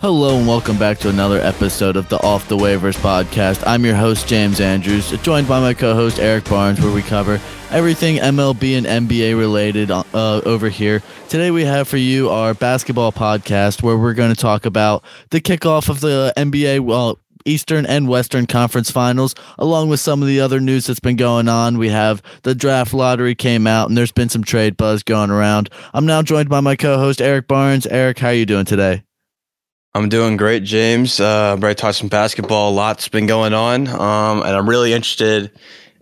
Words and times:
Hello 0.00 0.38
and 0.38 0.46
welcome 0.46 0.78
back 0.78 0.98
to 0.98 1.08
another 1.08 1.40
episode 1.40 1.96
of 1.96 2.08
the 2.08 2.22
Off 2.22 2.46
the 2.46 2.56
Waivers 2.56 2.94
podcast. 2.94 3.64
I'm 3.66 3.84
your 3.84 3.96
host 3.96 4.28
James 4.28 4.60
Andrews, 4.60 5.10
joined 5.22 5.48
by 5.48 5.58
my 5.58 5.74
co-host 5.74 6.20
Eric 6.20 6.44
Barnes, 6.48 6.80
where 6.80 6.94
we 6.94 7.02
cover 7.02 7.40
everything 7.74 8.18
MLB 8.18 8.78
and 8.78 9.08
NBA 9.08 9.36
related 9.36 9.90
uh, 9.90 10.04
over 10.14 10.68
here. 10.68 11.02
Today 11.28 11.50
we 11.50 11.64
have 11.64 11.88
for 11.88 11.96
you 11.96 12.30
our 12.30 12.54
basketball 12.54 13.10
podcast, 13.10 13.82
where 13.82 13.96
we're 13.96 14.14
going 14.14 14.32
to 14.32 14.40
talk 14.40 14.64
about 14.64 15.02
the 15.30 15.40
kickoff 15.40 15.88
of 15.88 15.98
the 15.98 16.32
NBA 16.36 16.80
well, 16.80 17.18
Eastern 17.44 17.84
and 17.84 18.06
Western 18.06 18.46
Conference 18.46 18.92
Finals, 18.92 19.34
along 19.58 19.88
with 19.88 19.98
some 19.98 20.22
of 20.22 20.28
the 20.28 20.40
other 20.40 20.60
news 20.60 20.86
that's 20.86 21.00
been 21.00 21.16
going 21.16 21.48
on. 21.48 21.76
We 21.76 21.88
have 21.88 22.22
the 22.42 22.54
draft 22.54 22.94
lottery 22.94 23.34
came 23.34 23.66
out, 23.66 23.88
and 23.88 23.98
there's 23.98 24.12
been 24.12 24.28
some 24.28 24.44
trade 24.44 24.76
buzz 24.76 25.02
going 25.02 25.30
around. 25.30 25.68
I'm 25.92 26.06
now 26.06 26.22
joined 26.22 26.48
by 26.48 26.60
my 26.60 26.76
co-host 26.76 27.20
Eric 27.20 27.48
Barnes. 27.48 27.88
Eric, 27.88 28.20
how 28.20 28.28
are 28.28 28.34
you 28.34 28.46
doing 28.46 28.66
today? 28.66 29.02
I'm 29.96 30.08
doing 30.08 30.36
great, 30.36 30.62
James. 30.62 31.18
Uh, 31.18 31.54
I'm 31.54 31.60
ready 31.60 31.74
to 31.74 31.80
talk 31.80 31.94
some 31.94 32.08
basketball. 32.08 32.70
A 32.70 32.74
lot's 32.74 33.08
been 33.08 33.26
going 33.26 33.52
on, 33.52 33.88
um, 33.88 34.42
and 34.42 34.56
I'm 34.56 34.68
really 34.68 34.92
interested 34.92 35.50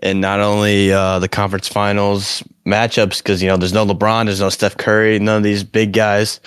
in 0.02 0.20
not 0.20 0.40
only 0.40 0.92
uh, 0.92 1.18
the 1.18 1.28
conference 1.28 1.68
finals 1.68 2.42
matchups 2.66 3.18
because 3.18 3.42
you 3.42 3.48
know 3.48 3.56
there's 3.56 3.72
no 3.72 3.86
LeBron, 3.86 4.26
there's 4.26 4.40
no 4.40 4.50
Steph 4.50 4.76
Curry, 4.76 5.18
none 5.18 5.38
of 5.38 5.42
these 5.42 5.64
big 5.64 5.92
guys. 5.92 6.40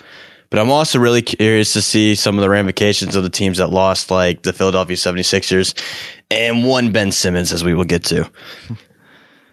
But 0.49 0.59
I'm 0.59 0.69
also 0.69 0.99
really 0.99 1.21
curious 1.21 1.73
to 1.73 1.81
see 1.81 2.15
some 2.15 2.37
of 2.37 2.41
the 2.41 2.49
ramifications 2.49 3.15
of 3.15 3.23
the 3.23 3.29
teams 3.29 3.57
that 3.57 3.71
lost, 3.71 4.11
like 4.11 4.43
the 4.43 4.53
Philadelphia 4.53 4.95
76ers 4.95 5.73
and 6.29 6.65
one 6.65 6.91
Ben 6.91 7.12
Simmons, 7.12 7.51
as 7.51 7.63
we 7.63 7.73
will 7.73 7.84
get 7.84 8.03
to. 8.05 8.29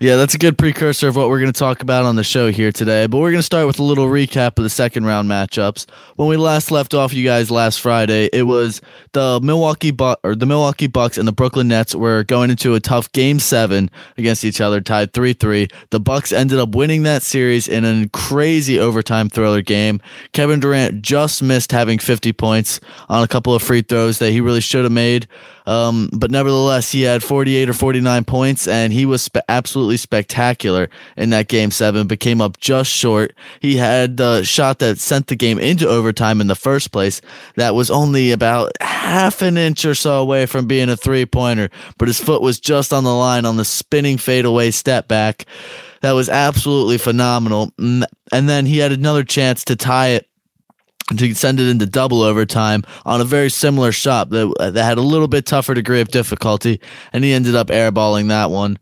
Yeah, 0.03 0.17
that's 0.17 0.35
a 0.35 0.39
good 0.39 0.59
precursor 0.59 1.07
of 1.07 1.15
what 1.15 1.29
we're 1.29 1.39
going 1.39 1.53
to 1.53 1.57
talk 1.57 1.81
about 1.81 2.07
on 2.07 2.17
the 2.17 2.25
show 2.25 2.51
here 2.51 2.73
today. 2.73 3.07
But 3.07 3.19
we're 3.19 3.31
going 3.31 3.39
to 3.39 3.45
start 3.45 3.69
with 3.69 3.79
a 3.79 3.85
little 3.85 4.07
recap 4.07 4.59
of 4.59 4.65
the 4.65 4.69
second 4.69 5.05
round 5.05 5.31
matchups. 5.31 5.87
When 6.17 6.27
we 6.27 6.37
last 6.37 6.73
left 6.73 6.93
off, 6.93 7.15
you 7.15 7.25
guys 7.25 7.53
last 7.53 7.81
Friday, 7.81 8.29
it 8.33 8.43
was 8.43 8.81
the 9.13 9.39
Milwaukee 9.41 9.93
Bu- 9.93 10.17
or 10.25 10.35
the 10.35 10.45
Milwaukee 10.45 10.89
Bucks 10.89 11.19
and 11.19 11.29
the 11.29 11.33
Brooklyn 11.33 11.69
Nets 11.69 11.95
were 11.95 12.25
going 12.25 12.51
into 12.51 12.75
a 12.75 12.81
tough 12.81 13.13
Game 13.13 13.39
Seven 13.39 13.93
against 14.19 14.45
each 14.45 14.61
other, 14.61 14.81
tied 14.81 15.13
three 15.13 15.35
three. 15.35 15.69
The 15.91 16.01
Bucks 16.01 16.33
ended 16.33 16.59
up 16.59 16.75
winning 16.75 17.05
that 17.05 17.23
series 17.23 17.69
in 17.69 17.85
a 17.85 18.09
crazy 18.09 18.81
overtime 18.81 19.29
thriller 19.29 19.63
game. 19.63 20.01
Kevin 20.33 20.59
Durant 20.59 21.03
just 21.03 21.45
missed 21.45 21.71
having 21.71 22.01
50 22.01 22.33
points 22.33 22.81
on 23.09 23.23
a 23.23 23.29
couple 23.29 23.55
of 23.55 23.63
free 23.63 23.83
throws 23.83 24.19
that 24.19 24.33
he 24.33 24.41
really 24.41 24.63
should 24.63 24.83
have 24.83 24.91
made. 24.91 25.29
Um, 25.67 26.11
but 26.13 26.31
nevertheless, 26.31 26.91
he 26.91 27.03
had 27.03 27.23
48 27.23 27.69
or 27.69 27.73
49 27.73 28.25
points, 28.25 28.67
and 28.67 28.93
he 28.93 29.07
was 29.07 29.23
spe- 29.23 29.39
absolutely 29.49 29.97
spectacular 29.97 30.89
in 31.17 31.31
that 31.31 31.49
game 31.49 31.71
seven, 31.71 32.07
but 32.07 32.21
came 32.21 32.41
up 32.41 32.59
just 32.59 32.91
short. 32.91 33.35
He 33.61 33.77
had 33.77 34.17
the 34.17 34.43
shot 34.43 34.79
that 34.81 34.99
sent 34.99 35.29
the 35.29 35.37
game 35.37 35.59
into 35.59 35.89
overtime 35.89 36.41
in 36.41 36.47
the 36.47 36.55
first 36.55 36.93
place. 36.93 37.21
That 37.57 37.75
was 37.75 37.91
only 37.91 38.33
about 38.33 38.73
half 38.81 39.43
an 39.43 39.57
inch 39.57 39.85
or 39.85 39.95
so 39.95 40.21
away 40.21 40.47
from 40.47 40.67
being 40.67 40.89
a 40.89 40.97
three 40.97 41.27
pointer, 41.27 41.71
but 41.99 42.09
his 42.09 42.21
foot 42.21 42.43
was 42.43 42.59
just 42.61 42.93
on 42.93 43.05
the 43.05 43.15
line 43.15 43.45
on 43.45 43.57
the 43.57 43.65
spinning 43.65 44.19
fadeaway 44.19 44.71
step 44.71 45.09
back. 45.09 45.47
That 46.01 46.13
was 46.13 46.29
absolutely 46.29 46.99
phenomenal. 46.99 47.73
And 47.79 48.07
then 48.31 48.67
he 48.67 48.79
had 48.79 48.91
another 48.91 49.23
chance 49.23 49.65
to 49.67 49.77
tie 49.77 50.09
it 50.09 50.29
to 51.19 51.35
send 51.35 51.61
it 51.61 51.69
into 51.69 51.87
double 51.87 52.23
overtime 52.23 52.85
on 53.05 53.21
a 53.21 53.25
very 53.25 53.51
similar 53.51 53.93
shot 53.93 54.31
that, 54.31 54.55
that 54.59 54.85
had 54.85 54.99
a 54.99 55.03
little 55.03 55.29
bit 55.29 55.47
tougher 55.47 55.75
degree 55.75 56.01
of 56.01 56.09
difficulty, 56.09 56.81
and 57.13 57.25
he 57.25 57.33
ended 57.33 57.55
up 57.55 57.69
airballing 57.69 58.29
that 58.29 58.51
one. 58.51 58.79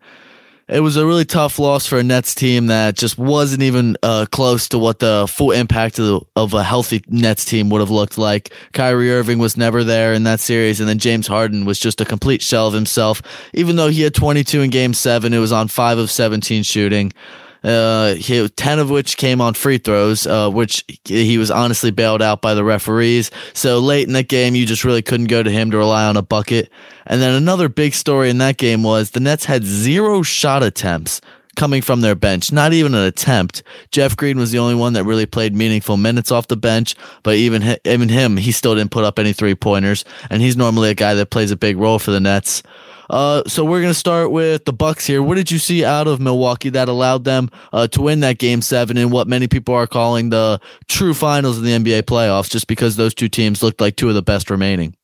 It 0.71 0.81
was 0.81 0.97
a 0.97 1.05
really 1.05 1.25
tough 1.25 1.59
loss 1.59 1.85
for 1.85 1.99
a 1.99 2.03
Nets 2.05 2.33
team 2.33 2.69
that 2.69 2.97
just 2.97 3.19
wasn't 3.19 3.65
even 3.65 3.97
uh, 4.05 4.27
close 4.31 4.69
to 4.69 4.79
what 4.79 5.01
the 5.01 5.27
full 5.29 5.51
impact 5.51 5.99
of, 5.99 6.05
the, 6.05 6.21
of 6.37 6.55
a 6.55 6.63
healthy 6.63 7.03
Nets 7.09 7.45
team 7.45 7.71
would 7.71 7.81
have 7.81 7.91
looked 7.91 8.17
like. 8.17 8.53
Kyrie 8.73 9.11
Irving 9.11 9.41
was 9.41 9.57
never 9.57 9.83
there 9.83 10.13
in 10.13 10.23
that 10.25 10.39
series, 10.39 10.79
and 10.79 10.89
then 10.89 10.99
James 10.99 11.27
Harden 11.27 11.65
was 11.65 11.81
just 11.81 12.01
a 12.01 12.05
complete 12.05 12.41
shell 12.41 12.69
of 12.69 12.75
himself. 12.75 13.21
Even 13.53 13.75
though 13.75 13.89
he 13.89 14.03
had 14.03 14.15
22 14.15 14.63
in 14.63 14.71
Game 14.71 14.95
Seven, 14.95 15.35
it 15.35 15.41
was 15.41 15.51
on 15.51 15.67
five 15.67 15.99
of 15.99 16.09
17 16.09 16.63
shooting. 16.63 17.13
Uh, 17.63 18.15
he, 18.15 18.49
10 18.49 18.79
of 18.79 18.91
which 18.91 19.17
came 19.17 19.41
on 19.41 19.55
free 19.55 19.79
throws, 19.79 20.27
uh, 20.27 20.51
which 20.51 20.85
he 21.05 21.37
was 21.39 21.51
honestly 21.51 21.91
bailed 21.91 22.23
out 22.23 22.41
by 22.41 22.55
the 22.55 22.65
referees. 22.65 23.31
So 23.53 23.79
late 23.79 24.07
in 24.07 24.15
that 24.15 24.29
game, 24.29 24.55
you 24.55 24.67
just 24.67 24.85
really 24.85 25.03
couldn't 25.03 25.27
go 25.27 25.43
to 25.43 25.51
him 25.51 25.71
to 25.71 25.77
rely 25.77 26.07
on 26.07 26.17
a 26.17 26.23
bucket. 26.23 26.71
And 27.07 27.21
then 27.21 27.35
another 27.35 27.69
big 27.69 27.95
story 27.95 28.31
in 28.31 28.39
that 28.39 28.57
game 28.57 28.83
was 28.83 29.11
the 29.11 29.21
Nets 29.21 29.45
had 29.45 29.65
zero 29.65 30.23
shot 30.23 30.63
attempts 30.63 31.21
coming 31.57 31.83
from 31.83 32.01
their 32.01 32.15
bench, 32.15 32.53
not 32.53 32.73
even 32.73 32.95
an 32.95 33.05
attempt. 33.05 33.63
Jeff 33.91 34.17
Green 34.17 34.39
was 34.39 34.51
the 34.51 34.59
only 34.59 34.75
one 34.75 34.95
that 34.95 35.05
really 35.05 35.27
played 35.27 35.55
meaningful 35.55 35.97
minutes 35.97 36.31
off 36.31 36.49
the 36.49 36.57
bench, 36.57 36.95
but 37.23 37.35
even 37.35 37.77
even 37.85 38.09
him, 38.09 38.37
he 38.37 38.53
still 38.53 38.75
didn't 38.75 38.91
put 38.91 39.05
up 39.05 39.19
any 39.19 39.33
three 39.33 39.55
pointers, 39.55 40.05
and 40.31 40.41
he's 40.41 40.57
normally 40.57 40.91
a 40.91 40.95
guy 40.95 41.15
that 41.15 41.31
plays 41.31 41.51
a 41.51 41.57
big 41.57 41.77
role 41.77 41.99
for 41.99 42.13
the 42.13 42.21
Nets. 42.21 42.63
Uh, 43.11 43.43
so 43.49 43.65
we're 43.65 43.83
gonna 43.83 43.93
start 43.93 44.31
with 44.31 44.65
the 44.65 44.73
Bucks 44.73 45.05
here. 45.05 45.21
What 45.21 45.35
did 45.35 45.51
you 45.51 45.59
see 45.59 45.85
out 45.85 46.07
of 46.07 46.21
Milwaukee 46.21 46.69
that 46.71 46.89
allowed 46.89 47.25
them 47.25 47.51
uh, 47.73 47.89
to 47.89 48.03
win 48.03 48.21
that 48.21 48.39
Game 48.39 48.63
Seven 48.63 48.97
in 48.97 49.11
what 49.11 49.27
many 49.27 49.49
people 49.49 49.75
are 49.75 49.89
calling 49.89 50.31
the 50.31 50.61
true 50.89 51.13
finals 51.13 51.59
of 51.59 51.65
the 51.65 51.73
NBA 51.73 52.03
playoffs? 52.03 52.49
Just 52.49 52.69
because 52.69 52.95
those 52.95 53.13
two 53.13 53.29
teams 53.29 53.65
looked 53.65 53.81
like 53.81 53.97
two 53.97 54.09
of 54.09 54.15
the 54.15 54.23
best 54.23 54.49
remaining. 54.49 54.95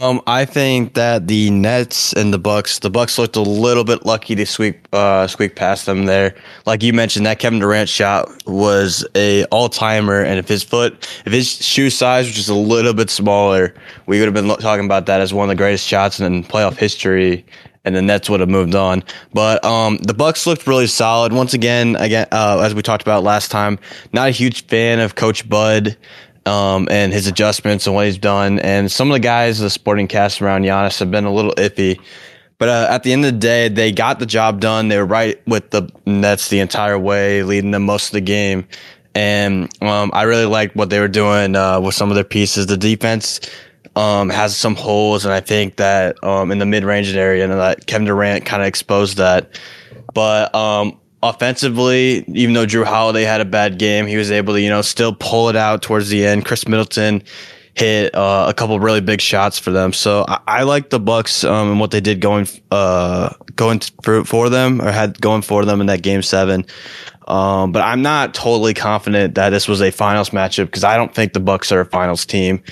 Um, 0.00 0.22
I 0.28 0.44
think 0.44 0.94
that 0.94 1.26
the 1.26 1.50
Nets 1.50 2.12
and 2.12 2.32
the 2.32 2.38
Bucks, 2.38 2.78
the 2.78 2.90
Bucks 2.90 3.18
looked 3.18 3.34
a 3.34 3.40
little 3.40 3.82
bit 3.82 4.06
lucky 4.06 4.36
to 4.36 4.46
sweep, 4.46 4.86
uh, 4.92 5.26
squeak 5.26 5.56
past 5.56 5.86
them 5.86 6.06
there. 6.06 6.36
Like 6.66 6.84
you 6.84 6.92
mentioned, 6.92 7.26
that 7.26 7.40
Kevin 7.40 7.58
Durant 7.58 7.88
shot 7.88 8.30
was 8.46 9.04
a 9.16 9.42
all 9.46 9.68
timer, 9.68 10.22
and 10.22 10.38
if 10.38 10.46
his 10.46 10.62
foot, 10.62 10.92
if 11.26 11.32
his 11.32 11.50
shoe 11.66 11.90
size 11.90 12.26
was 12.26 12.36
just 12.36 12.48
a 12.48 12.54
little 12.54 12.94
bit 12.94 13.10
smaller, 13.10 13.74
we 14.06 14.20
would 14.20 14.26
have 14.26 14.34
been 14.34 14.56
talking 14.58 14.84
about 14.84 15.06
that 15.06 15.20
as 15.20 15.34
one 15.34 15.50
of 15.50 15.56
the 15.56 15.60
greatest 15.60 15.84
shots 15.84 16.20
in 16.20 16.44
playoff 16.44 16.76
history. 16.76 17.44
And 17.84 17.96
the 17.96 18.02
Nets 18.02 18.28
would 18.28 18.40
have 18.40 18.50
moved 18.50 18.74
on, 18.74 19.02
but 19.32 19.64
um, 19.64 19.96
the 19.98 20.12
Bucks 20.12 20.46
looked 20.46 20.66
really 20.66 20.88
solid. 20.88 21.32
Once 21.32 21.54
again, 21.54 21.96
again, 21.96 22.26
uh, 22.32 22.60
as 22.62 22.74
we 22.74 22.82
talked 22.82 23.00
about 23.00 23.22
last 23.22 23.50
time, 23.50 23.78
not 24.12 24.28
a 24.28 24.30
huge 24.30 24.66
fan 24.66 25.00
of 25.00 25.14
Coach 25.14 25.48
Bud 25.48 25.96
um, 26.48 26.88
and 26.90 27.12
his 27.12 27.26
adjustments 27.26 27.86
and 27.86 27.94
what 27.94 28.06
he's 28.06 28.18
done. 28.18 28.58
And 28.60 28.90
some 28.90 29.08
of 29.10 29.12
the 29.12 29.20
guys, 29.20 29.58
the 29.58 29.70
sporting 29.70 30.08
cast 30.08 30.40
around 30.40 30.62
Giannis, 30.62 30.98
have 30.98 31.10
been 31.10 31.24
a 31.24 31.32
little 31.32 31.52
iffy. 31.52 32.00
But 32.56 32.68
uh, 32.70 32.86
at 32.90 33.04
the 33.04 33.12
end 33.12 33.24
of 33.24 33.32
the 33.34 33.38
day, 33.38 33.68
they 33.68 33.92
got 33.92 34.18
the 34.18 34.26
job 34.26 34.60
done. 34.60 34.88
They 34.88 34.96
were 34.96 35.06
right 35.06 35.40
with 35.46 35.70
the 35.70 35.92
Nets 36.06 36.48
the 36.48 36.58
entire 36.58 36.98
way, 36.98 37.42
leading 37.44 37.70
them 37.70 37.84
most 37.84 38.06
of 38.06 38.12
the 38.12 38.20
game. 38.20 38.66
And 39.14 39.70
um, 39.82 40.10
I 40.12 40.22
really 40.22 40.46
liked 40.46 40.74
what 40.74 40.90
they 40.90 40.98
were 41.00 41.08
doing 41.08 41.54
uh, 41.54 41.80
with 41.80 41.94
some 41.94 42.10
of 42.10 42.14
their 42.14 42.24
pieces. 42.24 42.66
The 42.66 42.76
defense 42.76 43.40
um, 43.94 44.28
has 44.30 44.56
some 44.56 44.74
holes, 44.74 45.24
and 45.24 45.34
I 45.34 45.40
think 45.40 45.76
that 45.76 46.22
um, 46.24 46.50
in 46.50 46.58
the 46.58 46.66
mid 46.66 46.84
range 46.84 47.14
area, 47.14 47.44
and 47.44 47.52
that 47.52 47.86
Kevin 47.86 48.06
Durant 48.06 48.44
kind 48.44 48.62
of 48.62 48.68
exposed 48.68 49.18
that. 49.18 49.58
But 50.14 50.54
um, 50.54 50.98
offensively, 51.22 52.24
even 52.28 52.54
though 52.54 52.66
Jrue 52.66 52.84
Holiday 52.84 53.24
had 53.24 53.40
a 53.40 53.44
bad 53.44 53.78
game, 53.78 54.06
he 54.06 54.16
was 54.16 54.30
able 54.30 54.54
to, 54.54 54.60
you 54.60 54.70
know, 54.70 54.82
still 54.82 55.14
pull 55.14 55.48
it 55.48 55.56
out 55.56 55.82
towards 55.82 56.08
the 56.08 56.24
end. 56.26 56.44
Khris 56.44 56.68
Middleton 56.68 57.22
hit 57.74 58.14
uh, 58.14 58.46
a 58.48 58.54
couple 58.54 58.78
really 58.80 59.00
big 59.00 59.20
shots 59.20 59.58
for 59.58 59.70
them. 59.70 59.92
So 59.92 60.24
I, 60.26 60.40
I 60.46 60.62
like 60.64 60.90
the 60.90 61.00
Bucks 61.00 61.44
um, 61.44 61.70
and 61.70 61.80
what 61.80 61.90
they 61.90 62.00
did 62.00 62.20
going 62.20 62.48
uh, 62.70 63.34
going 63.54 63.80
for, 64.02 64.24
for 64.24 64.48
them 64.48 64.80
or 64.80 64.90
had 64.90 65.20
going 65.20 65.42
for 65.42 65.64
them 65.64 65.80
in 65.80 65.86
that 65.86 66.02
game 66.02 66.22
seven. 66.22 66.66
Um, 67.26 67.72
but 67.72 67.82
I'm 67.82 68.00
not 68.02 68.32
totally 68.32 68.74
confident 68.74 69.34
that 69.34 69.50
this 69.50 69.68
was 69.68 69.82
a 69.82 69.90
finals 69.90 70.30
matchup 70.30 70.66
because 70.66 70.84
I 70.84 70.96
don't 70.96 71.14
think 71.14 71.34
the 71.34 71.40
Bucks 71.40 71.70
are 71.72 71.80
a 71.80 71.86
finals 71.86 72.24
team. 72.24 72.62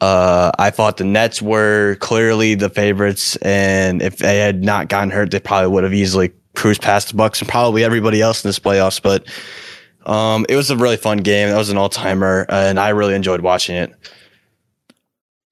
Uh, 0.00 0.50
I 0.58 0.70
thought 0.70 0.96
the 0.96 1.04
Nets 1.04 1.42
were 1.42 1.96
clearly 1.96 2.54
the 2.54 2.70
favorites, 2.70 3.36
and 3.36 4.00
if 4.00 4.16
they 4.16 4.38
had 4.38 4.64
not 4.64 4.88
gotten 4.88 5.10
hurt, 5.10 5.30
they 5.30 5.40
probably 5.40 5.68
would 5.68 5.84
have 5.84 5.92
easily 5.92 6.32
cruise 6.54 6.78
past 6.78 7.08
the 7.08 7.14
Bucks 7.14 7.40
and 7.40 7.48
probably 7.48 7.84
everybody 7.84 8.20
else 8.20 8.44
in 8.44 8.48
this 8.48 8.58
playoffs. 8.58 9.00
But 9.00 9.26
um, 10.06 10.46
it 10.48 10.56
was 10.56 10.70
a 10.70 10.76
really 10.76 10.96
fun 10.96 11.18
game. 11.18 11.48
That 11.48 11.58
was 11.58 11.70
an 11.70 11.76
all 11.76 11.88
timer, 11.88 12.46
and 12.48 12.78
I 12.78 12.90
really 12.90 13.14
enjoyed 13.14 13.40
watching 13.40 13.76
it. 13.76 13.92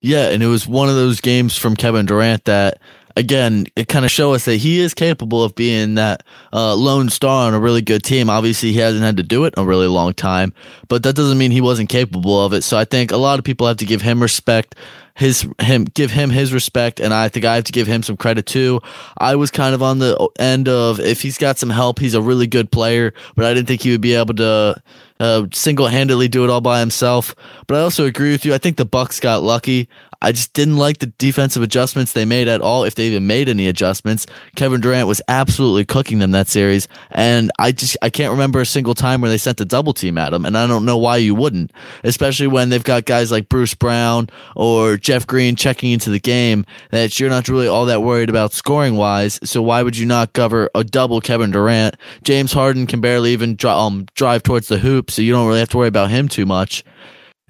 Yeah, 0.00 0.30
and 0.30 0.42
it 0.42 0.46
was 0.46 0.66
one 0.66 0.88
of 0.88 0.94
those 0.94 1.20
games 1.20 1.56
from 1.56 1.76
Kevin 1.76 2.06
Durant 2.06 2.44
that, 2.44 2.80
again, 3.18 3.66
it 3.76 3.88
kind 3.88 4.04
of 4.04 4.10
show 4.10 4.32
us 4.32 4.44
that 4.44 4.56
he 4.56 4.78
is 4.78 4.94
capable 4.94 5.42
of 5.42 5.54
being 5.54 5.96
that 5.96 6.22
uh, 6.52 6.74
lone 6.74 7.10
star 7.10 7.48
on 7.48 7.54
a 7.54 7.60
really 7.60 7.82
good 7.82 8.02
team. 8.02 8.30
Obviously, 8.30 8.72
he 8.72 8.78
hasn't 8.78 9.02
had 9.02 9.16
to 9.16 9.22
do 9.22 9.44
it 9.44 9.54
in 9.56 9.62
a 9.62 9.66
really 9.66 9.88
long 9.88 10.14
time, 10.14 10.54
but 10.86 11.02
that 11.02 11.16
doesn't 11.16 11.36
mean 11.36 11.50
he 11.50 11.60
wasn't 11.60 11.88
capable 11.88 12.42
of 12.44 12.52
it. 12.52 12.62
So 12.62 12.78
I 12.78 12.84
think 12.84 13.10
a 13.10 13.16
lot 13.16 13.38
of 13.38 13.44
people 13.44 13.66
have 13.66 13.78
to 13.78 13.84
give 13.84 14.00
him 14.00 14.22
respect 14.22 14.76
his 15.18 15.48
him 15.58 15.84
give 15.84 16.12
him 16.12 16.30
his 16.30 16.52
respect, 16.52 17.00
and 17.00 17.12
I 17.12 17.28
think 17.28 17.44
I 17.44 17.56
have 17.56 17.64
to 17.64 17.72
give 17.72 17.88
him 17.88 18.04
some 18.04 18.16
credit 18.16 18.46
too. 18.46 18.80
I 19.18 19.34
was 19.34 19.50
kind 19.50 19.74
of 19.74 19.82
on 19.82 19.98
the 19.98 20.16
end 20.38 20.68
of 20.68 21.00
if 21.00 21.22
he's 21.22 21.38
got 21.38 21.58
some 21.58 21.70
help, 21.70 21.98
he's 21.98 22.14
a 22.14 22.22
really 22.22 22.46
good 22.46 22.70
player, 22.70 23.12
but 23.34 23.44
I 23.44 23.52
didn't 23.52 23.66
think 23.66 23.82
he 23.82 23.90
would 23.90 24.00
be 24.00 24.14
able 24.14 24.34
to 24.34 24.80
uh, 25.18 25.46
single 25.52 25.88
handedly 25.88 26.28
do 26.28 26.44
it 26.44 26.50
all 26.50 26.60
by 26.60 26.78
himself. 26.78 27.34
But 27.66 27.78
I 27.78 27.80
also 27.80 28.06
agree 28.06 28.30
with 28.30 28.44
you. 28.44 28.54
I 28.54 28.58
think 28.58 28.76
the 28.76 28.84
Bucks 28.84 29.18
got 29.18 29.42
lucky. 29.42 29.88
I 30.20 30.32
just 30.32 30.52
didn't 30.52 30.78
like 30.78 30.98
the 30.98 31.06
defensive 31.06 31.62
adjustments 31.62 32.12
they 32.12 32.24
made 32.24 32.48
at 32.48 32.60
all, 32.60 32.82
if 32.82 32.96
they 32.96 33.06
even 33.06 33.28
made 33.28 33.48
any 33.48 33.68
adjustments. 33.68 34.26
Kevin 34.56 34.80
Durant 34.80 35.06
was 35.06 35.22
absolutely 35.28 35.84
cooking 35.84 36.18
them 36.18 36.32
that 36.32 36.48
series, 36.48 36.88
and 37.12 37.52
I 37.58 37.70
just 37.70 37.96
I 38.02 38.10
can't 38.10 38.32
remember 38.32 38.60
a 38.60 38.66
single 38.66 38.94
time 38.94 39.20
where 39.20 39.30
they 39.30 39.38
sent 39.38 39.60
a 39.60 39.64
double 39.64 39.92
team 39.92 40.18
at 40.18 40.32
him, 40.32 40.44
and 40.44 40.58
I 40.58 40.66
don't 40.66 40.84
know 40.84 40.98
why 40.98 41.18
you 41.18 41.36
wouldn't, 41.36 41.72
especially 42.02 42.48
when 42.48 42.68
they've 42.68 42.82
got 42.82 43.04
guys 43.04 43.30
like 43.30 43.48
Bruce 43.48 43.74
Brown 43.74 44.28
or 44.56 44.96
Jeff 44.96 45.24
Green 45.24 45.54
checking 45.54 45.92
into 45.92 46.10
the 46.10 46.18
game 46.20 46.66
that 46.90 47.20
you're 47.20 47.30
not 47.30 47.48
really 47.48 47.68
all 47.68 47.86
that 47.86 48.02
worried 48.02 48.28
about 48.28 48.52
scoring 48.52 48.96
wise. 48.96 49.38
So 49.44 49.62
why 49.62 49.84
would 49.84 49.96
you 49.96 50.06
not 50.06 50.32
cover 50.32 50.68
a 50.74 50.82
double 50.82 51.20
Kevin 51.20 51.52
Durant? 51.52 51.96
James 52.24 52.52
Harden 52.52 52.88
can 52.88 53.00
barely 53.00 53.32
even 53.32 53.56
um, 53.64 54.06
drive 54.14 54.42
towards 54.42 54.66
the 54.66 54.78
hoop, 54.78 55.12
so 55.12 55.22
you 55.22 55.32
don't 55.32 55.46
really 55.46 55.60
have 55.60 55.68
to 55.70 55.76
worry 55.76 55.88
about 55.88 56.10
him 56.10 56.28
too 56.28 56.44
much. 56.44 56.82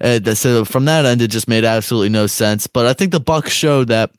Uh, 0.01 0.33
so 0.33 0.65
from 0.65 0.85
that 0.85 1.05
end, 1.05 1.21
it 1.21 1.29
just 1.29 1.47
made 1.47 1.65
absolutely 1.65 2.09
no 2.09 2.27
sense. 2.27 2.67
But 2.67 2.85
I 2.85 2.93
think 2.93 3.11
the 3.11 3.19
Bucks 3.19 3.51
showed 3.51 3.89
that 3.89 4.11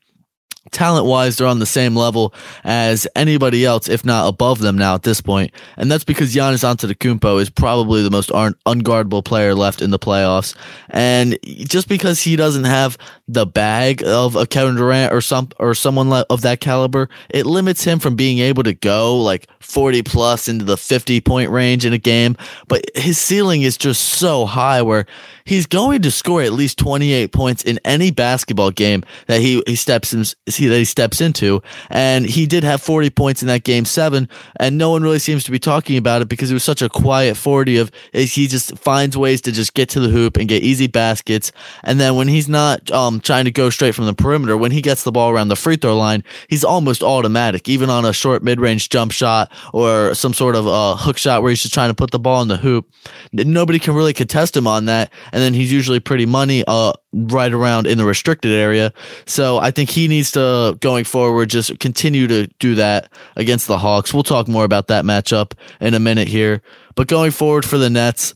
talent 0.69 1.07
wise, 1.07 1.37
they're 1.37 1.47
on 1.47 1.59
the 1.59 1.65
same 1.65 1.95
level 1.95 2.33
as 2.63 3.07
anybody 3.15 3.65
else, 3.65 3.89
if 3.89 4.05
not 4.05 4.27
above 4.27 4.59
them 4.59 4.77
now 4.77 4.93
at 4.93 5.03
this 5.03 5.19
point. 5.19 5.51
And 5.75 5.91
that's 5.91 6.03
because 6.03 6.33
Giannis 6.33 6.63
Antetokounmpo 6.63 7.41
is 7.41 7.49
probably 7.49 8.03
the 8.03 8.11
most 8.11 8.31
un- 8.31 8.55
unguardable 8.67 9.25
player 9.25 9.55
left 9.55 9.81
in 9.81 9.89
the 9.89 9.97
playoffs. 9.99 10.55
And 10.89 11.37
just 11.43 11.87
because 11.87 12.21
he 12.21 12.35
doesn't 12.35 12.65
have 12.65 12.97
the 13.27 13.45
bag 13.45 14.03
of 14.05 14.35
a 14.35 14.45
Kevin 14.45 14.75
Durant 14.75 15.13
or 15.13 15.21
some 15.21 15.49
or 15.57 15.73
someone 15.73 16.11
of 16.29 16.41
that 16.41 16.59
caliber, 16.59 17.09
it 17.29 17.45
limits 17.45 17.83
him 17.83 17.97
from 17.97 18.15
being 18.15 18.39
able 18.39 18.63
to 18.63 18.73
go 18.73 19.17
like 19.17 19.47
40 19.61 20.03
plus 20.03 20.47
into 20.47 20.65
the 20.65 20.77
50 20.77 21.21
point 21.21 21.49
range 21.49 21.85
in 21.85 21.93
a 21.93 21.97
game. 21.97 22.37
But 22.67 22.85
his 22.93 23.17
ceiling 23.17 23.63
is 23.63 23.77
just 23.77 24.01
so 24.01 24.45
high 24.45 24.81
where 24.81 25.05
he's 25.45 25.65
going 25.65 26.01
to 26.03 26.11
score 26.11 26.41
at 26.41 26.53
least 26.53 26.77
28 26.77 27.31
points 27.31 27.63
in 27.63 27.79
any 27.83 28.11
basketball 28.11 28.71
game 28.71 29.03
that 29.27 29.41
he, 29.41 29.63
he 29.65 29.75
steps 29.75 30.13
in, 30.13 30.25
that 30.59 30.77
he 30.77 30.85
steps 30.85 31.21
into. 31.21 31.61
And 31.89 32.25
he 32.25 32.45
did 32.45 32.63
have 32.63 32.81
40 32.81 33.09
points 33.11 33.41
in 33.41 33.47
that 33.47 33.63
game 33.63 33.85
seven. 33.85 34.29
And 34.59 34.77
no 34.77 34.89
one 34.89 35.03
really 35.03 35.19
seems 35.19 35.43
to 35.45 35.51
be 35.51 35.59
talking 35.59 35.97
about 35.97 36.21
it 36.21 36.29
because 36.29 36.51
it 36.51 36.53
was 36.53 36.63
such 36.63 36.81
a 36.81 36.89
quiet 36.89 37.37
40 37.37 37.77
of 37.77 37.91
he 38.13 38.47
just 38.47 38.77
finds 38.77 39.17
ways 39.17 39.41
to 39.41 39.51
just 39.51 39.73
get 39.73 39.89
to 39.89 39.99
the 39.99 40.09
hoop 40.09 40.37
and 40.37 40.47
get 40.47 40.63
easy 40.63 40.87
baskets. 40.87 41.51
And 41.83 41.99
then 41.99 42.15
when 42.15 42.27
he's 42.27 42.49
not, 42.49 42.89
um, 42.91 43.19
trying 43.19 43.45
to 43.45 43.51
go 43.51 43.69
straight 43.69 43.95
from 43.95 44.05
the 44.05 44.13
perimeter, 44.13 44.57
when 44.57 44.71
he 44.71 44.81
gets 44.81 45.03
the 45.03 45.11
ball 45.11 45.31
around 45.31 45.47
the 45.47 45.55
free 45.55 45.75
throw 45.77 45.97
line, 45.97 46.23
he's 46.47 46.63
almost 46.63 47.03
automatic, 47.03 47.69
even 47.69 47.89
on 47.89 48.05
a 48.05 48.13
short 48.13 48.43
mid 48.43 48.59
range 48.59 48.89
jump 48.89 49.11
shot 49.11 49.51
or 49.73 50.13
some 50.13 50.33
sort 50.33 50.55
of 50.55 50.67
uh, 50.67 50.95
hook 50.95 51.17
shot 51.17 51.41
where 51.41 51.49
he's 51.49 51.61
just 51.61 51.73
trying 51.73 51.89
to 51.89 51.95
put 51.95 52.11
the 52.11 52.19
ball 52.19 52.41
in 52.41 52.47
the 52.47 52.57
hoop. 52.57 52.91
Nobody 53.33 53.79
can 53.79 53.93
really 53.93 54.13
contest 54.13 54.55
him 54.55 54.67
on 54.67 54.85
that 54.85 55.11
and 55.31 55.41
then 55.41 55.53
he's 55.53 55.71
usually 55.71 55.99
pretty 55.99 56.25
money 56.25 56.63
uh 56.67 56.93
right 57.13 57.51
around 57.51 57.87
in 57.87 57.97
the 57.97 58.05
restricted 58.05 58.51
area. 58.51 58.93
So 59.25 59.57
I 59.57 59.71
think 59.71 59.89
he 59.89 60.07
needs 60.07 60.31
to 60.31 60.77
going 60.79 61.03
forward 61.03 61.49
just 61.49 61.77
continue 61.79 62.27
to 62.27 62.47
do 62.59 62.75
that 62.75 63.11
against 63.35 63.67
the 63.67 63.77
Hawks. 63.77 64.13
We'll 64.13 64.23
talk 64.23 64.47
more 64.47 64.63
about 64.63 64.87
that 64.87 65.03
matchup 65.05 65.53
in 65.79 65.93
a 65.93 65.99
minute 65.99 66.27
here. 66.27 66.61
But 66.95 67.07
going 67.07 67.31
forward 67.31 67.65
for 67.65 67.77
the 67.77 67.89
Nets, 67.89 68.33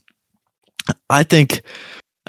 I 1.09 1.23
think 1.23 1.61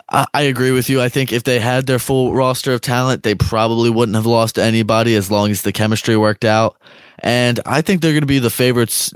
I, 0.09 0.43
agree 0.43 0.71
with 0.71 0.89
you. 0.89 1.01
I 1.01 1.09
think 1.09 1.33
if 1.33 1.45
they 1.45 1.59
had 1.59 1.87
their 1.87 1.99
full 1.99 2.33
roster 2.35 2.73
of 2.73 2.81
talent, 2.81 3.23
they 3.23 3.35
probably 3.35 3.91
wouldn't 3.91 4.15
have 4.15 4.27
lost 4.27 4.59
anybody 4.59 5.15
as 5.17 5.31
long 5.31 5.51
as 5.51 5.63
the 5.63 5.73
chemistry 5.73 6.17
worked 6.17 6.45
out. 6.45 6.77
And 7.21 7.61
I 7.65 7.81
think 7.81 8.03
they're 8.03 8.13
going 8.13 8.21
to 8.21 8.27
be 8.27 8.39
the 8.39 8.51
favorites 8.51 9.13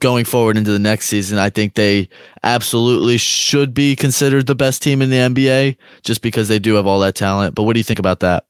going 0.00 0.24
forward 0.24 0.56
into 0.56 0.72
the 0.72 0.78
next 0.78 1.06
season. 1.06 1.38
I 1.38 1.50
think 1.50 1.74
they 1.74 2.08
absolutely 2.42 3.18
should 3.18 3.74
be 3.74 3.94
considered 3.94 4.46
the 4.46 4.54
best 4.54 4.82
team 4.82 5.02
in 5.02 5.10
the 5.10 5.16
NBA 5.16 5.76
just 6.02 6.22
because 6.22 6.48
they 6.48 6.58
do 6.58 6.74
have 6.74 6.86
all 6.86 7.00
that 7.00 7.14
talent. 7.14 7.54
But 7.54 7.64
what 7.64 7.74
do 7.74 7.80
you 7.80 7.84
think 7.84 7.98
about 7.98 8.20
that? 8.20 8.46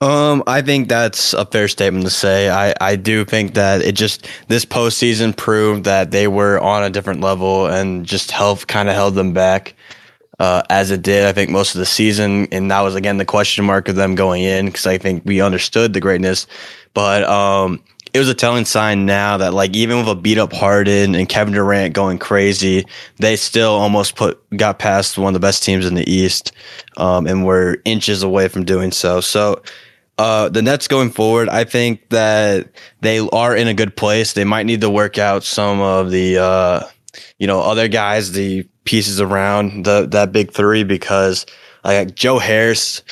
Um, 0.00 0.42
I 0.46 0.60
think 0.60 0.88
that's 0.88 1.32
a 1.32 1.46
fair 1.46 1.68
statement 1.68 2.04
to 2.04 2.10
say. 2.10 2.50
I, 2.50 2.74
I 2.80 2.96
do 2.96 3.24
think 3.24 3.54
that 3.54 3.80
it 3.80 3.92
just 3.92 4.28
this 4.48 4.66
postseason 4.66 5.34
proved 5.34 5.84
that 5.84 6.10
they 6.10 6.28
were 6.28 6.60
on 6.60 6.82
a 6.82 6.90
different 6.90 7.22
level 7.22 7.66
and 7.66 8.04
just 8.04 8.30
health 8.30 8.66
kind 8.66 8.90
of 8.90 8.94
held 8.94 9.14
them 9.14 9.32
back. 9.32 9.74
Uh, 10.38 10.62
as 10.68 10.90
it 10.90 11.02
did, 11.02 11.24
I 11.24 11.32
think 11.32 11.50
most 11.50 11.74
of 11.74 11.78
the 11.78 11.86
season, 11.86 12.46
and 12.52 12.70
that 12.70 12.82
was 12.82 12.94
again 12.94 13.16
the 13.16 13.24
question 13.24 13.64
mark 13.64 13.88
of 13.88 13.96
them 13.96 14.14
going 14.14 14.42
in 14.42 14.66
because 14.66 14.86
I 14.86 14.98
think 14.98 15.22
we 15.24 15.40
understood 15.40 15.94
the 15.94 16.00
greatness, 16.00 16.46
but 16.92 17.24
um, 17.24 17.82
it 18.12 18.18
was 18.18 18.28
a 18.28 18.34
telling 18.34 18.66
sign 18.66 19.06
now 19.06 19.38
that 19.38 19.54
like 19.54 19.74
even 19.74 19.98
with 19.98 20.08
a 20.08 20.14
beat 20.14 20.36
up 20.36 20.52
Harden 20.52 21.14
and 21.14 21.26
Kevin 21.26 21.54
Durant 21.54 21.94
going 21.94 22.18
crazy, 22.18 22.84
they 23.16 23.36
still 23.36 23.72
almost 23.72 24.14
put 24.14 24.38
got 24.56 24.78
past 24.78 25.16
one 25.16 25.28
of 25.28 25.34
the 25.34 25.46
best 25.46 25.62
teams 25.62 25.86
in 25.86 25.94
the 25.94 26.10
East, 26.10 26.52
um, 26.98 27.26
and 27.26 27.46
were 27.46 27.78
inches 27.86 28.22
away 28.22 28.48
from 28.48 28.64
doing 28.64 28.92
so. 28.92 29.20
So. 29.20 29.62
Uh, 30.18 30.48
the 30.48 30.62
Nets 30.62 30.88
going 30.88 31.10
forward, 31.10 31.46
I 31.50 31.64
think 31.64 32.08
that 32.08 32.70
they 33.02 33.18
are 33.18 33.54
in 33.54 33.68
a 33.68 33.74
good 33.74 33.94
place. 33.94 34.32
They 34.32 34.44
might 34.44 34.64
need 34.64 34.80
to 34.80 34.88
work 34.88 35.18
out 35.18 35.44
some 35.44 35.82
of 35.82 36.10
the, 36.10 36.38
uh, 36.38 36.80
you 37.38 37.46
know, 37.46 37.60
other 37.60 37.88
guys, 37.88 38.32
the 38.32 38.62
pieces 38.84 39.20
around 39.20 39.84
the 39.84 40.06
that 40.10 40.32
big 40.32 40.52
three, 40.52 40.84
because 40.84 41.46
like 41.84 42.14
Joe 42.14 42.38
Harris, 42.38 43.02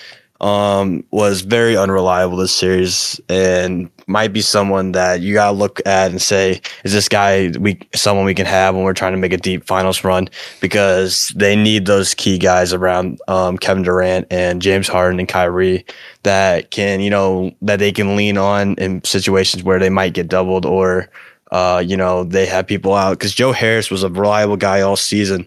um, 0.41 1.05
was 1.11 1.41
very 1.41 1.77
unreliable 1.77 2.37
this 2.37 2.53
series 2.53 3.21
and 3.29 3.91
might 4.07 4.33
be 4.33 4.43
someone 4.43 4.93
that 4.93 5.21
you 5.21 5.33
gotta 5.33 5.57
look 5.57 5.81
at 5.87 6.11
and 6.11 6.21
say, 6.21 6.61
is 6.85 6.93
this 6.93 7.09
guy 7.09 7.51
we 7.59 7.79
someone 7.95 8.27
we 8.27 8.35
can 8.35 8.45
have 8.45 8.75
when 8.75 8.85
we're 8.85 8.93
trying 8.93 9.13
to 9.13 9.19
make 9.19 9.33
a 9.33 9.39
deep 9.39 9.65
finals 9.67 10.05
run? 10.05 10.29
Because 10.61 11.33
they 11.37 11.57
need 11.57 11.87
those 11.87 12.15
key 12.15 12.37
guys 12.37 12.75
around 12.75 13.19
um, 13.29 13.57
Kevin 13.57 13.85
Durant 13.85 14.27
and 14.31 14.61
James 14.61 14.89
Harden 14.89 15.19
and 15.19 15.29
Kyrie 15.29 15.87
that 16.25 16.71
can, 16.71 17.01
you 17.01 17.11
know, 17.11 17.51
that 17.63 17.79
they 17.79 17.93
can 17.93 18.17
lean 18.17 18.37
on 18.37 18.75
in 18.75 19.03
situations 19.05 19.63
where 19.63 19.79
they 19.79 19.91
might 19.91 20.13
get 20.13 20.29
doubled 20.29 20.67
or 20.67 21.09
uh, 21.55 21.79
you 21.79 21.97
know, 21.97 22.25
they 22.25 22.45
had 22.45 22.67
people 22.67 22.95
out. 22.95 23.19
Because 23.19 23.35
Joe 23.35 23.53
Harris 23.53 23.91
was 23.91 24.03
a 24.03 24.11
reliable 24.11 24.59
guy 24.59 24.83
all 24.83 24.97
season 24.97 25.47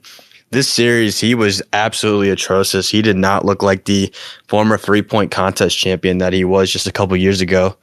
this 0.52 0.70
series, 0.70 1.20
he 1.20 1.36
was 1.36 1.62
absolutely 1.74 2.30
atrocious. 2.30 2.90
He 2.90 3.02
did 3.02 3.18
not 3.18 3.46
look 3.46 3.62
like 3.62 3.86
the 3.86 4.14
former 4.48 4.78
three 4.78 5.02
point 5.02 5.32
contest 5.32 5.78
champion 5.78 6.20
that 6.20 6.34
he 6.34 6.44
was 6.44 6.72
just 6.72 6.88
a 6.88 6.92
couple 6.92 7.18
years 7.18 7.42
ago. 7.42 7.76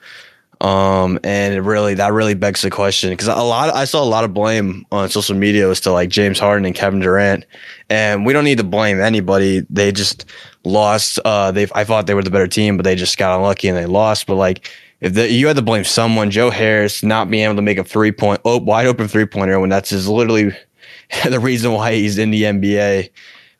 Um, 0.60 1.18
and 1.24 1.52
it 1.52 1.60
really, 1.60 1.94
that 1.94 2.12
really 2.12 2.34
begs 2.34 2.62
the 2.62 2.70
question 2.70 3.10
because 3.10 3.28
a 3.28 3.34
lot, 3.34 3.74
I 3.74 3.84
saw 3.84 4.02
a 4.02 4.06
lot 4.06 4.24
of 4.24 4.32
blame 4.32 4.86
on 4.90 5.10
social 5.10 5.36
media 5.36 5.68
as 5.68 5.80
to 5.80 5.92
like 5.92 6.08
James 6.08 6.38
Harden 6.38 6.64
and 6.64 6.74
Kevin 6.74 7.00
Durant. 7.00 7.44
And 7.90 8.24
we 8.24 8.32
don't 8.32 8.44
need 8.44 8.58
to 8.58 8.64
blame 8.64 8.98
anybody. 8.98 9.66
They 9.68 9.92
just 9.92 10.24
lost. 10.64 11.18
Uh, 11.24 11.50
they, 11.50 11.66
I 11.74 11.84
thought 11.84 12.06
they 12.06 12.14
were 12.14 12.22
the 12.22 12.30
better 12.30 12.46
team, 12.46 12.78
but 12.78 12.84
they 12.84 12.94
just 12.94 13.18
got 13.18 13.36
unlucky 13.36 13.68
and 13.68 13.76
they 13.76 13.84
lost. 13.84 14.26
But 14.26 14.36
like, 14.36 14.70
if 15.04 15.12
the, 15.12 15.30
you 15.30 15.46
had 15.46 15.56
to 15.56 15.62
blame 15.62 15.84
someone, 15.84 16.30
Joe 16.30 16.48
Harris 16.48 17.02
not 17.02 17.30
being 17.30 17.44
able 17.44 17.56
to 17.56 17.62
make 17.62 17.76
a 17.76 17.84
three 17.84 18.10
point, 18.10 18.40
oh, 18.46 18.58
wide 18.58 18.86
open 18.86 19.06
three 19.06 19.26
pointer 19.26 19.60
when 19.60 19.68
that's 19.68 19.90
his 19.90 20.08
literally 20.08 20.56
the 21.28 21.38
reason 21.38 21.72
why 21.72 21.92
he's 21.92 22.16
in 22.16 22.30
the 22.30 22.44
NBA 22.44 23.10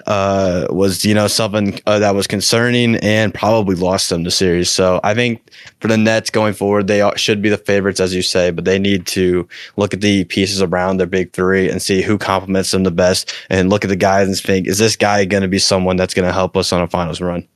uh, 0.06 0.66
was 0.70 1.04
you 1.04 1.14
know 1.14 1.26
something 1.26 1.78
uh, 1.86 1.98
that 1.98 2.14
was 2.14 2.26
concerning 2.26 2.96
and 2.96 3.34
probably 3.34 3.76
lost 3.76 4.08
them 4.08 4.22
the 4.24 4.30
series. 4.30 4.70
So 4.70 5.00
I 5.04 5.12
think 5.12 5.50
for 5.80 5.88
the 5.88 5.98
Nets 5.98 6.30
going 6.30 6.54
forward, 6.54 6.86
they 6.86 7.08
should 7.16 7.42
be 7.42 7.50
the 7.50 7.58
favorites 7.58 8.00
as 8.00 8.14
you 8.14 8.22
say, 8.22 8.50
but 8.50 8.64
they 8.64 8.78
need 8.78 9.06
to 9.08 9.46
look 9.76 9.92
at 9.92 10.00
the 10.00 10.24
pieces 10.24 10.62
around 10.62 10.96
their 10.96 11.06
big 11.06 11.32
three 11.32 11.68
and 11.68 11.82
see 11.82 12.00
who 12.00 12.16
complements 12.16 12.70
them 12.70 12.84
the 12.84 12.90
best, 12.90 13.34
and 13.50 13.68
look 13.68 13.84
at 13.84 13.88
the 13.88 13.96
guys 13.96 14.28
and 14.28 14.38
think, 14.38 14.66
is 14.66 14.78
this 14.78 14.96
guy 14.96 15.26
going 15.26 15.42
to 15.42 15.48
be 15.48 15.58
someone 15.58 15.96
that's 15.96 16.14
going 16.14 16.26
to 16.26 16.32
help 16.32 16.56
us 16.56 16.72
on 16.72 16.80
a 16.80 16.88
finals 16.88 17.20
run? 17.20 17.46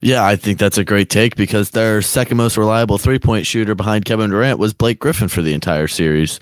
Yeah, 0.00 0.24
I 0.24 0.36
think 0.36 0.58
that's 0.58 0.78
a 0.78 0.84
great 0.84 1.10
take 1.10 1.34
because 1.34 1.70
their 1.70 2.02
second 2.02 2.36
most 2.36 2.56
reliable 2.56 2.98
three 2.98 3.18
point 3.18 3.46
shooter 3.46 3.74
behind 3.74 4.04
Kevin 4.04 4.30
Durant 4.30 4.58
was 4.58 4.72
Blake 4.72 5.00
Griffin 5.00 5.28
for 5.28 5.42
the 5.42 5.52
entire 5.52 5.88
series. 5.88 6.38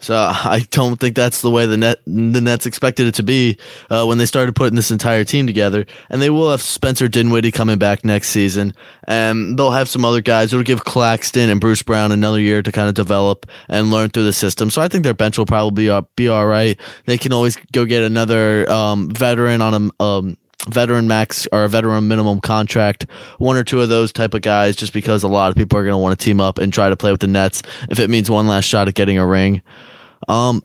So 0.00 0.16
I 0.16 0.66
don't 0.70 0.98
think 0.98 1.14
that's 1.14 1.42
the 1.42 1.50
way 1.50 1.66
the 1.66 1.76
net 1.76 2.00
the 2.06 2.40
Nets 2.40 2.66
expected 2.66 3.06
it 3.06 3.14
to 3.14 3.22
be 3.22 3.58
uh, 3.90 4.04
when 4.04 4.18
they 4.18 4.26
started 4.26 4.54
putting 4.54 4.76
this 4.76 4.90
entire 4.90 5.24
team 5.24 5.46
together. 5.46 5.86
And 6.08 6.20
they 6.20 6.30
will 6.30 6.50
have 6.50 6.60
Spencer 6.60 7.08
Dinwiddie 7.08 7.52
coming 7.52 7.78
back 7.78 8.04
next 8.04 8.28
season, 8.30 8.74
and 9.04 9.58
they'll 9.58 9.70
have 9.70 9.88
some 9.88 10.04
other 10.04 10.20
guys. 10.20 10.52
It'll 10.52 10.62
give 10.62 10.84
Claxton 10.84 11.48
and 11.48 11.60
Bruce 11.60 11.82
Brown 11.82 12.12
another 12.12 12.40
year 12.40 12.62
to 12.62 12.72
kind 12.72 12.88
of 12.88 12.94
develop 12.94 13.46
and 13.68 13.90
learn 13.90 14.10
through 14.10 14.24
the 14.24 14.32
system. 14.32 14.70
So 14.70 14.82
I 14.82 14.88
think 14.88 15.04
their 15.04 15.14
bench 15.14 15.38
will 15.38 15.46
probably 15.46 15.84
be, 15.84 15.90
uh, 15.90 16.02
be 16.16 16.28
all 16.28 16.46
right. 16.46 16.78
They 17.06 17.18
can 17.18 17.32
always 17.32 17.56
go 17.72 17.84
get 17.84 18.02
another 18.02 18.70
um, 18.70 19.10
veteran 19.10 19.62
on 19.62 19.90
a 19.98 20.02
um, 20.02 20.36
veteran 20.68 21.08
max 21.08 21.48
or 21.52 21.64
a 21.64 21.68
veteran 21.68 22.06
minimum 22.08 22.40
contract, 22.40 23.06
one 23.38 23.56
or 23.56 23.64
two 23.64 23.80
of 23.80 23.88
those 23.88 24.12
type 24.12 24.34
of 24.34 24.42
guys, 24.42 24.76
just 24.76 24.92
because 24.92 25.22
a 25.22 25.28
lot 25.28 25.50
of 25.50 25.56
people 25.56 25.78
are 25.78 25.84
going 25.84 25.94
to 25.94 25.98
want 25.98 26.18
to 26.18 26.24
team 26.24 26.40
up 26.40 26.58
and 26.58 26.72
try 26.72 26.88
to 26.88 26.96
play 26.96 27.10
with 27.10 27.20
the 27.20 27.26
Nets 27.26 27.62
if 27.88 27.98
it 27.98 28.10
means 28.10 28.30
one 28.30 28.46
last 28.46 28.64
shot 28.64 28.88
at 28.88 28.94
getting 28.94 29.18
a 29.18 29.26
ring. 29.26 29.62
Um, 30.28 30.62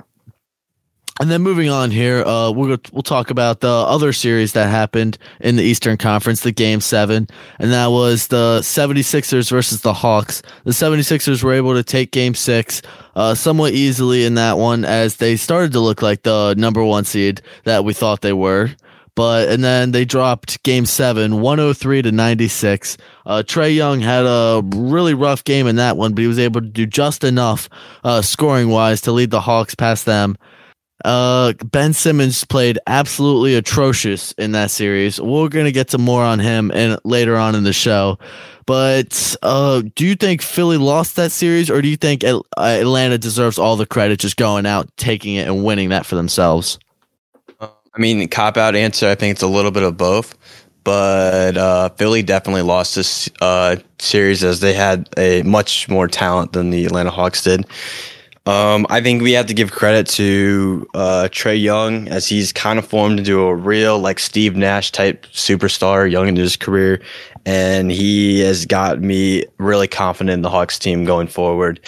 And 1.21 1.31
then 1.31 1.41
moving 1.43 1.69
on 1.69 1.91
here, 1.91 2.25
uh, 2.25 2.51
we'll 2.51 2.77
we'll 2.91 3.01
talk 3.01 3.29
about 3.29 3.61
the 3.61 3.69
other 3.69 4.11
series 4.11 4.51
that 4.51 4.69
happened 4.69 5.17
in 5.39 5.55
the 5.55 5.63
Eastern 5.63 5.95
Conference, 5.95 6.41
the 6.41 6.51
Game 6.51 6.81
7, 6.81 7.29
and 7.57 7.71
that 7.71 7.87
was 7.87 8.27
the 8.27 8.59
76ers 8.61 9.49
versus 9.49 9.79
the 9.79 9.93
Hawks. 9.93 10.41
The 10.65 10.71
76ers 10.71 11.41
were 11.41 11.53
able 11.53 11.73
to 11.73 11.83
take 11.83 12.11
Game 12.11 12.35
6 12.35 12.81
uh, 13.15 13.33
somewhat 13.33 13.71
easily 13.71 14.25
in 14.25 14.33
that 14.35 14.57
one 14.57 14.83
as 14.83 15.15
they 15.15 15.37
started 15.37 15.71
to 15.71 15.79
look 15.79 16.01
like 16.01 16.23
the 16.23 16.53
number 16.57 16.83
one 16.83 17.05
seed 17.05 17.41
that 17.63 17.85
we 17.85 17.93
thought 17.93 18.19
they 18.19 18.33
were. 18.33 18.71
But 19.15 19.50
and 19.50 19.63
then 19.63 19.91
they 19.91 20.05
dropped 20.05 20.62
game 20.63 20.86
seven, 20.86 21.41
103 21.41 22.01
to 22.01 22.12
96. 22.12 22.98
Uh, 23.25 23.43
Trae 23.45 23.74
Young 23.74 24.01
had 24.01 24.25
a 24.25 24.62
really 24.75 25.13
rough 25.13 25.43
game 25.43 25.67
in 25.67 25.77
that 25.77 25.98
one, 25.98 26.13
but 26.13 26.22
he 26.22 26.27
was 26.27 26.39
able 26.39 26.62
to 26.62 26.67
do 26.67 26.86
just 26.86 27.24
enough 27.24 27.69
uh, 28.03 28.22
scoring 28.22 28.69
wise 28.69 29.01
to 29.01 29.12
lead 29.12 29.31
the 29.31 29.41
Hawks 29.41 29.74
past 29.74 30.05
them. 30.05 30.38
Uh, 31.03 31.53
ben 31.63 31.93
Simmons 31.93 32.43
played 32.45 32.79
absolutely 32.88 33.55
atrocious 33.55 34.31
in 34.34 34.53
that 34.53 34.72
series. 34.72 35.19
We're 35.19 35.50
gonna 35.50 35.72
get 35.72 35.89
to 35.89 35.98
more 35.98 36.24
on 36.24 36.39
him 36.39 36.72
and 36.74 36.98
later 37.03 37.38
on 37.38 37.55
in 37.55 37.63
the 37.63 37.74
show. 37.74 38.17
But 38.65 39.36
uh, 39.43 39.84
do 39.95 40.05
you 40.05 40.15
think 40.15 40.41
Philly 40.41 40.77
lost 40.77 41.15
that 41.17 41.31
series, 41.31 41.69
or 41.69 41.81
do 41.81 41.88
you 41.88 41.98
think 41.98 42.24
Atlanta 42.24 43.17
deserves 43.17 43.60
all 43.60 43.75
the 43.75 43.86
credit 43.86 44.19
just 44.19 44.38
going 44.38 44.65
out, 44.65 44.89
taking 44.98 45.36
it, 45.36 45.48
and 45.48 45.63
winning 45.63 45.89
that 45.89 46.05
for 46.05 46.15
themselves? 46.15 46.79
I 47.95 47.99
mean, 47.99 48.27
cop 48.27 48.57
out 48.57 48.75
answer. 48.75 49.07
I 49.07 49.15
think 49.15 49.31
it's 49.31 49.41
a 49.41 49.47
little 49.47 49.71
bit 49.71 49.83
of 49.83 49.95
both, 49.95 50.35
but 50.83 51.57
uh, 51.57 51.89
Philly 51.89 52.23
definitely 52.23 52.63
lost 52.63 52.95
this 52.95 53.29
uh, 53.41 53.77
series 53.99 54.43
as 54.43 54.59
they 54.59 54.73
had 54.73 55.09
a 55.17 55.43
much 55.43 55.87
more 55.87 56.07
talent 56.07 56.53
than 56.53 56.71
the 56.71 56.85
Atlanta 56.85 57.09
Hawks 57.09 57.43
did. 57.43 57.65
Um, 58.47 58.85
I 58.89 59.01
think 59.01 59.23
we 59.23 59.31
have 59.31 59.47
to 59.47 59.55
give 59.55 59.71
credit 59.71 60.05
to 60.07 60.87
uh, 60.93 61.29
Trae 61.31 61.59
Young 61.59 62.07
as 62.09 62.27
he's 62.27 62.53
kind 62.53 62.77
of 62.77 62.85
formed 62.85 63.17
into 63.17 63.41
a 63.41 63.55
real 63.55 63.97
like 63.97 64.19
Steve 64.19 64.55
Nash 64.55 64.91
type 64.91 65.25
superstar 65.27 66.09
young 66.11 66.27
into 66.27 66.41
his 66.41 66.55
career, 66.55 67.01
and 67.45 67.91
he 67.91 68.41
has 68.41 68.65
got 68.65 69.01
me 69.01 69.45
really 69.57 69.87
confident 69.87 70.33
in 70.33 70.41
the 70.41 70.49
Hawks 70.49 70.77
team 70.77 71.05
going 71.05 71.27
forward. 71.27 71.79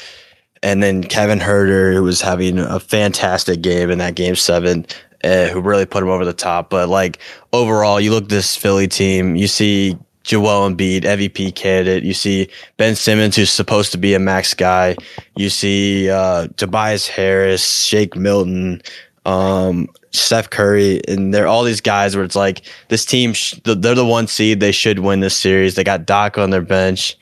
And 0.63 0.81
then 0.81 1.03
Kevin 1.03 1.37
Huerter, 1.37 1.93
who 1.93 2.01
was 2.01 2.21
having 2.21 2.57
a 2.57 2.79
fantastic 2.79 3.61
game 3.61 3.91
in 3.91 3.99
that 3.99 4.15
game 4.15 4.35
seven, 4.35 4.87
uh, 5.23 5.47
who 5.47 5.61
really 5.61 5.85
put 5.85 6.03
him 6.03 6.09
over 6.09 6.25
the 6.25 6.33
top. 6.33 6.69
But 6.69 6.89
like 6.89 7.19
overall, 7.53 7.99
you 7.99 8.11
look 8.11 8.23
at 8.25 8.29
this 8.29 8.55
Philly 8.55 8.87
team, 8.87 9.35
you 9.35 9.47
see 9.47 9.97
Joel 10.23 10.69
Embiid, 10.69 11.03
MVP 11.03 11.55
candidate. 11.55 12.03
You 12.03 12.13
see 12.13 12.49
Ben 12.75 12.95
Simmons, 12.95 13.35
who's 13.35 13.49
supposed 13.49 13.93
to 13.93 13.97
be 13.97 14.13
a 14.13 14.19
max 14.19 14.53
guy. 14.53 14.97
You 15.35 15.49
see 15.49 16.09
uh, 16.09 16.47
Tobias 16.57 17.07
Harris, 17.07 17.83
Shake 17.83 18.15
Milton, 18.15 18.81
um, 19.25 19.87
Seth 20.11 20.49
Curry, 20.49 21.01
and 21.07 21.33
they're 21.33 21.47
all 21.47 21.63
these 21.63 21.81
guys 21.81 22.15
where 22.15 22.25
it's 22.25 22.35
like 22.35 22.63
this 22.89 23.05
team, 23.05 23.33
sh- 23.33 23.55
they're 23.63 23.95
the 23.95 24.05
one 24.05 24.27
seed. 24.27 24.59
They 24.59 24.73
should 24.73 24.99
win 24.99 25.21
this 25.21 25.37
series. 25.37 25.75
They 25.75 25.83
got 25.83 26.05
Doc 26.05 26.37
on 26.37 26.49
their 26.49 26.61
bench 26.61 27.17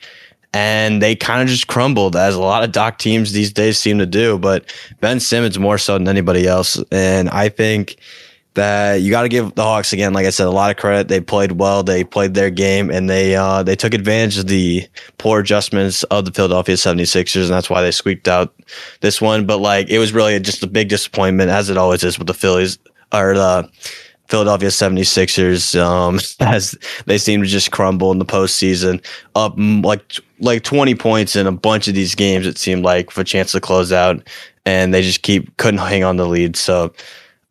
and 0.56 1.02
they 1.02 1.14
kind 1.14 1.42
of 1.42 1.48
just 1.48 1.66
crumbled 1.66 2.16
as 2.16 2.34
a 2.34 2.40
lot 2.40 2.64
of 2.64 2.72
doc 2.72 2.96
teams 2.96 3.32
these 3.32 3.52
days 3.52 3.76
seem 3.76 3.98
to 3.98 4.06
do. 4.06 4.38
But 4.38 4.72
Ben 5.00 5.20
Simmons 5.20 5.58
more 5.58 5.76
so 5.76 5.98
than 5.98 6.08
anybody 6.08 6.46
else, 6.46 6.82
and 6.90 7.28
I 7.28 7.50
think 7.50 7.96
that 8.54 9.02
you 9.02 9.10
got 9.10 9.22
to 9.22 9.28
give 9.28 9.54
the 9.54 9.62
Hawks 9.62 9.92
again, 9.92 10.14
like 10.14 10.24
I 10.24 10.30
said, 10.30 10.46
a 10.46 10.50
lot 10.50 10.70
of 10.70 10.78
credit. 10.78 11.08
They 11.08 11.20
played 11.20 11.52
well, 11.52 11.82
they 11.82 12.04
played 12.04 12.32
their 12.32 12.48
game, 12.48 12.90
and 12.90 13.10
they 13.10 13.36
uh, 13.36 13.64
they 13.64 13.76
took 13.76 13.92
advantage 13.92 14.38
of 14.38 14.46
the 14.46 14.88
poor 15.18 15.40
adjustments 15.40 16.04
of 16.04 16.24
the 16.24 16.32
Philadelphia 16.32 16.76
76ers, 16.76 17.42
and 17.42 17.50
that's 17.50 17.68
why 17.68 17.82
they 17.82 17.90
squeaked 17.90 18.26
out 18.26 18.54
this 19.02 19.20
one. 19.20 19.44
But 19.44 19.58
like 19.58 19.90
it 19.90 19.98
was 19.98 20.14
really 20.14 20.40
just 20.40 20.62
a 20.62 20.66
big 20.66 20.88
disappointment, 20.88 21.50
as 21.50 21.68
it 21.68 21.76
always 21.76 22.02
is 22.02 22.18
with 22.18 22.28
the 22.28 22.34
Phillies 22.34 22.78
or 23.12 23.34
the 23.34 23.70
Philadelphia 24.28 24.68
76ers 24.68 25.80
um, 25.80 26.18
as 26.40 26.76
they 27.06 27.18
seem 27.18 27.42
to 27.42 27.48
just 27.48 27.70
crumble 27.70 28.12
in 28.12 28.18
the 28.18 28.24
postseason, 28.24 29.04
up 29.34 29.54
like 29.56 30.20
like 30.40 30.62
20 30.64 30.94
points 30.94 31.36
in 31.36 31.46
a 31.46 31.52
bunch 31.52 31.88
of 31.88 31.94
these 31.94 32.14
games. 32.14 32.46
It 32.46 32.58
seemed 32.58 32.84
like 32.84 33.10
for 33.10 33.22
a 33.22 33.24
chance 33.24 33.52
to 33.52 33.60
close 33.60 33.92
out, 33.92 34.26
and 34.64 34.92
they 34.92 35.02
just 35.02 35.22
keep 35.22 35.56
couldn't 35.56 35.80
hang 35.80 36.04
on 36.04 36.16
the 36.16 36.26
lead. 36.26 36.56
So 36.56 36.92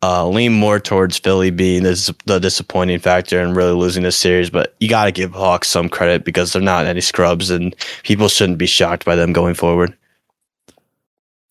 uh, 0.02 0.28
lean 0.28 0.52
more 0.52 0.78
towards 0.78 1.18
Philly 1.18 1.50
being 1.50 1.82
the, 1.82 2.14
the 2.26 2.38
disappointing 2.38 2.98
factor 2.98 3.40
and 3.40 3.56
really 3.56 3.72
losing 3.72 4.02
this 4.02 4.16
series. 4.16 4.50
But 4.50 4.74
you 4.78 4.88
got 4.88 5.06
to 5.06 5.12
give 5.12 5.32
Hawks 5.32 5.68
some 5.68 5.88
credit 5.88 6.24
because 6.24 6.52
they're 6.52 6.62
not 6.62 6.86
any 6.86 7.00
scrubs, 7.00 7.50
and 7.50 7.74
people 8.02 8.28
shouldn't 8.28 8.58
be 8.58 8.66
shocked 8.66 9.04
by 9.04 9.16
them 9.16 9.32
going 9.32 9.54
forward. 9.54 9.96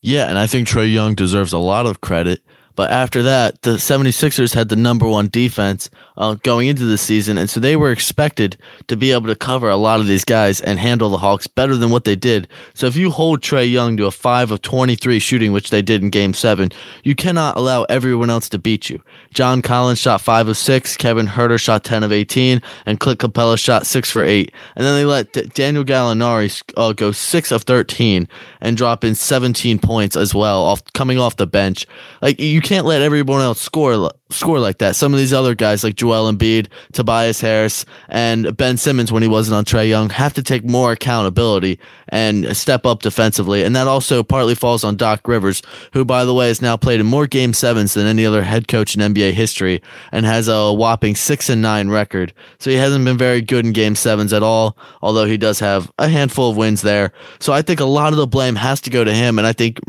Yeah, 0.01 0.29
and 0.29 0.37
I 0.37 0.45
think 0.45 0.67
Trae 0.67 0.91
Young 0.91 1.15
deserves 1.15 1.51
a 1.51 1.57
lot 1.57 1.87
of 1.87 2.01
credit 2.01 2.41
but 2.75 2.91
after 2.91 3.23
that, 3.23 3.61
the 3.61 3.71
76ers 3.71 4.53
had 4.53 4.69
the 4.69 4.75
number 4.75 5.07
one 5.07 5.29
defense 5.29 5.89
uh, 6.17 6.35
going 6.35 6.67
into 6.67 6.85
the 6.85 6.97
season. 6.97 7.37
And 7.37 7.49
so 7.49 7.59
they 7.59 7.75
were 7.75 7.91
expected 7.91 8.57
to 8.87 8.97
be 8.97 9.11
able 9.11 9.27
to 9.27 9.35
cover 9.35 9.69
a 9.69 9.77
lot 9.77 9.99
of 9.99 10.07
these 10.07 10.25
guys 10.25 10.61
and 10.61 10.79
handle 10.79 11.09
the 11.09 11.17
Hawks 11.17 11.47
better 11.47 11.75
than 11.75 11.89
what 11.89 12.03
they 12.03 12.15
did. 12.15 12.47
So 12.73 12.87
if 12.87 12.95
you 12.95 13.11
hold 13.11 13.41
Trae 13.41 13.69
Young 13.69 13.97
to 13.97 14.05
a 14.05 14.11
5 14.11 14.51
of 14.51 14.61
23 14.61 15.19
shooting, 15.19 15.51
which 15.51 15.69
they 15.69 15.81
did 15.81 16.03
in 16.03 16.09
game 16.09 16.33
seven, 16.33 16.71
you 17.03 17.15
cannot 17.15 17.57
allow 17.57 17.83
everyone 17.83 18.29
else 18.29 18.49
to 18.49 18.59
beat 18.59 18.89
you. 18.89 19.01
John 19.33 19.61
Collins 19.61 19.99
shot 19.99 20.21
5 20.21 20.49
of 20.49 20.57
6, 20.57 20.97
Kevin 20.97 21.27
Huerter 21.27 21.59
shot 21.59 21.83
10 21.83 22.03
of 22.03 22.11
18, 22.11 22.61
and 22.85 22.99
Clint 22.99 23.19
Capela 23.19 23.57
shot 23.57 23.85
6 23.85 24.09
for 24.11 24.23
8. 24.23 24.51
And 24.75 24.85
then 24.85 24.95
they 24.95 25.05
let 25.05 25.33
D- 25.33 25.49
Daniel 25.53 25.83
Gallinari 25.83 26.63
uh, 26.77 26.93
go 26.93 27.11
6 27.11 27.51
of 27.51 27.63
13 27.63 28.27
and 28.61 28.77
drop 28.77 29.03
in 29.03 29.15
17 29.15 29.79
points 29.79 30.15
as 30.15 30.33
well, 30.33 30.63
off 30.63 30.81
coming 30.93 31.19
off 31.19 31.37
the 31.37 31.47
bench. 31.47 31.85
Like 32.21 32.39
you 32.39 32.61
can't 32.65 32.87
let 32.87 33.03
everyone 33.03 33.41
else 33.41 33.61
score 33.61 34.11
score 34.31 34.59
like 34.59 34.79
that. 34.79 34.95
Some 34.95 35.13
of 35.13 35.19
these 35.19 35.33
other 35.33 35.53
guys 35.53 35.83
like 35.83 35.95
Joel 35.95 36.31
Embiid, 36.31 36.67
Tobias 36.93 37.39
Harris, 37.39 37.85
and 38.09 38.57
Ben 38.57 38.75
Simmons 38.75 39.11
when 39.11 39.21
he 39.21 39.29
wasn't 39.29 39.55
on 39.55 39.65
Trae 39.65 39.87
Young 39.87 40.09
have 40.09 40.33
to 40.33 40.41
take 40.41 40.65
more 40.65 40.91
accountability 40.91 41.79
and 42.09 42.57
step 42.57 42.87
up 42.87 43.03
defensively. 43.03 43.63
And 43.63 43.75
that 43.75 43.87
also 43.87 44.23
partly 44.23 44.55
falls 44.55 44.83
on 44.83 44.97
Doc 44.97 45.27
Rivers, 45.27 45.61
who 45.93 46.03
by 46.03 46.25
the 46.25 46.33
way 46.33 46.47
has 46.47 46.59
now 46.59 46.75
played 46.75 46.99
in 46.99 47.05
more 47.05 47.27
game 47.27 47.53
sevens 47.53 47.93
than 47.93 48.07
any 48.07 48.25
other 48.25 48.41
head 48.41 48.67
coach 48.67 48.95
in 48.95 49.13
NBA 49.13 49.33
history 49.33 49.79
and 50.11 50.25
has 50.25 50.47
a 50.47 50.73
whopping 50.73 51.15
six 51.15 51.49
and 51.49 51.61
nine 51.61 51.89
record. 51.89 52.33
So 52.57 52.71
he 52.71 52.77
hasn't 52.77 53.05
been 53.05 53.17
very 53.17 53.43
good 53.43 53.63
in 53.63 53.73
game 53.73 53.95
sevens 53.95 54.33
at 54.33 54.41
all, 54.41 54.75
although 55.03 55.25
he 55.25 55.37
does 55.37 55.59
have 55.59 55.91
a 55.99 56.07
handful 56.07 56.49
of 56.49 56.57
wins 56.57 56.81
there. 56.81 57.13
So 57.39 57.53
I 57.53 57.61
think 57.61 57.79
a 57.79 57.85
lot 57.85 58.11
of 58.11 58.17
the 58.17 58.25
blame 58.25 58.55
has 58.55 58.81
to 58.81 58.89
go 58.89 59.03
to 59.03 59.13
him. 59.13 59.37
And 59.37 59.45
I 59.45 59.53
think 59.53 59.79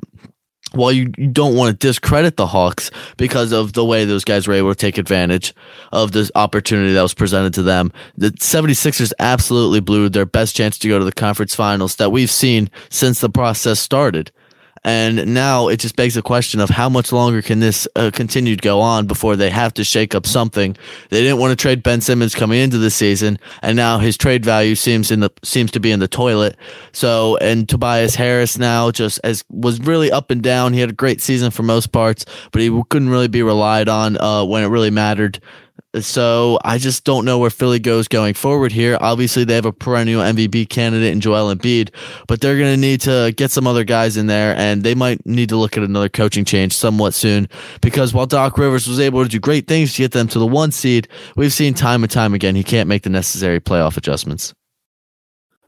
while 0.76 0.92
you, 0.92 1.06
don't 1.08 1.54
want 1.54 1.78
to 1.78 1.86
discredit 1.86 2.36
the 2.36 2.46
Hawks 2.46 2.90
because 3.16 3.52
of 3.52 3.72
the 3.72 3.84
way 3.84 4.04
those 4.04 4.24
guys 4.24 4.46
were 4.46 4.54
able 4.54 4.70
to 4.70 4.78
take 4.78 4.98
advantage 4.98 5.54
of 5.92 6.12
this 6.12 6.30
opportunity 6.34 6.92
that 6.92 7.02
was 7.02 7.14
presented 7.14 7.54
to 7.54 7.62
them, 7.62 7.92
the 8.16 8.30
76ers 8.30 9.12
absolutely 9.18 9.80
blew 9.80 10.08
their 10.08 10.26
best 10.26 10.54
chance 10.56 10.78
to 10.78 10.88
go 10.88 10.98
to 10.98 11.04
the 11.04 11.12
conference 11.12 11.54
finals 11.54 11.96
that 11.96 12.12
we've 12.12 12.30
seen 12.30 12.70
since 12.90 13.20
the 13.20 13.30
process 13.30 13.80
started. 13.80 14.30
And 14.86 15.34
now 15.34 15.66
it 15.66 15.78
just 15.78 15.96
begs 15.96 16.14
the 16.14 16.22
question 16.22 16.60
of 16.60 16.70
how 16.70 16.88
much 16.88 17.10
longer 17.10 17.42
can 17.42 17.58
this 17.58 17.88
uh, 17.96 18.12
continue 18.14 18.54
to 18.54 18.62
go 18.62 18.80
on 18.80 19.08
before 19.08 19.34
they 19.34 19.50
have 19.50 19.74
to 19.74 19.82
shake 19.82 20.14
up 20.14 20.26
something. 20.26 20.76
They 21.10 21.22
didn't 21.22 21.38
want 21.38 21.50
to 21.50 21.60
trade 21.60 21.82
Ben 21.82 22.00
Simmons 22.00 22.36
coming 22.36 22.60
into 22.60 22.78
the 22.78 22.92
season, 22.92 23.40
and 23.62 23.76
now 23.76 23.98
his 23.98 24.16
trade 24.16 24.44
value 24.44 24.76
seems 24.76 25.10
in 25.10 25.18
the 25.18 25.30
seems 25.42 25.72
to 25.72 25.80
be 25.80 25.90
in 25.90 25.98
the 25.98 26.06
toilet. 26.06 26.56
So, 26.92 27.36
and 27.38 27.68
Tobias 27.68 28.14
Harris 28.14 28.58
now 28.58 28.92
just 28.92 29.18
as 29.24 29.44
was 29.50 29.80
really 29.80 30.12
up 30.12 30.30
and 30.30 30.40
down. 30.40 30.72
He 30.72 30.78
had 30.78 30.90
a 30.90 30.92
great 30.92 31.20
season 31.20 31.50
for 31.50 31.64
most 31.64 31.90
parts, 31.90 32.24
but 32.52 32.62
he 32.62 32.70
couldn't 32.88 33.08
really 33.08 33.26
be 33.26 33.42
relied 33.42 33.88
on 33.88 34.16
uh, 34.18 34.44
when 34.44 34.62
it 34.62 34.68
really 34.68 34.90
mattered. 34.90 35.40
So 36.00 36.58
I 36.64 36.78
just 36.78 37.04
don't 37.04 37.24
know 37.24 37.38
where 37.38 37.50
Philly 37.50 37.78
goes 37.78 38.08
going 38.08 38.34
forward 38.34 38.72
here. 38.72 38.98
Obviously, 39.00 39.44
they 39.44 39.54
have 39.54 39.64
a 39.64 39.72
perennial 39.72 40.22
MVP 40.22 40.68
candidate 40.68 41.12
in 41.12 41.20
Joel 41.20 41.54
Embiid, 41.54 41.90
but 42.26 42.40
they're 42.40 42.58
going 42.58 42.74
to 42.74 42.80
need 42.80 43.00
to 43.02 43.32
get 43.36 43.50
some 43.50 43.66
other 43.66 43.84
guys 43.84 44.16
in 44.16 44.26
there, 44.26 44.54
and 44.56 44.82
they 44.82 44.94
might 44.94 45.24
need 45.24 45.48
to 45.48 45.56
look 45.56 45.76
at 45.76 45.82
another 45.82 46.08
coaching 46.08 46.44
change 46.44 46.74
somewhat 46.74 47.14
soon. 47.14 47.48
Because 47.80 48.12
while 48.12 48.26
Doc 48.26 48.58
Rivers 48.58 48.86
was 48.86 49.00
able 49.00 49.22
to 49.22 49.28
do 49.28 49.40
great 49.40 49.66
things 49.66 49.94
to 49.94 50.02
get 50.02 50.12
them 50.12 50.28
to 50.28 50.38
the 50.38 50.46
one 50.46 50.72
seed, 50.72 51.08
we've 51.36 51.52
seen 51.52 51.74
time 51.74 52.02
and 52.02 52.10
time 52.10 52.34
again 52.34 52.54
he 52.54 52.64
can't 52.64 52.88
make 52.88 53.02
the 53.02 53.10
necessary 53.10 53.60
playoff 53.60 53.96
adjustments. 53.96 54.54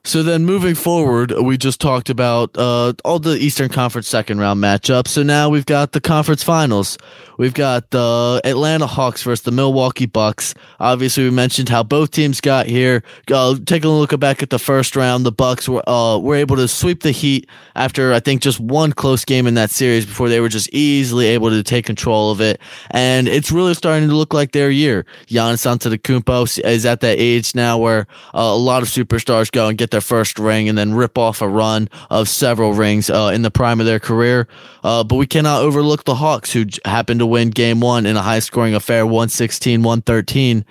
So 0.08 0.22
then 0.22 0.46
moving 0.46 0.74
forward, 0.74 1.32
we 1.32 1.58
just 1.58 1.82
talked 1.82 2.08
about 2.08 2.56
uh, 2.56 2.94
all 3.04 3.18
the 3.18 3.36
Eastern 3.36 3.68
Conference 3.68 4.08
second 4.08 4.38
round 4.38 4.58
matchups. 4.58 5.08
So 5.08 5.22
now 5.22 5.50
we've 5.50 5.66
got 5.66 5.92
the 5.92 6.00
conference 6.00 6.42
finals. 6.42 6.96
We've 7.36 7.52
got 7.52 7.90
the 7.90 8.40
Atlanta 8.42 8.86
Hawks 8.86 9.22
versus 9.22 9.44
the 9.44 9.52
Milwaukee 9.52 10.06
Bucks. 10.06 10.54
Obviously, 10.80 11.24
we 11.24 11.30
mentioned 11.30 11.68
how 11.68 11.82
both 11.82 12.10
teams 12.10 12.40
got 12.40 12.66
here. 12.66 13.02
Uh, 13.30 13.56
taking 13.66 13.90
a 13.90 13.92
look 13.92 14.18
back 14.18 14.42
at 14.42 14.48
the 14.48 14.58
first 14.58 14.96
round, 14.96 15.26
the 15.26 15.30
Bucks 15.30 15.68
were 15.68 15.86
uh, 15.86 16.16
were 16.18 16.36
able 16.36 16.56
to 16.56 16.68
sweep 16.68 17.02
the 17.02 17.12
Heat 17.12 17.46
after 17.76 18.14
I 18.14 18.20
think 18.20 18.40
just 18.40 18.58
one 18.58 18.92
close 18.92 19.26
game 19.26 19.46
in 19.46 19.54
that 19.54 19.70
series 19.70 20.06
before 20.06 20.30
they 20.30 20.40
were 20.40 20.48
just 20.48 20.70
easily 20.72 21.26
able 21.26 21.50
to 21.50 21.62
take 21.62 21.84
control 21.84 22.30
of 22.30 22.40
it. 22.40 22.60
And 22.90 23.28
it's 23.28 23.52
really 23.52 23.74
starting 23.74 24.08
to 24.08 24.16
look 24.16 24.32
like 24.32 24.52
their 24.52 24.70
year. 24.70 25.04
Giannis 25.26 25.66
Antetokounmpo 25.66 26.64
is 26.64 26.86
at 26.86 27.02
that 27.02 27.18
age 27.18 27.54
now 27.54 27.76
where 27.76 28.06
uh, 28.34 28.40
a 28.40 28.56
lot 28.56 28.82
of 28.82 28.88
superstars 28.88 29.52
go 29.52 29.68
and 29.68 29.76
get 29.76 29.90
their 29.90 29.97
their 29.98 30.00
first 30.00 30.38
ring 30.38 30.68
and 30.68 30.78
then 30.78 30.94
rip 30.94 31.18
off 31.18 31.42
a 31.42 31.48
run 31.48 31.88
of 32.08 32.28
several 32.28 32.72
rings 32.72 33.10
uh, 33.10 33.32
in 33.34 33.42
the 33.42 33.50
prime 33.50 33.80
of 33.80 33.86
their 33.86 33.98
career. 33.98 34.46
Uh, 34.84 35.02
but 35.02 35.16
we 35.16 35.26
cannot 35.26 35.62
overlook 35.62 36.04
the 36.04 36.14
Hawks, 36.14 36.52
who 36.52 36.66
happened 36.84 37.18
to 37.18 37.26
win 37.26 37.50
game 37.50 37.80
one 37.80 38.06
in 38.06 38.16
a 38.16 38.22
high 38.22 38.38
scoring 38.38 38.74
affair, 38.74 39.04
116 39.04 39.82
113. 39.82 40.64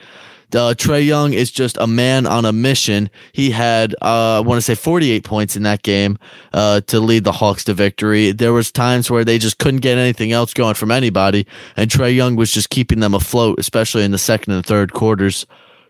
Uh, 0.54 0.74
Trae 0.74 1.06
Young 1.06 1.34
is 1.34 1.52
just 1.52 1.76
a 1.78 1.88
man 1.88 2.26
on 2.26 2.46
a 2.46 2.54
mission. 2.54 3.10
He 3.34 3.52
had, 3.52 3.94
uh, 4.02 4.38
I 4.38 4.40
want 4.40 4.60
to 4.60 4.62
say, 4.62 4.76
48 4.76 5.26
points 5.26 5.58
in 5.58 5.64
that 5.64 5.84
game 5.84 6.18
uh, 6.54 6.80
to 6.88 7.02
lead 7.02 7.26
the 7.26 7.34
Hawks 7.34 7.66
to 7.66 7.74
victory. 7.74 8.32
There 8.32 8.54
was 8.54 8.72
times 8.72 9.12
where 9.12 9.26
they 9.26 9.40
just 9.40 9.58
couldn't 9.58 9.82
get 9.82 9.98
anything 9.98 10.32
else 10.32 10.54
going 10.54 10.76
from 10.76 10.90
anybody, 10.90 11.46
and 11.76 11.92
Trae 11.92 12.16
Young 12.16 12.38
was 12.38 12.54
just 12.54 12.70
keeping 12.70 13.02
them 13.02 13.14
afloat, 13.14 13.60
especially 13.60 14.06
in 14.06 14.12
the 14.12 14.18
second 14.18 14.54
and 14.54 14.66
third 14.66 14.94
quarters. 14.94 15.46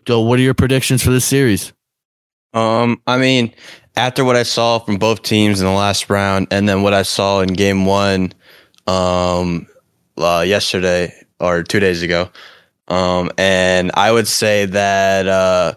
Joe, 0.06 0.22
what 0.22 0.40
are 0.40 0.42
your 0.42 0.54
predictions 0.54 1.04
for 1.04 1.10
this 1.10 1.24
series? 1.24 1.72
Um, 2.54 3.00
I 3.06 3.18
mean, 3.18 3.52
after 3.96 4.24
what 4.24 4.36
I 4.36 4.42
saw 4.42 4.78
from 4.78 4.96
both 4.96 5.22
teams 5.22 5.60
in 5.60 5.66
the 5.66 5.72
last 5.72 6.08
round, 6.08 6.48
and 6.50 6.68
then 6.68 6.82
what 6.82 6.94
I 6.94 7.02
saw 7.02 7.40
in 7.40 7.52
Game 7.52 7.84
One, 7.84 8.32
um, 8.86 9.66
uh, 10.16 10.44
yesterday 10.46 11.12
or 11.40 11.62
two 11.62 11.80
days 11.80 12.02
ago, 12.02 12.30
um, 12.88 13.30
and 13.36 13.90
I 13.94 14.12
would 14.12 14.26
say 14.26 14.64
that 14.66 15.28
uh, 15.28 15.74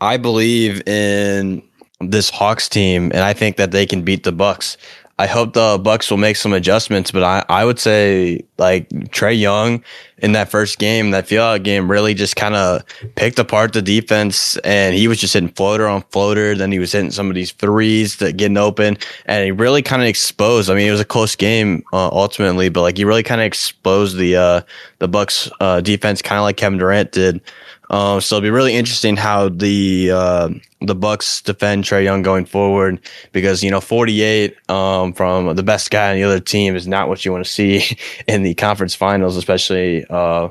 I 0.00 0.16
believe 0.16 0.86
in 0.88 1.62
this 2.00 2.30
Hawks 2.30 2.68
team, 2.68 3.10
and 3.12 3.20
I 3.20 3.32
think 3.32 3.56
that 3.56 3.70
they 3.70 3.86
can 3.86 4.02
beat 4.02 4.24
the 4.24 4.32
Bucks. 4.32 4.76
I 5.18 5.26
hope 5.26 5.54
the 5.54 5.80
Bucks 5.82 6.10
will 6.10 6.18
make 6.18 6.36
some 6.36 6.52
adjustments, 6.52 7.10
but 7.10 7.22
I, 7.22 7.42
I 7.48 7.64
would 7.64 7.78
say 7.78 8.44
like 8.58 8.88
Trae 8.88 9.38
Young 9.38 9.82
in 10.18 10.32
that 10.32 10.50
first 10.50 10.78
game, 10.78 11.10
that 11.12 11.26
field 11.26 11.62
game, 11.62 11.90
really 11.90 12.12
just 12.12 12.36
kind 12.36 12.54
of 12.54 12.82
picked 13.14 13.38
apart 13.38 13.72
the 13.72 13.80
defense, 13.80 14.58
and 14.58 14.94
he 14.94 15.08
was 15.08 15.18
just 15.18 15.32
hitting 15.32 15.48
floater 15.48 15.86
on 15.86 16.02
floater. 16.10 16.54
Then 16.54 16.70
he 16.70 16.78
was 16.78 16.92
hitting 16.92 17.10
some 17.10 17.30
of 17.30 17.34
these 17.34 17.52
threes 17.52 18.16
that 18.16 18.36
getting 18.36 18.58
open, 18.58 18.98
and 19.24 19.44
he 19.44 19.52
really 19.52 19.80
kind 19.80 20.02
of 20.02 20.08
exposed. 20.08 20.68
I 20.68 20.74
mean, 20.74 20.86
it 20.86 20.92
was 20.92 21.00
a 21.00 21.04
close 21.04 21.34
game 21.34 21.82
uh, 21.94 22.08
ultimately, 22.08 22.68
but 22.68 22.82
like 22.82 22.98
he 22.98 23.04
really 23.04 23.22
kind 23.22 23.40
of 23.40 23.46
exposed 23.46 24.18
the 24.18 24.36
uh, 24.36 24.60
the 24.98 25.08
Bucks 25.08 25.50
uh, 25.60 25.80
defense, 25.80 26.20
kind 26.20 26.38
of 26.38 26.42
like 26.42 26.58
Kevin 26.58 26.78
Durant 26.78 27.12
did. 27.12 27.40
Um, 27.90 28.20
so 28.20 28.36
it'll 28.36 28.44
be 28.44 28.50
really 28.50 28.74
interesting 28.74 29.16
how 29.16 29.48
the 29.48 30.10
uh, 30.10 30.48
the 30.80 30.94
Bucks 30.94 31.42
defend 31.42 31.84
Trae 31.84 32.04
Young 32.04 32.22
going 32.22 32.44
forward 32.44 33.00
because 33.32 33.62
you 33.62 33.70
know 33.70 33.80
48 33.80 34.56
um, 34.70 35.12
from 35.12 35.54
the 35.54 35.62
best 35.62 35.90
guy 35.90 36.10
on 36.10 36.16
the 36.16 36.24
other 36.24 36.40
team 36.40 36.74
is 36.74 36.88
not 36.88 37.08
what 37.08 37.24
you 37.24 37.32
want 37.32 37.44
to 37.44 37.50
see 37.50 37.96
in 38.28 38.42
the 38.42 38.54
conference 38.54 38.94
finals, 38.94 39.36
especially 39.36 40.04
uh, 40.10 40.48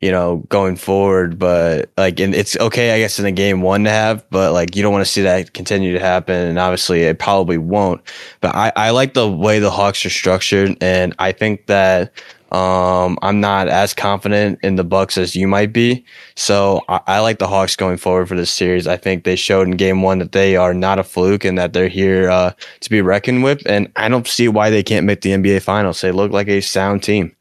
you 0.00 0.10
know 0.10 0.38
going 0.48 0.76
forward. 0.76 1.38
But 1.38 1.90
like, 1.96 2.20
and 2.20 2.34
it's 2.34 2.56
okay, 2.58 2.94
I 2.94 2.98
guess, 2.98 3.18
in 3.18 3.24
a 3.24 3.32
game 3.32 3.62
one 3.62 3.84
to 3.84 3.90
have, 3.90 4.28
but 4.30 4.52
like 4.52 4.76
you 4.76 4.82
don't 4.82 4.92
want 4.92 5.06
to 5.06 5.10
see 5.10 5.22
that 5.22 5.54
continue 5.54 5.94
to 5.94 6.00
happen, 6.00 6.36
and 6.36 6.58
obviously 6.58 7.02
it 7.02 7.18
probably 7.18 7.58
won't. 7.58 8.02
But 8.40 8.54
I, 8.54 8.72
I 8.76 8.90
like 8.90 9.14
the 9.14 9.30
way 9.30 9.58
the 9.58 9.70
Hawks 9.70 10.04
are 10.04 10.10
structured, 10.10 10.76
and 10.82 11.14
I 11.18 11.32
think 11.32 11.66
that 11.66 12.12
um, 12.50 13.18
I'm 13.20 13.40
not 13.40 13.68
as 13.68 13.92
confident 13.92 14.58
in 14.62 14.76
the 14.76 14.84
Bucks 14.84 15.18
as 15.18 15.36
you 15.36 15.46
might 15.46 15.70
be. 15.70 16.04
So 16.34 16.80
I, 16.88 17.00
I, 17.06 17.20
like 17.20 17.38
the 17.38 17.46
Hawks 17.46 17.76
going 17.76 17.98
forward 17.98 18.26
for 18.26 18.36
this 18.36 18.50
series. 18.50 18.86
I 18.86 18.96
think 18.96 19.24
they 19.24 19.36
showed 19.36 19.68
in 19.68 19.76
game 19.76 20.00
one 20.00 20.18
that 20.18 20.32
they 20.32 20.56
are 20.56 20.72
not 20.72 20.98
a 20.98 21.04
fluke 21.04 21.44
and 21.44 21.58
that 21.58 21.74
they're 21.74 21.88
here 21.88 22.30
uh, 22.30 22.52
to 22.80 22.90
be 22.90 23.02
reckoned 23.02 23.44
with. 23.44 23.60
And 23.66 23.92
I 23.96 24.08
don't 24.08 24.26
see 24.26 24.48
why 24.48 24.70
they 24.70 24.82
can't 24.82 25.04
make 25.04 25.20
the 25.20 25.32
NBA 25.32 25.60
finals. 25.60 26.00
They 26.00 26.10
look 26.10 26.32
like 26.32 26.48
a 26.48 26.62
sound 26.62 27.02
team. 27.02 27.36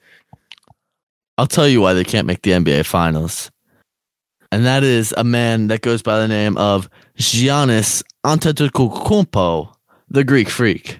I'll 1.38 1.48
tell 1.48 1.70
you 1.70 1.80
why 1.80 1.94
they 1.94 2.04
can't 2.04 2.28
make 2.28 2.42
the 2.42 2.52
NBA 2.52 2.86
finals. 2.86 3.50
And 4.52 4.66
that 4.66 4.84
is 4.84 5.14
a 5.18 5.24
man 5.24 5.68
that 5.68 5.82
goes 5.82 6.02
by 6.02 6.20
the 6.20 6.28
name 6.28 6.58
of 6.58 6.90
Giannis 7.18 8.04
Antetokounmpo, 8.26 9.74
the 10.10 10.24
Greek 10.26 10.50
freak 10.50 11.00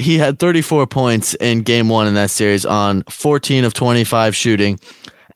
he 0.00 0.18
had 0.18 0.38
34 0.38 0.86
points 0.86 1.34
in 1.34 1.62
game 1.62 1.88
one 1.88 2.06
in 2.06 2.14
that 2.14 2.30
series 2.30 2.64
on 2.64 3.02
14 3.04 3.64
of 3.64 3.74
25 3.74 4.34
shooting 4.34 4.78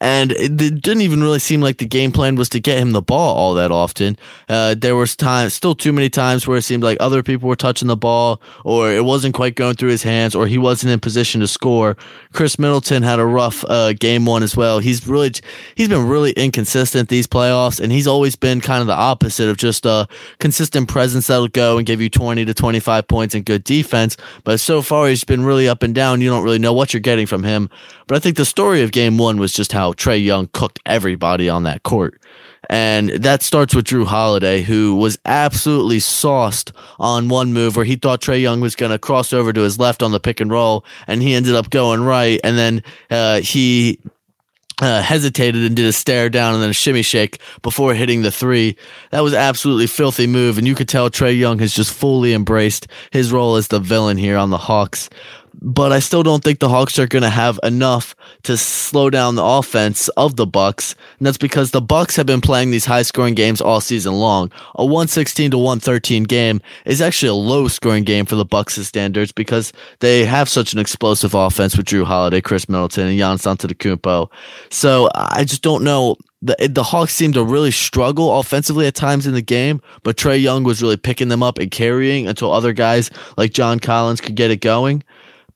and 0.05 0.33
it 0.33 0.55
didn't 0.59 1.01
even 1.01 1.23
really 1.23 1.39
seem 1.39 1.63
like 1.63 1.79
the 1.79 1.87
game 1.87 2.13
plan 2.13 2.35
was 2.35 2.51
to 2.51 2.61
get 2.61 2.77
him 2.77 2.93
the 2.93 3.01
ball 3.01 3.35
all 3.35 3.55
that 3.55 3.73
often. 3.73 4.19
Uh, 4.51 4.75
there 4.75 4.95
was 4.95 5.17
time, 5.17 5.49
still 5.49 5.75
too 5.75 5.95
many 5.95 6.11
times 6.11 6.47
where 6.47 6.59
it 6.59 6.63
seemed 6.63 6.83
like 6.83 6.99
other 7.01 7.23
people 7.23 7.49
were 7.49 7.57
touching 7.57 7.89
the 7.89 7.97
ball, 7.97 8.39
or 8.65 8.93
it 8.93 9.03
wasn't 9.03 9.35
quite 9.35 9.55
going 9.55 9.77
through 9.77 9.89
his 9.89 10.03
hands, 10.03 10.35
or 10.35 10.47
he 10.47 10.59
wasn't 10.59 10.93
in 10.93 11.01
position 11.01 11.41
to 11.41 11.47
score. 11.47 11.97
Khris 12.35 12.59
Middleton 12.59 13.03
had 13.03 13.19
a 13.19 13.25
rough 13.25 13.65
uh, 13.65 13.95
game 13.95 14.27
one 14.27 14.43
as 14.43 14.55
well. 14.55 14.79
He's 14.79 15.09
really, 15.09 15.33
he's 15.75 15.89
been 15.89 16.07
really 16.07 16.33
inconsistent 16.33 17.09
these 17.09 17.27
playoffs, 17.27 17.81
and 17.81 17.91
he's 17.91 18.07
always 18.07 18.37
been 18.37 18.61
kind 18.61 18.83
of 18.83 18.87
the 18.87 18.93
opposite 18.93 19.49
of 19.49 19.57
just 19.57 19.87
a 19.87 20.07
consistent 20.39 20.87
presence 20.87 21.29
that'll 21.29 21.49
go 21.49 21.79
and 21.79 21.87
give 21.87 22.03
you 22.03 22.11
20 22.11 22.45
to 22.45 22.53
25 22.53 23.09
points 23.09 23.35
and 23.35 23.47
good 23.47 23.65
defense. 23.65 24.19
But 24.45 24.61
so 24.61 24.83
far, 24.83 25.09
he's 25.09 25.25
been 25.25 25.47
really 25.47 25.67
up 25.67 25.83
and 25.83 25.95
down. 25.95 26.21
You 26.21 26.29
don't 26.29 26.45
really 26.45 26.59
know 26.59 26.75
what 26.75 26.93
you're 26.93 27.01
getting 27.01 27.27
from 27.27 27.43
him. 27.43 27.71
But 28.07 28.17
I 28.17 28.19
think 28.19 28.37
the 28.37 28.45
story 28.45 28.83
of 28.83 28.93
game 28.93 29.17
one 29.17 29.39
was 29.39 29.55
just 29.55 29.73
how 29.73 29.94
Trae 29.97 30.23
Young 30.23 30.49
cooked 30.53 30.81
everybody 30.87 31.49
on 31.49 31.65
that 31.65 31.83
court. 31.83 32.21
And 32.71 33.11
that 33.11 33.43
starts 33.43 33.75
with 33.75 33.87
Jrue 33.87 34.07
Holiday, 34.07 34.63
who 34.63 34.97
was 34.97 35.19
absolutely 35.25 36.01
sauced 36.01 36.73
on 36.99 37.29
one 37.29 37.53
move 37.53 37.77
where 37.77 37.85
he 37.85 37.97
thought 37.97 38.23
Trae 38.23 38.41
Young 38.41 38.61
was 38.61 38.75
going 38.75 38.93
to 38.93 38.99
cross 38.99 39.33
over 39.33 39.53
to 39.53 39.61
his 39.61 39.79
left 39.79 40.03
on 40.03 40.13
the 40.13 40.21
pick 40.21 40.41
and 40.41 40.51
roll, 40.51 40.85
and 41.07 41.23
he 41.23 41.35
ended 41.35 41.55
up 41.55 41.71
going 41.71 42.03
right. 42.03 42.41
And 42.43 42.57
then 42.57 42.83
uh, 43.11 43.41
he 43.41 43.99
uh, 44.81 45.03
hesitated 45.03 45.63
and 45.65 45.77
did 45.77 45.87
a 45.87 45.93
stare 45.93 46.29
down 46.29 46.55
and 46.55 46.63
then 46.63 46.71
a 46.71 46.75
shimmy 46.75 47.03
shake 47.03 47.39
before 47.63 47.95
hitting 47.95 48.23
the 48.23 48.31
three. 48.31 48.77
That 49.11 49.21
was 49.21 49.35
absolutely 49.35 49.87
filthy 49.87 50.27
move, 50.27 50.59
and 50.59 50.67
you 50.67 50.75
could 50.75 50.89
tell 50.89 51.11
Trae 51.11 51.37
Young 51.37 51.59
has 51.59 51.75
just 51.75 51.93
fully 51.93 52.33
embraced 52.33 52.87
his 53.11 53.31
role 53.31 53.57
as 53.57 53.69
the 53.69 53.79
villain 53.81 54.17
here 54.17 54.37
on 54.37 54.51
the 54.51 54.59
Hawks 54.59 55.11
but 55.61 55.93
I 55.93 55.99
still 55.99 56.23
don't 56.23 56.43
think 56.43 56.59
the 56.59 56.69
Hawks 56.69 56.99
are 56.99 57.07
going 57.07 57.23
to 57.23 57.31
have 57.31 57.59
enough 57.63 58.15
to 58.43 58.57
slow 58.57 59.11
down 59.11 59.35
the 59.35 59.45
offense 59.45 60.09
of 60.11 60.37
the 60.37 60.47
Bucks, 60.47 60.95
and 61.19 61.27
that's 61.27 61.39
because 61.39 61.71
the 61.71 61.81
Bucks 61.81 62.17
have 62.17 62.27
been 62.27 62.41
playing 62.41 62.71
these 62.71 62.85
high-scoring 62.85 63.35
games 63.35 63.61
all 63.61 63.81
season 63.81 64.15
long. 64.15 64.51
A 64.75 64.85
116 64.85 65.53
to 65.53 65.59
113 65.59 66.25
game 66.25 66.61
is 66.85 67.01
actually 67.01 67.29
a 67.29 67.35
low-scoring 67.35 68.05
game 68.05 68.27
for 68.27 68.37
the 68.37 68.45
Bucks' 68.45 68.87
standards 68.87 69.33
because 69.33 69.73
they 70.01 70.25
have 70.25 70.49
such 70.49 70.73
an 70.73 70.79
explosive 70.79 71.35
offense 71.35 71.77
with 71.77 71.87
Jrue 71.87 72.05
Holiday, 72.05 72.41
Khris 72.41 72.69
Middleton, 72.69 73.09
and 73.09 73.19
Giannis 73.19 73.47
Antetokounmpo. 73.47 74.31
So 74.71 75.09
I 75.15 75.45
just 75.45 75.63
don't 75.63 75.85
know 75.85 76.17
the 76.43 76.69
the 76.71 76.83
Hawks 76.83 77.15
seemed 77.15 77.35
to 77.35 77.45
really 77.45 77.71
struggle 77.71 78.39
offensively 78.39 78.87
at 78.87 78.95
times 78.95 79.27
in 79.27 79.33
the 79.33 79.43
game, 79.43 79.81
but 80.03 80.17
Trae 80.17 80.41
Young 80.41 80.63
was 80.63 80.83
really 80.83 80.99
picking 80.99 81.29
them 81.29 81.43
up 81.43 81.59
and 81.59 81.71
carrying 81.71 82.29
until 82.29 82.53
other 82.53 82.73
guys 82.73 83.11
like 83.39 83.53
John 83.53 83.81
Collins 83.81 84.21
could 84.21 84.35
get 84.35 84.51
it 84.51 84.61
going 84.61 85.03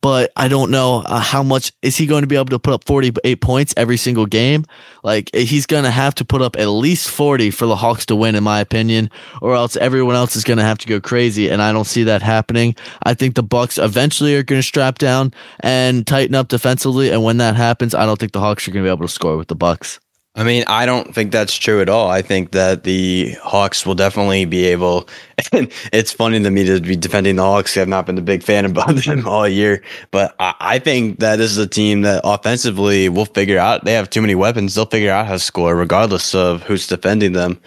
but 0.01 0.33
I 0.37 0.49
don't 0.49 0.71
know 0.71 1.03
uh, 1.05 1.21
how 1.21 1.43
much 1.43 1.73
is 1.83 1.97
he 1.97 2.07
going 2.07 2.23
to 2.23 2.27
be 2.27 2.37
able 2.37 2.47
to 2.47 2.59
put 2.59 2.75
up 2.75 2.85
48 2.85 3.41
points 3.41 3.75
every 3.77 3.97
single 3.97 4.27
game. 4.27 4.65
Like 5.03 5.35
he's 5.35 5.67
going 5.67 5.85
to 5.85 5.91
have 5.91 6.15
to 6.17 6.25
put 6.25 6.43
up 6.43 6.57
at 6.57 6.67
least 6.67 7.11
40 7.11 7.51
for 7.51 7.67
the 7.67 7.77
Hawks 7.77 8.07
to 8.07 8.17
win, 8.17 8.35
in 8.35 8.45
my 8.45 8.61
opinion, 8.61 9.11
or 9.43 9.55
else 9.55 9.77
everyone 9.77 10.15
else 10.15 10.37
is 10.37 10.45
going 10.45 10.59
to 10.59 10.65
have 10.65 10.79
to 10.79 10.87
go 10.87 11.01
crazy. 11.01 11.49
And 11.51 11.61
I 11.61 11.73
don't 11.73 11.85
see 11.85 12.05
that 12.05 12.23
happening. 12.23 12.77
I 13.03 13.15
think 13.15 13.35
the 13.35 13.43
Bucks 13.43 13.79
eventually 13.79 14.37
are 14.37 14.43
going 14.43 14.61
to 14.61 14.67
strap 14.67 14.99
down 14.99 15.33
and 15.61 16.07
tighten 16.07 16.35
up 16.35 16.49
defensively. 16.49 17.11
And 17.11 17.25
when 17.25 17.39
that 17.39 17.57
happens, 17.57 17.95
I 17.95 18.07
don't 18.07 18.19
think 18.19 18.33
the 18.33 18.41
Hawks 18.41 18.69
are 18.69 18.71
going 18.71 18.85
to 18.85 18.89
be 18.89 18.93
able 18.93 19.07
to 19.07 19.13
score 19.13 19.37
with 19.37 19.49
the 19.49 19.57
Bucks. 19.57 19.99
I 20.39 20.45
mean, 20.45 20.63
I 20.69 20.87
don't 20.87 21.13
think 21.13 21.33
that's 21.33 21.57
true 21.57 21.81
at 21.83 21.89
all. 21.89 22.09
I 22.09 22.23
think 22.23 22.53
that 22.53 22.85
the 22.85 23.33
Hawks 23.43 23.85
will 23.85 23.97
definitely 23.97 24.45
be 24.45 24.67
able. 24.67 25.09
And 25.53 25.73
it's 25.93 26.13
funny 26.13 26.43
to 26.43 26.51
me 26.51 26.65
to 26.65 26.81
be 26.81 26.97
defending 26.97 27.37
the 27.37 27.43
Hawks. 27.43 27.77
I've 27.77 27.87
not 27.87 28.07
been 28.07 28.19
a 28.19 28.23
big 28.23 28.43
fan 28.43 28.65
of 28.65 28.75
them 29.05 29.27
all 29.27 29.49
year, 29.49 29.83
but 30.11 30.35
I, 30.41 30.55
I 30.61 30.79
think 30.81 31.21
that 31.21 31.37
this 31.37 31.53
is 31.53 31.59
a 31.59 31.67
team 31.67 32.03
that 32.03 32.23
offensively 32.25 33.09
will 33.09 33.25
figure 33.25 33.59
out. 33.59 33.85
They 33.85 33.95
have 33.95 34.11
too 34.11 34.21
many 34.21 34.35
weapons. 34.35 34.75
They'll 34.75 34.87
figure 34.87 35.13
out 35.13 35.27
how 35.27 35.35
to 35.35 35.39
score 35.39 35.77
regardless 35.77 36.35
of 36.35 36.63
who's 36.65 36.87
defending 36.89 37.33
them. 37.33 37.61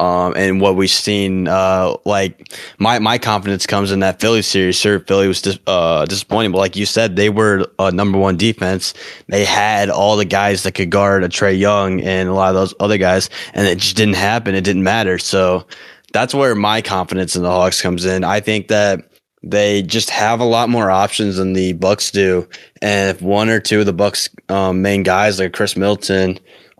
Um, 0.00 0.34
and 0.36 0.60
what 0.60 0.76
we've 0.76 0.88
seen, 0.88 1.48
uh, 1.48 1.96
like 2.04 2.54
my 2.78 3.00
my 3.00 3.18
confidence 3.18 3.66
comes 3.66 3.90
in 3.90 3.98
that 4.00 4.20
Philly 4.20 4.42
series. 4.42 4.76
Sure, 4.76 5.00
Philly 5.00 5.26
was 5.26 5.42
dis- 5.42 5.58
uh, 5.66 6.04
disappointing, 6.04 6.52
but 6.52 6.58
like 6.58 6.76
you 6.76 6.86
said, 6.86 7.16
they 7.16 7.30
were 7.30 7.66
a 7.80 7.90
number 7.90 8.16
one 8.16 8.36
defense. 8.36 8.94
They 9.26 9.44
had 9.44 9.90
all 9.90 10.16
the 10.16 10.24
guys 10.24 10.62
that 10.62 10.72
could 10.72 10.90
guard 10.90 11.24
a 11.24 11.28
Trae 11.28 11.58
Young 11.58 12.00
and 12.00 12.28
a 12.28 12.32
lot 12.32 12.50
of 12.50 12.54
those 12.54 12.74
other 12.78 12.96
guys, 12.96 13.28
and 13.54 13.66
it 13.66 13.78
just 13.78 13.96
didn't 13.96 14.14
happen. 14.14 14.54
It 14.54 14.62
didn't 14.62 14.84
matter. 14.84 15.18
So 15.18 15.66
that's 16.12 16.32
where 16.32 16.54
my 16.54 16.80
confidence 16.80 17.34
in 17.34 17.42
the 17.42 17.50
Hawks 17.50 17.82
comes 17.82 18.04
in. 18.04 18.22
I 18.22 18.38
think 18.38 18.68
that 18.68 19.00
they 19.42 19.82
just 19.82 20.10
have 20.10 20.38
a 20.38 20.44
lot 20.44 20.68
more 20.68 20.90
options 20.90 21.36
than 21.36 21.54
the 21.54 21.72
Bucks 21.72 22.12
do, 22.12 22.48
and 22.80 23.10
if 23.10 23.20
one 23.20 23.48
or 23.48 23.58
two 23.58 23.80
of 23.80 23.86
the 23.86 23.92
Bucks 23.92 24.28
um, 24.48 24.80
main 24.80 25.02
guys 25.02 25.40
like 25.40 25.52
Khris 25.52 25.76
Middleton 25.76 26.38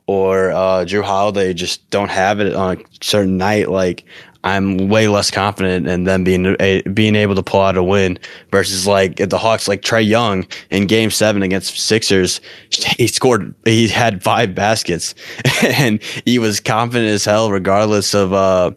or 0.09 0.51
uh, 0.53 0.87
Jrue 0.87 1.05
Holiday 1.05 1.53
just 1.53 1.89
don't 1.91 2.11
have 2.11 2.41
it 2.41 2.55
on 2.55 2.79
a 2.79 2.85
certain 3.03 3.37
night, 3.37 3.69
like 3.69 4.05
I'm 4.43 4.89
way 4.89 5.07
less 5.07 5.31
confident 5.31 5.87
in 5.87 6.05
them 6.05 6.25
being 6.25 6.57
a, 6.59 6.81
being 6.83 7.15
able 7.15 7.35
to 7.35 7.43
pull 7.43 7.61
out 7.61 7.77
a 7.77 7.83
win 7.83 8.19
versus 8.51 8.87
like 8.87 9.21
if 9.21 9.29
the 9.29 9.37
Hawks 9.37 9.69
like 9.69 9.83
Trae 9.83 10.07
Young 10.07 10.47
in 10.71 10.87
Game 10.87 11.11
Seven 11.11 11.43
against 11.43 11.79
Sixers, 11.79 12.41
he 12.71 13.07
scored 13.07 13.55
he 13.67 13.87
had 13.87 14.23
five 14.23 14.55
baskets 14.55 15.15
and 15.63 16.03
he 16.25 16.39
was 16.39 16.59
confident 16.59 17.11
as 17.11 17.27
hell 17.27 17.51
regardless 17.51 18.15
of 18.15 18.33
uh 18.33 18.71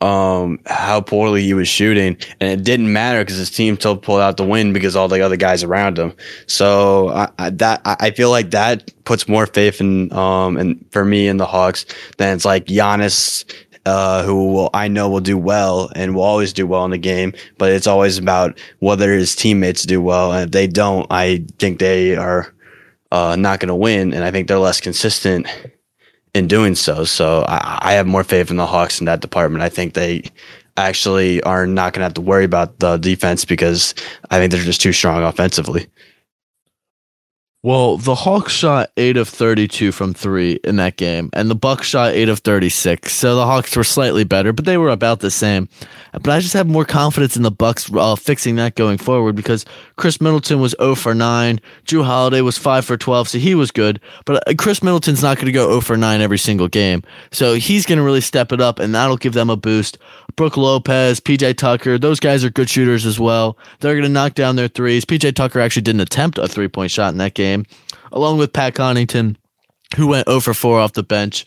um, 0.00 0.60
how 0.66 1.00
poorly 1.00 1.42
he 1.42 1.54
was 1.54 1.68
shooting, 1.68 2.16
and 2.40 2.50
it 2.50 2.64
didn't 2.64 2.92
matter 2.92 3.20
because 3.20 3.36
his 3.36 3.50
team 3.50 3.76
still 3.76 3.96
pulled 3.96 4.20
out 4.20 4.36
the 4.36 4.44
win 4.44 4.72
because 4.72 4.94
all 4.94 5.08
the 5.08 5.20
other 5.20 5.36
guys 5.36 5.64
around 5.64 5.98
him. 5.98 6.12
So 6.46 7.08
I, 7.08 7.28
I, 7.38 7.50
that 7.50 7.80
I 7.84 8.10
feel 8.12 8.30
like 8.30 8.50
that 8.50 8.92
puts 9.04 9.28
more 9.28 9.46
faith 9.46 9.80
in 9.80 10.12
um 10.12 10.56
and 10.56 10.84
for 10.90 11.04
me 11.04 11.26
in 11.26 11.36
the 11.36 11.46
Hawks 11.46 11.86
than 12.16 12.34
it's 12.34 12.44
like 12.44 12.66
Giannis. 12.66 13.44
Uh, 13.86 14.22
who 14.22 14.52
will, 14.52 14.70
I 14.74 14.88
know 14.88 15.08
will 15.08 15.20
do 15.20 15.38
well 15.38 15.90
and 15.96 16.14
will 16.14 16.22
always 16.22 16.52
do 16.52 16.66
well 16.66 16.84
in 16.84 16.90
the 16.90 16.98
game, 16.98 17.32
but 17.56 17.72
it's 17.72 17.86
always 17.86 18.18
about 18.18 18.60
whether 18.80 19.12
his 19.12 19.34
teammates 19.34 19.84
do 19.84 20.02
well. 20.02 20.30
And 20.30 20.44
if 20.44 20.50
they 20.50 20.66
don't, 20.66 21.06
I 21.10 21.46
think 21.58 21.78
they 21.78 22.14
are 22.14 22.52
uh, 23.12 23.36
not 23.38 23.60
going 23.60 23.68
to 23.68 23.74
win. 23.74 24.12
And 24.12 24.24
I 24.24 24.30
think 24.30 24.46
they're 24.46 24.58
less 24.58 24.82
consistent 24.82 25.46
in 26.34 26.46
doing 26.46 26.74
so. 26.74 27.04
So 27.04 27.44
I, 27.48 27.78
I 27.82 27.92
have 27.94 28.06
more 28.06 28.24
faith 28.24 28.50
in 28.50 28.56
the 28.56 28.66
Hawks 28.66 29.00
in 29.00 29.06
that 29.06 29.20
department. 29.20 29.62
I 29.62 29.68
think 29.68 29.94
they 29.94 30.24
actually 30.76 31.42
are 31.42 31.66
not 31.66 31.92
going 31.92 32.00
to 32.00 32.04
have 32.04 32.14
to 32.14 32.20
worry 32.20 32.44
about 32.44 32.78
the 32.78 32.96
defense 32.96 33.44
because 33.44 33.94
I 34.30 34.38
think 34.38 34.52
they're 34.52 34.62
just 34.62 34.80
too 34.80 34.92
strong 34.92 35.22
offensively. 35.22 35.88
Well, 37.64 37.96
the 37.96 38.14
Hawks 38.14 38.52
shot 38.52 38.92
8 38.96 39.16
of 39.16 39.28
32 39.28 39.90
from 39.90 40.14
3 40.14 40.60
in 40.62 40.76
that 40.76 40.96
game, 40.96 41.28
and 41.32 41.50
the 41.50 41.56
Bucks 41.56 41.88
shot 41.88 42.12
8 42.12 42.28
of 42.28 42.38
36. 42.38 43.12
So 43.12 43.34
the 43.34 43.46
Hawks 43.46 43.74
were 43.74 43.82
slightly 43.82 44.22
better, 44.22 44.52
but 44.52 44.64
they 44.64 44.76
were 44.76 44.90
about 44.90 45.18
the 45.18 45.30
same. 45.32 45.68
But 46.12 46.28
I 46.28 46.38
just 46.38 46.54
have 46.54 46.68
more 46.68 46.84
confidence 46.84 47.36
in 47.36 47.42
the 47.42 47.50
Bucks 47.50 47.90
uh, 47.92 48.14
fixing 48.14 48.54
that 48.56 48.76
going 48.76 48.96
forward 48.96 49.34
because 49.34 49.64
Khris 49.96 50.20
Middleton 50.20 50.60
was 50.60 50.76
0 50.80 50.94
for 50.94 51.16
9, 51.16 51.60
Jrue 51.84 52.04
Holiday 52.04 52.42
was 52.42 52.56
5 52.56 52.84
for 52.84 52.96
12, 52.96 53.28
so 53.30 53.38
he 53.38 53.56
was 53.56 53.72
good. 53.72 54.00
But 54.24 54.40
Khris 54.56 54.80
Middleton's 54.80 55.22
not 55.22 55.36
going 55.38 55.46
to 55.46 55.52
go 55.52 55.66
0 55.66 55.80
for 55.80 55.96
9 55.96 56.20
every 56.20 56.38
single 56.38 56.68
game. 56.68 57.02
So 57.32 57.54
he's 57.54 57.86
going 57.86 57.98
to 57.98 58.04
really 58.04 58.20
step 58.20 58.52
it 58.52 58.60
up, 58.60 58.78
and 58.78 58.94
that'll 58.94 59.16
give 59.16 59.32
them 59.32 59.50
a 59.50 59.56
boost. 59.56 59.98
Brook 60.36 60.56
Lopez, 60.56 61.18
PJ 61.18 61.56
Tucker, 61.56 61.98
those 61.98 62.20
guys 62.20 62.44
are 62.44 62.50
good 62.50 62.70
shooters 62.70 63.04
as 63.04 63.18
well. 63.18 63.58
They're 63.80 63.94
going 63.94 64.04
to 64.04 64.08
knock 64.08 64.34
down 64.34 64.54
their 64.54 64.68
threes. 64.68 65.04
PJ 65.04 65.34
Tucker 65.34 65.58
actually 65.58 65.82
didn't 65.82 66.02
attempt 66.02 66.38
a 66.38 66.46
three 66.46 66.68
point 66.68 66.92
shot 66.92 67.10
in 67.10 67.18
that 67.18 67.34
game, 67.34 67.47
along 68.12 68.38
with 68.38 68.52
Pat 68.52 68.74
Connaughton, 68.74 69.36
who 69.96 70.08
went 70.08 70.28
0 70.28 70.40
for 70.40 70.54
4 70.54 70.80
off 70.80 70.92
the 70.92 71.02
bench. 71.02 71.44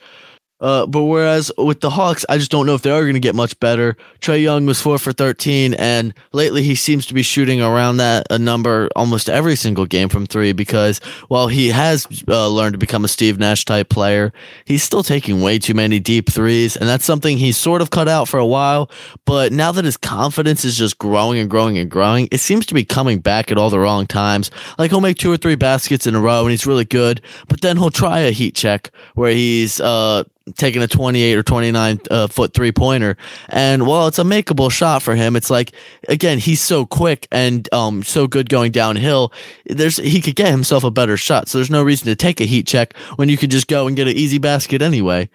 Uh, 0.61 0.85
but 0.85 1.03
whereas 1.03 1.51
with 1.57 1.81
the 1.81 1.89
Hawks, 1.89 2.23
I 2.29 2.37
just 2.37 2.51
don't 2.51 2.67
know 2.67 2.75
if 2.75 2.83
they 2.83 2.91
are 2.91 3.01
going 3.01 3.15
to 3.15 3.19
get 3.19 3.33
much 3.33 3.59
better. 3.59 3.97
Trae 4.21 4.41
Young 4.41 4.67
was 4.67 4.79
four 4.79 4.99
for 4.99 5.11
13, 5.11 5.73
and 5.73 6.13
lately 6.31 6.61
he 6.61 6.75
seems 6.75 7.07
to 7.07 7.15
be 7.15 7.23
shooting 7.23 7.61
around 7.61 7.97
that 7.97 8.27
a 8.29 8.37
number 8.37 8.87
almost 8.95 9.27
every 9.27 9.55
single 9.55 9.87
game 9.87 10.07
from 10.07 10.27
three 10.27 10.53
because 10.53 10.99
while 11.29 11.47
he 11.47 11.69
has 11.69 12.07
uh, 12.27 12.47
learned 12.47 12.73
to 12.73 12.77
become 12.77 13.03
a 13.03 13.07
Steve 13.07 13.39
Nash 13.39 13.65
type 13.65 13.89
player, 13.89 14.31
he's 14.65 14.83
still 14.83 15.01
taking 15.01 15.41
way 15.41 15.57
too 15.57 15.73
many 15.73 15.99
deep 15.99 16.29
threes, 16.31 16.77
and 16.77 16.87
that's 16.87 17.05
something 17.05 17.37
he's 17.37 17.57
sort 17.57 17.81
of 17.81 17.89
cut 17.89 18.07
out 18.07 18.27
for 18.27 18.39
a 18.39 18.45
while. 18.45 18.91
But 19.25 19.51
now 19.51 19.71
that 19.71 19.83
his 19.85 19.97
confidence 19.97 20.63
is 20.63 20.77
just 20.77 20.99
growing 20.99 21.39
and 21.39 21.49
growing 21.49 21.79
and 21.79 21.89
growing, 21.89 22.27
it 22.31 22.39
seems 22.39 22.67
to 22.67 22.75
be 22.75 22.85
coming 22.85 23.19
back 23.19 23.51
at 23.51 23.57
all 23.57 23.71
the 23.71 23.79
wrong 23.79 24.05
times. 24.05 24.51
Like 24.77 24.91
he'll 24.91 25.01
make 25.01 25.17
two 25.17 25.31
or 25.31 25.37
three 25.37 25.55
baskets 25.55 26.05
in 26.05 26.13
a 26.13 26.21
row, 26.21 26.41
and 26.41 26.51
he's 26.51 26.67
really 26.67 26.85
good, 26.85 27.21
but 27.47 27.61
then 27.61 27.77
he'll 27.77 27.89
try 27.89 28.19
a 28.19 28.31
heat 28.31 28.53
check 28.53 28.91
where 29.15 29.31
he's 29.31 29.81
uh 29.81 30.23
taking 30.55 30.81
a 30.81 30.87
28 30.87 31.37
or 31.37 31.43
29 31.43 31.99
uh, 32.09 32.27
foot 32.27 32.53
three 32.53 32.71
pointer. 32.71 33.17
And 33.49 33.85
while 33.85 34.07
it's 34.07 34.19
a 34.19 34.23
makeable 34.23 34.71
shot 34.71 35.01
for 35.01 35.15
him, 35.15 35.35
it's 35.35 35.49
like, 35.49 35.71
again, 36.07 36.39
he's 36.39 36.61
so 36.61 36.85
quick 36.85 37.27
and 37.31 37.71
um, 37.73 38.03
so 38.03 38.27
good 38.27 38.49
going 38.49 38.71
downhill. 38.71 39.31
There's 39.65 39.97
He 39.97 40.21
could 40.21 40.35
get 40.35 40.49
himself 40.49 40.83
a 40.83 40.91
better 40.91 41.17
shot. 41.17 41.47
So 41.47 41.57
there's 41.57 41.69
no 41.69 41.83
reason 41.83 42.07
to 42.07 42.15
take 42.15 42.41
a 42.41 42.45
heat 42.45 42.67
check 42.67 42.95
when 43.15 43.29
you 43.29 43.37
could 43.37 43.51
just 43.51 43.67
go 43.67 43.87
and 43.87 43.95
get 43.95 44.07
an 44.07 44.15
easy 44.15 44.37
basket 44.37 44.81
anyway. 44.81 45.29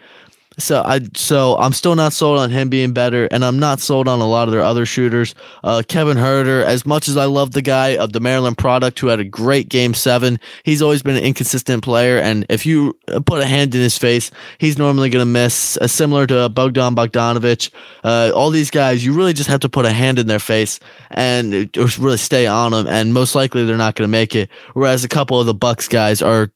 So 0.59 0.83
I 0.83 1.01
so 1.15 1.57
I'm 1.59 1.73
still 1.75 1.95
not 1.95 2.15
sold 2.15 2.39
on 2.39 2.51
him 2.51 2.71
being 2.71 2.93
better, 2.93 3.27
and 3.27 3.45
I'm 3.45 3.59
not 3.59 3.81
sold 3.81 4.09
on 4.09 4.21
a 4.21 4.27
lot 4.27 4.49
of 4.49 4.53
their 4.53 4.63
other 4.63 4.87
shooters. 4.87 5.35
Uh, 5.63 5.83
Kevin 5.87 6.17
Huerter, 6.17 6.63
as 6.65 6.87
much 6.87 7.09
as 7.09 7.17
I 7.17 7.27
love 7.27 7.51
the 7.53 7.61
guy 7.61 7.97
of 7.97 8.13
the 8.13 8.21
Maryland 8.21 8.57
product 8.57 8.99
who 8.99 9.09
had 9.09 9.21
a 9.21 9.25
great 9.25 9.69
game 9.69 9.93
seven, 9.93 10.41
he's 10.63 10.81
always 10.81 11.03
been 11.03 11.17
an 11.17 11.23
inconsistent 11.23 11.83
player, 11.85 12.19
and 12.19 12.47
if 12.49 12.65
you 12.65 12.99
put 13.27 13.43
a 13.43 13.47
hand 13.47 13.75
in 13.75 13.83
his 13.83 13.99
face, 13.99 14.31
he's 14.57 14.79
normally 14.79 15.11
going 15.11 15.25
to 15.25 15.31
miss. 15.31 15.77
Uh, 15.77 15.87
similar 15.87 16.27
to 16.27 16.49
Bogdan 16.49 16.95
Bogdanovic, 16.95 17.71
uh, 18.03 18.33
all 18.35 18.51
these 18.51 18.71
guys, 18.71 19.05
you 19.05 19.13
really 19.13 19.35
just 19.35 19.51
have 19.51 19.61
to 19.61 19.69
put 19.69 19.85
a 19.85 19.93
hand 19.93 20.19
in 20.19 20.27
their 20.27 20.39
face 20.39 20.81
and 21.11 21.71
really 21.99 22.17
stay 22.17 22.47
on 22.47 22.73
them, 22.73 22.87
and 22.87 23.13
most 23.13 23.35
likely 23.35 23.65
they're 23.67 23.77
not 23.77 23.95
going 23.95 24.09
to 24.09 24.13
make 24.13 24.35
it. 24.35 24.49
Whereas 24.73 25.05
a 25.05 25.09
couple 25.09 25.39
of 25.39 25.45
the 25.45 25.55
Bucks 25.55 25.87
guys 25.87 26.23
are 26.23 26.51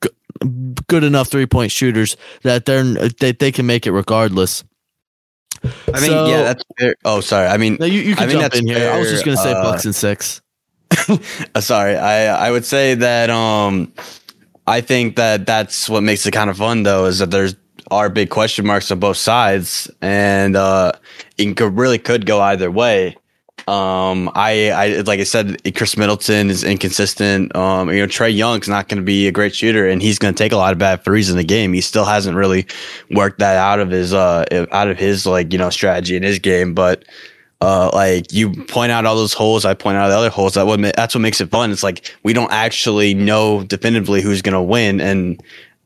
good 0.88 1.04
enough 1.04 1.28
three 1.28 1.46
point 1.46 1.72
shooters 1.72 2.16
that 2.42 2.64
they're 2.64 2.85
they, 2.85 3.33
they 3.33 3.52
can 3.52 3.66
make 3.66 3.87
it 3.87 3.92
regardless. 3.92 4.64
I 5.62 6.00
mean, 6.00 6.11
so, 6.11 6.26
yeah, 6.26 6.42
that's 6.42 6.64
fair. 6.78 6.94
Oh, 7.04 7.20
sorry. 7.20 7.48
I 7.48 7.59
mean, 7.59 7.76
no, 7.78 7.87
you, 7.87 8.00
you 8.00 8.16
can 8.16 8.30
I 8.30 8.33
jump 8.33 8.54
in 8.54 8.66
here. 8.66 8.76
Fair. 8.76 8.92
I 8.94 8.98
was 8.98 9.11
just 9.11 9.24
going 9.24 9.37
to 9.37 9.42
say 9.42 9.52
uh, 9.52 9.62
Bucks 9.62 9.85
and 9.85 9.94
six. 9.94 10.40
Uh, 11.54 11.61
sorry, 11.61 11.96
I 11.96 12.48
I 12.48 12.50
would 12.50 12.64
say 12.64 12.94
that 12.94 13.30
um, 13.30 13.92
I 14.66 14.80
think 14.80 15.16
that 15.16 15.46
that's 15.46 15.88
what 15.88 16.02
makes 16.02 16.26
it 16.26 16.30
kind 16.30 16.50
of 16.50 16.59
fun 16.59 16.85
though 16.85 17.06
is 17.06 17.18
that 17.18 17.30
there's 17.30 17.56
are 17.90 18.09
big 18.09 18.30
question 18.30 18.66
marks 18.66 18.90
on 18.90 19.00
both 19.00 19.16
sides, 19.16 19.90
and 20.00 20.56
uh, 20.56 20.92
it 21.38 21.56
could, 21.56 21.76
really 21.76 21.98
could 21.98 22.26
go 22.26 22.40
either 22.40 22.70
way. 22.70 23.16
Um, 23.70 24.33
I, 24.35 24.70
I 24.70 25.00
like 25.02 25.20
I 25.20 25.22
said, 25.22 25.62
Khris 25.76 25.96
Middleton 25.96 26.50
is 26.50 26.64
inconsistent. 26.64 27.54
Um, 27.54 27.88
you 27.88 28.00
know, 28.00 28.09
Trae 28.09 28.35
Young's 28.35 28.68
not 28.68 28.88
going 28.88 28.96
to 28.96 29.04
be 29.04 29.28
a 29.28 29.33
great 29.33 29.54
shooter, 29.54 29.87
and 29.87 30.02
he's 30.02 30.18
going 30.18 30.35
to 30.35 30.38
take 30.38 30.50
a 30.50 30.56
lot 30.56 30.72
of 30.72 30.78
bad 30.78 31.04
threes 31.04 31.30
in 31.30 31.37
the 31.37 31.44
game. 31.44 31.72
He 31.72 31.80
still 31.80 32.04
hasn't 32.04 32.37
really 32.37 32.66
worked 33.12 33.38
that 33.38 33.56
out 33.56 33.78
of 33.78 33.88
his 33.90 34.12
uh 34.12 34.66
out 34.72 34.88
of 34.88 34.98
his 34.98 35.24
like 35.24 35.52
you 35.52 35.59
know 35.59 35.70
strategy 35.70 36.16
in 36.16 36.24
his 36.24 36.40
game. 36.40 36.74
But 36.74 37.04
uh, 37.61 37.90
like 37.92 38.33
you 38.33 38.50
point 38.64 38.90
out 38.90 39.06
all 39.06 39.14
those 39.14 39.35
holes, 39.35 39.64
I 39.64 39.74
point 39.74 39.98
out 39.98 40.09
the 40.09 40.16
other 40.16 40.30
holes. 40.30 40.54
That 40.54 40.66
what 40.66 40.80
that's 40.96 41.14
what 41.14 41.20
makes 41.20 41.40
it 41.40 41.50
fun. 41.50 41.70
It's 41.70 41.85
like 41.85 42.12
we 42.24 42.33
don't 42.33 42.50
actually 42.50 43.14
know 43.14 43.62
definitively 43.62 44.20
who's 44.20 44.42
going 44.42 44.54
to 44.54 44.62
win, 44.62 45.00
and 45.00 45.40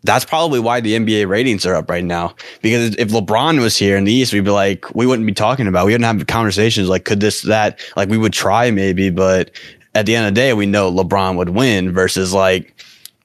that's 0.05 0.25
probably 0.25 0.61
why 0.61 0.81
the 0.81 0.97
NBA 0.97 1.29
ratings 1.29 1.67
are 1.67 1.75
up 1.75 1.90
right 1.90 2.05
now. 2.05 2.35
Because 2.62 2.95
if 2.97 3.09
LeBron 3.09 3.61
was 3.61 3.77
here 3.77 3.97
in 3.97 4.05
the 4.05 4.12
East, 4.12 4.33
we'd 4.33 4.45
be 4.45 4.51
like, 4.51 4.95
we 4.95 5.07
wouldn't 5.07 5.27
be 5.27 5.33
talking 5.35 5.67
about. 5.67 5.87
We 5.87 5.93
wouldn't 5.93 6.19
have 6.19 6.27
conversations 6.27 6.88
like, 6.88 7.05
could 7.05 7.21
this, 7.21 7.43
that, 7.43 7.81
like 7.97 8.09
we 8.09 8.19
would 8.19 8.35
try 8.35 8.71
maybe, 8.71 9.11
but 9.11 9.51
at 9.95 10.07
the 10.07 10.14
end 10.14 10.27
of 10.27 10.35
the 10.35 10.40
day, 10.40 10.53
we 10.53 10.67
know 10.67 10.93
LeBron 10.93 11.37
would 11.37 11.51
win 11.51 11.90
versus 11.93 12.33
like 12.33 12.75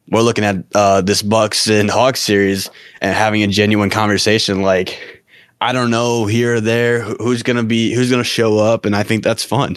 we're 0.10 0.22
looking 0.22 0.44
at 0.44 0.58
uh, 0.74 1.02
this 1.02 1.22
Bucks 1.22 1.68
and 1.68 1.90
Hawks 1.90 2.22
series 2.22 2.70
and 3.02 3.16
having 3.16 3.44
a 3.44 3.48
genuine 3.48 3.90
conversation. 3.90 4.62
Like, 4.62 5.24
I 5.62 5.74
don't 5.74 5.92
know 5.92 6.26
here 6.26 6.56
or 6.56 6.62
there 6.62 7.02
who's 7.02 7.44
gonna 7.44 7.64
be 7.64 7.94
who's 7.94 8.10
gonna 8.10 8.24
show 8.24 8.58
up, 8.58 8.86
and 8.86 8.96
I 8.96 9.04
think 9.04 9.24
that's 9.24 9.44
fun. 9.44 9.76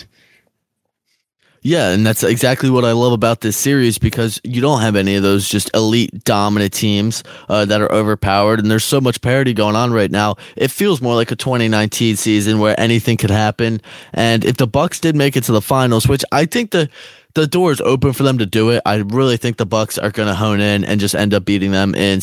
Yeah, 1.65 1.91
and 1.91 2.05
that's 2.05 2.25
exactly 2.25 2.71
what 2.71 2.85
I 2.85 2.91
love 2.91 3.13
about 3.13 3.41
this 3.41 3.57
series 3.57 3.97
because 3.97 4.41
you 4.43 4.61
don't 4.61 4.81
have 4.81 4.97
any 4.97 5.15
of 5.15 5.23
those 5.23 5.49
just 5.49 5.71
elite 5.75 6.25
dominant 6.25 6.73
teams 6.73 7.23
uh, 7.49 7.65
that 7.67 7.81
are 7.81 7.93
overpowered, 7.93 8.59
and 8.59 8.69
there's 8.69 8.85
so 8.85 9.01
much 9.01 9.21
parity 9.21 9.55
going 9.55 9.77
on 9.77 9.93
right 9.93 10.11
now. 10.11 10.35
It 10.57 10.73
feels 10.73 11.01
more 11.01 11.15
like 11.15 11.31
a 11.31 11.37
2019 11.37 12.17
season 12.17 12.59
where 12.59 12.79
anything 12.81 13.17
could 13.17 13.31
happen. 13.31 13.81
And 14.13 14.45
if 14.45 14.57
the 14.57 14.67
Bucks 14.67 14.99
did 14.99 15.15
make 15.15 15.37
it 15.37 15.45
to 15.45 15.53
the 15.53 15.63
finals, 15.63 16.09
which 16.09 16.25
I 16.33 16.47
think 16.47 16.73
the 16.73 16.91
the 17.35 17.47
door 17.47 17.73
is 17.73 17.81
open 17.81 18.13
for 18.13 18.25
them 18.25 18.39
to 18.39 18.47
do 18.47 18.71
it, 18.71 18.83
I 18.85 18.97
really 18.97 19.37
think 19.37 19.57
the 19.57 19.65
Bucks 19.65 19.97
are 19.99 20.11
going 20.11 20.29
to 20.29 20.35
hone 20.35 20.61
in 20.61 20.85
and 20.85 21.01
just 21.01 21.15
end 21.15 21.33
up 21.33 21.45
beating 21.45 21.71
them 21.71 21.95
in 21.95 22.21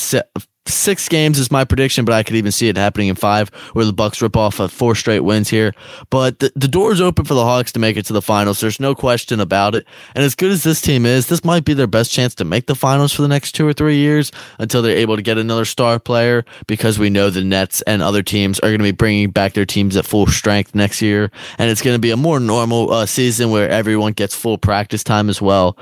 six 0.66 1.10
games 1.10 1.40
is 1.40 1.52
my 1.52 1.66
prediction, 1.66 2.06
but 2.06 2.14
I 2.14 2.24
could 2.24 2.36
even 2.36 2.52
see 2.52 2.70
it 2.70 2.78
happening 2.78 3.08
in 3.08 3.16
five, 3.16 3.50
where 3.74 3.86
the 3.86 3.94
Bucks 3.94 4.22
rip 4.22 4.38
off 4.38 4.60
of 4.60 4.72
four 4.72 4.96
straight 4.96 5.22
wins 5.22 5.50
here. 5.50 5.74
But 6.10 6.40
the, 6.40 6.52
the 6.56 6.68
door 6.68 6.92
is 6.92 7.02
open 7.02 7.26
for 7.26 7.34
the 7.34 7.44
Hawks 7.44 7.72
to 7.74 7.80
make 7.80 7.98
it 7.98 8.06
to 8.06 8.14
the 8.14 8.22
finals. 8.22 8.60
There's 8.60 8.80
no 8.80 8.96
question 8.96 9.40
about 9.40 9.76
it. 9.76 9.86
And 10.16 10.24
as 10.24 10.36
good 10.36 10.52
as 10.52 10.64
this 10.64 10.82
team 10.82 11.06
is, 11.06 11.28
this 11.28 11.44
might 11.44 11.66
be 11.66 11.74
their 11.74 11.88
best 11.88 12.12
chance 12.12 12.36
to 12.36 12.46
make 12.46 12.68
the 12.68 12.76
finals 12.76 13.14
for 13.14 13.22
the 13.22 13.28
next 13.28 13.54
two 13.54 13.68
or 13.68 13.74
three 13.74 13.98
years 13.98 14.32
until 14.60 14.82
they're 14.82 14.98
able 14.98 15.16
to 15.16 15.22
get 15.22 15.38
another 15.38 15.66
star 15.66 16.00
player. 16.00 16.46
Because 16.68 17.00
we 17.00 17.10
know 17.10 17.30
the 17.30 17.44
Nets 17.44 17.82
and 17.84 18.02
other 18.02 18.22
teams 18.24 18.60
are 18.60 18.70
going 18.70 18.80
to 18.80 18.84
be 18.84 18.92
bringing 18.92 19.32
back 19.32 19.54
their 19.54 19.66
teams 19.66 19.96
at 19.96 20.06
full 20.06 20.28
strength 20.28 20.76
next 20.76 21.02
year, 21.02 21.32
and 21.58 21.70
it's 21.70 21.82
going 21.82 21.96
to 21.96 22.00
be 22.00 22.12
a 22.12 22.18
more 22.18 22.40
normal 22.40 22.92
uh, 22.92 23.06
season 23.06 23.50
where 23.50 23.70
everyone 23.70 24.14
gets 24.14 24.36
full 24.36 24.58
practice 24.58 25.04
time 25.04 25.30
as 25.30 25.42
well. 25.42 25.78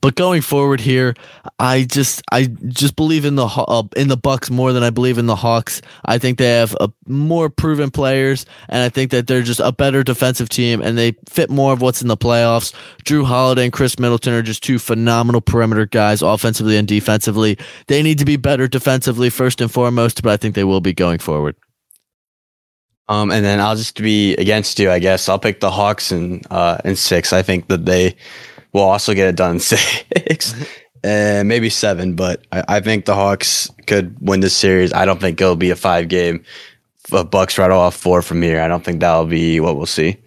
But 0.00 0.14
going 0.14 0.40
forward 0.40 0.80
here, 0.80 1.14
I 1.58 1.82
just 1.82 2.22
I 2.30 2.44
just 2.44 2.94
believe 2.94 3.24
in 3.24 3.34
the 3.34 3.46
uh, 3.46 3.82
in 3.96 4.06
the 4.06 4.16
Bucks 4.16 4.48
more 4.48 4.72
than 4.72 4.84
I 4.84 4.90
believe 4.90 5.18
in 5.18 5.26
the 5.26 5.34
Hawks. 5.34 5.82
I 6.04 6.16
think 6.18 6.38
they 6.38 6.50
have 6.50 6.76
a, 6.78 6.92
more 7.06 7.50
proven 7.50 7.90
players, 7.90 8.46
and 8.68 8.84
I 8.84 8.88
think 8.88 9.10
that 9.10 9.26
they're 9.26 9.42
just 9.42 9.58
a 9.58 9.72
better 9.72 10.04
defensive 10.04 10.48
team, 10.48 10.80
and 10.80 10.96
they 10.96 11.16
fit 11.28 11.50
more 11.50 11.72
of 11.72 11.80
what's 11.80 12.02
in 12.02 12.08
the 12.08 12.16
playoffs. 12.16 12.72
Jrue 13.04 13.24
Holiday 13.24 13.64
and 13.64 13.72
Khris 13.72 13.98
Middleton 13.98 14.32
are 14.32 14.42
just 14.42 14.62
two 14.62 14.78
phenomenal 14.78 15.40
perimeter 15.40 15.86
guys, 15.86 16.22
offensively 16.22 16.76
and 16.76 16.86
defensively. 16.86 17.58
They 17.88 18.02
need 18.02 18.18
to 18.20 18.24
be 18.24 18.36
better 18.36 18.68
defensively 18.68 19.28
first 19.28 19.60
and 19.60 19.72
foremost, 19.72 20.22
but 20.22 20.30
I 20.30 20.36
think 20.36 20.54
they 20.54 20.64
will 20.64 20.80
be 20.80 20.92
going 20.92 21.18
forward. 21.18 21.56
Um, 23.10 23.32
and 23.32 23.44
then 23.44 23.60
I'll 23.60 23.74
just 23.74 24.00
be 24.00 24.36
against 24.36 24.78
you, 24.78 24.88
I 24.88 25.00
guess. 25.00 25.28
I'll 25.28 25.38
pick 25.38 25.58
the 25.58 25.72
Hawks 25.72 26.12
in 26.12 26.42
uh, 26.48 26.78
in 26.84 26.94
six. 26.94 27.32
I 27.32 27.42
think 27.42 27.66
that 27.66 27.84
they 27.84 28.14
We'll 28.72 28.84
also 28.84 29.14
get 29.14 29.28
it 29.28 29.36
done 29.36 29.58
six 29.60 30.54
and 31.02 31.48
maybe 31.48 31.70
seven, 31.70 32.14
but 32.14 32.46
I, 32.52 32.64
I, 32.68 32.80
think 32.80 33.04
the 33.06 33.14
Hawks 33.14 33.70
could 33.86 34.16
win 34.20 34.40
this 34.40 34.56
series. 34.56 34.92
I 34.92 35.06
don't 35.06 35.20
think 35.20 35.40
it'll 35.40 35.56
be 35.56 35.70
a 35.70 35.76
five 35.76 36.08
game 36.08 36.44
uh, 37.12 37.24
Bucks 37.24 37.58
right 37.58 37.70
off 37.70 37.96
four 37.96 38.22
from 38.22 38.42
here. 38.42 38.60
I 38.60 38.68
don't 38.68 38.84
think 38.84 39.00
that'll 39.00 39.26
be 39.26 39.60
what 39.60 39.76
we'll 39.76 39.86
see. 39.86 40.18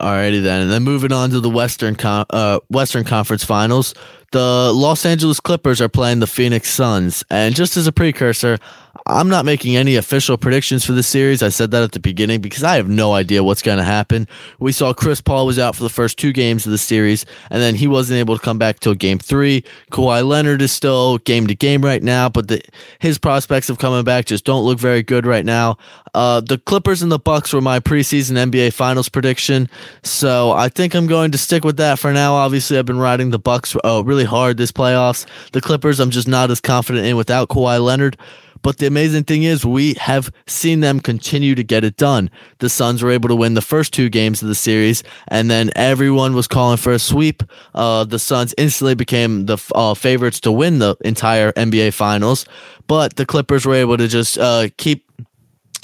Alrighty 0.00 0.42
then, 0.42 0.62
and 0.62 0.70
then 0.70 0.82
moving 0.82 1.12
on 1.12 1.28
to 1.30 1.40
the 1.40 1.50
Western 1.50 1.94
Con- 1.94 2.24
uh, 2.30 2.58
Western 2.70 3.04
Conference 3.04 3.44
Finals, 3.44 3.94
the 4.32 4.72
Los 4.74 5.04
Angeles 5.04 5.40
Clippers 5.40 5.80
are 5.80 5.90
playing 5.90 6.20
the 6.20 6.26
Phoenix 6.26 6.70
Suns, 6.70 7.22
and 7.30 7.54
just 7.54 7.76
as 7.76 7.86
a 7.86 7.92
precursor, 7.92 8.58
I'm 9.06 9.28
not 9.28 9.44
making 9.44 9.76
any 9.76 9.96
official 9.96 10.36
predictions 10.36 10.84
for 10.84 10.92
the 10.92 11.02
series. 11.02 11.42
I 11.42 11.48
said 11.48 11.70
that 11.70 11.82
at 11.82 11.92
the 11.92 12.00
beginning 12.00 12.40
because 12.40 12.62
I 12.62 12.76
have 12.76 12.88
no 12.88 13.12
idea 13.12 13.42
what's 13.42 13.62
going 13.62 13.78
to 13.78 13.84
happen. 13.84 14.28
We 14.58 14.72
saw 14.72 14.92
Chris 14.92 15.20
Paul 15.20 15.46
was 15.46 15.58
out 15.58 15.74
for 15.74 15.82
the 15.82 15.88
first 15.88 16.18
two 16.18 16.32
games 16.32 16.66
of 16.66 16.72
the 16.72 16.78
series, 16.78 17.24
and 17.50 17.62
then 17.62 17.74
he 17.74 17.86
wasn't 17.86 18.18
able 18.18 18.36
to 18.36 18.42
come 18.42 18.58
back 18.58 18.80
till 18.80 18.94
game 18.94 19.18
three. 19.18 19.64
Kawhi 19.90 20.26
Leonard 20.26 20.62
is 20.62 20.72
still 20.72 21.18
game 21.18 21.46
to 21.46 21.54
game 21.54 21.82
right 21.82 22.02
now, 22.02 22.28
but 22.28 22.48
the, 22.48 22.60
his 22.98 23.18
prospects 23.18 23.70
of 23.70 23.78
coming 23.78 24.04
back 24.04 24.26
just 24.26 24.44
don't 24.44 24.64
look 24.64 24.78
very 24.78 25.02
good 25.02 25.26
right 25.26 25.44
now. 25.44 25.76
Uh, 26.14 26.40
the 26.40 26.58
Clippers 26.58 27.02
and 27.02 27.10
the 27.10 27.18
Bucks 27.18 27.52
were 27.52 27.60
my 27.60 27.80
preseason 27.80 28.36
NBA 28.50 28.72
Finals 28.72 29.08
prediction, 29.08 29.68
so 30.02 30.52
I 30.52 30.68
think 30.68 30.94
I'm 30.94 31.06
going 31.06 31.30
to 31.32 31.38
stick 31.38 31.64
with 31.64 31.76
that 31.78 31.98
for 31.98 32.12
now. 32.12 32.34
Obviously, 32.34 32.78
I've 32.78 32.86
been 32.86 32.98
riding 32.98 33.30
the 33.30 33.38
Bucks 33.38 33.76
uh, 33.84 34.02
really 34.04 34.24
hard 34.24 34.56
this 34.56 34.72
playoffs. 34.72 35.26
The 35.52 35.60
Clippers, 35.60 36.00
I'm 36.00 36.10
just 36.10 36.28
not 36.28 36.50
as 36.50 36.60
confident 36.60 37.06
in 37.06 37.16
without 37.16 37.48
Kawhi 37.48 37.82
Leonard. 37.82 38.16
But 38.62 38.78
the 38.78 38.86
amazing 38.86 39.24
thing 39.24 39.42
is, 39.42 39.64
we 39.64 39.94
have 39.94 40.30
seen 40.46 40.80
them 40.80 41.00
continue 41.00 41.54
to 41.54 41.64
get 41.64 41.84
it 41.84 41.96
done. 41.96 42.30
The 42.58 42.68
Suns 42.68 43.02
were 43.02 43.10
able 43.10 43.28
to 43.28 43.36
win 43.36 43.54
the 43.54 43.62
first 43.62 43.92
two 43.92 44.08
games 44.08 44.42
of 44.42 44.48
the 44.48 44.54
series, 44.54 45.02
and 45.28 45.50
then 45.50 45.70
everyone 45.76 46.34
was 46.34 46.46
calling 46.46 46.76
for 46.76 46.92
a 46.92 46.98
sweep. 46.98 47.42
Uh, 47.74 48.04
the 48.04 48.18
Suns 48.18 48.54
instantly 48.58 48.94
became 48.94 49.46
the 49.46 49.58
uh, 49.74 49.94
favorites 49.94 50.40
to 50.40 50.52
win 50.52 50.78
the 50.78 50.96
entire 51.04 51.52
NBA 51.52 51.94
Finals, 51.94 52.44
but 52.86 53.16
the 53.16 53.26
Clippers 53.26 53.64
were 53.64 53.74
able 53.74 53.96
to 53.96 54.08
just 54.08 54.38
uh, 54.38 54.68
keep 54.76 55.09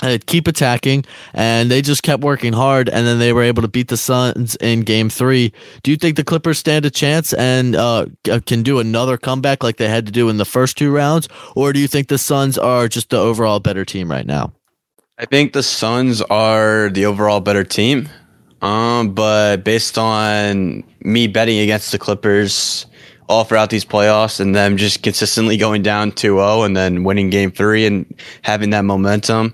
uh, 0.03 0.19
keep 0.27 0.47
attacking, 0.47 1.05
and 1.33 1.71
they 1.71 1.83
just 1.83 2.03
kept 2.03 2.23
working 2.23 2.53
hard, 2.53 2.89
and 2.89 3.07
then 3.07 3.19
they 3.19 3.33
were 3.33 3.43
able 3.43 3.63
to 3.63 3.69
beat 3.69 3.89
the 3.89 3.97
Suns 3.97 4.57
in 4.57 4.83
Game 4.83 5.09
Three. 5.09 5.53
Do 5.83 5.91
you 5.91 5.97
think 5.97 6.17
the 6.17 6.25
Clippers 6.25 6.59
stand 6.59 6.85
a 6.85 6.91
chance 6.91 7.33
and 7.33 7.75
uh, 7.75 8.07
can 8.47 8.63
do 8.63 8.79
another 8.79 9.17
comeback 9.17 9.63
like 9.63 9.77
they 9.77 9.89
had 9.89 10.07
to 10.07 10.13
do 10.13 10.29
in 10.29 10.37
the 10.37 10.45
first 10.45 10.77
two 10.77 10.93
rounds, 10.93 11.29
or 11.55 11.73
do 11.73 11.81
you 11.81 11.89
think 11.89 12.09
the 12.09 12.19
Suns 12.19 12.59
are 12.59 12.89
just 12.89 13.11
the 13.11 13.19
overall 13.19 13.61
better 13.61 13.85
team 13.85 14.11
right 14.11 14.27
now? 14.27 14.53
I 15.19 15.25
think 15.25 15.55
the 15.55 15.63
Suns 15.63 16.21
are 16.23 16.91
the 16.91 17.07
overall 17.07 17.41
better 17.41 17.65
team, 17.65 18.09
um, 18.61 19.15
but 19.15 19.65
based 19.65 19.97
on 19.97 20.85
me 21.01 21.27
betting 21.27 21.59
against 21.59 21.93
the 21.93 21.99
Clippers 21.99 22.87
all 23.29 23.45
throughout 23.45 23.71
these 23.71 23.85
playoffs 23.85 24.41
and 24.41 24.55
them 24.55 24.77
just 24.77 25.03
consistently 25.03 25.57
going 25.57 25.83
down 25.83 26.13
2-0 26.13 26.65
and 26.65 26.77
then 26.77 27.05
winning 27.05 27.31
game 27.31 27.51
three 27.51 27.87
and 27.87 28.15
having 28.43 28.71
that 28.71 28.85
momentum 28.85 29.53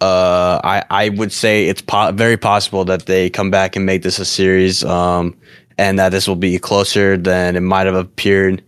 uh, 0.00 0.60
I 0.62 0.84
I 0.90 1.08
would 1.08 1.32
say 1.32 1.66
it's 1.66 1.82
po- 1.82 2.12
very 2.12 2.36
possible 2.36 2.84
that 2.84 3.06
they 3.06 3.30
come 3.30 3.50
back 3.50 3.74
and 3.74 3.84
make 3.84 4.02
this 4.02 4.18
a 4.18 4.24
series, 4.24 4.84
um, 4.84 5.36
and 5.76 5.98
that 5.98 6.10
this 6.10 6.28
will 6.28 6.36
be 6.36 6.58
closer 6.58 7.16
than 7.16 7.56
it 7.56 7.60
might 7.60 7.86
have 7.86 7.96
appeared 7.96 8.62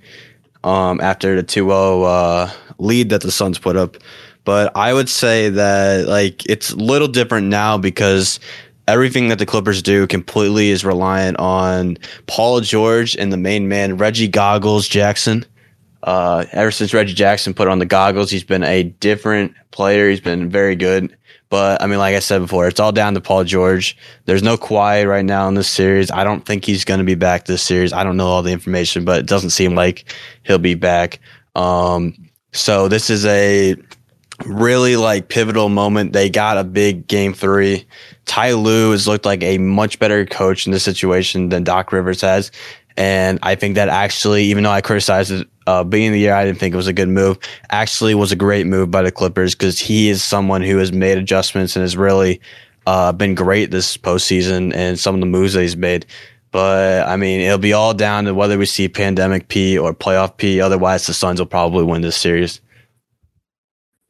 um, 0.65 1.01
after 1.01 1.37
the 1.37 1.45
2-0 1.45 2.05
uh, 2.05 2.53
lead 2.79 3.11
that 3.11 3.23
the 3.23 3.31
Suns 3.31 3.59
put 3.59 3.77
up. 3.77 3.97
But 4.45 4.73
I 4.77 4.93
would 4.93 5.09
say 5.09 5.51
that 5.51 6.09
like 6.09 6.45
it's 6.47 6.71
a 6.71 6.77
little 6.77 7.09
different 7.09 7.47
now 7.47 7.79
because 7.79 8.41
everything 8.91 9.29
that 9.29 9.39
the 9.39 9.47
Clippers 9.47 9.83
do 9.83 10.07
completely 10.07 10.71
is 10.71 10.85
reliant 10.85 11.39
on 11.39 11.97
Paul 12.27 12.61
George 12.61 13.17
and 13.17 13.33
the 13.33 13.37
main 13.37 13.69
man 13.69 13.97
Reggie 13.97 14.29
Goggles 14.29 14.89
Jackson. 14.89 15.45
Uh, 16.03 16.45
ever 16.53 16.71
since 16.71 16.93
Reggie 16.93 17.15
Jackson 17.15 17.55
put 17.55 17.69
on 17.69 17.79
the 17.79 17.87
goggles, 17.87 18.31
he's 18.31 18.45
been 18.45 18.65
a 18.65 18.83
different 18.83 19.55
player. 19.71 20.09
He's 20.09 20.21
been 20.21 20.49
very 20.49 20.75
good. 20.75 21.17
But 21.51 21.83
I 21.83 21.87
mean, 21.87 21.99
like 21.99 22.15
I 22.15 22.21
said 22.21 22.41
before, 22.41 22.69
it's 22.69 22.81
all 22.81 22.93
down 22.93 23.15
to 23.15 23.21
Paul 23.21 23.45
George. 23.45 23.97
There's 24.25 24.43
no 24.43 24.57
Kawhi 24.57 25.07
right 25.07 25.25
now 25.25 25.49
in 25.49 25.55
this 25.55 25.69
series. 25.69 26.11
I 26.11 26.25
don't 26.25 26.47
think 26.47 26.65
he's 26.65 26.85
going 26.85 26.99
to 26.99 27.05
be 27.05 27.17
back 27.17 27.45
this 27.45 27.63
series. 27.63 27.93
I 27.93 28.05
don't 28.05 28.17
know 28.17 28.29
all 28.29 28.43
the 28.43 28.53
information, 28.53 29.05
but 29.05 29.19
it 29.19 29.27
doesn't 29.27 29.51
seem 29.51 29.75
like 29.75 30.13
he'll 30.45 30.59
be 30.59 30.75
back. 30.75 31.21
Um, 31.55 32.31
so 32.53 32.89
this 32.89 33.11
is 33.11 33.27
a 33.27 33.77
really 34.47 34.97
like 34.97 35.29
pivotal 35.29 35.69
moment. 35.69 36.13
They 36.13 36.31
got 36.31 36.59
a 36.59 36.65
big 36.65 37.07
game 37.07 37.35
three. 37.35 37.87
Ty 38.27 38.53
Lue 38.53 38.93
has 38.93 39.07
looked 39.09 39.25
like 39.25 39.43
a 39.43 39.59
much 39.59 39.99
better 39.99 40.25
coach 40.27 40.67
in 40.67 40.73
this 40.73 40.85
situation 40.85 41.49
than 41.49 41.65
Doc 41.65 41.93
Rivers 41.93 42.21
has. 42.21 42.51
And 42.97 43.39
I 43.43 43.55
think 43.55 43.77
that 43.77 43.89
actually, 43.89 44.45
even 44.45 44.65
though 44.65 44.71
I 44.71 44.81
criticized 44.81 45.31
it 45.31 45.49
uh, 45.67 45.81
of 45.81 45.91
the 45.91 46.01
year, 46.01 46.35
I 46.35 46.45
didn't 46.45 46.59
think 46.59 46.75
it 46.75 46.77
was 46.77 46.87
a 46.87 46.93
good 46.93 47.09
move. 47.09 47.39
Actually, 47.71 48.15
was 48.15 48.33
a 48.33 48.37
great 48.37 48.67
move 48.67 48.91
by 48.91 49.03
the 49.03 49.13
Clippers 49.13 49.55
because 49.55 49.79
he 49.79 50.09
is 50.09 50.23
someone 50.23 50.63
who 50.63 50.79
has 50.79 50.93
made 50.93 51.17
adjustments 51.17 51.77
and 51.77 51.83
has 51.83 51.97
really 51.97 52.41
uh, 52.87 53.13
been 53.13 53.35
great 53.35 53.71
this 53.71 53.97
postseason 53.97 54.75
and 54.75 54.99
some 54.99 55.15
of 55.15 55.21
the 55.21 55.27
moves 55.27 55.55
that 55.55 55.63
he's 55.63 55.77
made. 55.77 56.07
But 56.51 57.07
I 57.07 57.17
mean, 57.17 57.41
it'll 57.41 57.59
be 57.59 57.73
all 57.73 57.95
down 57.95 58.25
to 58.25 58.35
whether 58.35 58.59
we 58.59 58.67
see 58.67 58.89
pandemic 58.89 59.49
P 59.49 59.79
or 59.79 59.95
playoff 59.95 60.37
P. 60.37 60.61
Otherwise, 60.61 61.07
the 61.07 61.15
Suns 61.15 61.41
will 61.41 61.47
probably 61.47 61.85
win 61.85 62.03
this 62.03 62.17
series. 62.17 62.61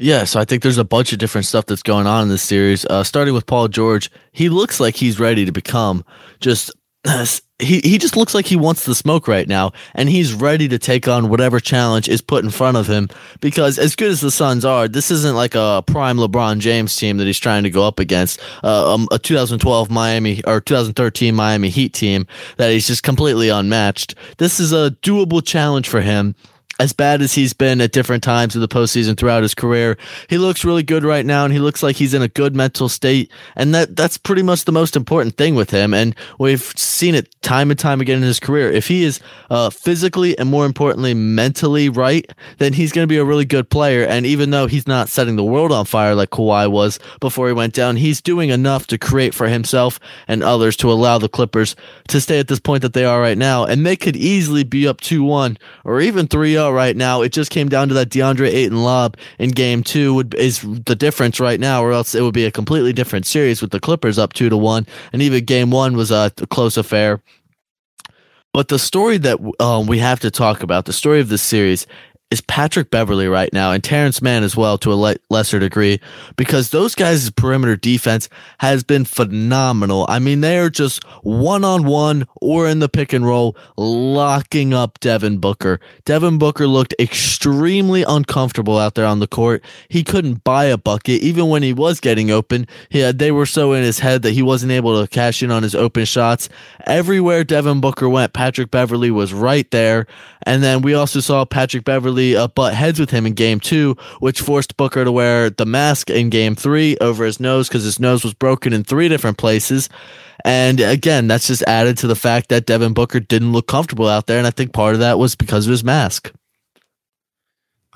Yeah, 0.00 0.24
so 0.24 0.40
I 0.40 0.46
think 0.46 0.62
there's 0.62 0.78
a 0.78 0.84
bunch 0.84 1.12
of 1.12 1.18
different 1.18 1.46
stuff 1.46 1.66
that's 1.66 1.82
going 1.82 2.06
on 2.06 2.22
in 2.22 2.28
this 2.30 2.42
series. 2.42 2.86
Uh, 2.86 3.04
starting 3.04 3.34
with 3.34 3.44
Paul 3.44 3.68
George, 3.68 4.10
he 4.32 4.48
looks 4.48 4.80
like 4.80 4.96
he's 4.96 5.20
ready 5.20 5.44
to 5.44 5.52
become 5.52 6.06
just 6.40 6.72
he 7.58 7.80
he 7.80 7.98
just 7.98 8.16
looks 8.16 8.34
like 8.34 8.46
he 8.46 8.56
wants 8.56 8.86
the 8.86 8.94
smoke 8.94 9.28
right 9.28 9.46
now, 9.46 9.72
and 9.94 10.08
he's 10.08 10.32
ready 10.32 10.68
to 10.68 10.78
take 10.78 11.06
on 11.06 11.28
whatever 11.28 11.60
challenge 11.60 12.08
is 12.08 12.22
put 12.22 12.42
in 12.42 12.50
front 12.50 12.78
of 12.78 12.86
him. 12.86 13.10
Because 13.42 13.78
as 13.78 13.94
good 13.94 14.10
as 14.10 14.22
the 14.22 14.30
Suns 14.30 14.64
are, 14.64 14.88
this 14.88 15.10
isn't 15.10 15.36
like 15.36 15.54
a 15.54 15.84
prime 15.86 16.16
LeBron 16.16 16.60
James 16.60 16.96
team 16.96 17.18
that 17.18 17.26
he's 17.26 17.38
trying 17.38 17.64
to 17.64 17.70
go 17.70 17.86
up 17.86 17.98
against. 17.98 18.40
Uh, 18.64 18.94
um, 18.94 19.06
a 19.10 19.18
2012 19.18 19.90
Miami 19.90 20.42
or 20.46 20.62
2013 20.62 21.34
Miami 21.34 21.68
Heat 21.68 21.92
team 21.92 22.26
that 22.56 22.70
he's 22.70 22.86
just 22.86 23.02
completely 23.02 23.50
unmatched. 23.50 24.14
This 24.38 24.60
is 24.60 24.72
a 24.72 24.92
doable 25.02 25.44
challenge 25.44 25.90
for 25.90 26.00
him, 26.00 26.34
as 26.80 26.94
bad 26.94 27.20
as 27.20 27.34
he's 27.34 27.52
been 27.52 27.80
at 27.82 27.92
different 27.92 28.22
times 28.22 28.54
of 28.54 28.62
the 28.62 28.68
postseason 28.68 29.16
throughout 29.16 29.42
his 29.42 29.54
career, 29.54 29.98
he 30.28 30.38
looks 30.38 30.64
really 30.64 30.82
good 30.82 31.04
right 31.04 31.26
now, 31.26 31.44
and 31.44 31.52
he 31.52 31.58
looks 31.58 31.82
like 31.82 31.96
he's 31.96 32.14
in 32.14 32.22
a 32.22 32.28
good 32.28 32.56
mental 32.56 32.88
state, 32.88 33.30
and 33.54 33.74
that 33.74 33.94
that's 33.94 34.16
pretty 34.16 34.42
much 34.42 34.64
the 34.64 34.72
most 34.72 34.96
important 34.96 35.36
thing 35.36 35.54
with 35.54 35.70
him. 35.70 35.92
And 35.92 36.16
we've 36.38 36.62
seen 36.76 37.14
it 37.14 37.30
time 37.42 37.70
and 37.70 37.78
time 37.78 38.00
again 38.00 38.16
in 38.16 38.22
his 38.22 38.40
career. 38.40 38.72
If 38.72 38.88
he 38.88 39.04
is 39.04 39.20
uh, 39.50 39.68
physically 39.68 40.38
and 40.38 40.48
more 40.48 40.64
importantly 40.64 41.12
mentally 41.12 41.90
right, 41.90 42.30
then 42.56 42.72
he's 42.72 42.92
going 42.92 43.02
to 43.02 43.12
be 43.12 43.18
a 43.18 43.24
really 43.24 43.44
good 43.44 43.68
player. 43.68 44.04
And 44.06 44.24
even 44.24 44.50
though 44.50 44.66
he's 44.66 44.86
not 44.86 45.10
setting 45.10 45.36
the 45.36 45.44
world 45.44 45.72
on 45.72 45.84
fire 45.84 46.14
like 46.14 46.30
Kawhi 46.30 46.70
was 46.70 46.98
before 47.20 47.46
he 47.48 47.52
went 47.52 47.74
down, 47.74 47.96
he's 47.96 48.22
doing 48.22 48.48
enough 48.48 48.86
to 48.86 48.96
create 48.96 49.34
for 49.34 49.48
himself 49.48 50.00
and 50.26 50.42
others 50.42 50.76
to 50.78 50.90
allow 50.90 51.18
the 51.18 51.28
Clippers 51.28 51.76
to 52.08 52.20
stay 52.22 52.38
at 52.38 52.48
this 52.48 52.60
point 52.60 52.80
that 52.82 52.94
they 52.94 53.04
are 53.04 53.20
right 53.20 53.38
now. 53.38 53.64
And 53.64 53.84
they 53.84 53.96
could 53.96 54.16
easily 54.16 54.64
be 54.64 54.88
up 54.88 55.02
two 55.02 55.22
one 55.22 55.58
or 55.84 56.00
even 56.00 56.26
three 56.26 56.52
zero 56.52 56.69
right 56.72 56.96
now. 56.96 57.22
It 57.22 57.32
just 57.32 57.50
came 57.50 57.68
down 57.68 57.88
to 57.88 57.94
that 57.94 58.10
DeAndre 58.10 58.48
Ayton 58.48 58.82
lob 58.82 59.16
in 59.38 59.50
game 59.50 59.82
two 59.82 60.14
would, 60.14 60.34
is 60.34 60.60
the 60.60 60.96
difference 60.96 61.40
right 61.40 61.60
now, 61.60 61.82
or 61.82 61.92
else 61.92 62.14
it 62.14 62.22
would 62.22 62.34
be 62.34 62.44
a 62.44 62.50
completely 62.50 62.92
different 62.92 63.26
series 63.26 63.60
with 63.60 63.70
the 63.70 63.80
Clippers 63.80 64.18
up 64.18 64.32
two 64.32 64.48
to 64.48 64.56
one. 64.56 64.86
And 65.12 65.22
even 65.22 65.44
game 65.44 65.70
one 65.70 65.96
was 65.96 66.10
a 66.10 66.30
close 66.50 66.76
affair. 66.76 67.22
But 68.52 68.66
the 68.66 68.80
story 68.80 69.16
that 69.18 69.38
um, 69.60 69.86
we 69.86 69.98
have 70.00 70.18
to 70.20 70.30
talk 70.30 70.64
about, 70.64 70.86
the 70.86 70.92
story 70.92 71.20
of 71.20 71.28
this 71.28 71.42
series, 71.42 71.86
is 72.30 72.40
Patrick 72.40 72.90
Beverley 72.90 73.26
right 73.26 73.52
now 73.52 73.72
and 73.72 73.82
Terance 73.82 74.22
Mann 74.22 74.44
as 74.44 74.56
well 74.56 74.78
to 74.78 74.92
a 74.92 74.94
le- 74.94 75.16
lesser 75.30 75.58
degree 75.58 76.00
because 76.36 76.70
those 76.70 76.94
guys' 76.94 77.28
perimeter 77.30 77.74
defense 77.76 78.28
has 78.58 78.84
been 78.84 79.04
phenomenal. 79.04 80.06
I 80.08 80.20
mean, 80.20 80.40
they 80.40 80.58
are 80.58 80.70
just 80.70 81.02
one 81.22 81.64
on 81.64 81.84
one 81.84 82.28
or 82.40 82.68
in 82.68 82.78
the 82.78 82.88
pick 82.88 83.12
and 83.12 83.26
roll 83.26 83.56
locking 83.76 84.72
up 84.72 85.00
Devin 85.00 85.38
Booker. 85.38 85.80
Devin 86.04 86.38
Booker 86.38 86.68
looked 86.68 86.94
extremely 87.00 88.04
uncomfortable 88.04 88.78
out 88.78 88.94
there 88.94 89.06
on 89.06 89.18
the 89.18 89.26
court. 89.26 89.64
He 89.88 90.04
couldn't 90.04 90.44
buy 90.44 90.66
a 90.66 90.78
bucket 90.78 91.22
even 91.22 91.48
when 91.48 91.64
he 91.64 91.72
was 91.72 91.98
getting 91.98 92.30
open. 92.30 92.68
He 92.90 93.00
had, 93.00 93.18
they 93.18 93.32
were 93.32 93.46
so 93.46 93.72
in 93.72 93.82
his 93.82 93.98
head 93.98 94.22
that 94.22 94.32
he 94.32 94.42
wasn't 94.42 94.72
able 94.72 95.00
to 95.00 95.08
cash 95.08 95.42
in 95.42 95.50
on 95.50 95.64
his 95.64 95.74
open 95.74 96.04
shots. 96.04 96.48
Everywhere 96.86 97.42
Devin 97.42 97.80
Booker 97.80 98.08
went, 98.08 98.32
Patrick 98.32 98.70
Beverley 98.70 99.10
was 99.10 99.32
right 99.32 99.68
there. 99.72 100.06
And 100.44 100.62
then 100.62 100.82
we 100.82 100.94
also 100.94 101.20
saw 101.20 101.44
Patrick 101.44 101.84
Beverley 102.20 102.36
uh, 102.36 102.48
butt 102.48 102.74
heads 102.74 103.00
with 103.00 103.10
him 103.10 103.26
in 103.26 103.34
game 103.34 103.60
two, 103.60 103.96
which 104.18 104.40
forced 104.40 104.76
Booker 104.76 105.04
to 105.04 105.12
wear 105.12 105.50
the 105.50 105.66
mask 105.66 106.10
in 106.10 106.28
game 106.28 106.54
three 106.54 106.96
over 107.00 107.24
his 107.24 107.40
nose 107.40 107.68
because 107.68 107.84
his 107.84 107.98
nose 107.98 108.22
was 108.22 108.34
broken 108.34 108.72
in 108.72 108.84
three 108.84 109.08
different 109.08 109.38
places. 109.38 109.88
And 110.44 110.80
again, 110.80 111.28
that's 111.28 111.46
just 111.46 111.62
added 111.62 111.98
to 111.98 112.06
the 112.06 112.16
fact 112.16 112.48
that 112.48 112.66
Devin 112.66 112.92
Booker 112.94 113.20
didn't 113.20 113.52
look 113.52 113.66
comfortable 113.66 114.08
out 114.08 114.26
there. 114.26 114.38
And 114.38 114.46
I 114.46 114.50
think 114.50 114.72
part 114.72 114.94
of 114.94 115.00
that 115.00 115.18
was 115.18 115.34
because 115.34 115.66
of 115.66 115.70
his 115.70 115.84
mask. 115.84 116.32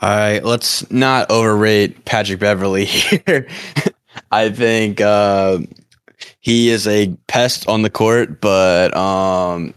All 0.03 0.09
right, 0.09 0.45
let's 0.45 0.91
not 0.91 1.31
overrate 1.31 2.05
Patrick 2.05 2.41
Beverley 2.41 2.85
here. 2.87 3.47
I 4.31 4.51
think 4.51 5.01
uh, 5.01 5.59
he 6.41 6.71
is 6.71 6.87
a 6.87 7.09
pest 7.27 7.69
on 7.69 7.83
the 7.83 7.91
court, 7.91 8.41
but 8.41 8.95
um, 8.97 9.73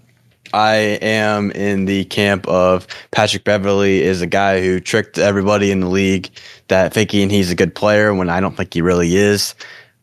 I 0.57 0.97
am 1.03 1.51
in 1.51 1.85
the 1.85 2.05
camp 2.05 2.47
of 2.47 2.87
Patrick 3.11 3.43
Beverley 3.43 4.01
is 4.01 4.23
a 4.23 4.25
guy 4.25 4.59
who 4.59 4.79
tricked 4.79 5.19
everybody 5.19 5.69
in 5.69 5.81
the 5.81 5.87
league 5.87 6.31
that 6.67 6.95
thinking 6.95 7.29
he's 7.29 7.51
a 7.51 7.55
good 7.55 7.75
player 7.75 8.11
when 8.11 8.27
I 8.31 8.39
don't 8.39 8.57
think 8.57 8.73
he 8.73 8.81
really 8.81 9.15
is. 9.15 9.53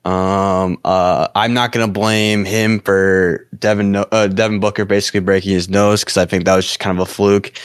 Um, 0.05 0.79
uh, 0.85 1.27
I'm 1.35 1.55
not 1.55 1.73
gonna 1.73 1.89
blame 1.89 2.45
him 2.45 2.79
for 2.79 3.49
Devin 3.59 3.97
uh, 3.97 4.29
Devin 4.29 4.61
Booker 4.61 4.85
basically 4.85 5.19
breaking 5.19 5.51
his 5.51 5.69
nose 5.69 6.03
because 6.05 6.19
I 6.19 6.25
think 6.25 6.45
that 6.45 6.55
was 6.55 6.67
just 6.67 6.79
kind 6.79 6.97
of 6.97 7.03
a 7.09 7.11
fluke. 7.11 7.59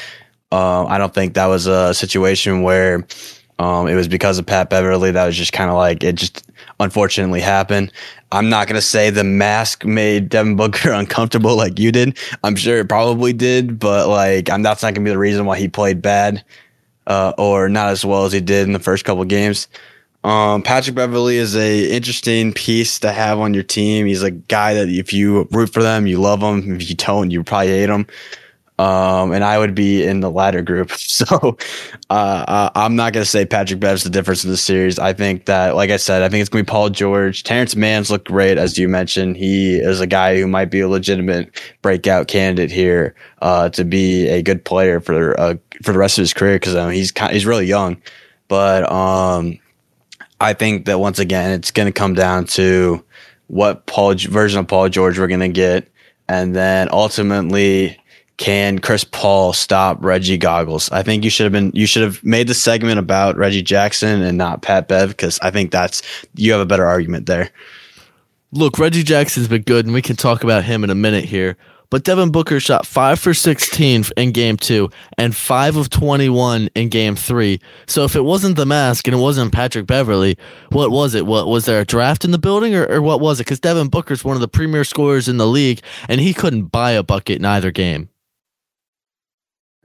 Uh, 0.52 0.86
I 0.86 0.97
don't 0.97 1.13
think 1.13 1.36
that 1.36 1.45
was 1.45 1.67
a 1.67 1.93
situation 1.93 2.63
where 2.63 3.06
um, 3.60 3.88
it 3.88 3.93
was 3.93 4.08
because 4.08 4.39
of 4.39 4.47
Pat 4.47 4.71
Beverley. 4.71 5.12
That 5.12 5.28
was 5.28 5.36
just 5.36 5.54
kind 5.54 5.69
of 5.69 5.75
like 5.75 6.04
it 6.04 6.15
just 6.15 6.48
unfortunately 6.80 7.42
happen. 7.42 7.92
I'm 8.32 8.50
not 8.50 8.68
gonna 8.68 8.82
say 8.82 9.10
the 9.10 9.24
mask 9.24 9.86
made 9.86 10.30
Devin 10.30 10.56
Booker 10.56 10.92
uncomfortable 10.94 11.56
like 11.56 11.80
you 11.80 11.92
did. 11.92 12.18
I'm 12.44 12.56
sure 12.56 12.78
it 12.80 12.89
probably 12.89 13.34
did, 13.34 13.80
but 13.80 14.08
like 14.08 14.50
I'm 14.50 14.63
that's 14.63 14.84
not 14.84 14.94
gonna 14.94 15.06
be 15.06 15.12
the 15.12 15.18
reason 15.18 15.46
why 15.46 15.58
he 15.58 15.68
played 15.68 16.02
bad 16.02 16.44
uh, 17.08 17.34
or 17.38 17.68
not 17.70 17.89
as 17.89 18.06
well 18.06 18.26
as 18.26 18.32
he 18.32 18.39
did 18.39 18.68
in 18.68 18.74
the 18.74 18.80
first 18.80 19.04
couple 19.04 19.24
games. 19.26 19.68
Um, 20.24 20.62
Patrick 20.63 20.96
Beverley 20.96 21.38
is 21.38 21.56
a 21.56 21.89
interesting 21.92 22.54
piece 22.54 23.00
to 23.00 23.12
have 23.12 23.39
on 23.39 23.54
your 23.54 23.63
team. 23.63 24.06
He's 24.06 24.24
a 24.24 24.32
guy 24.32 24.74
that 24.74 24.89
if 24.89 25.13
you 25.13 25.48
root 25.52 25.72
for 25.74 25.82
them, 25.82 26.08
you 26.08 26.20
love 26.20 26.42
him. 26.42 26.76
If 26.76 26.89
you 26.89 26.96
don't, 26.96 27.32
you 27.32 27.44
probably 27.44 27.70
hate 27.70 27.89
him. 27.89 28.06
Um, 28.80 29.34
and 29.34 29.44
I 29.44 29.58
would 29.60 29.76
be 29.76 30.06
in 30.06 30.22
the 30.22 30.32
latter 30.32 30.62
group. 30.62 30.92
So, 31.20 31.58
uh, 32.10 32.70
I'm 32.76 32.96
not 32.96 33.12
going 33.12 33.26
to 33.26 33.30
say 33.30 33.46
Patrick 33.46 33.82
Bev's 33.82 34.06
the 34.06 34.10
difference 34.10 34.46
in 34.46 34.52
the 34.52 34.56
series. 34.56 34.98
I 35.00 35.12
think 35.12 35.46
that, 35.46 35.76
like 35.76 35.89
I 35.89 35.98
said, 35.98 36.22
I 36.22 36.30
think 36.30 36.39
it's 36.39 36.50
going 36.50 36.63
to 36.63 36.70
be 36.70 36.72
Paul 36.72 36.89
George. 36.89 37.44
Terance 37.44 37.76
Mann's 37.76 38.10
looked 38.10 38.30
great, 38.30 38.58
as 38.58 38.78
you 38.78 38.88
mentioned. 38.88 39.36
He 39.36 39.76
is 39.76 40.00
a 40.00 40.08
guy 40.08 40.39
who 40.39 40.48
might 40.48 40.72
be 40.72 40.80
a 40.80 40.88
legitimate 40.88 41.60
breakout 41.82 42.30
candidate 42.30 42.72
here, 42.72 43.15
uh, 43.42 43.68
to 43.70 43.84
be 43.84 44.30
a 44.30 44.42
good 44.42 44.63
player 44.63 45.02
for, 45.02 45.38
uh, 45.38 45.56
for 45.84 45.92
the 45.92 46.00
rest 46.00 46.18
of 46.18 46.22
his 46.22 46.34
career. 46.34 46.58
Cause 46.58 46.76
um, 46.76 46.92
he's, 46.92 47.12
he's 47.32 47.46
really 47.46 47.65
young, 47.65 48.02
but, 48.48 48.89
um, 48.89 49.60
I 50.39 50.54
think 50.54 50.86
that 50.86 51.00
once 51.00 51.20
again, 51.20 51.52
it's 51.52 51.72
going 51.72 51.88
to 51.88 51.92
come 51.92 52.13
down 52.13 52.46
to 52.46 53.04
what 53.48 53.88
Paul 53.88 54.15
version 54.15 54.60
of 54.60 54.68
Paul 54.68 54.88
George 54.88 55.20
we're 55.20 55.28
going 55.28 55.42
to 55.42 55.50
get. 55.50 55.92
And 56.30 56.56
then 56.56 56.88
ultimately, 56.94 58.00
can 58.39 58.80
Chris 58.80 59.04
Paul 59.04 59.52
stop 59.52 59.97
Reggie 60.02 60.38
Goggles? 60.38 60.89
I 60.91 61.04
think 61.04 61.25
you 61.25 61.30
should 61.30 61.43
have 61.43 61.52
been 61.52 61.71
you 61.75 61.86
should 61.86 62.04
have 62.04 62.23
made 62.23 62.47
the 62.47 62.54
segment 62.54 62.97
about 62.97 63.36
Reggie 63.36 63.62
Jackson 63.62 64.21
and 64.21 64.38
not 64.38 64.62
Pat 64.62 64.88
Bev 64.88 65.10
because 65.10 65.38
I 65.41 65.52
think 65.52 65.71
that's 65.71 66.02
you 66.36 66.54
have 66.54 66.62
a 66.62 66.65
better 66.65 66.86
argument 66.86 67.25
there. 67.25 67.52
Look, 68.52 68.80
Reggie 68.80 69.04
Jackson's 69.04 69.49
been 69.49 69.62
good, 69.62 69.86
and 69.86 69.93
we 69.93 70.02
can 70.02 70.15
talk 70.15 70.43
about 70.43 70.63
him 70.63 70.84
in 70.84 70.89
a 70.89 70.95
minute 70.95 71.25
here. 71.25 71.58
But 71.91 72.04
Devin 72.04 72.32
Booker 72.32 72.60
shot 72.60 72.86
five 72.86 73.19
for 73.19 73.34
16 73.34 74.06
in 74.15 74.32
game 74.32 74.58
two 74.58 74.89
and 75.17 75.36
five 75.36 75.75
of 75.75 75.89
21 75.89 76.69
in 76.75 76.89
game 76.89 77.15
three. 77.15 77.60
So 77.88 78.06
if 78.06 78.15
it 78.15 78.21
wasn't 78.21 78.56
the 78.56 78.65
mask 78.65 79.08
and 79.08 79.15
it 79.15 79.19
wasn't 79.19 79.52
Patrick 79.52 79.88
Beverley, 79.88 80.38
what 80.71 80.91
was 80.91 81.13
it? 81.13 81.25
What 81.25 81.47
was 81.47 81.65
there 81.65 81.82
a 81.82 81.86
draft 81.86 82.23
in 82.23 82.32
the 82.32 82.38
building 82.38 82.75
or, 82.75 82.86
or 82.86 83.02
what 83.02 83.19
was 83.19 83.39
it? 83.39 83.45
Because 83.45 83.60
Devin 83.60 83.89
Booker's 83.89 84.23
one 84.23 84.36
of 84.36 84.41
the 84.41 84.47
premier 84.47 84.84
scorers 84.84 85.28
in 85.28 85.38
the 85.38 85.47
league 85.47 85.82
and 86.08 86.21
he 86.21 86.34
couldn't 86.34 86.65
buy 86.65 86.91
a 86.91 87.04
bucket 87.04 87.39
in 87.39 87.45
either 87.45 87.71
game. 87.71 88.08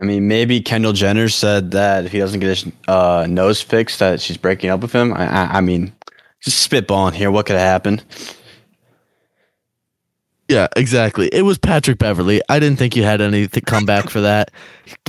I 0.00 0.04
mean, 0.04 0.26
maybe 0.26 0.60
Kendall 0.60 0.92
Jenner 0.92 1.28
said 1.28 1.70
that 1.70 2.04
if 2.04 2.12
he 2.12 2.18
doesn't 2.18 2.40
get 2.40 2.48
his 2.48 2.72
uh, 2.88 3.26
nose 3.28 3.60
fixed, 3.60 4.00
that 4.00 4.20
she's 4.20 4.36
breaking 4.36 4.70
up 4.70 4.80
with 4.80 4.92
him. 4.92 5.14
I, 5.14 5.26
I, 5.26 5.44
I 5.58 5.60
mean, 5.60 5.92
just 6.42 6.68
spitballing 6.68 7.14
here. 7.14 7.30
What 7.30 7.46
could 7.46 7.56
have 7.56 7.62
happened? 7.62 8.04
Yeah, 10.48 10.68
exactly. 10.76 11.28
It 11.32 11.42
was 11.42 11.56
Patrick 11.56 11.98
Beverley. 11.98 12.42
I 12.50 12.58
didn't 12.60 12.78
think 12.78 12.96
you 12.96 13.02
had 13.02 13.22
any 13.22 13.48
to 13.48 13.60
come 13.62 13.86
back 13.86 14.10
for 14.10 14.20
that. 14.20 14.50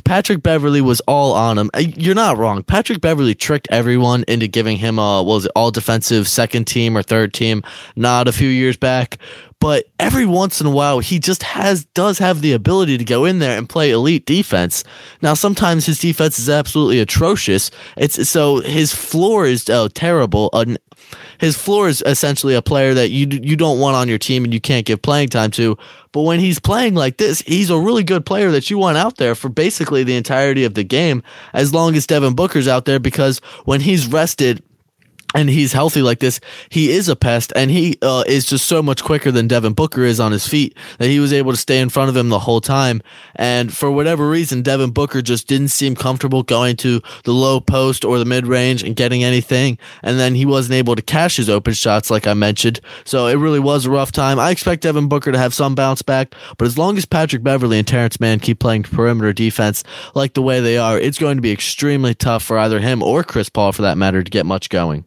Patrick 0.05 0.41
Beverley 0.41 0.79
was 0.79 1.01
all 1.01 1.33
on 1.33 1.57
him. 1.57 1.69
You're 1.77 2.15
not 2.15 2.37
wrong. 2.37 2.63
Patrick 2.63 3.01
Beverley 3.01 3.35
tricked 3.35 3.67
everyone 3.69 4.23
into 4.29 4.47
giving 4.47 4.77
him 4.77 4.97
a 4.97 5.21
was 5.21 5.45
it 5.45 5.51
all 5.53 5.71
defensive 5.71 6.29
second 6.29 6.65
team 6.65 6.95
or 6.95 7.03
third 7.03 7.33
team 7.33 7.63
not 7.97 8.29
a 8.29 8.31
few 8.31 8.47
years 8.47 8.77
back. 8.77 9.17
But 9.59 9.85
every 9.99 10.25
once 10.25 10.61
in 10.61 10.67
a 10.67 10.71
while, 10.71 10.99
he 10.99 11.17
just 11.17 11.41
has 11.41 11.85
does 11.85 12.19
have 12.19 12.41
the 12.41 12.51
ability 12.53 12.97
to 12.97 13.03
go 13.03 13.25
in 13.25 13.39
there 13.39 13.57
and 13.57 13.67
play 13.67 13.91
elite 13.91 14.25
defense. 14.25 14.83
Now, 15.21 15.33
sometimes 15.33 15.85
his 15.85 15.99
defense 15.99 16.37
is 16.37 16.49
absolutely 16.49 16.99
atrocious. 16.99 17.71
It's 17.97 18.29
so 18.29 18.59
his 18.59 18.93
floor 18.93 19.45
is 19.45 19.67
uh, 19.69 19.89
terrible. 19.93 20.49
Uh, 20.53 20.75
his 21.39 21.57
floor 21.57 21.87
is 21.87 22.03
essentially 22.05 22.55
a 22.55 22.61
player 22.61 22.93
that 22.93 23.09
you 23.09 23.27
you 23.27 23.55
don't 23.55 23.79
want 23.79 23.95
on 23.95 24.07
your 24.07 24.17
team 24.17 24.43
and 24.43 24.53
you 24.53 24.61
can't 24.61 24.85
give 24.85 25.01
playing 25.01 25.29
time 25.29 25.51
to. 25.51 25.77
But 26.11 26.21
when 26.21 26.39
he's 26.39 26.59
playing 26.59 26.95
like 26.95 27.17
this, 27.17 27.41
he's 27.41 27.69
a 27.69 27.77
really 27.77 28.03
good 28.03 28.25
player 28.25 28.51
that 28.51 28.69
you 28.69 28.77
want 28.77 28.97
out 28.97 29.17
there 29.17 29.35
for 29.35 29.49
basically 29.49 30.03
the 30.03 30.15
entirety 30.15 30.63
of 30.63 30.73
the 30.73 30.83
game, 30.83 31.23
as 31.53 31.73
long 31.73 31.95
as 31.95 32.07
Devin 32.07 32.35
Booker's 32.35 32.67
out 32.67 32.85
there, 32.85 32.99
because 32.99 33.39
when 33.65 33.81
he's 33.81 34.07
rested, 34.07 34.63
and 35.35 35.49
he's 35.49 35.73
healthy 35.73 36.01
like 36.01 36.19
this, 36.19 36.39
he 36.69 36.91
is 36.91 37.09
a 37.09 37.15
pest, 37.15 37.51
and 37.55 37.69
he 37.69 37.97
uh, 38.01 38.23
is 38.25 38.45
just 38.45 38.65
so 38.65 38.81
much 38.81 39.03
quicker 39.03 39.31
than 39.31 39.47
Devin 39.47 39.73
Booker 39.73 40.03
is 40.03 40.19
on 40.19 40.31
his 40.31 40.47
feet 40.47 40.77
that 40.97 41.09
he 41.09 41.19
was 41.19 41.33
able 41.33 41.51
to 41.51 41.57
stay 41.57 41.79
in 41.79 41.89
front 41.89 42.09
of 42.09 42.15
him 42.15 42.29
the 42.29 42.39
whole 42.39 42.61
time. 42.61 43.01
And 43.35 43.75
for 43.75 43.91
whatever 43.91 44.29
reason, 44.29 44.61
Devin 44.61 44.91
Booker 44.91 45.21
just 45.21 45.47
didn't 45.47 45.67
seem 45.67 45.93
comfortable 45.93 46.41
going 46.41 46.77
to 46.77 47.01
the 47.25 47.33
low 47.33 47.59
post 47.59 48.05
or 48.05 48.17
the 48.17 48.23
mid 48.23 48.47
range 48.47 48.81
and 48.81 48.95
getting 48.95 49.25
anything. 49.25 49.77
And 50.01 50.17
then 50.17 50.35
he 50.35 50.45
wasn't 50.45 50.75
able 50.75 50.95
to 50.95 51.01
cash 51.01 51.35
his 51.35 51.49
open 51.49 51.73
shots, 51.73 52.09
like 52.09 52.27
I 52.27 52.33
mentioned. 52.33 52.79
So 53.03 53.27
it 53.27 53.35
really 53.35 53.59
was 53.59 53.85
a 53.85 53.91
rough 53.91 54.13
time. 54.13 54.39
I 54.39 54.51
expect 54.51 54.83
Devin 54.83 55.09
Booker 55.09 55.33
to 55.33 55.37
have 55.37 55.53
some 55.53 55.75
bounce 55.75 56.01
back, 56.01 56.33
but 56.57 56.65
as 56.65 56.77
long 56.77 56.97
as 56.97 57.05
Patrick 57.05 57.43
Beverley 57.43 57.77
and 57.77 57.87
Terance 57.87 58.21
Mann 58.21 58.39
keep 58.39 58.59
playing 58.59 58.83
perimeter 58.83 59.33
defense 59.33 59.83
like 60.13 60.33
the 60.33 60.41
way 60.41 60.61
they 60.61 60.77
are, 60.77 60.97
it's 60.97 61.17
going 61.17 61.35
to 61.35 61.41
be 61.41 61.51
extremely 61.51 62.15
tough 62.15 62.43
for 62.43 62.57
either 62.57 62.79
him 62.79 63.03
or 63.03 63.21
Chris 63.23 63.49
Paul, 63.49 63.73
for 63.73 63.81
that 63.81 63.97
matter, 63.97 64.23
to 64.23 64.31
get 64.31 64.45
much 64.45 64.69
going. 64.69 65.03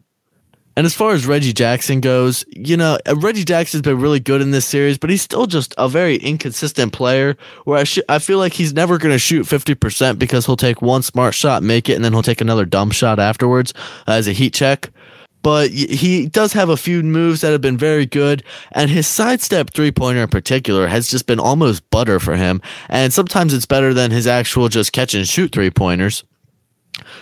And 0.79 0.85
as 0.85 0.93
far 0.93 1.11
as 1.11 1.25
Reggie 1.25 1.51
Jackson 1.51 1.99
goes, 1.99 2.45
you 2.55 2.77
know, 2.77 2.97
uh, 3.05 3.13
Reggie 3.17 3.43
Jackson's 3.43 3.81
been 3.81 3.99
really 3.99 4.21
good 4.21 4.39
in 4.39 4.51
this 4.51 4.65
series, 4.65 4.97
but 4.97 5.09
he's 5.09 5.21
still 5.21 5.45
just 5.45 5.75
a 5.77 5.89
very 5.89 6.15
inconsistent 6.15 6.93
player 6.93 7.35
where 7.65 7.79
I, 7.79 7.83
sh- 7.83 7.99
I 8.07 8.19
feel 8.19 8.37
like 8.37 8.53
he's 8.53 8.71
never 8.71 8.97
going 8.97 9.11
to 9.11 9.19
shoot 9.19 9.45
50% 9.45 10.17
because 10.17 10.45
he'll 10.45 10.55
take 10.55 10.81
one 10.81 11.01
smart 11.01 11.35
shot, 11.35 11.63
make 11.63 11.89
it, 11.89 11.95
and 11.95 12.05
then 12.05 12.13
he'll 12.13 12.23
take 12.23 12.39
another 12.39 12.63
dumb 12.63 12.91
shot 12.91 13.19
afterwards 13.19 13.73
uh, 14.07 14.11
as 14.11 14.29
a 14.29 14.31
heat 14.31 14.53
check. 14.53 14.89
But 15.41 15.69
he 15.71 16.27
does 16.27 16.53
have 16.53 16.69
a 16.69 16.77
few 16.77 17.03
moves 17.03 17.41
that 17.41 17.51
have 17.51 17.59
been 17.59 17.77
very 17.77 18.05
good, 18.05 18.41
and 18.71 18.89
his 18.89 19.05
sidestep 19.05 19.71
three 19.71 19.91
pointer 19.91 20.21
in 20.21 20.29
particular 20.29 20.87
has 20.87 21.09
just 21.09 21.27
been 21.27 21.41
almost 21.41 21.89
butter 21.89 22.21
for 22.21 22.37
him. 22.37 22.61
And 22.87 23.11
sometimes 23.11 23.53
it's 23.53 23.65
better 23.65 23.93
than 23.93 24.11
his 24.11 24.27
actual 24.27 24.69
just 24.69 24.93
catch 24.93 25.13
and 25.13 25.27
shoot 25.27 25.51
three 25.51 25.71
pointers. 25.71 26.23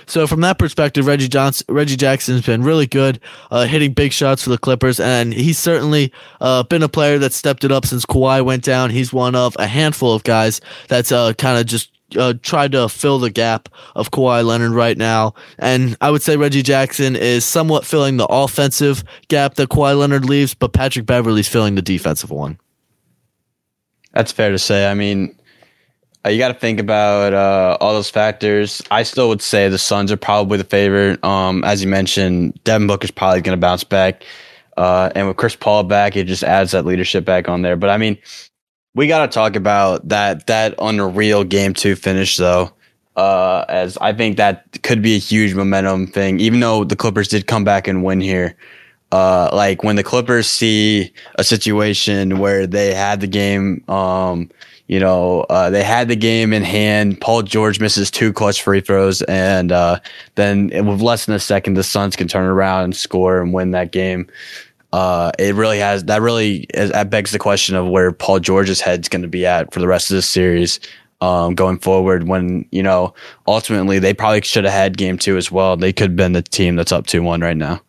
So 0.06 0.28
from 0.28 0.42
that 0.42 0.58
perspective, 0.58 1.06
Reggie 1.06 1.28
Johnson, 1.28 1.66
Reggie 1.70 1.96
Jackson's 1.96 2.46
been 2.46 2.64
really 2.64 2.88
good, 2.88 3.20
uh, 3.52 3.66
hitting 3.66 3.94
big 3.94 4.12
shots 4.14 4.44
for 4.44 4.50
the 4.50 4.58
Clippers, 4.58 5.00
and 5.00 5.34
he's 5.34 5.58
certainly 5.58 6.12
uh, 6.42 6.64
been 6.64 6.84
a 6.84 6.90
player 6.90 7.20
that 7.20 7.34
stepped 7.34 7.64
it 7.64 7.72
up 7.72 7.86
since 7.86 8.06
Kawhi 8.06 8.44
went 8.44 8.64
down. 8.64 8.90
He's 8.90 9.14
one 9.14 9.36
of 9.36 9.56
a 9.60 9.68
handful 9.68 10.14
of 10.14 10.24
guys 10.24 10.62
that's 10.88 11.12
uh, 11.12 11.34
kind 11.34 11.60
of 11.60 11.66
just 11.66 11.92
uh, 12.18 12.34
tried 12.42 12.72
to 12.72 12.88
fill 12.88 13.20
the 13.20 13.30
gap 13.30 13.70
of 13.96 14.12
Kawhi 14.12 14.46
Leonard 14.46 14.72
right 14.72 14.98
now. 14.98 15.34
And 15.60 15.98
I 16.02 16.12
would 16.12 16.22
say 16.22 16.38
Reggie 16.38 16.62
Jackson 16.62 17.16
is 17.16 17.44
somewhat 17.46 17.86
filling 17.86 18.18
the 18.18 18.28
offensive 18.28 19.04
gap 19.28 19.56
that 19.56 19.70
Kawhi 19.70 19.98
Leonard 19.98 20.26
leaves, 20.26 20.54
but 20.54 20.74
Patrick 20.74 21.06
Beverley's 21.06 21.48
filling 21.48 21.76
the 21.76 21.82
defensive 21.82 22.32
one. 22.32 22.60
That's 24.14 24.32
fair 24.32 24.52
to 24.52 24.60
say. 24.60 24.90
I 24.90 24.94
mean, 24.94 25.37
uh, 26.28 26.30
you 26.30 26.38
got 26.40 26.50
to 26.50 26.54
think 26.54 26.80
about 26.80 27.34
uh, 27.34 27.78
all 27.80 27.94
those 27.94 28.10
factors. 28.10 28.82
I 28.92 29.04
still 29.04 29.30
would 29.30 29.42
say 29.42 29.70
the 29.70 29.78
Suns 29.78 30.12
are 30.12 30.18
probably 30.18 30.58
the 30.58 30.66
favorite. 30.66 31.24
Um, 31.24 31.64
as 31.64 31.82
you 31.82 31.88
mentioned, 31.88 32.60
Devin 32.66 32.88
Booker's 32.88 33.12
probably 33.12 33.42
going 33.42 33.56
to 33.56 33.62
bounce 33.62 33.86
back. 33.86 34.24
Uh, 34.76 35.10
and 35.16 35.28
with 35.28 35.38
Chris 35.38 35.56
Paul 35.56 35.84
back, 35.84 36.18
it 36.18 36.26
just 36.26 36.44
adds 36.44 36.72
that 36.72 36.86
leadership 36.86 37.24
back 37.24 37.48
on 37.48 37.62
there. 37.62 37.78
But 37.78 37.90
I 37.92 37.98
mean, 37.98 38.18
we 38.94 39.08
got 39.08 39.26
to 39.26 39.34
talk 39.34 39.56
about 39.56 40.08
that 40.10 40.48
that 40.48 40.76
unreal 40.80 41.44
game 41.44 41.74
two 41.74 41.96
finish 41.96 42.36
though. 42.36 42.72
Uh, 43.16 43.66
as 43.70 43.98
I 43.98 44.14
think 44.14 44.38
that 44.38 44.84
could 44.84 45.02
be 45.02 45.16
a 45.16 45.20
huge 45.20 45.56
momentum 45.56 46.08
thing, 46.08 46.40
even 46.40 46.60
though 46.60 46.84
the 46.84 46.96
Clippers 46.96 47.30
did 47.30 47.48
come 47.48 47.64
back 47.64 47.88
and 47.88 48.04
win 48.04 48.22
here. 48.22 48.56
Uh, 49.10 49.50
like 49.54 49.84
when 49.84 49.96
the 49.96 50.04
Clippers 50.04 50.48
see 50.50 51.14
a 51.36 51.44
situation 51.44 52.40
where 52.40 52.68
they 52.68 52.94
had 52.94 53.22
the 53.22 53.28
game, 53.28 53.82
um, 53.88 54.50
you 54.88 55.00
know, 55.00 55.42
uh, 55.50 55.70
they 55.70 55.84
had 55.84 56.08
the 56.08 56.16
game 56.16 56.54
in 56.54 56.64
hand. 56.64 57.20
Paul 57.20 57.44
George 57.44 57.80
misses 57.80 58.10
two 58.10 58.32
clutch 58.32 58.62
free 58.62 58.80
throws, 58.80 59.22
and 59.24 59.72
uh, 59.72 60.00
then 60.36 60.70
with 60.86 61.02
less 61.02 61.26
than 61.26 61.36
a 61.36 61.40
second, 61.40 61.74
the 61.74 61.84
Suns 61.84 62.16
can 62.16 62.28
turn 62.28 62.46
around 62.46 62.86
and 62.86 62.96
score 62.96 63.42
and 63.42 63.54
win 63.54 63.72
that 63.72 63.92
game. 63.92 64.28
Uh, 64.94 65.32
it 65.38 65.54
really 65.56 65.80
has 65.80 66.06
that 66.06 66.22
really 66.22 66.66
that 66.74 67.10
begs 67.10 67.32
the 67.32 67.40
question 67.40 67.76
of 67.76 67.88
where 67.88 68.14
Paul 68.14 68.40
George's 68.40 68.80
head's 68.80 69.10
going 69.10 69.22
to 69.22 69.28
be 69.28 69.46
at 69.46 69.74
for 69.74 69.82
the 69.82 69.88
rest 69.88 70.10
of 70.10 70.16
this 70.16 70.30
series. 70.30 70.80
Um, 71.20 71.56
going 71.56 71.80
forward, 71.80 72.28
when 72.28 72.66
you 72.72 72.84
know 72.84 73.14
ultimately 73.48 74.00
they 74.00 74.14
probably 74.14 74.42
should 74.42 74.64
have 74.64 74.74
had 74.74 74.98
game 74.98 75.18
two 75.18 75.36
as 75.36 75.52
well. 75.52 75.76
They 75.76 75.92
could 75.92 76.12
have 76.12 76.16
been 76.16 76.34
the 76.34 76.42
team 76.42 76.78
that's 76.78 76.92
up 76.94 77.08
two 77.08 77.22
one 77.22 77.42
right 77.42 77.58
now. 77.58 77.82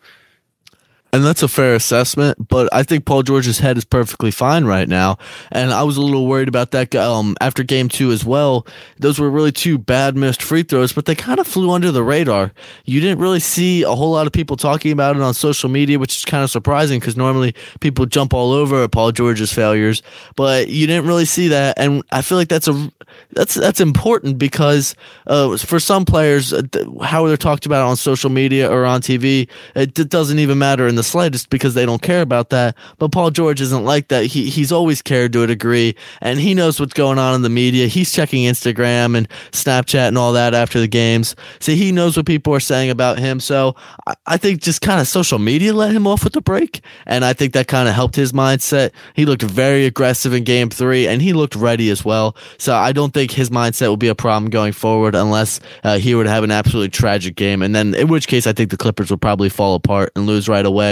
And 1.11 1.25
that's 1.25 1.43
a 1.43 1.49
fair 1.49 1.75
assessment, 1.75 2.49
but 2.49 2.69
I 2.71 2.83
think 2.83 3.07
Paul 3.07 3.23
George's 3.23 3.61
head 3.61 3.79
is 3.79 3.85
perfectly 3.87 4.31
fine 4.31 4.67
right 4.67 4.87
now. 4.87 5.17
And 5.51 5.73
I 5.73 5.83
was 5.83 5.97
a 5.97 6.03
little 6.03 6.27
worried 6.27 6.49
about 6.49 6.73
that 6.73 6.95
um, 6.95 7.35
after 7.41 7.63
game 7.63 7.89
two 7.89 8.11
as 8.13 8.27
well. 8.27 8.67
Those 8.99 9.19
were 9.19 9.31
really 9.31 9.51
two 9.51 9.79
bad 9.79 10.17
missed 10.17 10.43
free 10.43 10.63
throws, 10.63 10.93
but 10.93 11.07
they 11.07 11.15
kind 11.15 11.41
of 11.41 11.47
flew 11.47 11.71
under 11.71 11.91
the 11.91 12.03
radar. 12.03 12.53
You 12.85 13.01
didn't 13.01 13.21
really 13.21 13.41
see 13.41 13.85
a 13.85 13.95
whole 13.95 14.11
lot 14.11 14.27
of 14.27 14.35
people 14.35 14.59
talking 14.59 14.93
about 14.93 15.17
it 15.17 15.23
on 15.23 15.33
social 15.33 15.71
media, 15.71 15.99
which 15.99 16.15
is 16.15 16.27
kind 16.27 16.45
of 16.45 16.51
surprising 16.51 17.01
because 17.01 17.17
normally 17.17 17.55
people 17.81 18.05
jump 18.05 18.35
all 18.35 18.53
over 18.53 18.87
Paul 18.87 19.11
George's 19.13 19.53
failures, 19.53 20.03
but 20.37 20.69
you 20.69 20.87
didn't 20.87 21.07
really 21.07 21.25
see 21.25 21.49
that. 21.49 21.79
And 21.79 22.03
I 22.13 22.21
feel 22.21 22.37
like 22.37 22.49
that's 22.49 22.69
a 22.69 22.93
that's 23.33 23.55
that's 23.55 23.81
important 23.81 24.37
because 24.37 24.95
uh, 25.27 25.57
for 25.57 25.81
some 25.81 26.05
players, 26.05 26.53
uh, 26.53 26.63
how 27.03 27.27
they're 27.27 27.39
talked 27.39 27.65
about 27.65 27.87
on 27.87 27.97
social 27.97 28.29
media 28.29 28.71
or 28.71 28.85
on 28.85 29.01
TV, 29.01 29.49
it, 29.75 29.99
it 29.99 30.11
doesn't 30.11 30.39
even 30.39 30.59
matter 30.59 30.87
in 30.87 30.98
the 30.99 31.03
slightest 31.03 31.49
because 31.49 31.75
they 31.75 31.87
don't 31.87 32.03
care 32.03 32.21
about 32.21 32.51
that. 32.51 32.77
But 32.99 33.13
Paul 33.13 33.31
George 33.31 33.61
isn't 33.61 33.85
like 33.85 34.09
that. 34.09 34.27
He 34.27 34.51
he's 34.51 34.71
always 34.73 35.01
cared 35.01 35.33
to 35.33 35.43
a 35.43 35.47
degree, 35.47 35.95
and 36.21 36.39
he 36.39 36.53
knows 36.53 36.79
what's 36.79 36.93
going 36.93 37.19
on 37.19 37.35
in 37.35 37.43
the 37.43 37.49
media. 37.49 37.87
He's 37.87 38.13
checking 38.13 38.45
Instagram 38.45 39.17
and 39.17 39.29
Snapchat 39.53 40.09
and 40.09 40.19
all 40.19 40.33
that 40.35 40.55
after 40.55 40.81
the 40.81 40.89
games. 40.89 41.35
So 41.61 41.73
he 41.73 41.93
knows 41.93 42.17
what 42.17 42.27
people 42.27 42.55
are 42.55 42.61
saying 42.61 42.91
about 42.91 43.19
him. 43.19 43.41
So 43.41 43.77
I, 44.07 44.15
I 44.27 44.37
think 44.37 44.61
just 44.61 44.83
kind 44.83 45.01
of 45.01 45.09
social 45.09 45.39
media 45.39 45.73
let 45.73 45.93
him 45.93 46.07
off 46.07 46.25
with 46.25 46.35
the 46.35 46.43
break, 46.43 46.83
and 47.07 47.25
I 47.25 47.33
think 47.33 47.53
that 47.55 47.69
kind 47.69 47.89
of 47.89 47.95
helped 47.95 48.17
his 48.17 48.33
mindset. 48.33 48.91
He 49.15 49.25
looked 49.25 49.43
very 49.43 49.87
aggressive 49.87 50.35
in 50.35 50.45
Game 50.45 50.69
Three, 50.69 51.07
and 51.07 51.23
he 51.23 51.33
looked 51.33 51.55
ready 51.55 51.91
as 51.91 52.05
well. 52.05 52.37
So 52.59 52.75
I 52.75 52.93
don't 52.93 53.15
think 53.15 53.31
his 53.31 53.51
mindset 53.51 53.89
will 53.89 53.97
be 53.97 54.09
a 54.09 54.15
problem 54.15 54.51
going 54.51 54.73
forward 54.73 55.15
unless 55.15 55.61
uh, 55.85 55.99
he 55.99 56.15
would 56.15 56.27
have 56.27 56.45
an 56.45 56.51
absolutely 56.51 56.91
tragic 56.91 57.37
game, 57.37 57.63
and 57.63 57.75
then 57.75 57.95
in 57.95 58.09
which 58.09 58.27
case 58.27 58.47
I 58.47 58.53
think 58.53 58.71
the 58.71 58.77
Clippers 58.77 59.11
would 59.11 59.21
probably 59.21 59.49
fall 59.49 59.75
apart 59.75 60.13
and 60.17 60.27
lose 60.27 60.49
right 60.49 60.67
away. 60.67 60.88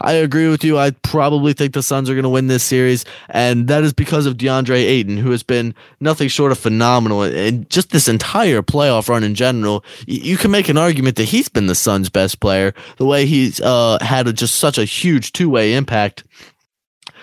I 0.00 0.12
agree 0.12 0.48
with 0.48 0.64
you. 0.64 0.78
I 0.78 0.90
probably 0.90 1.52
think 1.52 1.74
the 1.74 1.82
Suns 1.82 2.08
are 2.08 2.14
going 2.14 2.24
to 2.24 2.28
win 2.28 2.46
this 2.46 2.62
series, 2.62 3.04
and 3.28 3.68
that 3.68 3.84
is 3.84 3.92
because 3.92 4.26
of 4.26 4.36
DeAndre 4.36 4.76
Ayton, 4.76 5.16
who 5.16 5.30
has 5.30 5.42
been 5.42 5.74
nothing 6.00 6.28
short 6.28 6.52
of 6.52 6.58
phenomenal. 6.58 7.22
And 7.22 7.68
just 7.70 7.90
this 7.90 8.08
entire 8.08 8.62
playoff 8.62 9.08
run 9.08 9.24
in 9.24 9.34
general, 9.34 9.84
you 10.06 10.36
can 10.36 10.50
make 10.50 10.68
an 10.68 10.78
argument 10.78 11.16
that 11.16 11.24
he's 11.24 11.48
been 11.48 11.66
the 11.66 11.74
Suns' 11.74 12.08
best 12.08 12.40
player. 12.40 12.74
The 12.96 13.06
way 13.06 13.26
he's 13.26 13.60
uh, 13.60 13.98
had 14.00 14.28
a, 14.28 14.32
just 14.32 14.56
such 14.56 14.78
a 14.78 14.84
huge 14.84 15.32
two 15.32 15.50
way 15.50 15.74
impact. 15.74 16.24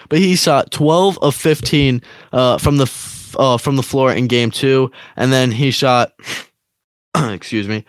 But 0.09 0.19
he 0.19 0.35
shot 0.35 0.71
12 0.71 1.17
of 1.21 1.35
15 1.35 2.01
uh, 2.31 2.57
from 2.57 2.77
the 2.77 2.83
f- 2.83 3.35
uh, 3.37 3.57
from 3.57 3.75
the 3.75 3.83
floor 3.83 4.13
in 4.13 4.27
game 4.27 4.51
two, 4.51 4.91
and 5.17 5.31
then 5.31 5.51
he 5.51 5.71
shot, 5.71 6.13
excuse 7.17 7.67
me, 7.67 7.85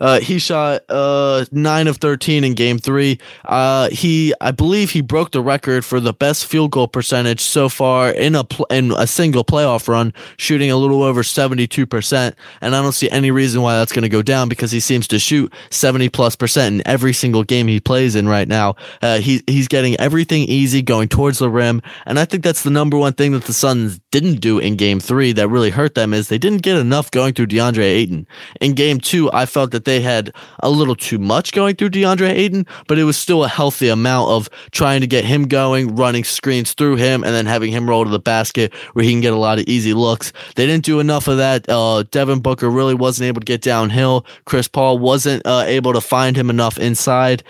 uh, 0.00 0.20
he 0.20 0.38
shot 0.38 0.82
uh, 0.88 1.44
nine 1.50 1.88
of 1.88 1.96
thirteen 1.96 2.44
in 2.44 2.54
Game 2.54 2.78
Three. 2.78 3.18
Uh, 3.44 3.88
he, 3.90 4.34
I 4.40 4.50
believe, 4.50 4.90
he 4.90 5.00
broke 5.00 5.32
the 5.32 5.42
record 5.42 5.84
for 5.84 6.00
the 6.00 6.12
best 6.12 6.46
field 6.46 6.70
goal 6.70 6.88
percentage 6.88 7.40
so 7.40 7.68
far 7.68 8.10
in 8.10 8.34
a 8.34 8.44
pl- 8.44 8.66
in 8.70 8.92
a 8.92 9.06
single 9.06 9.44
playoff 9.44 9.88
run, 9.88 10.12
shooting 10.36 10.70
a 10.70 10.76
little 10.76 11.02
over 11.02 11.22
seventy 11.22 11.66
two 11.66 11.86
percent. 11.86 12.36
And 12.60 12.76
I 12.76 12.82
don't 12.82 12.92
see 12.92 13.10
any 13.10 13.30
reason 13.30 13.62
why 13.62 13.76
that's 13.76 13.92
going 13.92 14.02
to 14.02 14.08
go 14.08 14.22
down 14.22 14.48
because 14.48 14.70
he 14.70 14.80
seems 14.80 15.08
to 15.08 15.18
shoot 15.18 15.52
seventy 15.70 16.08
plus 16.08 16.36
percent 16.36 16.76
in 16.76 16.86
every 16.86 17.12
single 17.12 17.42
game 17.42 17.66
he 17.66 17.80
plays 17.80 18.14
in 18.14 18.28
right 18.28 18.48
now. 18.48 18.76
Uh, 19.02 19.18
he 19.18 19.42
he's 19.46 19.68
getting 19.68 19.96
everything 19.96 20.42
easy, 20.42 20.82
going 20.82 21.08
towards 21.08 21.38
the 21.38 21.50
rim, 21.50 21.82
and 22.06 22.18
I 22.18 22.24
think 22.24 22.44
that's 22.44 22.62
the 22.62 22.70
number 22.70 22.96
one 22.96 23.14
thing 23.14 23.32
that 23.32 23.44
the 23.44 23.52
Suns 23.52 24.00
didn't 24.10 24.40
do 24.40 24.58
in 24.58 24.76
Game 24.76 25.00
Three 25.00 25.32
that 25.32 25.48
really 25.48 25.70
hurt 25.70 25.94
them 25.94 26.14
is 26.14 26.28
they 26.28 26.38
didn't 26.38 26.62
get 26.62 26.76
enough 26.76 27.10
going 27.10 27.34
through 27.34 27.48
DeAndre 27.48 27.82
Ayton. 27.82 28.26
In 28.60 28.74
Game 28.74 29.00
Two, 29.00 29.30
I 29.32 29.46
felt 29.46 29.72
that 29.72 29.84
they 29.88 30.00
had 30.00 30.32
a 30.60 30.70
little 30.70 30.94
too 30.94 31.18
much 31.18 31.52
going 31.52 31.76
through 31.76 31.90
DeAndre 31.90 32.30
Ayton, 32.30 32.66
but 32.86 32.98
it 32.98 33.04
was 33.04 33.16
still 33.16 33.44
a 33.44 33.48
healthy 33.48 33.88
amount 33.88 34.30
of 34.30 34.48
trying 34.70 35.00
to 35.00 35.06
get 35.06 35.24
him 35.24 35.48
going, 35.48 35.96
running 35.96 36.24
screens 36.24 36.74
through 36.74 36.96
him, 36.96 37.24
and 37.24 37.34
then 37.34 37.46
having 37.46 37.72
him 37.72 37.88
roll 37.88 38.04
to 38.04 38.10
the 38.10 38.18
basket 38.18 38.72
where 38.92 39.04
he 39.04 39.10
can 39.12 39.20
get 39.20 39.32
a 39.32 39.36
lot 39.36 39.58
of 39.58 39.66
easy 39.66 39.94
looks. 39.94 40.32
They 40.54 40.66
didn't 40.66 40.84
do 40.84 41.00
enough 41.00 41.28
of 41.28 41.38
that. 41.38 41.68
Uh, 41.68 42.04
Devin 42.10 42.40
Booker 42.40 42.70
really 42.70 42.94
wasn't 42.94 43.26
able 43.28 43.40
to 43.40 43.44
get 43.46 43.62
downhill. 43.62 44.26
Chris 44.44 44.68
Paul 44.68 44.98
wasn't 44.98 45.42
uh, 45.46 45.64
able 45.66 45.92
to 45.92 46.00
find 46.00 46.36
him 46.36 46.50
enough 46.50 46.78
inside. 46.78 47.42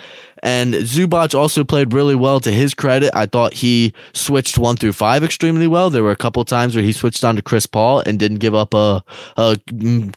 And 0.42 0.74
Zubac 0.74 1.34
also 1.34 1.64
played 1.64 1.92
really 1.92 2.14
well 2.14 2.40
to 2.40 2.50
his 2.50 2.74
credit. 2.74 3.10
I 3.14 3.26
thought 3.26 3.54
he 3.54 3.92
switched 4.12 4.58
one 4.58 4.76
through 4.76 4.92
five 4.92 5.24
extremely 5.24 5.66
well. 5.66 5.90
There 5.90 6.02
were 6.02 6.10
a 6.10 6.16
couple 6.16 6.44
times 6.44 6.74
where 6.74 6.84
he 6.84 6.92
switched 6.92 7.24
on 7.24 7.36
to 7.36 7.42
Chris 7.42 7.66
Paul 7.66 8.02
and 8.06 8.18
didn't 8.18 8.38
give 8.38 8.54
up 8.54 8.74
a, 8.74 9.02
a 9.36 9.56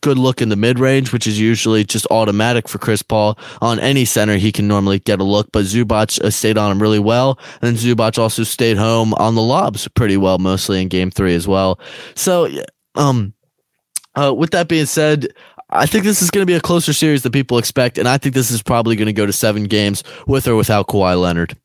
good 0.02 0.18
look 0.18 0.42
in 0.42 0.50
the 0.50 0.56
mid 0.56 0.80
range, 0.80 1.12
which 1.12 1.28
is 1.28 1.40
usually 1.40 1.84
just 1.84 2.08
automatic 2.12 2.68
for 2.68 2.78
Chris 2.78 3.02
Paul. 3.02 3.38
On 3.62 3.80
any 3.80 4.06
center, 4.06 4.38
he 4.38 4.52
can 4.52 4.68
normally 4.68 5.00
get 5.00 5.20
a 5.20 5.24
look, 5.24 5.52
but 5.52 5.66
Zubac 5.66 6.22
uh, 6.22 6.30
stayed 6.30 6.58
on 6.58 6.72
him 6.72 6.82
really 6.82 7.00
well. 7.00 7.40
And 7.62 7.78
Zubac 7.78 8.18
also 8.18 8.44
stayed 8.44 8.78
home 8.78 9.14
on 9.16 9.36
the 9.36 9.42
lobs 9.42 9.88
pretty 9.90 10.18
well, 10.18 10.38
mostly 10.38 10.82
in 10.82 10.88
game 10.88 11.12
three 11.12 11.36
as 11.36 11.48
well. 11.48 11.80
So, 12.16 12.50
um, 12.96 13.34
uh, 14.16 14.34
with 14.34 14.52
that 14.52 14.68
being 14.68 14.86
said, 14.86 15.28
I 15.72 15.86
think 15.86 16.04
this 16.04 16.22
is 16.22 16.30
going 16.30 16.42
to 16.42 16.46
be 16.46 16.56
a 16.56 16.62
closer 16.62 16.94
series 16.94 17.24
than 17.24 17.32
people 17.32 17.58
expect, 17.58 17.98
and 17.98 18.08
I 18.08 18.18
think 18.18 18.36
this 18.36 18.52
is 18.52 18.62
probably 18.62 18.96
going 18.96 19.08
to 19.08 19.14
go 19.14 19.26
to 19.26 19.34
seven 19.34 19.66
games 19.66 20.04
with 20.28 20.48
or 20.48 20.56
without 20.56 20.88
Kawhi 20.88 21.20
Leonard. 21.20 21.58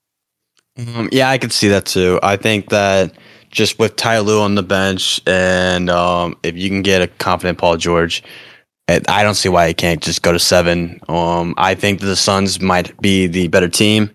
Um, 0.79 1.09
yeah, 1.11 1.31
I 1.31 1.39
could 1.39 1.53
see 1.53 1.69
that 1.69 1.87
too. 1.87 2.21
I 2.23 2.37
think 2.37 2.69
that 2.69 3.13
just 3.51 3.79
with 3.79 3.97
Ty 3.97 4.21
Lue 4.21 4.41
on 4.41 4.55
the 4.55 4.63
bench, 4.63 5.21
and 5.27 5.91
um, 5.91 6.37
if 6.43 6.57
you 6.57 6.69
can 6.69 6.83
get 6.83 7.03
a 7.03 7.07
confident 7.07 7.59
Paul 7.59 7.77
George, 7.79 8.23
I 8.89 9.25
don't 9.25 9.35
see 9.35 9.49
why 9.49 9.67
it 9.67 9.79
can't 9.79 10.01
just 10.01 10.23
go 10.23 10.31
to 10.33 10.39
seven. 10.39 11.01
Um, 11.09 11.55
I 11.57 11.75
think 11.75 12.01
the 12.01 12.15
Suns 12.15 12.61
might 12.61 12.97
be 13.01 13.27
the 13.27 13.49
better 13.49 13.69
team, 13.69 14.11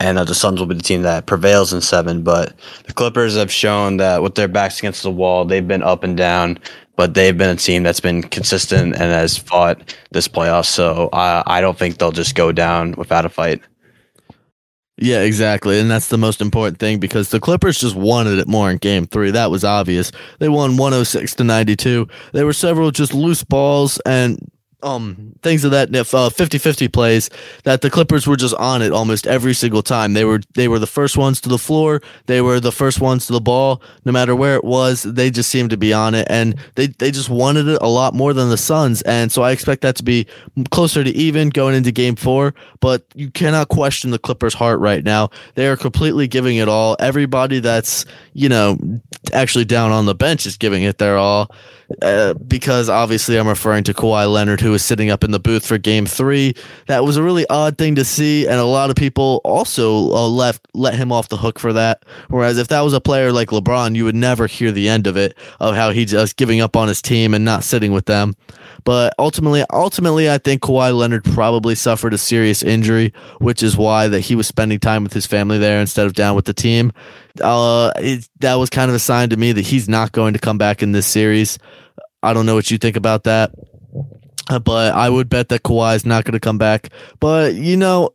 and 0.00 0.18
uh, 0.18 0.24
the 0.24 0.34
Suns 0.34 0.58
will 0.58 0.66
be 0.66 0.74
the 0.74 0.82
team 0.82 1.02
that 1.02 1.26
prevails 1.26 1.72
in 1.72 1.80
seven. 1.80 2.22
But 2.22 2.54
the 2.86 2.92
Clippers 2.92 3.36
have 3.36 3.52
shown 3.52 3.98
that 3.98 4.22
with 4.22 4.34
their 4.34 4.48
backs 4.48 4.78
against 4.78 5.04
the 5.04 5.12
wall, 5.12 5.44
they've 5.44 5.68
been 5.68 5.82
up 5.82 6.02
and 6.02 6.16
down 6.16 6.58
but 6.96 7.14
they've 7.14 7.36
been 7.36 7.50
a 7.50 7.56
team 7.56 7.82
that's 7.82 8.00
been 8.00 8.22
consistent 8.22 8.94
and 8.94 9.04
has 9.04 9.36
fought 9.36 9.94
this 10.10 10.26
playoff. 10.26 10.64
So 10.64 11.08
uh, 11.12 11.42
I 11.46 11.60
don't 11.60 11.78
think 11.78 11.98
they'll 11.98 12.12
just 12.12 12.34
go 12.34 12.52
down 12.52 12.92
without 12.92 13.24
a 13.24 13.28
fight. 13.28 13.62
Yeah, 14.98 15.20
exactly. 15.20 15.78
And 15.78 15.90
that's 15.90 16.08
the 16.08 16.16
most 16.16 16.40
important 16.40 16.78
thing 16.78 16.98
because 16.98 17.28
the 17.28 17.38
Clippers 17.38 17.78
just 17.78 17.94
wanted 17.94 18.38
it 18.38 18.48
more 18.48 18.70
in 18.70 18.78
game 18.78 19.06
three. 19.06 19.30
That 19.30 19.50
was 19.50 19.62
obvious. 19.62 20.10
They 20.38 20.48
won 20.48 20.78
106 20.78 21.34
to 21.34 21.44
92. 21.44 22.08
There 22.32 22.46
were 22.46 22.54
several 22.54 22.90
just 22.90 23.12
loose 23.12 23.44
balls 23.44 24.00
and 24.06 24.50
um 24.82 25.32
things 25.42 25.64
of 25.64 25.70
that 25.70 25.94
if 25.94 26.14
uh 26.14 26.28
50-50 26.28 26.92
plays 26.92 27.30
that 27.64 27.80
the 27.80 27.90
Clippers 27.90 28.26
were 28.26 28.36
just 28.36 28.54
on 28.56 28.82
it 28.82 28.92
almost 28.92 29.26
every 29.26 29.54
single 29.54 29.82
time. 29.82 30.12
They 30.12 30.24
were 30.24 30.40
they 30.54 30.68
were 30.68 30.78
the 30.78 30.86
first 30.86 31.16
ones 31.16 31.40
to 31.42 31.48
the 31.48 31.58
floor, 31.58 32.02
they 32.26 32.40
were 32.40 32.60
the 32.60 32.72
first 32.72 33.00
ones 33.00 33.26
to 33.26 33.32
the 33.32 33.40
ball, 33.40 33.82
no 34.04 34.12
matter 34.12 34.36
where 34.36 34.56
it 34.56 34.64
was, 34.64 35.02
they 35.02 35.30
just 35.30 35.50
seemed 35.50 35.70
to 35.70 35.76
be 35.76 35.92
on 35.92 36.14
it 36.14 36.26
and 36.30 36.56
they 36.74 36.88
they 36.88 37.10
just 37.10 37.28
wanted 37.30 37.68
it 37.68 37.78
a 37.80 37.88
lot 37.88 38.14
more 38.14 38.32
than 38.32 38.50
the 38.50 38.56
Suns 38.56 39.02
and 39.02 39.30
so 39.32 39.42
I 39.42 39.52
expect 39.52 39.82
that 39.82 39.96
to 39.96 40.02
be 40.02 40.26
closer 40.70 41.04
to 41.04 41.10
even 41.10 41.50
going 41.50 41.74
into 41.74 41.92
game 41.92 42.16
4, 42.16 42.54
but 42.80 43.04
you 43.14 43.30
cannot 43.30 43.68
question 43.68 44.10
the 44.10 44.18
Clippers 44.18 44.54
heart 44.54 44.80
right 44.80 45.04
now. 45.04 45.30
They 45.54 45.66
are 45.68 45.76
completely 45.76 46.28
giving 46.28 46.56
it 46.56 46.68
all. 46.68 46.96
Everybody 46.98 47.60
that's, 47.60 48.04
you 48.32 48.48
know, 48.48 48.78
actually 49.32 49.64
down 49.64 49.92
on 49.92 50.06
the 50.06 50.14
bench 50.14 50.46
is 50.46 50.56
giving 50.56 50.82
it 50.82 50.98
their 50.98 51.16
all. 51.16 51.50
Uh, 52.02 52.34
because 52.34 52.88
obviously 52.88 53.38
I'm 53.38 53.46
referring 53.46 53.84
to 53.84 53.94
Kawhi 53.94 54.30
Leonard, 54.30 54.60
who 54.60 54.72
was 54.72 54.84
sitting 54.84 55.08
up 55.08 55.22
in 55.22 55.30
the 55.30 55.38
booth 55.38 55.64
for 55.64 55.78
Game 55.78 56.04
Three. 56.04 56.54
That 56.86 57.04
was 57.04 57.16
a 57.16 57.22
really 57.22 57.46
odd 57.48 57.78
thing 57.78 57.94
to 57.94 58.04
see, 58.04 58.46
and 58.46 58.58
a 58.58 58.64
lot 58.64 58.90
of 58.90 58.96
people 58.96 59.40
also 59.44 60.12
uh, 60.12 60.28
left 60.28 60.66
let 60.74 60.94
him 60.94 61.12
off 61.12 61.28
the 61.28 61.36
hook 61.36 61.60
for 61.60 61.72
that. 61.74 62.02
Whereas 62.28 62.58
if 62.58 62.68
that 62.68 62.80
was 62.80 62.92
a 62.92 63.00
player 63.00 63.30
like 63.30 63.50
LeBron, 63.50 63.94
you 63.94 64.04
would 64.04 64.16
never 64.16 64.48
hear 64.48 64.72
the 64.72 64.88
end 64.88 65.06
of 65.06 65.16
it 65.16 65.36
of 65.60 65.76
how 65.76 65.90
he's 65.90 66.10
just 66.10 66.36
giving 66.36 66.60
up 66.60 66.74
on 66.74 66.88
his 66.88 67.00
team 67.00 67.34
and 67.34 67.44
not 67.44 67.62
sitting 67.62 67.92
with 67.92 68.06
them. 68.06 68.34
But 68.84 69.14
ultimately, 69.18 69.64
ultimately, 69.72 70.30
I 70.30 70.38
think 70.38 70.62
Kawhi 70.62 70.96
Leonard 70.96 71.24
probably 71.24 71.74
suffered 71.74 72.14
a 72.14 72.18
serious 72.18 72.62
injury, 72.62 73.12
which 73.38 73.62
is 73.62 73.76
why 73.76 74.08
that 74.08 74.20
he 74.20 74.34
was 74.34 74.46
spending 74.46 74.78
time 74.78 75.02
with 75.02 75.12
his 75.12 75.26
family 75.26 75.58
there 75.58 75.80
instead 75.80 76.06
of 76.06 76.14
down 76.14 76.36
with 76.36 76.44
the 76.44 76.54
team. 76.54 76.92
Uh, 77.40 77.92
it, 77.96 78.28
that 78.40 78.54
was 78.54 78.70
kind 78.70 78.90
of 78.90 78.94
a 78.94 78.98
sign 78.98 79.30
to 79.30 79.36
me 79.36 79.52
that 79.52 79.66
he's 79.66 79.88
not 79.88 80.12
going 80.12 80.32
to 80.34 80.38
come 80.38 80.58
back 80.58 80.82
in 80.82 80.92
this 80.92 81.06
series. 81.06 81.58
I 82.22 82.32
don't 82.32 82.46
know 82.46 82.54
what 82.54 82.70
you 82.70 82.78
think 82.78 82.96
about 82.96 83.24
that, 83.24 83.52
uh, 84.50 84.58
but 84.58 84.94
I 84.94 85.08
would 85.08 85.28
bet 85.28 85.48
that 85.50 85.62
Kawhi 85.62 85.96
is 85.96 86.06
not 86.06 86.24
going 86.24 86.32
to 86.32 86.40
come 86.40 86.58
back. 86.58 86.90
But 87.20 87.54
you 87.54 87.76
know, 87.76 88.12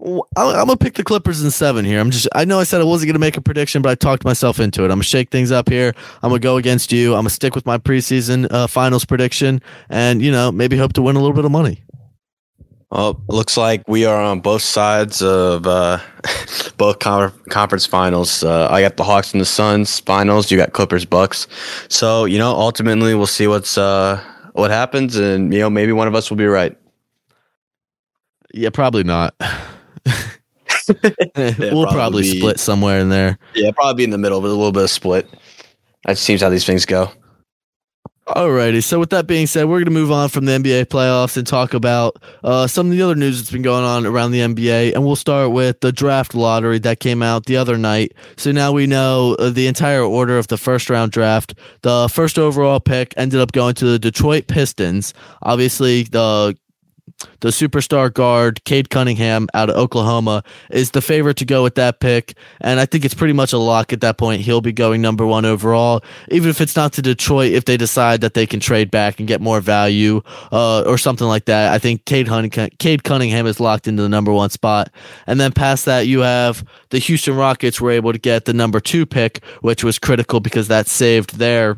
I'm, 0.00 0.22
I'm 0.36 0.66
gonna 0.66 0.76
pick 0.76 0.94
the 0.94 1.04
Clippers 1.04 1.42
in 1.42 1.50
seven 1.50 1.84
here. 1.84 2.00
I'm 2.00 2.10
just 2.10 2.28
I 2.34 2.44
know 2.44 2.58
I 2.58 2.64
said 2.64 2.80
I 2.80 2.84
wasn't 2.84 3.08
gonna 3.10 3.18
make 3.18 3.36
a 3.36 3.40
prediction, 3.40 3.82
but 3.82 3.90
I 3.90 3.94
talked 3.94 4.24
myself 4.24 4.58
into 4.58 4.82
it. 4.82 4.86
I'm 4.86 4.92
gonna 4.92 5.04
shake 5.04 5.30
things 5.30 5.52
up 5.52 5.68
here. 5.68 5.94
I'm 6.22 6.30
gonna 6.30 6.40
go 6.40 6.56
against 6.56 6.92
you. 6.92 7.12
I'm 7.12 7.20
gonna 7.20 7.30
stick 7.30 7.54
with 7.54 7.66
my 7.66 7.78
preseason 7.78 8.50
uh, 8.50 8.66
finals 8.66 9.04
prediction, 9.04 9.62
and 9.88 10.22
you 10.22 10.32
know 10.32 10.50
maybe 10.50 10.76
hope 10.76 10.92
to 10.94 11.02
win 11.02 11.16
a 11.16 11.20
little 11.20 11.34
bit 11.34 11.44
of 11.44 11.50
money. 11.50 11.82
Well, 12.92 13.18
looks 13.28 13.56
like 13.56 13.82
we 13.88 14.04
are 14.04 14.20
on 14.20 14.40
both 14.40 14.60
sides 14.60 15.22
of 15.22 15.66
uh, 15.66 15.98
both 16.76 16.98
con- 16.98 17.32
conference 17.48 17.86
finals. 17.86 18.44
Uh, 18.44 18.68
I 18.70 18.82
got 18.82 18.98
the 18.98 19.02
Hawks 19.02 19.32
and 19.32 19.40
the 19.40 19.46
Suns 19.46 20.00
finals. 20.00 20.50
You 20.50 20.58
got 20.58 20.74
Clippers 20.74 21.06
Bucks. 21.06 21.48
So 21.88 22.26
you 22.26 22.36
know, 22.36 22.50
ultimately, 22.50 23.14
we'll 23.14 23.26
see 23.26 23.46
what's 23.46 23.78
uh, 23.78 24.22
what 24.52 24.70
happens, 24.70 25.16
and 25.16 25.54
you 25.54 25.60
know, 25.60 25.70
maybe 25.70 25.92
one 25.92 26.06
of 26.06 26.14
us 26.14 26.28
will 26.28 26.36
be 26.36 26.44
right. 26.44 26.76
Yeah, 28.52 28.68
probably 28.68 29.04
not. 29.04 29.34
we'll 30.04 31.06
probably, 31.34 31.86
probably 31.94 32.22
be- 32.22 32.38
split 32.40 32.60
somewhere 32.60 32.98
in 32.98 33.08
there. 33.08 33.38
Yeah, 33.54 33.70
probably 33.70 33.94
be 33.94 34.04
in 34.04 34.10
the 34.10 34.18
middle, 34.18 34.42
but 34.42 34.48
a 34.48 34.50
little 34.50 34.70
bit 34.70 34.82
of 34.82 34.90
split. 34.90 35.30
That 36.04 36.18
seems 36.18 36.42
how 36.42 36.50
these 36.50 36.66
things 36.66 36.84
go. 36.84 37.10
Alrighty, 38.34 38.82
so 38.82 38.98
with 38.98 39.10
that 39.10 39.26
being 39.26 39.46
said, 39.46 39.64
we're 39.64 39.78
going 39.78 39.84
to 39.84 39.90
move 39.90 40.10
on 40.10 40.30
from 40.30 40.46
the 40.46 40.52
NBA 40.52 40.86
playoffs 40.86 41.36
and 41.36 41.46
talk 41.46 41.74
about 41.74 42.16
uh, 42.42 42.66
some 42.66 42.86
of 42.86 42.92
the 42.92 43.02
other 43.02 43.14
news 43.14 43.38
that's 43.38 43.50
been 43.50 43.60
going 43.60 43.84
on 43.84 44.06
around 44.06 44.30
the 44.30 44.40
NBA. 44.40 44.94
And 44.94 45.04
we'll 45.04 45.16
start 45.16 45.50
with 45.50 45.80
the 45.80 45.92
draft 45.92 46.34
lottery 46.34 46.78
that 46.78 46.98
came 46.98 47.22
out 47.22 47.44
the 47.44 47.58
other 47.58 47.76
night. 47.76 48.12
So 48.38 48.50
now 48.50 48.72
we 48.72 48.86
know 48.86 49.36
uh, 49.38 49.50
the 49.50 49.66
entire 49.66 50.02
order 50.02 50.38
of 50.38 50.48
the 50.48 50.56
first 50.56 50.88
round 50.88 51.12
draft. 51.12 51.54
The 51.82 52.08
first 52.08 52.38
overall 52.38 52.80
pick 52.80 53.12
ended 53.18 53.38
up 53.38 53.52
going 53.52 53.74
to 53.74 53.84
the 53.84 53.98
Detroit 53.98 54.46
Pistons. 54.46 55.12
Obviously, 55.42 56.04
the 56.04 56.56
the 57.40 57.48
superstar 57.48 58.12
guard 58.12 58.62
Cade 58.64 58.90
Cunningham 58.90 59.48
out 59.54 59.70
of 59.70 59.76
Oklahoma 59.76 60.42
is 60.70 60.92
the 60.92 61.00
favorite 61.00 61.36
to 61.38 61.44
go 61.44 61.62
with 61.62 61.74
that 61.74 62.00
pick, 62.00 62.34
and 62.60 62.78
I 62.80 62.86
think 62.86 63.04
it's 63.04 63.14
pretty 63.14 63.32
much 63.32 63.52
a 63.52 63.58
lock 63.58 63.92
at 63.92 64.00
that 64.00 64.18
point. 64.18 64.42
He'll 64.42 64.60
be 64.60 64.72
going 64.72 65.02
number 65.02 65.26
one 65.26 65.44
overall, 65.44 66.02
even 66.28 66.50
if 66.50 66.60
it's 66.60 66.76
not 66.76 66.92
to 66.94 67.02
Detroit. 67.02 67.52
If 67.52 67.64
they 67.64 67.76
decide 67.76 68.20
that 68.20 68.34
they 68.34 68.46
can 68.46 68.60
trade 68.60 68.90
back 68.90 69.18
and 69.18 69.26
get 69.26 69.40
more 69.40 69.60
value 69.60 70.22
uh, 70.52 70.82
or 70.82 70.98
something 70.98 71.26
like 71.26 71.46
that, 71.46 71.72
I 71.72 71.78
think 71.78 72.04
Cade, 72.04 72.28
Cunningham, 72.28 72.70
Cade 72.78 73.04
Cunningham 73.04 73.46
is 73.46 73.60
locked 73.60 73.88
into 73.88 74.02
the 74.02 74.08
number 74.08 74.32
one 74.32 74.50
spot. 74.50 74.90
And 75.26 75.40
then 75.40 75.52
past 75.52 75.84
that, 75.86 76.06
you 76.06 76.20
have 76.20 76.64
the 76.90 76.98
Houston 76.98 77.36
Rockets 77.36 77.80
were 77.80 77.90
able 77.90 78.12
to 78.12 78.18
get 78.18 78.44
the 78.44 78.52
number 78.52 78.80
two 78.80 79.06
pick, 79.06 79.44
which 79.60 79.82
was 79.82 79.98
critical 79.98 80.40
because 80.40 80.68
that 80.68 80.86
saved 80.86 81.38
their 81.38 81.76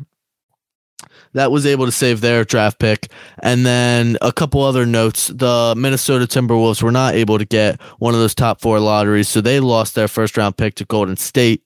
that 1.35 1.51
was 1.51 1.65
able 1.65 1.85
to 1.85 1.91
save 1.91 2.21
their 2.21 2.43
draft 2.45 2.79
pick. 2.79 3.11
And 3.43 3.65
then 3.65 4.17
a 4.21 4.31
couple 4.31 4.61
other 4.61 4.85
notes. 4.85 5.27
The 5.27 5.75
Minnesota 5.77 6.25
Timberwolves 6.25 6.81
were 6.81 6.91
not 6.91 7.13
able 7.13 7.37
to 7.37 7.45
get 7.45 7.79
one 7.99 8.13
of 8.13 8.19
those 8.21 8.33
top 8.33 8.61
four 8.61 8.79
lotteries, 8.79 9.27
so 9.27 9.41
they 9.41 9.59
lost 9.59 9.95
their 9.95 10.07
first 10.07 10.37
round 10.37 10.57
pick 10.57 10.75
to 10.75 10.85
Golden 10.85 11.17
State. 11.17 11.63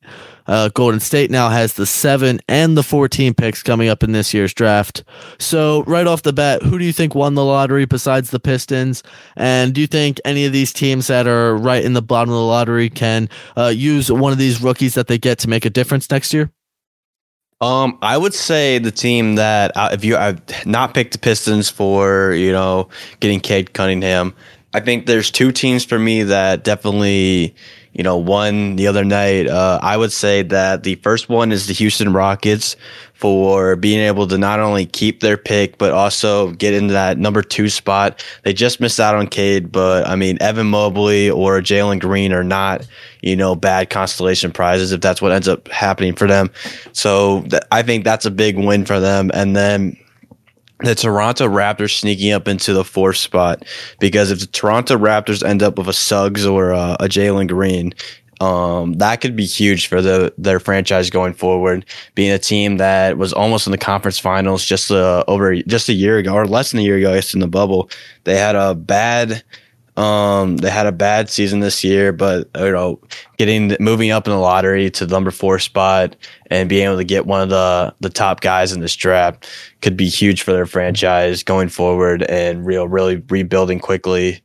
Uh, 0.47 0.69
Golden 0.69 0.99
State 0.99 1.29
now 1.29 1.49
has 1.49 1.73
the 1.73 1.85
seven 1.85 2.39
and 2.47 2.75
the 2.75 2.81
14 2.81 3.35
picks 3.35 3.61
coming 3.61 3.87
up 3.87 4.03
in 4.03 4.13
this 4.13 4.33
year's 4.33 4.51
draft. 4.51 5.03
So, 5.37 5.83
right 5.83 6.07
off 6.07 6.23
the 6.23 6.33
bat, 6.33 6.63
who 6.63 6.79
do 6.79 6.85
you 6.85 6.91
think 6.91 7.13
won 7.13 7.35
the 7.35 7.45
lottery 7.45 7.85
besides 7.85 8.31
the 8.31 8.39
Pistons? 8.39 9.03
And 9.35 9.75
do 9.75 9.81
you 9.81 9.87
think 9.87 10.19
any 10.25 10.45
of 10.45 10.51
these 10.51 10.73
teams 10.73 11.05
that 11.05 11.27
are 11.27 11.55
right 11.55 11.85
in 11.85 11.93
the 11.93 12.01
bottom 12.01 12.33
of 12.33 12.37
the 12.37 12.43
lottery 12.43 12.89
can 12.89 13.29
uh, 13.55 13.67
use 13.67 14.11
one 14.11 14.31
of 14.31 14.39
these 14.39 14.59
rookies 14.59 14.95
that 14.95 15.05
they 15.05 15.19
get 15.19 15.37
to 15.39 15.49
make 15.49 15.65
a 15.65 15.69
difference 15.69 16.09
next 16.09 16.33
year? 16.33 16.51
Um, 17.61 17.97
I 18.01 18.17
would 18.17 18.33
say 18.33 18.79
the 18.79 18.91
team 18.91 19.35
that 19.35 19.75
uh, 19.75 19.89
if 19.91 20.05
you 20.05 20.15
I've 20.15 20.41
not 20.65 20.93
picked 20.93 21.11
the 21.11 21.19
Pistons 21.19 21.69
for 21.69 22.31
you 22.31 22.53
know 22.53 22.87
getting 23.19 23.41
Cade 23.41 23.73
Cunningham, 23.73 24.33
I 24.73 24.79
think 24.79 25.07
there's 25.07 25.29
two 25.29 25.51
teams 25.51 25.83
for 25.83 25.99
me 25.99 26.23
that 26.23 26.63
definitely 26.63 27.53
you 27.91 28.01
know 28.01 28.15
won 28.15 28.77
the 28.77 28.87
other 28.87 29.03
night. 29.03 29.47
Uh, 29.47 29.77
I 29.81 29.97
would 29.97 30.13
say 30.13 30.41
that 30.43 30.83
the 30.83 30.95
first 30.95 31.27
one 31.27 31.51
is 31.51 31.67
the 31.67 31.73
Houston 31.73 32.13
Rockets 32.13 32.77
for 33.19 33.75
being 33.75 33.99
able 33.99 34.25
to 34.25 34.37
not 34.37 34.61
only 34.61 34.85
keep 34.85 35.19
their 35.19 35.35
pick 35.35 35.77
but 35.77 35.91
also 35.91 36.51
get 36.53 36.73
into 36.73 36.93
that 36.93 37.17
number 37.17 37.41
two 37.41 37.67
spot. 37.67 38.23
They 38.43 38.53
just 38.53 38.79
missed 38.79 38.97
out 38.97 39.15
on 39.15 39.27
Cade, 39.27 39.73
but 39.73 40.07
I 40.07 40.15
mean 40.15 40.37
Evan 40.39 40.67
Mobley 40.67 41.29
or 41.29 41.59
Jalen 41.59 41.99
Green 41.99 42.31
are 42.31 42.45
not 42.45 42.87
you 43.21 43.35
know 43.35 43.55
bad 43.55 43.89
constellation 43.89 44.51
prizes 44.53 44.93
if 44.93 45.01
that's 45.01 45.21
what 45.21 45.33
ends 45.33 45.49
up 45.49 45.67
happening 45.67 46.15
for 46.15 46.27
them. 46.27 46.49
So 46.93 47.41
th- 47.41 47.63
I 47.71 47.81
think 47.81 48.05
that's 48.05 48.25
a 48.25 48.31
big 48.31 48.57
win 48.57 48.85
for 48.85 49.01
them, 49.01 49.31
and 49.33 49.53
then 49.53 49.97
the 50.79 50.95
Toronto 50.95 51.45
Raptors 51.49 51.99
sneaking 51.99 52.31
up 52.31 52.47
into 52.47 52.71
the 52.71 52.85
fourth 52.85 53.17
spot 53.17 53.65
because 53.99 54.31
if 54.31 54.39
the 54.39 54.47
Toronto 54.47 54.97
Raptors 54.97 55.43
end 55.43 55.61
up 55.61 55.77
with 55.77 55.89
a 55.89 55.93
Suggs 55.93 56.45
or 56.45 56.71
a, 56.71 56.95
a 57.01 57.09
Jalen 57.09 57.49
Green, 57.49 57.93
um, 58.39 58.93
that 58.93 59.19
could 59.19 59.35
be 59.35 59.45
huge 59.45 59.87
for 59.87 60.01
the 60.01 60.33
their 60.37 60.59
franchise 60.59 61.09
going 61.09 61.33
forward. 61.33 61.85
Being 62.15 62.31
a 62.31 62.39
team 62.39 62.77
that 62.77 63.17
was 63.17 63.33
almost 63.33 63.67
in 63.67 63.71
the 63.71 63.77
conference 63.77 64.17
finals 64.17 64.65
just 64.65 64.91
uh, 64.91 65.23
over 65.27 65.55
just 65.63 65.89
a 65.89 65.93
year 65.93 66.17
ago 66.17 66.33
or 66.33 66.45
less 66.45 66.71
than 66.71 66.79
a 66.79 66.83
year 66.83 66.97
ago, 66.97 67.11
I 67.11 67.15
guess 67.15 67.33
in 67.33 67.41
the 67.41 67.47
bubble, 67.47 67.89
they 68.23 68.37
had 68.37 68.55
a 68.55 68.75
bad. 68.75 69.43
Um, 69.97 70.55
they 70.57 70.69
had 70.69 70.85
a 70.85 70.93
bad 70.93 71.29
season 71.29 71.59
this 71.59 71.83
year, 71.83 72.13
but 72.13 72.49
you 72.55 72.71
know, 72.71 73.01
getting 73.37 73.75
moving 73.81 74.11
up 74.11 74.27
in 74.27 74.31
the 74.31 74.39
lottery 74.39 74.89
to 74.91 75.05
the 75.05 75.13
number 75.13 75.29
four 75.29 75.59
spot 75.59 76.15
and 76.49 76.69
being 76.69 76.85
able 76.85 76.95
to 76.95 77.03
get 77.03 77.25
one 77.25 77.41
of 77.41 77.49
the 77.49 77.93
the 77.99 78.09
top 78.09 78.39
guys 78.39 78.71
in 78.71 78.79
this 78.79 78.95
draft 78.95 79.45
could 79.81 79.97
be 79.97 80.07
huge 80.07 80.43
for 80.43 80.53
their 80.53 80.65
franchise 80.65 81.43
going 81.43 81.67
forward 81.67 82.23
and 82.23 82.65
real 82.65 82.87
really 82.87 83.17
rebuilding 83.27 83.79
quickly 83.79 84.41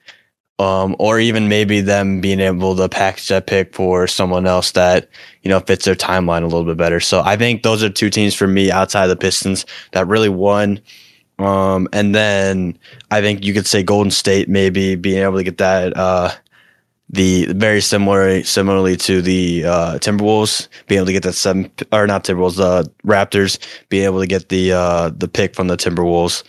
um, 0.58 0.94
or 0.98 1.18
even 1.18 1.48
maybe 1.48 1.80
them 1.80 2.20
being 2.20 2.40
able 2.40 2.76
to 2.76 2.88
package 2.88 3.28
that 3.28 3.46
pick 3.46 3.74
for 3.74 4.06
someone 4.06 4.46
else 4.46 4.72
that 4.72 5.08
you 5.42 5.48
know 5.48 5.60
fits 5.60 5.84
their 5.84 5.94
timeline 5.94 6.42
a 6.42 6.46
little 6.46 6.64
bit 6.64 6.76
better. 6.76 7.00
So 7.00 7.22
I 7.22 7.36
think 7.36 7.62
those 7.62 7.82
are 7.82 7.90
two 7.90 8.10
teams 8.10 8.34
for 8.34 8.46
me 8.46 8.70
outside 8.70 9.08
the 9.08 9.16
Pistons 9.16 9.66
that 9.92 10.06
really 10.06 10.28
won. 10.28 10.80
Um, 11.38 11.88
and 11.92 12.14
then 12.14 12.78
I 13.10 13.20
think 13.20 13.44
you 13.44 13.52
could 13.52 13.66
say 13.66 13.82
Golden 13.82 14.12
State 14.12 14.48
maybe 14.48 14.94
being 14.94 15.22
able 15.22 15.38
to 15.38 15.42
get 15.42 15.58
that 15.58 15.96
uh, 15.96 16.30
the 17.10 17.46
very 17.46 17.80
similar 17.80 18.44
similarly 18.44 18.96
to 18.96 19.20
the 19.20 19.64
uh, 19.64 19.98
Timberwolves 19.98 20.68
being 20.86 20.98
able 20.98 21.06
to 21.06 21.12
get 21.12 21.24
that 21.24 21.32
seven 21.32 21.70
or 21.92 22.06
not 22.06 22.24
Timberwolves 22.24 22.56
the 22.56 22.64
uh, 22.64 22.84
Raptors 23.04 23.58
being 23.88 24.04
able 24.04 24.20
to 24.20 24.26
get 24.28 24.48
the 24.48 24.72
uh, 24.72 25.10
the 25.10 25.28
pick 25.28 25.54
from 25.54 25.66
the 25.66 25.76
Timberwolves. 25.76 26.44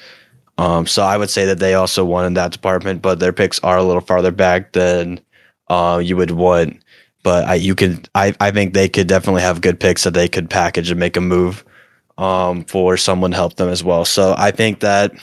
Um, 0.58 0.88
so 0.88 1.03
I 1.03 1.18
would 1.18 1.30
say 1.30 1.45
that 1.45 1.60
they 1.60 1.74
also 1.74 2.06
won 2.06 2.26
in 2.26 2.34
that 2.36 2.51
department, 2.51 3.01
but 3.01 3.20
their 3.20 3.34
picks 3.34 3.60
are 3.60 3.78
a 3.78 3.84
little 3.84 4.01
farther 4.01 4.32
back 4.32 4.72
than 4.72 5.20
uh, 5.68 6.01
you 6.03 6.16
would 6.18 6.32
want. 6.32 6.82
But 7.24 7.45
I, 7.45 7.56
you 7.56 7.76
could, 7.76 8.08
I, 8.16 8.36
I 8.39 8.51
think 8.51 8.74
they 8.74 8.88
could 8.88 9.08
definitely 9.08 9.41
have 9.41 9.62
good 9.62 9.80
picks 9.80 10.03
that 10.03 10.14
they 10.14 10.28
could 10.28 10.49
package 10.49 10.91
and 10.91 10.99
make 10.99 11.18
a 11.18 11.22
move 11.22 11.66
um, 12.18 12.64
for 12.66 12.97
someone 12.97 13.32
to 13.32 13.38
help 13.38 13.56
them 13.56 13.70
as 13.70 13.84
well. 13.84 14.06
So 14.06 14.36
I 14.38 14.51
think 14.51 14.80
that 14.82 15.14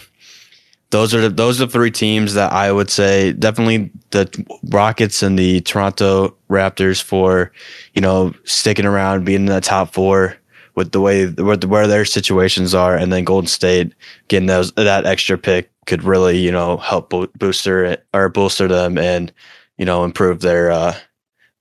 those 0.91 1.14
are 1.14 1.22
the, 1.22 1.30
those 1.30 1.61
are 1.61 1.66
the 1.66 1.72
three 1.72 1.91
teams 1.91 2.35
that 2.35 2.53
I 2.53 2.70
would 2.70 2.91
say 2.91 3.33
definitely 3.33 3.91
the 4.11 4.45
Rockets 4.64 5.22
and 5.22 5.39
the 5.39 5.61
Toronto 5.62 6.37
Raptors 6.51 7.03
for 7.03 7.51
you 7.95 8.03
know 8.03 8.35
sticking 8.45 8.85
around, 8.85 9.24
being 9.24 9.41
in 9.41 9.47
the 9.47 9.61
top 9.61 9.95
four 9.95 10.37
with 10.74 10.92
the 10.92 11.00
way 11.00 11.26
where 11.26 11.86
their 11.86 12.04
situations 12.04 12.74
are, 12.74 12.96
and 12.96 13.12
then 13.12 13.24
Golden 13.24 13.48
State 13.48 13.94
getting 14.28 14.46
those 14.46 14.72
that 14.72 15.06
extra 15.06 15.38
pick 15.38 15.70
could 15.86 16.02
really 16.02 16.38
you 16.38 16.52
know 16.52 16.76
help 16.78 17.12
booster 17.38 17.96
or 18.14 18.28
bolster 18.28 18.68
them 18.68 18.98
and 18.98 19.32
you 19.78 19.84
know 19.84 20.04
improve 20.04 20.40
their 20.40 20.70
uh 20.70 20.94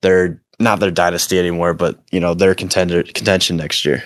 their 0.02 0.42
not 0.60 0.80
their 0.80 0.92
dynasty 0.92 1.40
anymore, 1.40 1.74
but 1.74 2.00
you 2.12 2.20
know 2.20 2.34
their 2.34 2.56
contender 2.56 3.04
contention 3.04 3.58
next 3.58 3.84
year. 3.86 4.04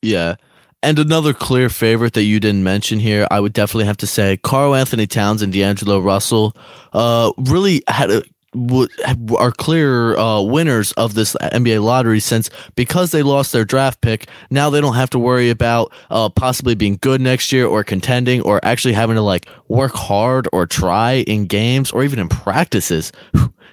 Yeah. 0.00 0.36
And 0.84 0.98
another 0.98 1.32
clear 1.32 1.68
favorite 1.68 2.14
that 2.14 2.24
you 2.24 2.40
didn't 2.40 2.64
mention 2.64 2.98
here, 2.98 3.28
I 3.30 3.38
would 3.38 3.52
definitely 3.52 3.84
have 3.84 3.98
to 3.98 4.06
say 4.06 4.36
Karl-Anthony 4.38 5.06
Towns 5.06 5.40
and 5.40 5.52
D'Angelo 5.52 6.00
Russell 6.00 6.56
uh, 6.92 7.30
really 7.38 7.84
had 7.86 8.10
a 8.10 8.24
are 9.38 9.52
clear 9.52 10.16
uh, 10.16 10.40
winners 10.42 10.92
of 10.92 11.14
this 11.14 11.34
NBA 11.40 11.82
lottery 11.82 12.20
since 12.20 12.50
because 12.76 13.10
they 13.10 13.22
lost 13.22 13.52
their 13.52 13.64
draft 13.64 14.00
pick, 14.00 14.28
now 14.50 14.68
they 14.68 14.80
don't 14.80 14.94
have 14.94 15.10
to 15.10 15.18
worry 15.18 15.50
about 15.50 15.92
uh, 16.10 16.28
possibly 16.28 16.74
being 16.74 16.98
good 17.00 17.20
next 17.20 17.50
year 17.52 17.66
or 17.66 17.82
contending 17.82 18.42
or 18.42 18.62
actually 18.64 18.94
having 18.94 19.16
to 19.16 19.22
like 19.22 19.48
work 19.68 19.94
hard 19.94 20.48
or 20.52 20.66
try 20.66 21.24
in 21.26 21.46
games 21.46 21.90
or 21.92 22.04
even 22.04 22.18
in 22.18 22.28
practices. 22.28 23.12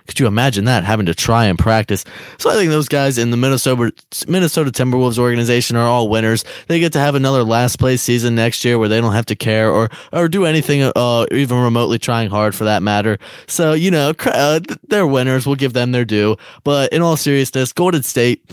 Could 0.09 0.19
you 0.19 0.25
imagine 0.25 0.65
that 0.65 0.83
having 0.83 1.05
to 1.05 1.13
try 1.13 1.45
and 1.45 1.59
practice? 1.59 2.03
So 2.39 2.49
I 2.49 2.55
think 2.55 2.71
those 2.71 2.87
guys 2.87 3.19
in 3.19 3.29
the 3.29 3.37
Minnesota 3.37 3.91
Minnesota 4.27 4.71
Timberwolves 4.71 5.19
organization 5.19 5.75
are 5.75 5.87
all 5.87 6.09
winners. 6.09 6.43
They 6.65 6.79
get 6.79 6.93
to 6.93 6.99
have 6.99 7.13
another 7.13 7.43
last 7.43 7.77
place 7.77 8.01
season 8.01 8.33
next 8.33 8.65
year 8.65 8.79
where 8.79 8.89
they 8.89 8.99
don't 8.99 9.13
have 9.13 9.27
to 9.27 9.35
care 9.35 9.71
or 9.71 9.91
or 10.11 10.27
do 10.27 10.45
anything, 10.45 10.81
uh, 10.95 11.27
even 11.31 11.61
remotely 11.61 11.99
trying 11.99 12.31
hard 12.31 12.55
for 12.55 12.63
that 12.63 12.81
matter. 12.81 13.19
So 13.45 13.73
you 13.73 13.91
know, 13.91 14.15
uh, 14.25 14.61
they're 14.87 15.05
winners. 15.05 15.45
We'll 15.45 15.57
give 15.57 15.73
them 15.73 15.91
their 15.91 16.05
due. 16.05 16.37
But 16.63 16.91
in 16.91 17.03
all 17.03 17.15
seriousness, 17.15 17.71
Golden 17.71 18.01
State 18.01 18.43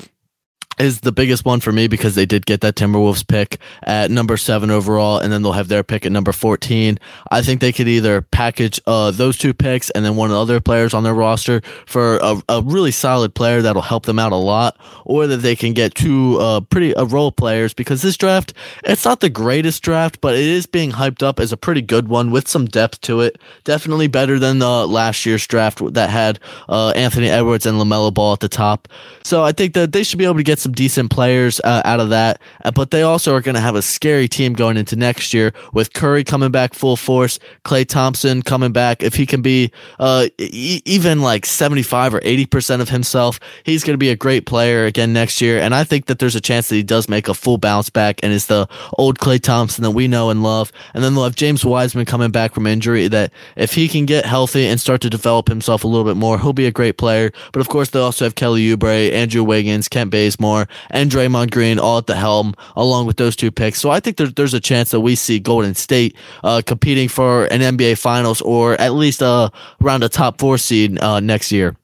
is 0.78 1.00
the 1.00 1.12
biggest 1.12 1.44
one 1.44 1.60
for 1.60 1.72
me 1.72 1.88
because 1.88 2.14
they 2.14 2.26
did 2.26 2.44
get 2.44 2.60
that 2.60 2.74
Timberwolves 2.74 3.26
pick 3.26 3.58
at 3.82 4.10
number 4.10 4.36
seven 4.36 4.70
overall, 4.70 5.18
and 5.18 5.32
then 5.32 5.42
they'll 5.42 5.52
have 5.52 5.68
their 5.68 5.82
pick 5.82 6.04
at 6.04 6.12
number 6.12 6.32
14. 6.32 6.98
I 7.30 7.42
think 7.42 7.60
they 7.60 7.72
could 7.72 7.88
either 7.88 8.22
package 8.22 8.80
uh, 8.86 9.10
those 9.10 9.38
two 9.38 9.54
picks 9.54 9.90
and 9.90 10.04
then 10.04 10.16
one 10.16 10.30
of 10.30 10.36
the 10.36 10.40
other 10.40 10.60
players 10.60 10.92
on 10.92 11.02
their 11.02 11.14
roster 11.14 11.62
for 11.86 12.18
a, 12.18 12.42
a 12.48 12.62
really 12.62 12.90
solid 12.90 13.34
player 13.34 13.62
that'll 13.62 13.82
help 13.82 14.06
them 14.06 14.18
out 14.18 14.32
a 14.32 14.36
lot, 14.36 14.78
or 15.04 15.26
that 15.26 15.38
they 15.38 15.56
can 15.56 15.72
get 15.72 15.94
two 15.94 16.38
uh, 16.40 16.60
pretty 16.60 16.94
uh, 16.94 17.04
role 17.04 17.32
players 17.32 17.72
because 17.72 18.02
this 18.02 18.16
draft, 18.16 18.52
it's 18.84 19.04
not 19.04 19.20
the 19.20 19.30
greatest 19.30 19.82
draft, 19.82 20.20
but 20.20 20.34
it 20.34 20.44
is 20.44 20.66
being 20.66 20.92
hyped 20.92 21.22
up 21.22 21.40
as 21.40 21.52
a 21.52 21.56
pretty 21.56 21.82
good 21.82 22.08
one 22.08 22.30
with 22.30 22.48
some 22.48 22.66
depth 22.66 23.00
to 23.00 23.20
it. 23.20 23.40
Definitely 23.64 24.08
better 24.08 24.38
than 24.38 24.58
the 24.58 24.86
last 24.86 25.24
year's 25.24 25.46
draft 25.46 25.80
that 25.94 26.10
had 26.10 26.38
uh, 26.68 26.90
Anthony 26.90 27.28
Edwards 27.28 27.64
and 27.64 27.78
LaMelo 27.78 28.12
Ball 28.12 28.34
at 28.34 28.40
the 28.40 28.48
top. 28.48 28.88
So 29.22 29.42
I 29.42 29.52
think 29.52 29.74
that 29.74 29.92
they 29.92 30.02
should 30.02 30.18
be 30.18 30.24
able 30.24 30.36
to 30.36 30.42
get 30.42 30.58
some 30.66 30.72
decent 30.72 31.10
players 31.10 31.60
uh, 31.60 31.80
out 31.84 32.00
of 32.00 32.08
that, 32.10 32.40
uh, 32.64 32.72
but 32.72 32.90
they 32.90 33.02
also 33.02 33.32
are 33.32 33.40
going 33.40 33.54
to 33.54 33.60
have 33.60 33.76
a 33.76 33.82
scary 33.82 34.26
team 34.26 34.52
going 34.52 34.76
into 34.76 34.96
next 34.96 35.32
year 35.32 35.52
with 35.72 35.92
Curry 35.92 36.24
coming 36.24 36.50
back 36.50 36.74
full 36.74 36.96
force, 36.96 37.38
Klay 37.64 37.86
Thompson 37.86 38.42
coming 38.42 38.72
back. 38.72 39.04
If 39.04 39.14
he 39.14 39.26
can 39.26 39.42
be 39.42 39.70
uh, 40.00 40.26
e- 40.38 40.82
even 40.84 41.22
like 41.22 41.46
75 41.46 42.14
or 42.14 42.20
80% 42.20 42.80
of 42.80 42.88
himself, 42.88 43.38
he's 43.62 43.84
going 43.84 43.94
to 43.94 43.98
be 43.98 44.10
a 44.10 44.16
great 44.16 44.44
player 44.44 44.86
again 44.86 45.12
next 45.12 45.40
year. 45.40 45.60
And 45.60 45.72
I 45.72 45.84
think 45.84 46.06
that 46.06 46.18
there's 46.18 46.34
a 46.34 46.40
chance 46.40 46.68
that 46.68 46.74
he 46.74 46.82
does 46.82 47.08
make 47.08 47.28
a 47.28 47.34
full 47.34 47.58
bounce 47.58 47.88
back 47.88 48.18
and 48.24 48.32
is 48.32 48.46
the 48.46 48.68
old 48.98 49.20
Klay 49.20 49.40
Thompson 49.40 49.84
that 49.84 49.92
we 49.92 50.08
know 50.08 50.30
and 50.30 50.42
love. 50.42 50.72
And 50.94 51.04
then 51.04 51.14
they'll 51.14 51.24
have 51.24 51.36
James 51.36 51.64
Wiseman 51.64 52.06
coming 52.06 52.32
back 52.32 52.54
from 52.54 52.66
injury 52.66 53.06
that 53.06 53.32
if 53.54 53.74
he 53.74 53.86
can 53.86 54.04
get 54.04 54.26
healthy 54.26 54.66
and 54.66 54.80
start 54.80 55.00
to 55.02 55.10
develop 55.10 55.46
himself 55.46 55.84
a 55.84 55.86
little 55.86 56.04
bit 56.04 56.16
more, 56.16 56.40
he'll 56.40 56.52
be 56.52 56.66
a 56.66 56.72
great 56.72 56.98
player. 56.98 57.30
But 57.52 57.60
of 57.60 57.68
course, 57.68 57.90
they 57.90 58.00
also 58.00 58.24
have 58.24 58.34
Kelly 58.34 58.66
Oubre, 58.66 59.12
Andrew 59.12 59.44
Wiggins, 59.44 59.88
Kent 59.88 60.10
Bazemore, 60.10 60.55
and 60.90 61.10
Draymond 61.10 61.50
Green 61.50 61.78
all 61.78 61.98
at 61.98 62.06
the 62.06 62.16
helm, 62.16 62.54
along 62.76 63.06
with 63.06 63.18
those 63.18 63.36
two 63.36 63.50
picks. 63.50 63.80
So 63.80 63.90
I 63.90 64.00
think 64.00 64.16
there, 64.16 64.28
there's 64.28 64.54
a 64.54 64.60
chance 64.60 64.90
that 64.92 65.00
we 65.00 65.14
see 65.14 65.38
Golden 65.38 65.74
State 65.74 66.16
uh, 66.42 66.62
competing 66.64 67.08
for 67.08 67.44
an 67.46 67.60
NBA 67.60 67.98
Finals 67.98 68.40
or 68.40 68.80
at 68.80 68.94
least 68.94 69.22
uh, 69.22 69.50
around 69.82 70.02
a 70.02 70.08
top 70.08 70.40
four 70.40 70.56
seed 70.58 70.98
uh, 71.00 71.20
next 71.20 71.52
year. 71.52 71.76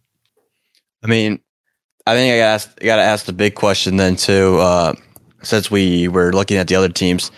I 1.02 1.08
mean, 1.08 1.40
I 2.06 2.14
think 2.14 2.34
I 2.34 2.38
got 2.38 2.80
got 2.80 2.96
to 2.96 3.02
ask 3.02 3.26
the 3.26 3.32
big 3.32 3.54
question 3.54 3.96
then 3.96 4.16
too. 4.16 4.58
Uh, 4.58 4.94
since 5.42 5.70
we 5.70 6.08
were 6.08 6.32
looking 6.32 6.56
at 6.56 6.68
the 6.68 6.74
other 6.76 6.88
teams, 6.88 7.30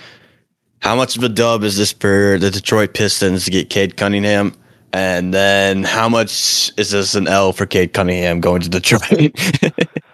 how 0.80 0.95
much 0.95 1.16
of 1.16 1.22
a 1.22 1.28
dub 1.28 1.62
is 1.62 1.76
this 1.76 1.93
for 1.93 2.39
the 2.39 2.51
Detroit 2.51 2.95
Pistons 2.95 3.45
to 3.47 3.51
get 3.51 3.70
Cade 3.70 3.97
Cunningham? 3.97 4.55
And 4.93 5.35
then 5.35 5.82
how 5.82 6.09
much 6.09 6.70
is 6.78 6.91
this 6.93 7.14
an 7.14 7.26
L 7.26 7.53
for 7.53 7.66
Cade 7.66 7.93
Cunningham 7.93 8.41
going 8.41 8.61
to 8.62 8.68
Detroit? 8.68 9.32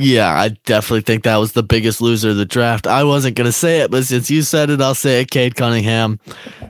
Yeah, 0.00 0.32
I 0.32 0.50
definitely 0.64 1.00
think 1.00 1.24
that 1.24 1.38
was 1.38 1.52
the 1.52 1.64
biggest 1.64 2.00
loser 2.00 2.30
of 2.30 2.36
the 2.36 2.44
draft. 2.44 2.86
I 2.86 3.02
wasn't 3.02 3.36
gonna 3.36 3.50
say 3.50 3.80
it, 3.80 3.90
but 3.90 4.04
since 4.04 4.30
you 4.30 4.42
said 4.42 4.70
it, 4.70 4.80
I'll 4.80 4.94
say 4.94 5.22
it. 5.22 5.30
Cade 5.30 5.56
Cunningham, 5.56 6.20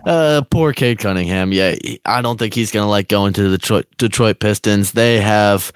uh, 0.06 0.40
poor 0.50 0.72
Cade 0.72 0.98
Cunningham. 0.98 1.52
Yeah, 1.52 1.74
I 2.06 2.22
don't 2.22 2.38
think 2.38 2.54
he's 2.54 2.70
gonna 2.70 2.88
like 2.88 3.08
going 3.08 3.34
to 3.34 3.42
the 3.50 3.58
Detroit, 3.58 3.86
Detroit 3.98 4.40
Pistons. 4.40 4.92
They 4.92 5.20
have 5.20 5.72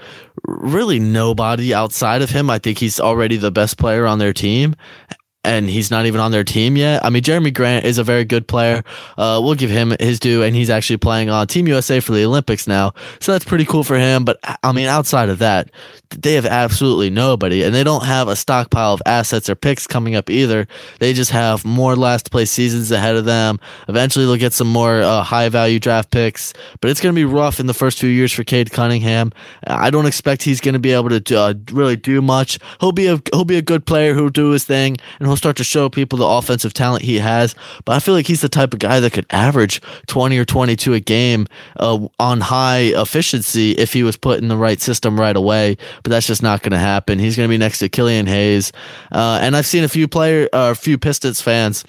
really 0.47 0.99
nobody 0.99 1.75
outside 1.75 2.23
of 2.23 2.31
him. 2.31 2.49
I 2.49 2.59
think 2.59 2.79
he's 2.79 2.99
already 2.99 3.37
the 3.37 3.51
best 3.51 3.77
player 3.77 4.07
on 4.07 4.19
their 4.19 4.33
team, 4.33 4.75
and 5.45 5.69
he's 5.69 5.91
not 5.91 6.07
even 6.07 6.21
on 6.21 6.31
their 6.31 6.45
team 6.45 6.77
yet. 6.77 7.05
I 7.05 7.11
mean, 7.11 7.23
Jerami 7.23 7.53
Grant 7.53 7.85
is 7.85 7.99
a 7.99 8.05
very 8.05 8.25
good 8.25 8.47
player. 8.47 8.83
Uh, 9.19 9.41
we'll 9.43 9.55
give 9.55 9.71
him 9.71 9.95
his 9.99 10.21
due, 10.21 10.43
and 10.43 10.55
he's 10.55 10.71
actually 10.71 10.99
playing 10.99 11.31
on 11.31 11.47
Team 11.47 11.67
USA 11.67 12.01
for 12.01 12.13
the 12.13 12.25
Olympics 12.25 12.67
now, 12.67 12.93
so 13.21 13.33
that's 13.33 13.45
pretty 13.45 13.65
cool 13.65 13.85
for 13.85 13.97
him. 13.97 14.25
But 14.25 14.39
I 14.63 14.73
mean, 14.73 14.87
outside 14.87 15.29
of 15.29 15.39
that, 15.41 15.71
they 16.11 16.35
have 16.35 16.47
absolutely 16.47 17.11
nobody, 17.11 17.63
and 17.63 17.75
they 17.75 17.83
don't 17.85 18.05
have 18.05 18.29
a 18.29 18.37
stockpile 18.37 18.95
of 18.95 19.03
assets 19.07 19.51
or 19.51 19.55
picks 19.55 19.87
coming 19.87 20.15
up 20.15 20.31
either. 20.31 20.67
They 21.01 21.13
just 21.13 21.31
have 21.31 21.65
more 21.65 21.97
last 21.97 22.31
place 22.31 22.51
seasons 22.51 22.91
ahead 22.91 23.17
of 23.17 23.25
them. 23.25 23.59
Eventually, 23.89 24.27
they'll 24.27 24.37
get 24.37 24.53
some 24.53 24.69
more 24.69 25.03
uh, 25.03 25.23
high 25.23 25.49
value 25.49 25.81
draft 25.81 26.11
picks, 26.11 26.53
but 26.81 26.91
it's 26.91 27.01
going 27.01 27.15
to 27.15 27.19
be 27.19 27.25
rough 27.25 27.59
in 27.59 27.67
the 27.67 27.75
first 27.75 27.99
few 27.99 28.11
years 28.11 28.33
for 28.33 28.45
Cade 28.45 28.71
Cunningham. 28.71 29.33
I 29.67 29.91
don't 29.91 30.07
expect 30.07 30.43
he's 30.43 30.61
going 30.61 30.75
to 30.75 30.81
be 30.81 30.93
able 30.93 31.19
to 31.19 31.39
uh, 31.39 31.55
really 31.73 31.97
do 31.97 32.23
much. 32.23 32.59
He'll 32.81 32.93
be 32.93 33.07
a 33.07 33.21
he'll 33.33 33.45
be 33.45 33.59
a 33.59 33.63
good 33.63 33.87
player 33.87 34.15
who'll 34.15 34.31
do 34.31 34.51
his 34.51 34.65
thing, 34.65 34.99
and 35.19 35.32
he'll 35.33 35.37
start 35.39 35.57
to 35.57 35.65
show 35.65 35.89
people 35.89 36.19
the 36.19 36.27
offensive 36.27 36.75
talent 36.75 37.03
he 37.03 37.19
has. 37.19 37.55
But 37.85 37.97
I 37.97 37.99
feel 38.01 38.15
like 38.15 38.27
he's 38.27 38.43
the 38.43 38.49
type 38.49 38.73
of 38.73 38.81
guy 38.81 39.01
that 39.01 39.13
could 39.13 39.27
average 39.31 39.81
twenty 40.07 40.39
or 40.39 40.45
twenty 40.45 40.77
two 40.77 40.95
a 40.95 41.01
game 41.01 41.47
uh, 41.79 42.07
on 42.19 42.41
high 42.41 42.93
efficiency 42.95 43.73
if 43.73 43.93
he 43.93 44.03
was 44.03 44.17
put 44.17 44.41
in 44.41 44.49
the 44.49 44.57
right 44.57 44.81
system 44.81 45.19
right 45.19 45.37
away 45.37 45.77
but 46.03 46.11
that's 46.11 46.27
just 46.27 46.43
not 46.43 46.63
going 46.63 46.73
to 46.73 46.79
happen. 46.79 47.19
He's 47.19 47.37
going 47.37 47.49
to 47.49 47.53
be 47.53 47.59
next 47.59 47.79
to 47.81 47.89
Killian 47.89 48.27
Hayes, 48.27 48.73
uh, 49.11 49.39
and 49.43 49.57
I've 49.57 49.67
seen 49.67 49.85
a 49.85 49.89
few 49.89 50.09
player, 50.09 50.49
uh, 50.53 50.71
a 50.73 50.75
few 50.75 50.99
Pistons 50.99 51.41
fans. 51.41 51.85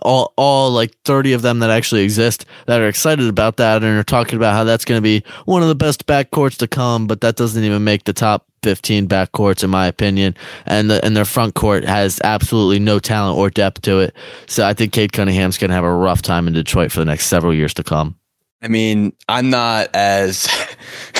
All, 0.00 0.32
all 0.36 0.70
like 0.70 0.94
30 1.04 1.34
of 1.34 1.42
them 1.42 1.58
that 1.58 1.68
actually 1.68 2.04
exist 2.04 2.46
that 2.66 2.80
are 2.80 2.88
excited 2.88 3.28
about 3.28 3.58
that 3.58 3.82
and 3.82 3.98
are 3.98 4.02
talking 4.02 4.36
about 4.36 4.54
how 4.54 4.64
that's 4.64 4.84
going 4.84 4.96
to 4.96 5.02
be 5.02 5.22
one 5.44 5.60
of 5.60 5.68
the 5.68 5.74
best 5.74 6.06
backcourts 6.06 6.56
to 6.58 6.66
come, 6.66 7.06
but 7.06 7.20
that 7.20 7.36
doesn't 7.36 7.62
even 7.62 7.84
make 7.84 8.04
the 8.04 8.14
top 8.14 8.46
15 8.62 9.06
backcourts 9.08 9.62
in 9.62 9.68
my 9.68 9.86
opinion. 9.86 10.34
And 10.64 10.90
the, 10.90 11.04
and 11.04 11.14
their 11.14 11.26
front 11.26 11.54
court 11.54 11.84
has 11.84 12.18
absolutely 12.24 12.78
no 12.78 12.98
talent 12.98 13.38
or 13.38 13.50
depth 13.50 13.82
to 13.82 14.00
it. 14.00 14.16
So 14.46 14.66
I 14.66 14.72
think 14.72 14.94
Cade 14.94 15.12
Cunningham's 15.12 15.58
going 15.58 15.68
to 15.68 15.74
have 15.74 15.84
a 15.84 15.94
rough 15.94 16.22
time 16.22 16.46
in 16.46 16.54
Detroit 16.54 16.90
for 16.90 17.00
the 17.00 17.04
next 17.04 17.26
several 17.26 17.52
years 17.52 17.74
to 17.74 17.84
come. 17.84 18.16
I 18.64 18.68
mean, 18.68 19.12
I'm 19.28 19.50
not 19.50 19.90
as 19.94 20.48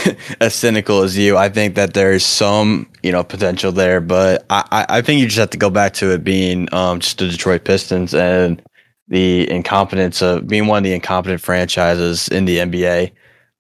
as 0.41 0.55
cynical 0.55 1.03
as 1.03 1.19
you. 1.19 1.37
I 1.37 1.51
think 1.51 1.75
that 1.75 1.93
there's 1.93 2.25
some, 2.25 2.91
you 3.03 3.13
know, 3.13 3.23
potential 3.23 3.71
there, 3.71 4.01
but 4.01 4.47
I, 4.49 4.87
I 4.89 5.03
think 5.03 5.21
you 5.21 5.27
just 5.27 5.39
have 5.39 5.51
to 5.51 5.59
go 5.59 5.69
back 5.69 5.93
to 5.95 6.15
it 6.15 6.25
being 6.25 6.73
um, 6.73 7.01
just 7.01 7.19
the 7.19 7.29
Detroit 7.29 7.67
Pistons 7.67 8.15
and 8.15 8.63
the 9.09 9.51
incompetence 9.51 10.23
of 10.23 10.49
being 10.49 10.69
one 10.69 10.79
of 10.79 10.85
the 10.85 10.95
incompetent 10.95 11.43
franchises 11.43 12.29
in 12.29 12.47
the 12.47 12.59
NBA. 12.59 13.13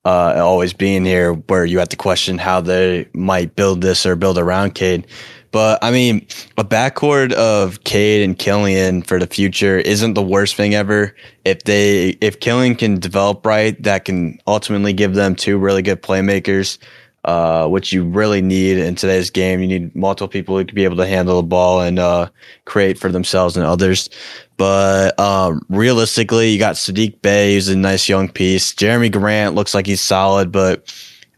Uh, 0.06 0.34
always 0.38 0.72
being 0.72 1.04
here 1.04 1.34
where 1.34 1.66
you 1.66 1.78
have 1.78 1.88
to 1.90 1.96
question 1.96 2.38
how 2.38 2.62
they 2.62 3.06
might 3.12 3.54
build 3.54 3.82
this 3.82 4.06
or 4.06 4.16
build 4.16 4.38
around 4.38 4.74
Cade. 4.74 5.06
But 5.54 5.78
I 5.84 5.92
mean, 5.92 6.26
a 6.58 6.64
backcourt 6.64 7.32
of 7.34 7.84
Cade 7.84 8.24
and 8.24 8.36
Killian 8.36 9.02
for 9.02 9.20
the 9.20 9.28
future 9.28 9.78
isn't 9.78 10.14
the 10.14 10.22
worst 10.22 10.56
thing 10.56 10.74
ever. 10.74 11.14
If 11.44 11.62
they, 11.62 12.18
if 12.20 12.40
Killian 12.40 12.74
can 12.74 12.98
develop 12.98 13.46
right, 13.46 13.80
that 13.84 14.04
can 14.04 14.40
ultimately 14.48 14.92
give 14.92 15.14
them 15.14 15.36
two 15.36 15.56
really 15.56 15.80
good 15.80 16.02
playmakers, 16.02 16.78
uh, 17.22 17.68
which 17.68 17.92
you 17.92 18.02
really 18.02 18.42
need 18.42 18.78
in 18.78 18.96
today's 18.96 19.30
game. 19.30 19.60
You 19.60 19.68
need 19.68 19.94
multiple 19.94 20.26
people 20.26 20.58
who 20.58 20.64
can 20.64 20.74
be 20.74 20.82
able 20.82 20.96
to 20.96 21.06
handle 21.06 21.36
the 21.36 21.46
ball 21.46 21.80
and 21.82 22.00
uh, 22.00 22.30
create 22.64 22.98
for 22.98 23.12
themselves 23.12 23.56
and 23.56 23.64
others. 23.64 24.10
But 24.56 25.16
um, 25.20 25.64
realistically, 25.68 26.50
you 26.50 26.58
got 26.58 26.74
Saddiq 26.74 27.22
Bey, 27.22 27.54
who's 27.54 27.68
a 27.68 27.76
nice 27.76 28.08
young 28.08 28.28
piece. 28.28 28.74
Jerami 28.74 29.12
Grant 29.12 29.54
looks 29.54 29.72
like 29.72 29.86
he's 29.86 30.00
solid, 30.00 30.50
but 30.50 30.92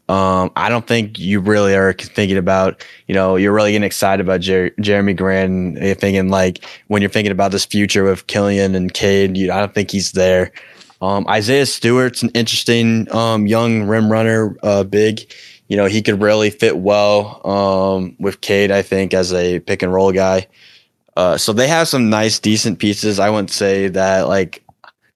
um, 0.08 0.52
I 0.54 0.68
don't 0.68 0.86
think 0.86 1.18
you 1.18 1.40
really 1.40 1.74
are 1.74 1.92
thinking 1.92 2.36
about, 2.36 2.84
you 3.08 3.14
know, 3.14 3.34
you're 3.34 3.52
really 3.52 3.72
getting 3.72 3.84
excited 3.84 4.24
about 4.24 4.40
Jer- 4.40 4.70
Jerami 4.78 5.16
Grant. 5.16 5.78
You're 5.82 5.96
thinking 5.96 6.28
like 6.28 6.64
when 6.86 7.02
you're 7.02 7.10
thinking 7.10 7.32
about 7.32 7.50
this 7.50 7.64
future 7.64 8.04
with 8.04 8.26
Killian 8.28 8.76
and 8.76 8.94
Cade, 8.94 9.36
you, 9.36 9.50
I 9.50 9.58
don't 9.58 9.74
think 9.74 9.90
he's 9.90 10.12
there. 10.12 10.52
Um, 11.02 11.26
Isaiah 11.28 11.66
Stewart's 11.66 12.22
an 12.22 12.30
interesting 12.30 13.12
um, 13.12 13.46
young 13.46 13.82
rim 13.82 14.10
runner, 14.10 14.56
uh, 14.62 14.84
big. 14.84 15.30
You 15.68 15.76
know, 15.76 15.86
he 15.86 16.00
could 16.00 16.22
really 16.22 16.50
fit 16.50 16.78
well 16.78 17.44
um, 17.44 18.14
with 18.20 18.40
Cade, 18.40 18.70
I 18.70 18.82
think, 18.82 19.12
as 19.12 19.32
a 19.32 19.58
pick 19.58 19.82
and 19.82 19.92
roll 19.92 20.12
guy. 20.12 20.46
Uh, 21.16 21.36
so 21.36 21.52
they 21.52 21.66
have 21.66 21.88
some 21.88 22.10
nice, 22.10 22.38
decent 22.38 22.78
pieces. 22.78 23.18
I 23.18 23.30
wouldn't 23.30 23.50
say 23.50 23.88
that 23.88 24.28
like 24.28 24.62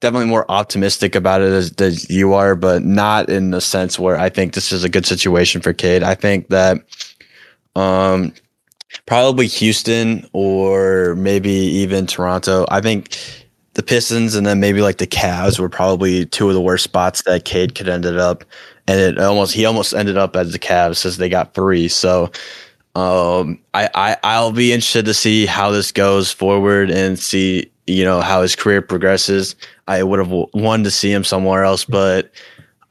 definitely 0.00 0.26
more 0.26 0.50
optimistic 0.50 1.14
about 1.14 1.42
it 1.42 1.52
as, 1.52 1.72
as 1.78 2.08
you 2.10 2.32
are, 2.32 2.54
but 2.54 2.82
not 2.82 3.28
in 3.28 3.50
the 3.50 3.60
sense 3.60 3.98
where 3.98 4.18
I 4.18 4.28
think 4.28 4.54
this 4.54 4.72
is 4.72 4.82
a 4.82 4.88
good 4.88 5.06
situation 5.06 5.60
for 5.60 5.72
Cade. 5.72 6.02
I 6.02 6.14
think 6.14 6.48
that 6.48 6.78
um, 7.76 8.32
probably 9.06 9.46
Houston 9.46 10.26
or 10.32 11.14
maybe 11.16 11.50
even 11.50 12.06
Toronto. 12.06 12.66
I 12.70 12.80
think 12.80 13.16
the 13.74 13.82
Pistons 13.82 14.34
and 14.34 14.46
then 14.46 14.58
maybe 14.58 14.80
like 14.80 14.98
the 14.98 15.06
Cavs 15.06 15.58
were 15.58 15.68
probably 15.68 16.26
two 16.26 16.48
of 16.48 16.54
the 16.54 16.60
worst 16.60 16.84
spots 16.84 17.22
that 17.22 17.44
Cade 17.44 17.74
could 17.74 17.88
ended 17.88 18.18
up. 18.18 18.44
And 18.86 19.00
it 19.00 19.18
almost 19.18 19.54
he 19.54 19.64
almost 19.64 19.94
ended 19.94 20.16
up 20.16 20.34
as 20.34 20.52
the 20.52 20.58
Cavs 20.58 20.96
since 20.96 21.18
they 21.18 21.28
got 21.28 21.54
three. 21.54 21.86
So 21.86 22.32
um, 22.96 23.60
I, 23.74 23.88
I 23.94 24.16
I'll 24.24 24.50
be 24.50 24.72
interested 24.72 25.04
to 25.04 25.14
see 25.14 25.46
how 25.46 25.70
this 25.70 25.92
goes 25.92 26.32
forward 26.32 26.90
and 26.90 27.18
see 27.18 27.70
you 27.86 28.04
know 28.04 28.20
how 28.20 28.42
his 28.42 28.56
career 28.56 28.82
progresses. 28.82 29.54
I 29.90 30.04
would 30.04 30.20
have 30.20 30.30
wanted 30.30 30.84
to 30.84 30.90
see 30.92 31.10
him 31.10 31.24
somewhere 31.24 31.64
else, 31.64 31.84
but 31.84 32.30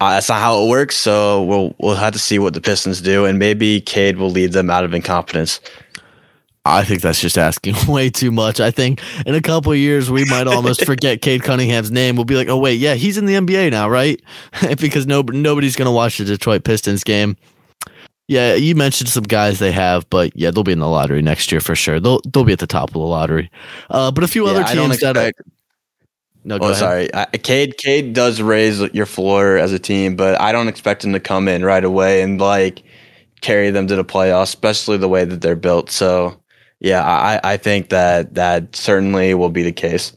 uh, 0.01 0.11
that's 0.11 0.27
not 0.27 0.41
how 0.41 0.65
it 0.65 0.69
works. 0.69 0.97
So 0.97 1.43
we'll 1.43 1.73
we'll 1.79 1.95
have 1.95 2.11
to 2.11 2.19
see 2.19 2.39
what 2.39 2.53
the 2.53 2.59
Pistons 2.59 2.99
do, 2.99 3.23
and 3.23 3.39
maybe 3.39 3.79
Cade 3.79 4.17
will 4.17 4.29
lead 4.29 4.51
them 4.51 4.69
out 4.69 4.83
of 4.83 4.93
incompetence. 4.93 5.61
I 6.65 6.83
think 6.83 7.01
that's 7.01 7.21
just 7.21 7.37
asking 7.37 7.75
way 7.87 8.09
too 8.09 8.31
much. 8.31 8.59
I 8.59 8.69
think 8.69 9.01
in 9.25 9.33
a 9.33 9.41
couple 9.41 9.73
years 9.73 10.11
we 10.11 10.25
might 10.25 10.45
almost 10.45 10.85
forget 10.85 11.21
Cade 11.21 11.41
Cunningham's 11.41 11.89
name. 11.89 12.17
We'll 12.17 12.25
be 12.25 12.35
like, 12.35 12.49
oh 12.49 12.57
wait, 12.57 12.79
yeah, 12.79 12.95
he's 12.95 13.17
in 13.17 13.25
the 13.25 13.35
NBA 13.35 13.71
now, 13.71 13.89
right? 13.89 14.21
because 14.81 15.07
no, 15.07 15.21
nobody's 15.21 15.77
gonna 15.77 15.93
watch 15.93 16.17
the 16.17 16.25
Detroit 16.25 16.65
Pistons 16.65 17.05
game. 17.05 17.37
Yeah, 18.27 18.55
you 18.55 18.75
mentioned 18.75 19.09
some 19.09 19.23
guys 19.23 19.59
they 19.59 19.71
have, 19.71 20.07
but 20.09 20.35
yeah, 20.35 20.51
they'll 20.51 20.65
be 20.65 20.73
in 20.73 20.79
the 20.79 20.87
lottery 20.89 21.21
next 21.21 21.49
year 21.49 21.61
for 21.61 21.75
sure. 21.75 22.01
They'll 22.01 22.19
they'll 22.27 22.43
be 22.43 22.53
at 22.53 22.59
the 22.59 22.67
top 22.67 22.89
of 22.89 22.93
the 22.93 22.99
lottery. 22.99 23.49
Uh, 23.89 24.11
but 24.11 24.25
a 24.25 24.27
few 24.27 24.45
yeah, 24.45 24.51
other 24.51 24.63
teams 24.65 24.99
that. 24.99 25.15
Are, 25.15 25.31
no, 26.43 26.57
oh, 26.61 26.73
sorry. 26.73 27.13
I, 27.13 27.25
Cade 27.25 27.77
Cade 27.77 28.13
does 28.13 28.41
raise 28.41 28.79
your 28.93 29.05
floor 29.05 29.57
as 29.57 29.73
a 29.73 29.79
team, 29.79 30.15
but 30.15 30.39
I 30.39 30.51
don't 30.51 30.67
expect 30.67 31.03
him 31.03 31.13
to 31.13 31.19
come 31.19 31.47
in 31.47 31.63
right 31.63 31.83
away 31.83 32.21
and 32.21 32.39
like 32.39 32.83
carry 33.41 33.71
them 33.71 33.87
to 33.87 33.95
the 33.95 34.05
playoffs, 34.05 34.43
especially 34.43 34.97
the 34.97 35.09
way 35.09 35.25
that 35.25 35.41
they're 35.41 35.55
built. 35.55 35.89
So, 35.89 36.39
yeah, 36.79 37.03
I 37.05 37.39
I 37.43 37.57
think 37.57 37.89
that 37.89 38.35
that 38.35 38.75
certainly 38.75 39.33
will 39.33 39.49
be 39.49 39.63
the 39.63 39.71
case. 39.71 40.13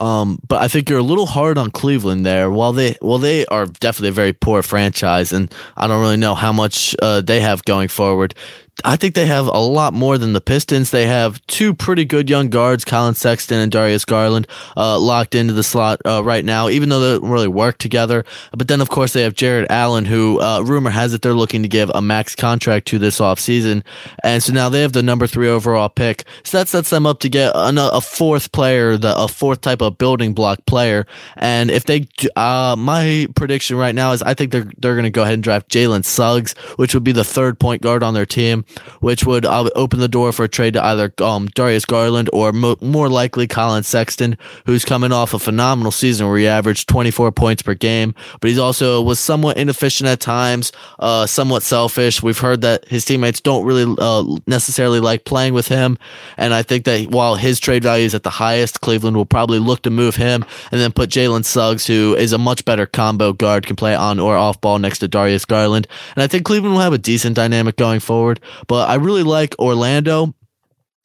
Um, 0.00 0.38
but 0.48 0.60
I 0.60 0.68
think 0.68 0.90
you're 0.90 0.98
a 0.98 1.02
little 1.04 1.26
hard 1.26 1.56
on 1.56 1.70
Cleveland 1.70 2.26
there. 2.26 2.50
While 2.50 2.72
they, 2.72 2.96
well, 3.00 3.18
they 3.18 3.46
are 3.46 3.66
definitely 3.66 4.08
a 4.08 4.12
very 4.12 4.32
poor 4.32 4.62
franchise, 4.62 5.32
and 5.32 5.52
I 5.76 5.86
don't 5.86 6.00
really 6.00 6.16
know 6.16 6.34
how 6.34 6.52
much 6.52 6.96
uh, 7.00 7.20
they 7.20 7.40
have 7.40 7.64
going 7.64 7.88
forward. 7.88 8.34
I 8.82 8.96
think 8.96 9.14
they 9.14 9.26
have 9.26 9.46
a 9.46 9.58
lot 9.58 9.94
more 9.94 10.18
than 10.18 10.32
the 10.32 10.40
Pistons. 10.40 10.90
They 10.90 11.06
have 11.06 11.44
two 11.46 11.74
pretty 11.74 12.04
good 12.04 12.28
young 12.28 12.48
guards, 12.48 12.84
Collin 12.84 13.14
Sexton 13.14 13.58
and 13.58 13.70
Darius 13.70 14.04
Garland, 14.04 14.48
uh, 14.76 14.98
locked 14.98 15.34
into 15.34 15.52
the 15.52 15.62
slot 15.62 16.00
uh, 16.04 16.22
right 16.24 16.44
now, 16.44 16.68
even 16.68 16.88
though 16.88 17.00
they 17.00 17.18
don't 17.18 17.30
really 17.30 17.48
work 17.48 17.78
together. 17.78 18.24
But 18.52 18.68
then, 18.68 18.80
of 18.80 18.90
course, 18.90 19.12
they 19.12 19.22
have 19.22 19.34
Jarrett 19.34 19.70
Allen, 19.70 20.04
who 20.04 20.40
uh, 20.40 20.60
rumor 20.62 20.90
has 20.90 21.14
it 21.14 21.22
they're 21.22 21.34
looking 21.34 21.62
to 21.62 21.68
give 21.68 21.90
a 21.94 22.02
max 22.02 22.34
contract 22.34 22.86
to 22.88 22.98
this 22.98 23.20
offseason. 23.20 23.84
And 24.22 24.42
so 24.42 24.52
now 24.52 24.68
they 24.68 24.82
have 24.82 24.92
the 24.92 25.02
number 25.02 25.26
three 25.26 25.48
overall 25.48 25.88
pick. 25.88 26.24
So 26.42 26.58
that 26.58 26.68
sets 26.68 26.90
them 26.90 27.06
up 27.06 27.20
to 27.20 27.28
get 27.28 27.54
a, 27.54 27.90
a 27.92 28.00
fourth 28.00 28.52
player, 28.52 28.96
the, 28.96 29.16
a 29.16 29.28
fourth 29.28 29.60
type 29.60 29.82
of 29.82 29.98
building 29.98 30.34
block 30.34 30.64
player. 30.66 31.06
And 31.36 31.70
if 31.70 31.84
they, 31.84 32.08
uh, 32.36 32.76
my 32.78 33.26
prediction 33.34 33.76
right 33.76 33.94
now 33.94 34.12
is 34.12 34.22
I 34.22 34.34
think 34.34 34.52
they're, 34.52 34.70
they're 34.78 34.94
going 34.94 35.04
to 35.04 35.10
go 35.10 35.22
ahead 35.22 35.34
and 35.34 35.42
draft 35.42 35.68
Jalen 35.68 36.04
Suggs, 36.04 36.54
which 36.76 36.92
would 36.92 37.04
be 37.04 37.12
the 37.12 37.24
third 37.24 37.58
point 37.58 37.82
guard 37.82 38.02
on 38.02 38.14
their 38.14 38.26
team, 38.26 38.63
which 39.00 39.24
would 39.24 39.44
uh, 39.44 39.70
open 39.74 40.00
the 40.00 40.08
door 40.08 40.32
for 40.32 40.44
a 40.44 40.48
trade 40.48 40.74
to 40.74 40.84
either 40.84 41.12
um, 41.22 41.46
Darius 41.48 41.84
Garland 41.84 42.30
or 42.32 42.52
mo- 42.52 42.76
more 42.80 43.08
likely 43.08 43.46
Collin 43.46 43.82
Sexton, 43.82 44.36
who's 44.66 44.84
coming 44.84 45.12
off 45.12 45.34
a 45.34 45.38
phenomenal 45.38 45.92
season 45.92 46.26
where 46.28 46.38
he 46.38 46.46
averaged 46.46 46.88
24 46.88 47.32
points 47.32 47.62
per 47.62 47.74
game, 47.74 48.14
but 48.40 48.50
he's 48.50 48.58
also 48.58 49.00
was 49.02 49.20
somewhat 49.20 49.56
inefficient 49.56 50.08
at 50.08 50.20
times, 50.20 50.72
uh, 50.98 51.26
somewhat 51.26 51.62
selfish. 51.62 52.22
We've 52.22 52.38
heard 52.38 52.60
that 52.62 52.86
his 52.88 53.04
teammates 53.04 53.40
don't 53.40 53.64
really 53.64 53.94
uh, 53.98 54.24
necessarily 54.46 55.00
like 55.00 55.24
playing 55.24 55.54
with 55.54 55.68
him, 55.68 55.98
and 56.36 56.54
I 56.54 56.62
think 56.62 56.84
that 56.84 57.10
while 57.10 57.36
his 57.36 57.60
trade 57.60 57.82
value 57.82 58.06
is 58.06 58.14
at 58.14 58.22
the 58.22 58.30
highest, 58.30 58.80
Cleveland 58.80 59.16
will 59.16 59.26
probably 59.26 59.58
look 59.58 59.82
to 59.82 59.90
move 59.90 60.16
him 60.16 60.44
and 60.70 60.80
then 60.80 60.92
put 60.92 61.10
Jalen 61.10 61.44
Suggs, 61.44 61.86
who 61.86 62.14
is 62.14 62.32
a 62.32 62.38
much 62.38 62.64
better 62.64 62.86
combo 62.86 63.32
guard, 63.32 63.66
can 63.66 63.76
play 63.76 63.94
on 63.94 64.18
or 64.18 64.36
off 64.36 64.60
ball 64.60 64.78
next 64.78 64.98
to 65.00 65.08
Darius 65.08 65.44
Garland, 65.44 65.86
and 66.16 66.22
I 66.22 66.26
think 66.26 66.44
Cleveland 66.44 66.74
will 66.74 66.82
have 66.82 66.92
a 66.92 66.98
decent 66.98 67.36
dynamic 67.36 67.76
going 67.76 68.00
forward. 68.00 68.40
But 68.66 68.88
I 68.88 68.94
really 68.96 69.22
like 69.22 69.54
Orlando 69.58 70.34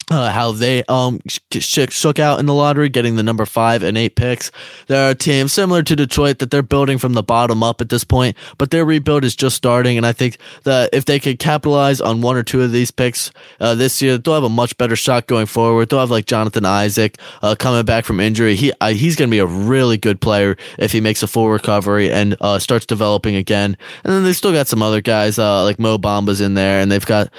uh, 0.09 0.31
how 0.31 0.51
they 0.51 0.83
um 0.85 1.19
sh- 1.27 1.87
shook 1.89 2.19
out 2.19 2.39
in 2.39 2.45
the 2.45 2.53
lottery, 2.53 2.89
getting 2.89 3.15
the 3.15 3.23
number 3.23 3.45
five 3.45 3.83
and 3.83 3.97
eight 3.97 4.15
picks. 4.15 4.51
They're 4.87 5.11
a 5.11 5.15
team 5.15 5.47
similar 5.47 5.83
to 5.83 5.95
Detroit 5.95 6.39
that 6.39 6.51
they're 6.51 6.63
building 6.63 6.97
from 6.97 7.13
the 7.13 7.23
bottom 7.23 7.63
up 7.63 7.81
at 7.81 7.89
this 7.89 8.03
point, 8.03 8.35
but 8.57 8.71
their 8.71 8.85
rebuild 8.85 9.23
is 9.23 9.35
just 9.35 9.55
starting. 9.55 9.97
And 9.97 10.05
I 10.05 10.13
think 10.13 10.37
that 10.63 10.89
if 10.93 11.05
they 11.05 11.19
could 11.19 11.39
capitalize 11.39 12.01
on 12.01 12.21
one 12.21 12.35
or 12.35 12.43
two 12.43 12.61
of 12.61 12.71
these 12.71 12.91
picks 12.91 13.31
uh, 13.59 13.75
this 13.75 14.01
year, 14.01 14.17
they'll 14.17 14.33
have 14.33 14.43
a 14.43 14.49
much 14.49 14.77
better 14.77 14.95
shot 14.95 15.27
going 15.27 15.45
forward. 15.45 15.89
They'll 15.89 15.99
have 15.99 16.11
like 16.11 16.25
Jonathan 16.25 16.65
Isaac 16.65 17.17
uh, 17.41 17.55
coming 17.55 17.85
back 17.85 18.05
from 18.05 18.19
injury. 18.19 18.55
He 18.55 18.71
uh, 18.81 18.89
he's 18.89 19.15
going 19.15 19.29
to 19.29 19.31
be 19.31 19.39
a 19.39 19.45
really 19.45 19.97
good 19.97 20.21
player 20.21 20.57
if 20.77 20.91
he 20.91 21.01
makes 21.01 21.23
a 21.23 21.27
full 21.27 21.49
recovery 21.49 22.11
and 22.11 22.35
uh, 22.41 22.59
starts 22.59 22.85
developing 22.85 23.35
again. 23.35 23.77
And 24.03 24.13
then 24.13 24.23
they 24.23 24.33
still 24.33 24.51
got 24.51 24.67
some 24.67 24.81
other 24.81 25.01
guys 25.01 25.37
uh, 25.37 25.63
like 25.63 25.79
Mo 25.79 25.97
Bamba's 25.97 26.41
in 26.41 26.55
there, 26.55 26.79
and 26.79 26.91
they've 26.91 27.05
got 27.05 27.31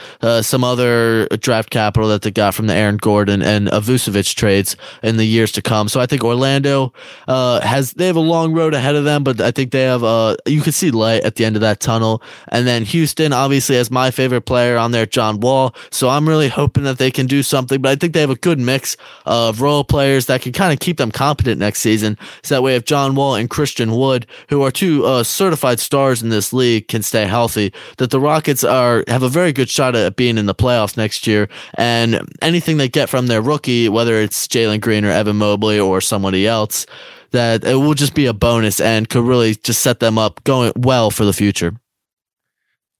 some 0.43 0.65
other 0.65 1.27
draft 1.39 1.71
capital 1.71 2.09
that 2.09 2.23
they 2.23 2.31
got 2.31 2.55
from 2.55 2.60
the 2.67 2.75
Aaron 2.75 2.97
Gordon 2.97 3.43
and 3.43 3.69
Vucevic 3.69 4.35
trades 4.35 4.77
in 5.03 5.17
the 5.17 5.25
years 5.25 5.53
to 5.53 5.63
come. 5.63 5.89
So 5.89 6.01
I 6.01 6.07
think 6.07 6.25
Orlando 6.25 6.93
uh, 7.29 7.61
has 7.61 7.93
they 7.93 8.07
have 8.07 8.17
a 8.17 8.21
long 8.21 8.53
road 8.53 8.75
ahead 8.75 8.95
of 8.95 9.05
them, 9.05 9.25
but 9.25 9.41
I 9.41 9.51
think 9.51 9.73
they 9.73 9.83
have 9.83 10.05
uh, 10.05 10.37
you 10.47 10.61
can 10.61 10.73
see 10.73 10.91
light 10.91 11.25
at 11.25 11.37
the 11.37 11.45
end 11.45 11.57
of 11.57 11.63
that 11.63 11.81
tunnel. 11.81 12.23
And 12.49 12.67
then 12.67 12.85
Houston 12.85 13.33
obviously 13.33 13.77
has 13.77 13.91
my 13.91 14.11
favorite 14.11 14.43
player 14.43 14.77
on 14.77 14.93
there, 14.93 15.07
John 15.07 15.41
Wall. 15.41 15.75
So 15.91 16.09
I'm 16.09 16.29
really 16.29 16.49
hoping 16.49 16.85
that 16.85 16.99
they 16.99 17.11
can 17.11 17.27
do 17.27 17.43
something. 17.43 17.81
But 17.81 17.91
I 17.93 17.97
think 17.97 18.13
they 18.13 18.21
have 18.21 18.31
a 18.31 18.37
good 18.37 18.59
mix 18.59 18.97
of 19.27 19.61
role 19.61 19.85
players 19.85 20.27
that 20.27 20.43
can 20.43 20.53
kind 20.53 20.73
of 20.73 20.81
keep 20.81 20.99
them 20.99 21.11
competent 21.11 21.59
next 21.59 21.81
season. 21.81 22.19
So 22.43 22.57
that 22.57 22.63
way, 22.63 22.77
if 22.77 22.85
John 22.85 23.15
Wall 23.15 23.35
and 23.35 23.49
Christian 23.49 23.93
Wood, 23.93 24.27
who 24.49 24.63
are 24.63 24.71
two 24.71 25.05
uh, 25.05 25.23
certified 25.23 25.81
stars 25.81 26.23
in 26.23 26.29
this 26.29 26.53
league, 26.53 26.89
can 26.89 27.03
stay 27.03 27.27
healthy, 27.27 27.73
that 27.99 28.11
the 28.11 28.21
Rockets 28.21 28.65
are 28.65 29.05
have 29.09 29.23
a 29.23 29.29
very 29.29 29.53
good 29.53 29.69
shot 29.69 29.95
at 29.95 30.17
being 30.17 30.39
in 30.39 30.47
the 30.47 30.55
playoffs 30.55 30.97
next 30.97 31.27
year. 31.27 31.49
And 31.75 32.21
anything 32.51 32.77
they 32.77 32.89
get 32.89 33.09
from 33.09 33.29
their 33.29 33.41
rookie, 33.41 33.89
whether 33.89 34.17
it's 34.17 34.49
Jalen 34.49 34.81
Green 34.81 35.05
or 35.05 35.11
Evan 35.11 35.37
Mobley 35.37 35.79
or 35.79 36.01
somebody 36.01 36.47
else, 36.47 36.85
that 37.31 37.65
it 37.65 37.77
will 37.77 37.95
just 37.95 38.15
be 38.15 38.27
a 38.27 38.35
bonus 38.35 38.81
and 38.81 39.09
could 39.09 39.25
really 39.25 39.55
just 39.55 39.81
set 39.81 40.01
them 40.01 40.19
up 40.19 40.43
going 40.45 40.73
well 40.77 41.11
for 41.11 41.25
the 41.25 41.33
future. 41.33 41.75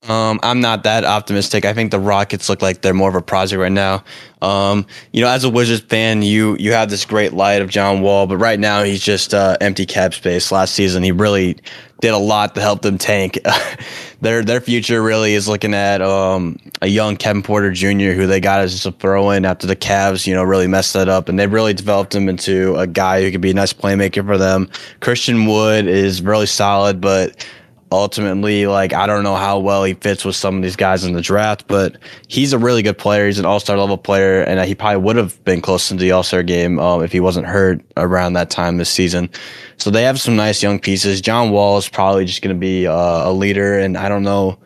Um, 0.09 0.41
I'm 0.43 0.61
not 0.63 0.85
that 0.85 1.05
optimistic. 1.05 1.67
I 1.67 1.75
think 1.75 1.91
the 1.91 2.01
Rockets 2.01 2.49
look 2.49 2.63
like 2.63 2.81
they're 2.81 2.95
more 2.95 3.11
of 3.11 3.15
a 3.15 3.21
project 3.21 3.61
right 3.61 3.71
now. 3.71 4.03
Um, 4.41 4.87
you 5.13 5.21
know, 5.21 5.29
as 5.29 5.45
a 5.45 5.51
Wizards 5.51 5.83
fan, 5.83 6.23
you 6.23 6.57
you 6.59 6.73
have 6.73 6.89
this 6.89 7.05
great 7.05 7.35
light 7.35 7.61
of 7.61 7.69
John 7.69 8.01
Wall, 8.01 8.27
but 8.27 8.39
right 8.39 8.59
now 8.59 8.83
he's 8.83 9.03
just 9.03 9.35
uh, 9.35 9.59
empty 9.61 9.85
cap 9.85 10.15
space. 10.15 10.51
Last 10.51 10.75
season, 10.75 11.03
he 11.03 11.13
really 11.13 11.59
did 12.01 12.15
a 12.15 12.19
lot 12.19 12.55
to 12.55 12.63
help 12.63 12.81
them 12.81 12.97
tank. 12.97 13.39
their 14.23 14.43
their 14.43 14.63
future 14.63 15.03
really 15.03 15.35
is 15.35 15.47
looking 15.47 15.75
at 15.75 16.01
um, 16.01 16.59
a 16.81 16.87
young 16.87 17.19
Kevin 17.19 17.43
Porter 17.43 17.71
Jr. 17.71 18.13
who 18.13 18.27
they 18.27 18.41
got 18.41 18.61
as 18.61 18.87
a 18.87 18.93
throw 18.93 19.29
in 19.29 19.45
after 19.45 19.67
the 19.67 19.77
Cavs, 19.77 20.27
you 20.27 20.33
know, 20.33 20.43
really 20.43 20.67
messed 20.67 20.95
that 20.95 21.11
up, 21.11 21.29
and 21.29 21.39
they 21.39 21.47
really 21.47 21.75
developed 21.75 22.15
him 22.15 22.27
into 22.27 22.75
a 22.77 22.87
guy 22.87 23.23
who 23.23 23.31
could 23.31 23.43
be 23.43 23.51
a 23.51 23.55
nice 23.55 23.75
playmaker 23.75 24.25
for 24.25 24.39
them. 24.39 24.71
Christian 25.01 25.45
Wood 25.45 25.87
is 25.87 26.23
really 26.23 26.47
solid, 26.47 27.03
but 27.03 27.47
ultimately, 27.93 28.67
like 28.67 28.93
I 28.93 29.07
don't 29.07 29.25
know 29.25 29.37
how 29.37 29.59
well 29.59 29.85
he 29.85 29.95
fits 29.95 30.25
with 30.25 30.37
some 30.37 30.57
of 30.57 30.63
these 30.63 30.77
guys 30.77 31.05
in 31.05 31.13
the 31.13 31.21
draft, 31.21 31.67
but 31.67 31.97
he's 32.29 32.53
a 32.53 32.59
really 32.59 32.83
good 32.83 32.99
player. 32.99 33.27
He's 33.27 33.39
an 33.39 33.47
all 33.47 33.61
star 33.61 33.77
level 33.77 33.99
player, 33.99 34.43
and 34.43 34.61
he 34.67 34.75
probably 34.75 35.03
would 35.03 35.17
have 35.17 35.43
been 35.45 35.61
close 35.61 35.89
to 35.89 35.95
the 35.95 36.13
all 36.13 36.23
star 36.23 36.43
game 36.43 36.79
um, 36.79 37.03
if 37.03 37.13
he 37.13 37.21
wasn't 37.21 37.47
hurt 37.47 37.81
around 37.97 38.35
that 38.35 38.51
time 38.51 38.77
this 38.77 38.91
season. 38.91 39.29
So 39.77 39.91
they 39.91 40.03
have 40.05 40.21
some 40.21 40.37
nice 40.37 40.63
young 40.63 40.79
pieces. 40.79 41.21
John 41.21 41.51
Wall 41.51 41.79
is 41.79 41.89
probably 41.89 42.25
just 42.25 42.43
going 42.43 42.55
to 42.55 42.61
be 42.61 42.87
uh, 42.87 43.31
a 43.31 43.33
leader, 43.33 43.79
and 43.79 43.97
I 43.97 44.09
don't 44.09 44.23
know 44.23 44.59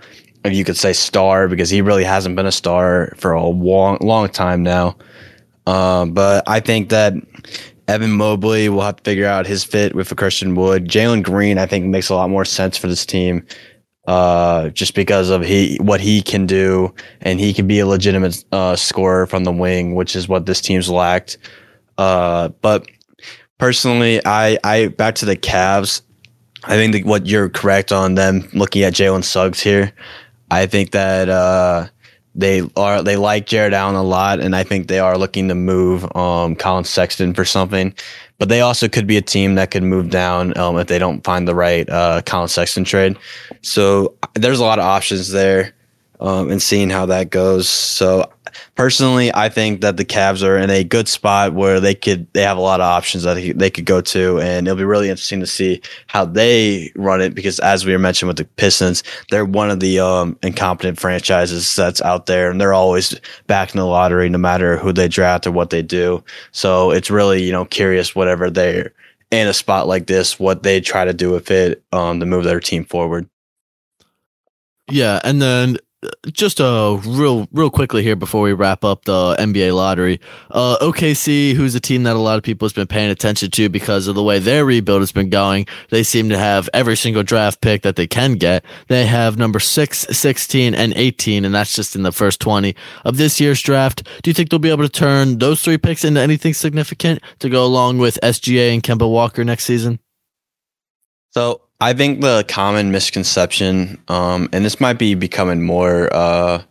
if 0.45 0.53
you 0.53 0.65
could 0.65 0.77
say 0.77 0.93
star 0.93 1.49
because 1.49 1.71
he 1.71 1.81
really 1.81 2.05
hasn't 2.05 2.37
been 2.37 2.47
a 2.47 2.53
star 2.53 3.15
for 3.17 3.33
a 3.33 3.47
long, 3.47 3.99
long 4.01 4.29
time 4.29 4.63
now. 4.63 4.97
Uh, 5.67 6.05
but 6.05 6.45
I 6.47 6.61
think 6.61 6.91
that 6.91 7.15
Evan 7.87 8.13
Mobley 8.13 8.69
will 8.69 8.81
have 8.81 8.97
to 8.97 9.03
figure 9.03 9.27
out 9.27 9.47
his 9.47 9.65
fit 9.65 9.95
with 9.95 10.11
a 10.11 10.15
Christian 10.15 10.55
Wood. 10.55 10.89
Jalen 10.89 11.23
Green, 11.23 11.59
I 11.59 11.67
think, 11.67 11.87
makes 11.87 12.09
a 12.09 12.15
lot 12.15 12.31
more 12.31 12.45
sense 12.45 12.79
for 12.79 12.89
this 12.89 13.05
team, 13.05 13.47
uh, 14.07 14.71
just 14.71 14.95
because 14.95 15.31
of 15.31 15.43
he 15.43 15.77
what 15.81 16.01
he 16.01 16.23
can 16.23 16.47
do, 16.47 16.95
and 17.21 17.39
he 17.39 17.53
can 17.53 17.67
be 17.67 17.81
a 17.81 17.87
legitimate 17.87 18.43
uh, 18.53 18.77
scorer 18.77 19.27
from 19.27 19.45
the 19.45 19.53
wing, 19.53 19.95
which 19.95 20.17
is 20.17 20.29
what 20.29 20.47
this 20.47 20.61
team's 20.61 20.89
lacked. 20.89 21.37
Uh, 21.99 22.49
but 22.63 22.87
personally, 23.59 24.21
I 24.25 24.59
I 24.65 24.89
back 24.89 25.17
to 25.17 25.27
the 25.27 25.37
Cavs. 25.37 26.01
I 26.65 26.77
think 26.77 26.95
that 26.95 27.05
what 27.05 27.27
you're 27.27 27.51
correct 27.51 27.93
on 27.93 28.15
them 28.15 28.49
looking 28.55 28.83
at 28.83 28.95
Jalen 28.95 29.25
Suggs 29.25 29.61
here. 29.61 29.93
I 30.51 30.67
think 30.67 30.93
that 30.93 31.29
uh, 31.29 31.89
they 32.35 32.63
are 32.77 33.03
they 33.03 33.17
like 33.17 33.47
Jarrett 33.47 33.73
Allen 33.73 33.95
a 33.95 34.03
lot, 34.03 34.41
and 34.41 34.57
I 34.57 34.65
think 34.65 34.89
they 34.89 34.99
are 34.99 35.17
looking 35.17 35.49
to 35.49 35.55
move 35.55 36.05
um, 36.17 36.57
Collin 36.57 36.85
Sexton 36.85 37.35
for 37.35 37.45
something. 37.45 37.95
But 38.39 38.49
they 38.49 38.61
also 38.61 38.89
could 38.89 39.07
be 39.07 39.17
a 39.17 39.23
team 39.23 39.55
that 39.55 39.71
could 39.71 39.85
move 39.85 40.11
down 40.11 40.57
um, 40.59 40.77
if 40.79 40.89
they 40.89 40.99
don't 40.99 41.23
find 41.23 41.47
the 41.47 41.55
right 41.55 41.89
uh, 41.89 42.23
Collin 42.27 42.49
Sexton 42.49 42.85
trade. 42.85 43.17
So 43.63 44.15
there's 44.35 44.59
a 44.59 44.65
lot 44.65 44.81
of 44.81 44.85
options 44.85 45.31
there, 45.31 45.73
um, 46.25 46.51
and 46.51 46.63
seeing 46.63 46.89
how 46.89 47.05
that 47.05 47.29
goes. 47.29 47.69
So 47.69 48.33
personally, 48.77 49.31
I 49.35 49.51
think 49.51 49.83
that 49.83 49.99
the 49.99 50.07
Cavs 50.07 50.43
are 50.43 50.57
in 50.57 50.71
a 50.71 50.83
good 50.83 51.07
spot 51.07 51.53
where 51.53 51.81
they 51.81 51.95
could 51.95 52.27
they 52.33 52.41
have 52.41 52.57
a 52.57 52.63
lot 52.63 52.81
of 52.81 52.87
options 52.87 53.25
that 53.25 53.35
they 53.57 53.71
could 53.71 53.85
go 53.85 54.01
to, 54.01 54.41
and 54.41 54.67
it'll 54.67 54.79
be 54.79 54.85
really 54.85 55.11
interesting 55.11 55.41
to 55.41 55.47
see 55.47 55.83
how 56.07 56.25
they 56.25 56.91
run 56.97 57.21
it 57.21 57.35
because, 57.35 57.61
as 57.61 57.85
we 57.85 57.93
were 57.93 57.99
mentioned 57.99 58.29
with 58.29 58.39
the 58.39 58.47
Pistons, 58.47 59.03
they're 59.31 59.45
one 59.45 59.71
of 59.71 59.81
the 59.81 60.01
um, 60.01 60.39
incompetent 60.43 60.99
franchises 60.99 61.77
that's 61.77 62.01
out 62.01 62.25
there, 62.25 62.51
and 62.51 62.59
they're 62.59 62.73
always 62.73 63.21
back 63.47 63.75
in 63.75 63.79
the 63.79 63.87
lottery 63.87 64.31
no 64.31 64.39
matter 64.39 64.79
who 64.79 64.95
they 64.95 65.09
draft 65.09 65.47
or 65.47 65.53
what 65.53 65.69
they 65.69 65.83
do. 65.83 66.25
So 66.53 66.91
it's 66.91 67.11
really 67.11 67.43
you 67.43 67.53
know 67.53 67.67
curious 67.67 68.15
whatever 68.15 68.49
they're 68.49 68.95
in 69.31 69.47
a 69.47 69.53
spot 69.53 69.89
like 69.89 70.07
this, 70.07 70.41
what 70.41 70.63
they 70.63 70.81
try 70.81 71.05
to 71.05 71.13
do 71.13 71.31
with 71.31 71.51
it 71.51 71.83
um, 71.93 72.19
to 72.21 72.25
move 72.25 72.45
their 72.45 72.61
team 72.61 72.87
forward. 72.87 73.29
Yeah, 74.91 75.21
and 75.25 75.41
then 75.41 75.79
just 76.27 76.61
uh 76.61 76.99
real 77.05 77.49
real 77.53 77.71
quickly 77.71 78.03
here 78.03 78.17
before 78.17 78.43
we 78.43 78.53
wrap 78.53 78.85
up 78.85 79.05
the 79.05 79.37
NBA 79.39 79.75
lottery. 79.75 80.21
Uh 80.51 80.77
OKC, 80.81 81.55
who's 81.55 81.75
a 81.75 81.81
team 81.81 82.03
that 82.05 82.17
a 82.17 82.19
lot 82.19 82.37
of 82.37 82.45
people 82.45 82.67
has 82.67 82.73
been 82.73 82.87
paying 82.87 83.11
attention 83.11 83.51
to 83.51 83.69
because 83.69 84.07
of 84.07 84.15
the 84.15 84.23
way 84.23 84.39
their 84.39 84.65
rebuild 84.65 85.01
has 85.01 85.13
been 85.13 85.31
going. 85.31 85.67
They 85.91 86.03
seem 86.03 86.29
to 86.29 86.39
have 86.39 86.69
every 86.73 86.97
single 86.97 87.23
draft 87.23 87.61
pick 87.61 87.83
that 87.83 87.97
they 87.97 88.07
can 88.07 88.35
get. 88.35 88.65
They 88.89 89.07
have 89.07 89.39
number 89.39 89.61
6, 89.61 89.99
16 89.99 90.75
and 90.75 90.93
18 90.95 91.45
and 91.45 91.55
that's 91.55 91.75
just 91.75 91.97
in 91.97 92.03
the 92.03 92.13
first 92.13 92.41
20 92.41 92.75
of 93.05 93.17
this 93.17 93.41
year's 93.41 93.61
draft. 93.61 94.07
Do 94.23 94.31
you 94.31 94.35
think 94.35 94.51
they'll 94.51 94.59
be 94.59 94.71
able 94.71 94.85
to 94.85 94.89
turn 94.89 95.39
those 95.39 95.63
three 95.63 95.79
picks 95.79 96.05
into 96.05 96.21
anything 96.21 96.55
significant 96.55 97.23
to 97.41 97.49
go 97.49 97.65
along 97.65 97.99
with 97.99 98.19
SGA 98.23 98.73
and 98.73 98.83
Kemba 98.83 99.11
Walker 99.11 99.45
next 99.45 99.65
season? 99.65 99.99
So 101.31 101.64
I 101.81 101.93
think 101.93 102.21
the 102.21 102.45
common 102.49 102.93
misconception, 102.93 104.01
um, 104.09 104.49
and 104.53 104.65
this 104.65 104.81
might 104.81 104.99
be 104.99 105.15
becoming 105.15 105.63
more, 105.63 106.13
uh, 106.15 106.63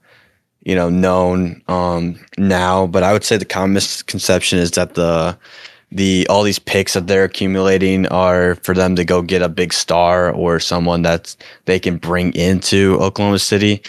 you 0.64 0.76
know, 0.76 0.90
known 0.90 1.62
um, 1.68 2.20
now, 2.38 2.88
but 2.88 3.04
I 3.04 3.12
would 3.14 3.24
say 3.24 3.38
the 3.38 3.46
common 3.46 3.74
misconception 3.74 4.60
is 4.60 4.72
that 4.72 4.96
the 4.96 5.38
the 5.92 6.26
all 6.28 6.42
these 6.42 6.58
picks 6.58 6.94
that 6.94 7.06
they're 7.06 7.26
accumulating 7.26 8.08
are 8.08 8.56
for 8.56 8.74
them 8.74 8.96
to 8.96 9.06
go 9.06 9.22
get 9.22 9.44
a 9.44 9.50
big 9.50 9.72
star 9.72 10.32
or 10.32 10.60
someone 10.60 11.04
that 11.04 11.36
they 11.66 11.80
can 11.80 11.98
bring 11.98 12.34
into 12.34 12.98
Oklahoma 13.00 13.40
City. 13.40 13.82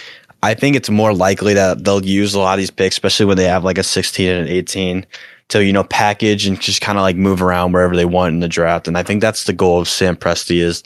I 0.43 0.53
think 0.53 0.77
it's 0.77 0.91
more 0.91 1.15
likely 1.15 1.55
that 1.55 1.85
they'll 1.85 2.05
use 2.05 2.35
a 2.35 2.39
lot 2.39 2.55
of 2.55 2.59
these 2.59 2.71
picks, 2.71 2.97
especially 2.97 3.25
when 3.25 3.39
they 3.39 3.47
have 3.47 3.65
like 3.65 3.79
a 3.79 3.83
16 3.83 4.29
and 4.29 4.47
an 4.47 4.53
18 4.53 5.07
to, 5.49 5.65
you 5.65 5.73
know, 5.73 5.85
package 5.85 6.47
and 6.47 6.61
just 6.61 6.81
kind 6.81 6.99
of 6.99 7.03
like 7.03 7.17
move 7.17 7.43
around 7.43 7.73
wherever 7.73 7.95
they 7.95 8.05
want 8.05 8.35
in 8.35 8.41
the 8.41 8.49
draft. 8.49 8.89
And 8.89 8.97
I 8.97 9.03
think 9.03 9.21
that's 9.21 9.45
the 9.45 9.53
goal 9.53 9.81
of 9.81 9.89
Sam 9.89 10.17
Presti 10.17 10.61
is 10.61 10.83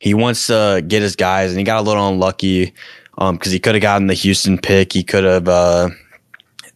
he 0.00 0.14
wants 0.14 0.46
to 0.46 0.84
get 0.86 1.02
his 1.02 1.16
guys 1.16 1.50
and 1.50 1.58
he 1.58 1.64
got 1.64 1.80
a 1.80 1.82
little 1.82 2.08
unlucky 2.08 2.72
um, 3.18 3.38
cause 3.38 3.52
he 3.52 3.58
could 3.58 3.74
have 3.74 3.82
gotten 3.82 4.06
the 4.06 4.14
Houston 4.14 4.58
pick. 4.58 4.92
He 4.92 5.02
could 5.02 5.24
have, 5.24 5.48
uh, 5.48 5.88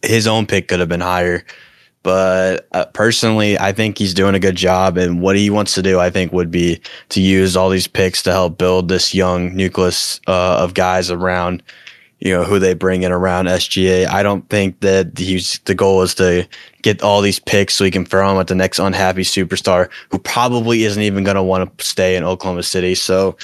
his 0.01 0.27
own 0.27 0.45
pick 0.45 0.67
could 0.67 0.79
have 0.79 0.89
been 0.89 1.01
higher. 1.01 1.45
But 2.03 2.67
uh, 2.71 2.85
personally, 2.93 3.59
I 3.59 3.73
think 3.73 3.97
he's 3.97 4.13
doing 4.13 4.33
a 4.33 4.39
good 4.39 4.55
job. 4.55 4.97
And 4.97 5.21
what 5.21 5.35
he 5.35 5.49
wants 5.49 5.75
to 5.75 5.83
do, 5.83 5.99
I 5.99 6.09
think, 6.09 6.31
would 6.31 6.49
be 6.49 6.81
to 7.09 7.21
use 7.21 7.55
all 7.55 7.69
these 7.69 7.87
picks 7.87 8.23
to 8.23 8.31
help 8.31 8.57
build 8.57 8.89
this 8.89 9.13
young 9.13 9.55
nucleus 9.55 10.19
uh, 10.27 10.57
of 10.57 10.73
guys 10.73 11.11
around, 11.11 11.61
you 12.21 12.31
know, 12.31 12.43
who 12.43 12.59
they 12.59 12.75
bring 12.75 13.01
in 13.01 13.11
around 13.11 13.47
SGA. 13.47 14.07
I 14.07 14.21
don't 14.21 14.47
think 14.49 14.79
that 14.81 15.17
he's 15.17 15.59
the 15.65 15.73
goal 15.73 16.03
is 16.03 16.13
to 16.15 16.47
get 16.83 17.01
all 17.01 17.19
these 17.19 17.39
picks 17.39 17.73
so 17.73 17.83
he 17.83 17.91
can 17.91 18.05
throw 18.05 18.29
them 18.29 18.37
at 18.39 18.47
the 18.47 18.55
next 18.55 18.79
unhappy 18.79 19.23
superstar 19.23 19.89
who 20.09 20.19
probably 20.19 20.83
isn't 20.83 21.01
even 21.01 21.23
going 21.23 21.35
to 21.35 21.43
want 21.43 21.77
to 21.77 21.85
stay 21.85 22.15
in 22.15 22.23
Oklahoma 22.23 22.61
City. 22.61 22.93
So 22.93 23.37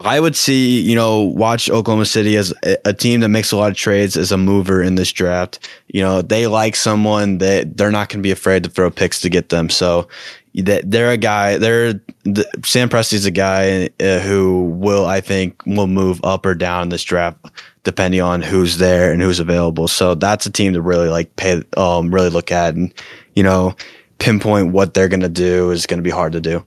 I 0.00 0.18
would 0.18 0.34
see, 0.34 0.80
you 0.80 0.96
know, 0.96 1.20
watch 1.20 1.70
Oklahoma 1.70 2.06
City 2.06 2.36
as 2.36 2.52
a 2.84 2.92
team 2.92 3.20
that 3.20 3.28
makes 3.28 3.52
a 3.52 3.56
lot 3.56 3.70
of 3.70 3.76
trades 3.76 4.16
as 4.16 4.32
a 4.32 4.36
mover 4.36 4.82
in 4.82 4.96
this 4.96 5.12
draft. 5.12 5.68
You 5.86 6.02
know, 6.02 6.22
they 6.22 6.48
like 6.48 6.74
someone 6.74 7.38
that 7.38 7.76
they're 7.76 7.92
not 7.92 8.08
going 8.08 8.18
to 8.18 8.26
be 8.26 8.32
afraid 8.32 8.64
to 8.64 8.70
throw 8.70 8.90
picks 8.90 9.20
to 9.20 9.28
get 9.28 9.50
them. 9.50 9.70
So 9.70 10.08
that 10.54 10.90
they're 10.90 11.12
a 11.12 11.16
guy, 11.16 11.56
they're 11.56 11.94
the, 12.24 12.44
Sam 12.64 12.88
Presti's 12.88 13.26
a 13.26 13.30
guy 13.30 13.90
uh, 14.00 14.18
who 14.18 14.64
will, 14.64 15.06
I 15.06 15.20
think, 15.20 15.64
will 15.66 15.86
move 15.86 16.20
up 16.24 16.44
or 16.44 16.54
down 16.56 16.88
this 16.88 17.04
draft 17.04 17.38
depending 17.84 18.20
on 18.20 18.42
who's 18.42 18.78
there 18.78 19.12
and 19.12 19.20
who's 19.20 19.40
available. 19.40 19.88
So 19.88 20.14
that's 20.14 20.46
a 20.46 20.50
team 20.50 20.74
to 20.74 20.82
really 20.82 21.08
like 21.08 21.34
pay, 21.36 21.62
um, 21.76 22.14
really 22.14 22.30
look 22.30 22.52
at 22.52 22.74
and, 22.74 22.92
you 23.34 23.42
know, 23.42 23.74
pinpoint 24.18 24.72
what 24.72 24.94
they're 24.94 25.08
going 25.08 25.20
to 25.20 25.28
do 25.28 25.70
is 25.70 25.86
going 25.86 25.98
to 25.98 26.04
be 26.04 26.10
hard 26.10 26.32
to 26.32 26.40
do. 26.40 26.64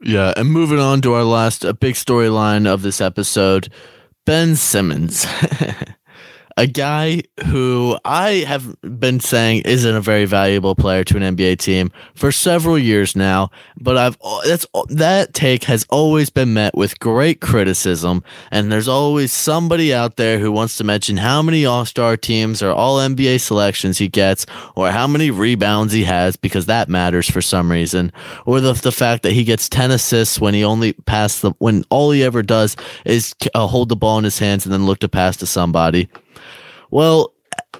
Yeah, 0.00 0.32
and 0.36 0.50
moving 0.50 0.78
on 0.78 1.00
to 1.02 1.14
our 1.14 1.24
last 1.24 1.64
a 1.64 1.74
big 1.74 1.94
storyline 1.94 2.66
of 2.66 2.82
this 2.82 3.00
episode, 3.00 3.68
Ben 4.24 4.54
Simmons. 4.54 5.26
a 6.58 6.66
guy 6.66 7.22
who 7.46 7.96
I 8.04 8.44
have 8.48 8.76
been 8.82 9.20
saying 9.20 9.62
isn't 9.64 9.94
a 9.94 10.00
very 10.00 10.24
valuable 10.24 10.74
player 10.74 11.04
to 11.04 11.16
an 11.16 11.36
NBA 11.36 11.58
team 11.58 11.92
for 12.16 12.32
several 12.32 12.76
years 12.76 13.14
now, 13.14 13.50
but 13.80 13.96
I've 13.96 14.18
that's 14.44 14.66
that 14.88 15.34
take 15.34 15.64
has 15.64 15.86
always 15.88 16.30
been 16.30 16.52
met 16.54 16.76
with 16.76 16.98
great 16.98 17.40
criticism, 17.40 18.24
and 18.50 18.72
there's 18.72 18.88
always 18.88 19.32
somebody 19.32 19.94
out 19.94 20.16
there 20.16 20.40
who 20.40 20.50
wants 20.50 20.76
to 20.78 20.84
mention 20.84 21.16
how 21.16 21.42
many 21.42 21.64
All-Star 21.64 22.16
teams 22.16 22.60
or 22.60 22.72
All 22.72 22.98
NBA 22.98 23.40
selections 23.40 23.98
he 23.98 24.08
gets, 24.08 24.44
or 24.74 24.90
how 24.90 25.06
many 25.06 25.30
rebounds 25.30 25.92
he 25.92 26.02
has 26.04 26.34
because 26.34 26.66
that 26.66 26.88
matters 26.88 27.30
for 27.30 27.40
some 27.40 27.70
reason, 27.70 28.10
or 28.46 28.60
the 28.60 28.72
the 28.72 28.90
fact 28.90 29.22
that 29.22 29.32
he 29.32 29.44
gets 29.44 29.68
10 29.68 29.92
assists 29.92 30.40
when 30.40 30.54
he 30.54 30.64
only 30.64 30.92
pass 31.06 31.40
the 31.40 31.52
when 31.58 31.84
all 31.88 32.10
he 32.10 32.24
ever 32.24 32.42
does 32.42 32.76
is 33.04 33.32
uh, 33.54 33.68
hold 33.68 33.88
the 33.88 33.96
ball 33.96 34.18
in 34.18 34.24
his 34.24 34.40
hands 34.40 34.66
and 34.66 34.72
then 34.72 34.86
look 34.86 34.98
to 34.98 35.08
pass 35.08 35.36
to 35.36 35.46
somebody. 35.46 36.08
Well, 36.90 37.34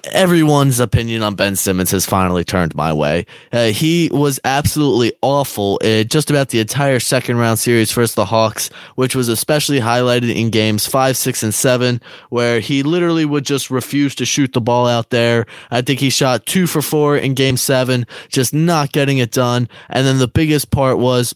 everyone's 0.05 0.79
opinion 0.79 1.23
on 1.23 1.35
Ben 1.35 1.55
Simmons 1.55 1.91
has 1.91 2.05
finally 2.05 2.43
turned 2.43 2.75
my 2.75 2.93
way. 2.93 3.25
Uh, 3.51 3.67
he 3.67 4.09
was 4.11 4.39
absolutely 4.43 5.13
awful 5.21 5.79
uh, 5.83 6.03
just 6.03 6.29
about 6.29 6.49
the 6.49 6.59
entire 6.59 6.99
second 6.99 7.37
round 7.37 7.59
series 7.59 7.91
versus 7.91 8.15
the 8.15 8.25
Hawks, 8.25 8.69
which 8.95 9.15
was 9.15 9.29
especially 9.29 9.79
highlighted 9.79 10.33
in 10.33 10.49
games 10.49 10.85
five, 10.87 11.17
six, 11.17 11.43
and 11.43 11.53
seven, 11.53 12.01
where 12.29 12.59
he 12.59 12.83
literally 12.83 13.25
would 13.25 13.45
just 13.45 13.69
refuse 13.69 14.15
to 14.15 14.25
shoot 14.25 14.53
the 14.53 14.61
ball 14.61 14.87
out 14.87 15.09
there. 15.09 15.45
I 15.71 15.81
think 15.81 15.99
he 15.99 16.09
shot 16.09 16.45
two 16.45 16.67
for 16.67 16.81
four 16.81 17.17
in 17.17 17.33
game 17.33 17.57
seven, 17.57 18.05
just 18.29 18.53
not 18.53 18.91
getting 18.91 19.17
it 19.17 19.31
done. 19.31 19.67
And 19.89 20.05
then 20.05 20.19
the 20.19 20.27
biggest 20.27 20.71
part 20.71 20.97
was 20.97 21.33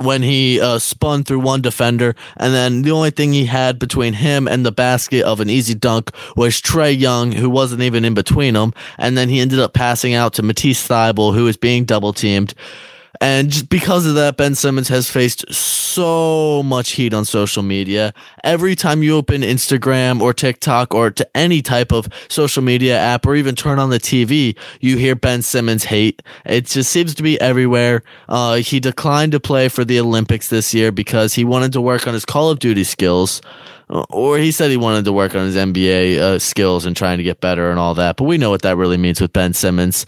when 0.00 0.22
he 0.22 0.60
uh, 0.60 0.78
spun 0.78 1.24
through 1.24 1.40
one 1.40 1.62
defender, 1.62 2.14
and 2.36 2.52
then 2.54 2.82
the 2.82 2.90
only 2.90 3.10
thing 3.10 3.32
he 3.32 3.46
had 3.46 3.78
between 3.78 4.14
him 4.14 4.48
and 4.48 4.64
the 4.64 4.72
basket 4.72 5.24
of 5.24 5.40
an 5.40 5.50
easy 5.50 5.74
dunk 5.74 6.10
was 6.36 6.60
Trae 6.60 6.98
Young, 6.98 7.32
who 7.32 7.48
wasn't 7.48 7.82
even 7.82 8.04
in 8.04 8.14
between 8.14 8.54
them, 8.54 8.74
and 8.98 9.16
then 9.16 9.28
he 9.28 9.40
ended 9.40 9.60
up 9.60 9.72
passing 9.74 10.14
out 10.14 10.34
to 10.34 10.42
Matisse 10.42 10.86
Thybulle, 10.86 11.34
who 11.34 11.44
was 11.44 11.56
being 11.56 11.84
double 11.84 12.12
teamed. 12.12 12.54
And 13.20 13.50
just 13.50 13.68
because 13.68 14.06
of 14.06 14.14
that, 14.16 14.36
Ben 14.36 14.54
Simmons 14.54 14.88
has 14.88 15.08
faced 15.08 15.52
so 15.52 16.62
much 16.64 16.92
heat 16.92 17.14
on 17.14 17.24
social 17.24 17.62
media. 17.62 18.12
Every 18.42 18.74
time 18.74 19.02
you 19.02 19.16
open 19.16 19.42
Instagram 19.42 20.20
or 20.20 20.32
TikTok 20.32 20.94
or 20.94 21.10
to 21.12 21.36
any 21.36 21.62
type 21.62 21.92
of 21.92 22.08
social 22.28 22.62
media 22.62 22.98
app 22.98 23.26
or 23.26 23.34
even 23.36 23.54
turn 23.54 23.78
on 23.78 23.90
the 23.90 24.00
TV, 24.00 24.56
you 24.80 24.96
hear 24.96 25.14
Ben 25.14 25.42
Simmons 25.42 25.84
hate. 25.84 26.22
It 26.44 26.66
just 26.66 26.90
seems 26.90 27.14
to 27.14 27.22
be 27.22 27.40
everywhere. 27.40 28.02
Uh, 28.28 28.56
he 28.56 28.80
declined 28.80 29.32
to 29.32 29.40
play 29.40 29.68
for 29.68 29.84
the 29.84 30.00
Olympics 30.00 30.48
this 30.48 30.74
year 30.74 30.90
because 30.90 31.34
he 31.34 31.44
wanted 31.44 31.72
to 31.72 31.80
work 31.80 32.06
on 32.06 32.14
his 32.14 32.24
Call 32.24 32.50
of 32.50 32.58
Duty 32.58 32.84
skills 32.84 33.40
or 34.10 34.38
he 34.38 34.50
said 34.50 34.70
he 34.70 34.76
wanted 34.76 35.04
to 35.04 35.12
work 35.12 35.34
on 35.34 35.46
his 35.46 35.56
NBA 35.56 36.18
uh, 36.18 36.38
skills 36.38 36.86
and 36.86 36.96
trying 36.96 37.18
to 37.18 37.24
get 37.24 37.40
better 37.40 37.70
and 37.70 37.78
all 37.78 37.94
that. 37.94 38.16
But 38.16 38.24
we 38.24 38.38
know 38.38 38.50
what 38.50 38.62
that 38.62 38.76
really 38.76 38.96
means 38.96 39.20
with 39.20 39.32
Ben 39.32 39.52
Simmons. 39.52 40.04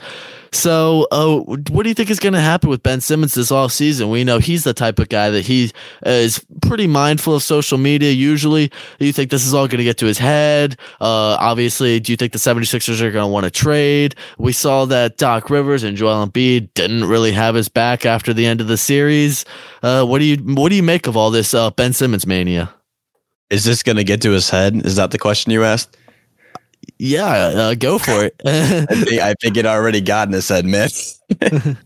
So, 0.53 1.07
uh, 1.11 1.39
what 1.39 1.83
do 1.83 1.89
you 1.89 1.95
think 1.95 2.09
is 2.09 2.19
going 2.19 2.33
to 2.33 2.41
happen 2.41 2.71
with 2.71 2.83
Ben 2.83 3.01
Simmons 3.01 3.35
this 3.35 3.51
off 3.51 3.73
season? 3.73 4.09
We 4.09 4.25
know 4.25 4.39
he's 4.39 4.65
the 4.65 4.73
type 4.73 4.99
of 4.99 5.09
guy 5.09 5.29
that 5.31 5.45
he 5.45 5.73
is 6.05 6.45
pretty 6.63 6.87
mindful 6.87 7.35
of 7.35 7.43
social 7.43 7.77
media 7.79 8.11
usually. 8.11 8.69
Do 8.99 9.07
you 9.07 9.13
think 9.13 9.31
this 9.31 9.45
is 9.45 9.53
all 9.53 9.67
going 9.69 9.79
to 9.79 9.85
get 9.85 9.99
to 9.99 10.07
his 10.07 10.19
head? 10.19 10.79
Uh, 11.01 11.37
obviously, 11.39 12.01
do 12.01 12.13
you 12.13 12.17
think 12.17 12.33
the 12.33 12.39
76ers 12.39 13.01
are 13.01 13.11
going 13.11 13.25
to 13.25 13.29
want 13.29 13.45
to 13.45 13.51
trade? 13.51 14.15
We 14.39 14.53
saw 14.53 14.87
that 14.87 15.19
Doc 15.19 15.51
Rivers 15.51 15.83
and 15.83 15.97
Joel 15.97 16.27
Embiid 16.27 16.73
didn't 16.75 17.05
really 17.05 17.33
have 17.33 17.55
his 17.55 17.69
back 17.69 18.07
after 18.07 18.33
the 18.33 18.47
end 18.47 18.61
of 18.61 18.69
the 18.69 18.79
series. 18.79 19.45
Uh, 19.83 20.05
what 20.05 20.21
do 20.21 20.25
you 20.25 20.37
what 20.39 20.71
do 20.71 20.77
you 20.77 20.83
make 20.83 21.07
of 21.07 21.17
all 21.17 21.31
this 21.31 21.53
uh, 21.55 21.71
Ben 21.71 21.93
Simmons 21.93 22.27
mania? 22.27 22.73
Is 23.51 23.65
this 23.65 23.83
going 23.83 23.97
to 23.97 24.05
get 24.05 24.23
to 24.23 24.31
his 24.31 24.51
head? 24.51 24.75
Is 24.85 24.97
that 24.97 25.11
the 25.11 25.19
question 25.19 25.53
you 25.53 25.65
asked? 25.65 25.97
Yeah, 26.99 27.27
uh, 27.27 27.75
go 27.75 27.99
for 27.99 28.25
it. 28.25 28.41
I, 28.47 28.87
think, 28.87 29.21
I 29.21 29.35
think 29.41 29.57
it 29.57 29.67
already 29.67 30.01
got 30.01 30.29
in 30.29 30.35
his 30.35 30.49
head, 30.49 30.65
man. 30.65 30.89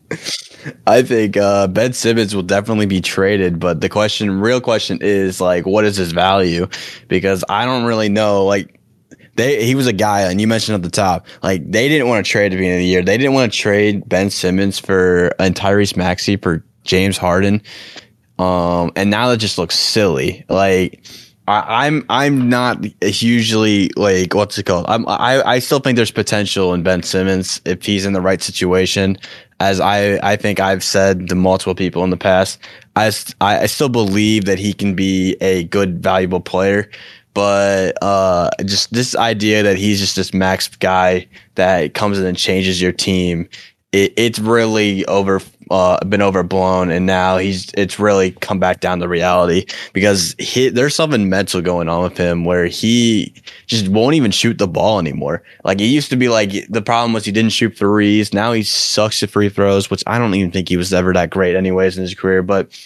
I 0.86 1.02
think 1.02 1.36
uh, 1.36 1.66
Ben 1.66 1.92
Simmons 1.92 2.34
will 2.34 2.42
definitely 2.42 2.86
be 2.86 3.00
traded, 3.00 3.58
but 3.58 3.80
the 3.80 3.88
question, 3.88 4.40
real 4.40 4.60
question, 4.60 4.98
is 5.00 5.40
like, 5.40 5.66
what 5.66 5.84
is 5.84 5.96
his 5.96 6.12
value? 6.12 6.68
Because 7.08 7.44
I 7.48 7.64
don't 7.64 7.84
really 7.84 8.08
know. 8.08 8.44
Like, 8.44 8.80
they 9.36 9.64
he 9.64 9.74
was 9.74 9.86
a 9.86 9.92
guy, 9.92 10.22
and 10.22 10.40
you 10.40 10.46
mentioned 10.46 10.74
at 10.74 10.82
the 10.82 10.90
top, 10.90 11.26
like 11.42 11.68
they 11.70 11.88
didn't 11.88 12.08
want 12.08 12.24
to 12.24 12.30
trade 12.30 12.46
at 12.46 12.50
the 12.50 12.56
beginning 12.56 12.76
of 12.76 12.80
the 12.80 12.86
year. 12.86 13.02
They 13.02 13.16
didn't 13.16 13.32
want 13.32 13.52
to 13.52 13.58
trade 13.58 14.08
Ben 14.08 14.28
Simmons 14.28 14.78
for 14.78 15.34
and 15.38 15.54
Tyrese 15.54 15.96
Maxey 15.96 16.36
for 16.36 16.64
James 16.84 17.16
Harden. 17.16 17.62
Um, 18.38 18.92
and 18.96 19.10
now 19.10 19.28
that 19.28 19.38
just 19.38 19.56
looks 19.56 19.78
silly. 19.78 20.44
Like 20.48 21.04
I, 21.50 21.86
am 21.86 22.06
I'm, 22.08 22.38
I'm 22.38 22.48
not 22.48 22.84
hugely 23.02 23.90
like 23.96 24.34
what's 24.34 24.56
it 24.58 24.64
called. 24.64 24.86
I'm 24.88 25.06
I 25.08 25.42
I 25.42 25.58
still 25.58 25.80
think 25.80 25.96
there's 25.96 26.10
potential 26.10 26.72
in 26.74 26.82
Ben 26.82 27.02
Simmons 27.02 27.60
if 27.64 27.84
he's 27.84 28.06
in 28.06 28.12
the 28.12 28.20
right 28.20 28.40
situation. 28.40 29.18
As 29.58 29.80
I 29.80 30.18
I 30.22 30.36
think 30.36 30.60
I've 30.60 30.84
said 30.84 31.28
to 31.28 31.34
multiple 31.34 31.74
people 31.74 32.04
in 32.04 32.10
the 32.10 32.16
past, 32.16 32.58
I 32.96 33.12
I 33.40 33.66
still 33.66 33.88
believe 33.88 34.44
that 34.44 34.58
he 34.58 34.72
can 34.72 34.94
be 34.94 35.36
a 35.40 35.64
good 35.64 36.02
valuable 36.02 36.40
player. 36.40 36.88
But 37.34 37.96
uh, 38.02 38.50
just 38.64 38.92
this 38.92 39.14
idea 39.14 39.62
that 39.62 39.76
he's 39.76 40.00
just 40.00 40.16
this 40.16 40.34
max 40.34 40.68
guy 40.68 41.28
that 41.54 41.94
comes 41.94 42.18
in 42.18 42.26
and 42.26 42.36
changes 42.36 42.82
your 42.82 42.92
team, 42.92 43.48
it, 43.92 44.12
it's 44.16 44.38
really 44.38 45.04
over 45.06 45.40
uh, 45.70 46.02
been 46.04 46.20
overblown, 46.22 46.90
and 46.90 47.06
now 47.06 47.38
he's 47.38 47.70
it's 47.74 47.98
really 47.98 48.32
come 48.32 48.58
back 48.58 48.80
down 48.80 48.98
to 48.98 49.08
reality 49.08 49.66
because 49.92 50.34
he, 50.38 50.68
there's 50.68 50.94
something 50.94 51.28
mental 51.28 51.62
going 51.62 51.88
on 51.88 52.02
with 52.02 52.16
him 52.16 52.44
where 52.44 52.66
he 52.66 53.32
just 53.66 53.88
won't 53.88 54.14
even 54.14 54.32
shoot 54.32 54.58
the 54.58 54.66
ball 54.66 54.98
anymore. 54.98 55.42
Like 55.64 55.78
he 55.78 55.86
used 55.86 56.10
to 56.10 56.16
be 56.16 56.28
like 56.28 56.66
the 56.68 56.82
problem 56.82 57.12
was 57.12 57.24
he 57.24 57.32
didn't 57.32 57.52
shoot 57.52 57.76
threes. 57.76 58.34
Now 58.34 58.52
he 58.52 58.64
sucks 58.64 59.22
at 59.22 59.30
free 59.30 59.48
throws, 59.48 59.90
which 59.90 60.02
I 60.06 60.18
don't 60.18 60.34
even 60.34 60.50
think 60.50 60.68
he 60.68 60.76
was 60.76 60.92
ever 60.92 61.12
that 61.12 61.30
great 61.30 61.54
anyways 61.54 61.96
in 61.96 62.02
his 62.02 62.14
career, 62.14 62.42
but. 62.42 62.76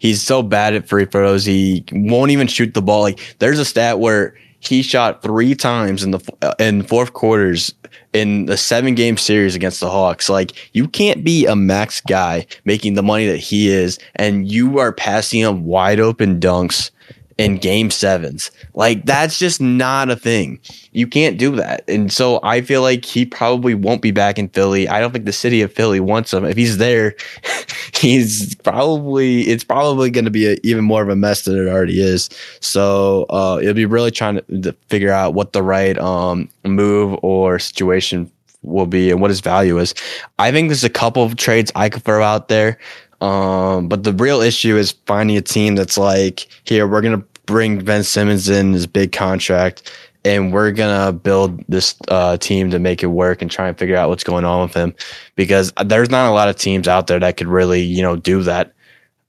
He's 0.00 0.20
so 0.20 0.42
bad 0.42 0.74
at 0.74 0.88
free 0.88 1.04
throws. 1.04 1.44
He 1.44 1.84
won't 1.92 2.32
even 2.32 2.48
shoot 2.48 2.74
the 2.74 2.82
ball. 2.82 3.02
Like 3.02 3.20
there's 3.38 3.60
a 3.60 3.64
stat 3.64 4.00
where 4.00 4.34
he 4.62 4.80
shot 4.80 5.22
three 5.22 5.56
times 5.56 6.04
in 6.04 6.12
the 6.12 6.20
uh, 6.40 6.54
in 6.60 6.84
fourth 6.84 7.12
quarters 7.14 7.74
in 8.12 8.46
the 8.46 8.56
seven 8.56 8.94
game 8.94 9.16
series 9.16 9.56
against 9.56 9.80
the 9.80 9.90
Hawks. 9.90 10.28
Like 10.28 10.52
you 10.72 10.86
can't 10.86 11.24
be 11.24 11.46
a 11.46 11.56
max 11.56 12.00
guy 12.00 12.46
making 12.64 12.94
the 12.94 13.02
money 13.02 13.26
that 13.26 13.38
he 13.38 13.68
is, 13.68 13.98
and 14.14 14.48
you 14.48 14.78
are 14.78 14.92
passing 14.92 15.40
him 15.40 15.64
wide 15.64 15.98
open 15.98 16.38
dunks 16.38 16.91
in 17.38 17.56
game 17.56 17.90
sevens. 17.90 18.50
Like 18.74 19.04
that's 19.06 19.38
just 19.38 19.60
not 19.60 20.10
a 20.10 20.16
thing. 20.16 20.60
You 20.92 21.06
can't 21.06 21.38
do 21.38 21.56
that. 21.56 21.84
And 21.88 22.12
so 22.12 22.40
I 22.42 22.60
feel 22.60 22.82
like 22.82 23.04
he 23.04 23.24
probably 23.24 23.74
won't 23.74 24.02
be 24.02 24.10
back 24.10 24.38
in 24.38 24.48
Philly. 24.48 24.88
I 24.88 25.00
don't 25.00 25.12
think 25.12 25.24
the 25.24 25.32
city 25.32 25.62
of 25.62 25.72
Philly 25.72 26.00
wants 26.00 26.32
him. 26.32 26.44
If 26.44 26.56
he's 26.56 26.78
there, 26.78 27.14
he's 27.94 28.54
probably 28.56 29.42
it's 29.42 29.64
probably 29.64 30.10
going 30.10 30.24
to 30.24 30.30
be 30.30 30.52
a, 30.52 30.56
even 30.62 30.84
more 30.84 31.02
of 31.02 31.08
a 31.08 31.16
mess 31.16 31.42
than 31.42 31.56
it 31.56 31.68
already 31.68 32.00
is. 32.00 32.28
So 32.60 33.26
uh, 33.30 33.58
it'll 33.60 33.74
be 33.74 33.86
really 33.86 34.10
trying 34.10 34.36
to, 34.36 34.60
to 34.62 34.72
figure 34.88 35.12
out 35.12 35.34
what 35.34 35.52
the 35.52 35.62
right 35.62 35.98
um, 35.98 36.48
move 36.64 37.18
or 37.22 37.58
situation 37.58 38.30
will 38.62 38.86
be 38.86 39.10
and 39.10 39.20
what 39.20 39.30
his 39.30 39.40
value 39.40 39.78
is. 39.78 39.94
I 40.38 40.52
think 40.52 40.68
there's 40.68 40.84
a 40.84 40.90
couple 40.90 41.22
of 41.22 41.36
trades 41.36 41.72
I 41.74 41.88
could 41.88 42.04
throw 42.04 42.22
out 42.22 42.48
there. 42.48 42.78
Um, 43.22 43.86
but 43.86 44.02
the 44.02 44.12
real 44.12 44.40
issue 44.40 44.76
is 44.76 44.92
finding 45.06 45.36
a 45.36 45.40
team 45.40 45.76
that's 45.76 45.96
like, 45.96 46.48
here, 46.64 46.88
we're 46.88 47.00
going 47.00 47.20
to 47.20 47.26
bring 47.46 47.84
Ben 47.84 48.02
Simmons 48.02 48.48
in 48.48 48.72
this 48.72 48.84
big 48.84 49.12
contract 49.12 49.92
and 50.24 50.52
we're 50.52 50.72
going 50.72 51.06
to 51.06 51.12
build 51.12 51.64
this 51.68 51.94
uh, 52.08 52.36
team 52.36 52.70
to 52.70 52.80
make 52.80 53.02
it 53.02 53.06
work 53.06 53.40
and 53.40 53.50
try 53.50 53.68
and 53.68 53.78
figure 53.78 53.96
out 53.96 54.08
what's 54.08 54.24
going 54.24 54.44
on 54.44 54.62
with 54.62 54.74
him 54.74 54.92
because 55.36 55.72
there's 55.84 56.10
not 56.10 56.28
a 56.28 56.32
lot 56.32 56.48
of 56.48 56.56
teams 56.56 56.88
out 56.88 57.06
there 57.06 57.20
that 57.20 57.36
could 57.36 57.46
really, 57.46 57.82
you 57.82 58.02
know, 58.02 58.16
do 58.16 58.42
that. 58.42 58.72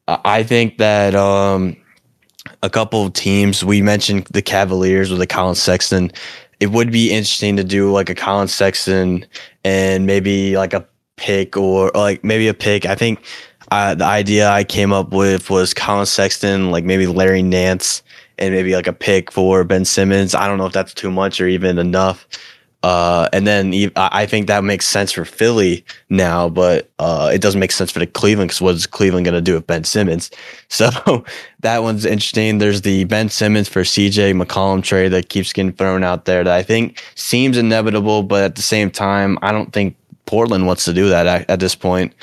I 0.07 0.43
think 0.43 0.79
that, 0.79 1.13
um, 1.13 1.77
a 2.61 2.69
couple 2.69 3.05
of 3.05 3.13
teams, 3.13 3.63
we 3.63 3.81
mentioned 3.81 4.25
the 4.31 4.41
Cavaliers 4.41 5.11
with 5.11 5.19
the 5.19 5.27
Collin 5.27 5.55
Sexton. 5.55 6.11
It 6.59 6.71
would 6.71 6.91
be 6.91 7.11
interesting 7.11 7.57
to 7.57 7.63
do 7.63 7.91
like 7.91 8.09
a 8.09 8.15
Collin 8.15 8.47
Sexton 8.47 9.25
and 9.63 10.05
maybe 10.05 10.57
like 10.57 10.73
a 10.73 10.85
pick 11.15 11.55
or 11.55 11.91
like 11.93 12.23
maybe 12.23 12.47
a 12.47 12.53
pick. 12.53 12.85
I 12.85 12.95
think 12.95 13.23
uh, 13.74 13.95
the 13.95 14.05
idea 14.05 14.49
I 14.49 14.63
came 14.63 14.93
up 14.93 15.13
with 15.13 15.49
was 15.49 15.74
Collin 15.74 16.05
Sexton, 16.05 16.69
like 16.69 16.84
maybe 16.84 17.07
Larry 17.07 17.41
Nance, 17.41 18.03
and 18.38 18.53
maybe 18.53 18.76
like 18.76 18.86
a 18.86 18.93
pick 18.93 19.32
for 19.32 19.63
Ben 19.63 19.84
Simmons. 19.84 20.36
I 20.36 20.47
don't 20.47 20.59
know 20.59 20.67
if 20.67 20.74
that's 20.74 20.93
too 20.93 21.09
much 21.09 21.41
or 21.41 21.47
even 21.47 21.80
enough. 21.80 22.28
Uh, 22.84 23.30
and 23.34 23.47
then 23.47 23.74
I 23.95 24.28
think 24.28 24.45
that 24.45 24.63
makes 24.63 24.86
sense 24.86 25.11
for 25.11 25.26
Philly 25.26 25.84
now, 26.09 26.49
but 26.49 26.91
uh, 26.99 27.32
it 27.34 27.41
doesn't 27.41 27.59
make 27.59 27.71
sense 27.71 27.89
for 27.89 27.97
the 27.97 28.05
Cleveland 28.05 28.49
because 28.49 28.61
what 28.61 28.76
is 28.76 28.86
Cleveland 28.86 29.26
going 29.26 29.34
to 29.34 29.41
do 29.41 29.55
with 29.55 29.65
Ben 29.65 29.84
Simmons? 29.84 30.30
So 30.69 31.24
that 31.61 31.82
one's 31.82 32.03
interesting. 32.03 32.57
There's 32.57 32.82
the 32.82 33.05
Ben 33.05 33.30
Simmons 33.30 33.69
for 33.69 33.82
CJ 33.82 34.39
McCollum 34.39 34.84
trade 34.84 35.09
that 35.09 35.30
keeps 35.30 35.53
getting 35.53 35.71
thrown 35.71 36.03
out 36.03 36.26
there 36.26 36.43
that 36.43 36.53
I 36.53 36.61
think 36.61 37.01
seems 37.15 37.57
inevitable, 37.57 38.21
but 38.24 38.43
at 38.43 38.55
the 38.55 38.63
same 38.63 38.91
time, 38.91 39.38
I 39.41 39.51
don't 39.51 39.71
think 39.71 39.95
Portland 40.26 40.67
wants 40.67 40.86
to 40.86 40.93
do 40.93 41.09
that 41.09 41.26
at, 41.26 41.49
at 41.49 41.59
this 41.59 41.76
point. 41.76 42.13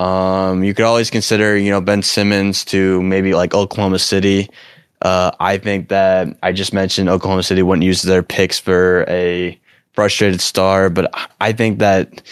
Um, 0.00 0.64
you 0.64 0.72
could 0.72 0.86
always 0.86 1.10
consider, 1.10 1.56
you 1.56 1.70
know, 1.70 1.82
Ben 1.82 2.02
Simmons 2.02 2.64
to 2.66 3.02
maybe 3.02 3.34
like 3.34 3.54
Oklahoma 3.54 3.98
City. 3.98 4.48
Uh, 5.02 5.30
I 5.38 5.58
think 5.58 5.88
that 5.90 6.38
I 6.42 6.52
just 6.52 6.72
mentioned 6.72 7.10
Oklahoma 7.10 7.42
City 7.42 7.62
wouldn't 7.62 7.84
use 7.84 8.02
their 8.02 8.22
picks 8.22 8.58
for 8.58 9.04
a 9.08 9.60
frustrated 9.92 10.40
star, 10.40 10.88
but 10.88 11.12
I 11.40 11.52
think 11.52 11.80
that 11.80 12.22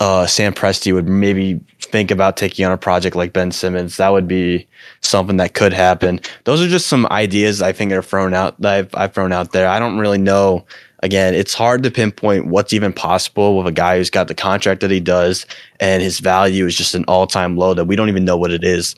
uh, 0.00 0.26
Sam 0.26 0.52
Presti 0.52 0.92
would 0.92 1.08
maybe 1.08 1.60
think 1.80 2.10
about 2.10 2.36
taking 2.36 2.66
on 2.66 2.72
a 2.72 2.76
project 2.78 3.16
like 3.16 3.32
Ben 3.32 3.52
Simmons. 3.52 3.96
That 3.96 4.10
would 4.10 4.28
be 4.28 4.66
something 5.00 5.38
that 5.38 5.54
could 5.54 5.72
happen. 5.72 6.20
Those 6.44 6.60
are 6.60 6.68
just 6.68 6.88
some 6.88 7.06
ideas 7.10 7.62
I 7.62 7.72
think 7.72 7.92
are 7.92 8.02
thrown 8.02 8.34
out 8.34 8.60
that 8.60 8.74
I've, 8.74 8.94
I've 8.94 9.14
thrown 9.14 9.32
out 9.32 9.52
there. 9.52 9.68
I 9.68 9.78
don't 9.78 9.98
really 9.98 10.18
know 10.18 10.66
again, 11.04 11.34
it's 11.34 11.52
hard 11.52 11.82
to 11.82 11.90
pinpoint 11.90 12.46
what's 12.46 12.72
even 12.72 12.92
possible 12.92 13.58
with 13.58 13.66
a 13.66 13.72
guy 13.72 13.98
who's 13.98 14.10
got 14.10 14.26
the 14.26 14.34
contract 14.34 14.80
that 14.80 14.90
he 14.90 15.00
does 15.00 15.46
and 15.78 16.02
his 16.02 16.18
value 16.18 16.66
is 16.66 16.74
just 16.74 16.94
an 16.94 17.04
all 17.06 17.26
time 17.26 17.56
low 17.56 17.74
that 17.74 17.84
we 17.84 17.94
don't 17.94 18.08
even 18.08 18.24
know 18.24 18.36
what 18.36 18.50
it 18.50 18.64
is. 18.64 18.96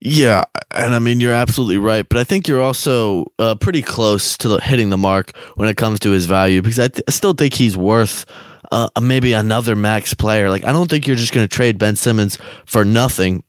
Yeah, 0.00 0.44
and 0.70 0.94
I 0.94 0.98
mean 0.98 1.18
you're 1.20 1.32
absolutely 1.32 1.78
right, 1.78 2.06
but 2.06 2.18
I 2.18 2.24
think 2.24 2.46
you're 2.46 2.62
also 2.62 3.32
uh, 3.38 3.54
pretty 3.54 3.80
close 3.80 4.36
to 4.38 4.58
hitting 4.58 4.90
the 4.90 4.98
mark 4.98 5.34
when 5.54 5.70
it 5.70 5.78
comes 5.78 5.98
to 6.00 6.10
his 6.10 6.26
value 6.26 6.60
because 6.60 6.78
I, 6.78 6.88
th- 6.88 7.04
I 7.08 7.10
still 7.10 7.32
think 7.32 7.54
he's 7.54 7.74
worth 7.74 8.26
uh, 8.70 8.90
maybe 9.00 9.32
another 9.32 9.74
max 9.74 10.12
player. 10.12 10.50
Like 10.50 10.64
I 10.64 10.72
don't 10.72 10.90
think 10.90 11.06
you're 11.06 11.16
just 11.16 11.32
going 11.32 11.48
to 11.48 11.56
trade 11.56 11.78
Ben 11.78 11.96
Simmons 11.96 12.36
for 12.66 12.84
nothing 12.84 13.42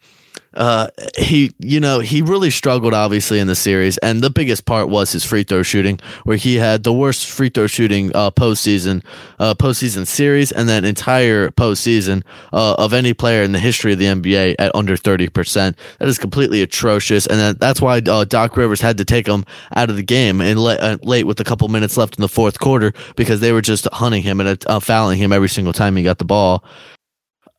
uh, 0.56 0.88
he, 1.18 1.54
you 1.60 1.80
know, 1.80 2.00
he 2.00 2.22
really 2.22 2.50
struggled 2.50 2.94
obviously 2.94 3.40
in 3.40 3.48
the 3.48 3.56
series, 3.56 3.98
and 4.00 4.22
the 4.22 4.30
biggest 4.30 4.66
part 4.66 4.90
was 4.90 5.12
his 5.12 5.24
free 5.24 5.44
throw 5.44 5.64
shooting, 5.64 6.00
where 6.24 6.38
he 6.38 6.56
had 6.56 6.84
the 6.84 6.94
worst 6.94 7.30
free 7.30 7.50
throw 7.50 7.68
shooting 7.68 8.12
uh, 8.16 8.32
postseason, 8.32 9.04
uh, 9.40 9.54
postseason 9.56 10.08
series, 10.08 10.52
and 10.52 10.70
then 10.70 10.86
entire 10.86 11.50
postseason 11.52 12.24
uh, 12.54 12.76
of 12.76 12.94
any 12.94 13.14
player 13.14 13.44
in 13.44 13.52
the 13.52 13.60
history 13.60 13.94
of 13.94 14.00
the 14.00 14.06
NBA 14.06 14.56
at 14.60 14.74
under 14.76 14.98
thirty 14.98 15.30
percent. 15.30 15.78
That 16.00 16.08
is 16.08 16.18
completely 16.18 16.62
atrocious, 16.62 17.28
and 17.28 17.40
that, 17.40 17.60
that's 17.60 17.82
why 17.82 18.00
uh, 18.00 18.24
Doc 18.26 18.58
Rivers 18.58 18.82
had 18.82 18.98
to 18.98 19.06
take 19.06 19.28
him 19.28 19.46
out 19.76 19.90
of 19.90 19.96
the 19.96 20.04
game 20.04 20.42
and 20.42 20.60
le- 20.60 20.76
uh, 20.76 20.98
late 21.04 21.26
with 21.26 21.40
a 21.40 21.44
couple 21.44 21.68
minutes 21.68 21.98
left 21.98 22.18
in 22.18 22.22
the 22.22 22.30
fourth 22.30 22.60
quarter 22.60 22.94
because 23.16 23.40
they 23.40 23.52
were 23.52 23.62
just 23.62 23.88
hunting 23.94 24.24
him 24.24 24.40
and 24.40 24.64
uh, 24.68 24.80
fouling 24.80 25.18
him 25.18 25.32
every 25.34 25.50
single 25.50 25.74
time 25.74 25.96
he 25.96 26.04
got 26.04 26.18
the 26.18 26.26
ball. 26.26 26.64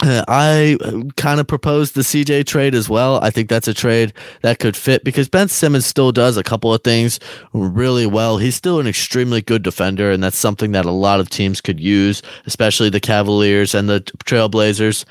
Uh, 0.00 0.24
I 0.28 0.76
uh, 0.80 1.02
kind 1.16 1.40
of 1.40 1.48
proposed 1.48 1.94
the 1.94 2.02
CJ 2.02 2.46
trade 2.46 2.74
as 2.74 2.88
well. 2.88 3.18
I 3.22 3.30
think 3.30 3.48
that's 3.48 3.66
a 3.66 3.74
trade 3.74 4.12
that 4.42 4.60
could 4.60 4.76
fit 4.76 5.02
because 5.02 5.28
Ben 5.28 5.48
Simmons 5.48 5.86
still 5.86 6.12
does 6.12 6.36
a 6.36 6.44
couple 6.44 6.72
of 6.72 6.84
things 6.84 7.18
really 7.52 8.06
well. 8.06 8.38
He's 8.38 8.54
still 8.54 8.78
an 8.78 8.86
extremely 8.86 9.42
good 9.42 9.64
defender, 9.64 10.12
and 10.12 10.22
that's 10.22 10.38
something 10.38 10.70
that 10.72 10.84
a 10.84 10.92
lot 10.92 11.18
of 11.18 11.30
teams 11.30 11.60
could 11.60 11.80
use, 11.80 12.22
especially 12.46 12.90
the 12.90 13.00
Cavaliers 13.00 13.74
and 13.74 13.88
the 13.88 14.00
Trailblazers. 14.24 15.04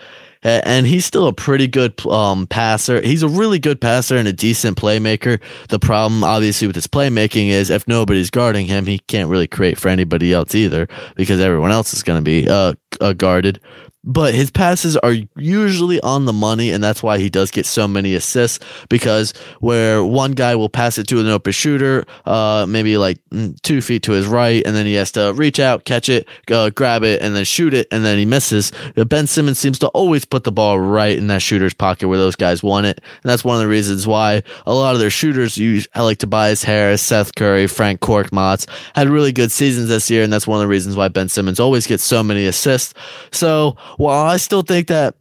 And 0.44 0.88
he's 0.88 1.04
still 1.04 1.28
a 1.28 1.34
pretty 1.34 1.68
good 1.68 1.94
um, 2.06 2.48
passer. 2.48 3.02
He's 3.02 3.24
a 3.24 3.28
really 3.28 3.60
good 3.60 3.82
passer 3.82 4.16
and 4.16 4.28
a 4.28 4.32
decent 4.32 4.78
playmaker. 4.78 5.42
The 5.68 5.80
problem, 5.80 6.24
obviously, 6.24 6.68
with 6.68 6.76
his 6.76 6.88
playmaking 6.88 7.50
is 7.50 7.70
if 7.70 7.86
nobody's 7.88 8.30
guarding 8.30 8.68
him, 8.68 8.86
he 8.86 9.00
can't 9.00 9.30
really 9.30 9.48
create 9.48 9.78
for 9.78 9.90
anybody 9.90 10.32
else 10.32 10.56
either 10.56 10.88
because 11.16 11.42
everyone 11.42 11.72
else 11.72 11.94
is 11.94 12.04
going 12.04 12.20
to 12.20 12.24
be 12.24 12.48
uh, 12.48 12.76
uh, 13.02 13.14
guarded 13.14 13.60
but 14.08 14.34
his 14.34 14.50
passes 14.50 14.96
are 14.98 15.14
usually 15.36 16.00
on 16.00 16.26
the 16.26 16.34
money, 16.34 16.72
and 16.72 16.82
that's 16.82 17.04
why 17.04 17.20
he 17.20 17.30
does 17.30 17.52
get 17.52 17.66
so 17.66 17.88
many 17.88 18.16
assists. 18.16 18.64
Because 18.88 19.34
where 19.60 20.04
one 20.04 20.32
guy 20.32 20.56
will 20.56 20.70
pass 20.70 20.98
it 20.98 21.08
to 21.10 21.20
an 21.20 21.28
open 21.28 21.52
shooter, 21.52 22.06
uh, 22.26 22.66
maybe 22.68 22.98
like 22.98 23.20
mm, 23.30 23.62
two 23.62 23.82
feet 23.82 24.04
to 24.04 24.14
his 24.14 24.26
right, 24.26 24.66
and 24.66 24.76
then 24.76 24.86
he 24.86 24.94
has 24.94 25.12
to 25.12 25.34
reach 25.34 25.60
out, 25.60 25.84
catch 25.84 26.08
it, 26.08 26.26
uh, 26.50 26.70
grab 26.70 27.04
it, 27.04 27.22
and 27.22 27.36
then 27.36 27.44
shoot 27.44 27.74
it, 27.74 27.86
and 27.92 28.06
then 28.06 28.18
he 28.18 28.26
misses. 28.26 28.72
Ben 28.96 29.28
Simmons 29.28 29.60
seems 29.60 29.78
to 29.80 29.88
always 29.90 30.24
put 30.24 30.46
the 30.46 30.52
ball 30.54 30.80
right 30.80 31.18
in 31.18 31.28
that 31.28 31.42
shooter's 31.42 31.74
pocket 31.74 32.08
where 32.08 32.18
those 32.18 32.38
guys 32.38 32.64
want 32.64 32.86
it, 32.86 33.00
and 33.00 33.30
that's 33.30 33.44
one 33.44 33.58
of 33.58 33.62
the 33.62 33.68
reasons 33.68 34.08
why 34.08 34.42
a 34.66 34.74
lot 34.74 34.94
of 34.94 35.02
their 35.02 35.10
shooters, 35.10 35.58
use, 35.58 35.86
I 35.94 36.04
like 36.04 36.20
Tobias 36.20 36.64
Harris, 36.64 37.02
Seth 37.02 37.36
Curry, 37.36 37.66
Furkan 37.66 38.00
Korkmaz, 38.00 38.70
had 38.96 39.10
really 39.10 39.34
good 39.34 39.52
seasons 39.52 39.90
this 39.90 40.10
year, 40.10 40.24
and 40.24 40.32
that's 40.32 40.48
one 40.48 40.60
of 40.60 40.62
the 40.62 40.68
reasons 40.68 40.96
why 40.96 41.10
Ben 41.10 41.28
Simmons 41.28 41.60
always 41.60 41.86
gets 41.86 42.04
so 42.04 42.24
many 42.24 42.46
assists. 42.46 42.94
So 43.32 43.76
while 43.98 44.26
I 44.26 44.38
still 44.38 44.62
think 44.62 44.88
that 44.88 45.16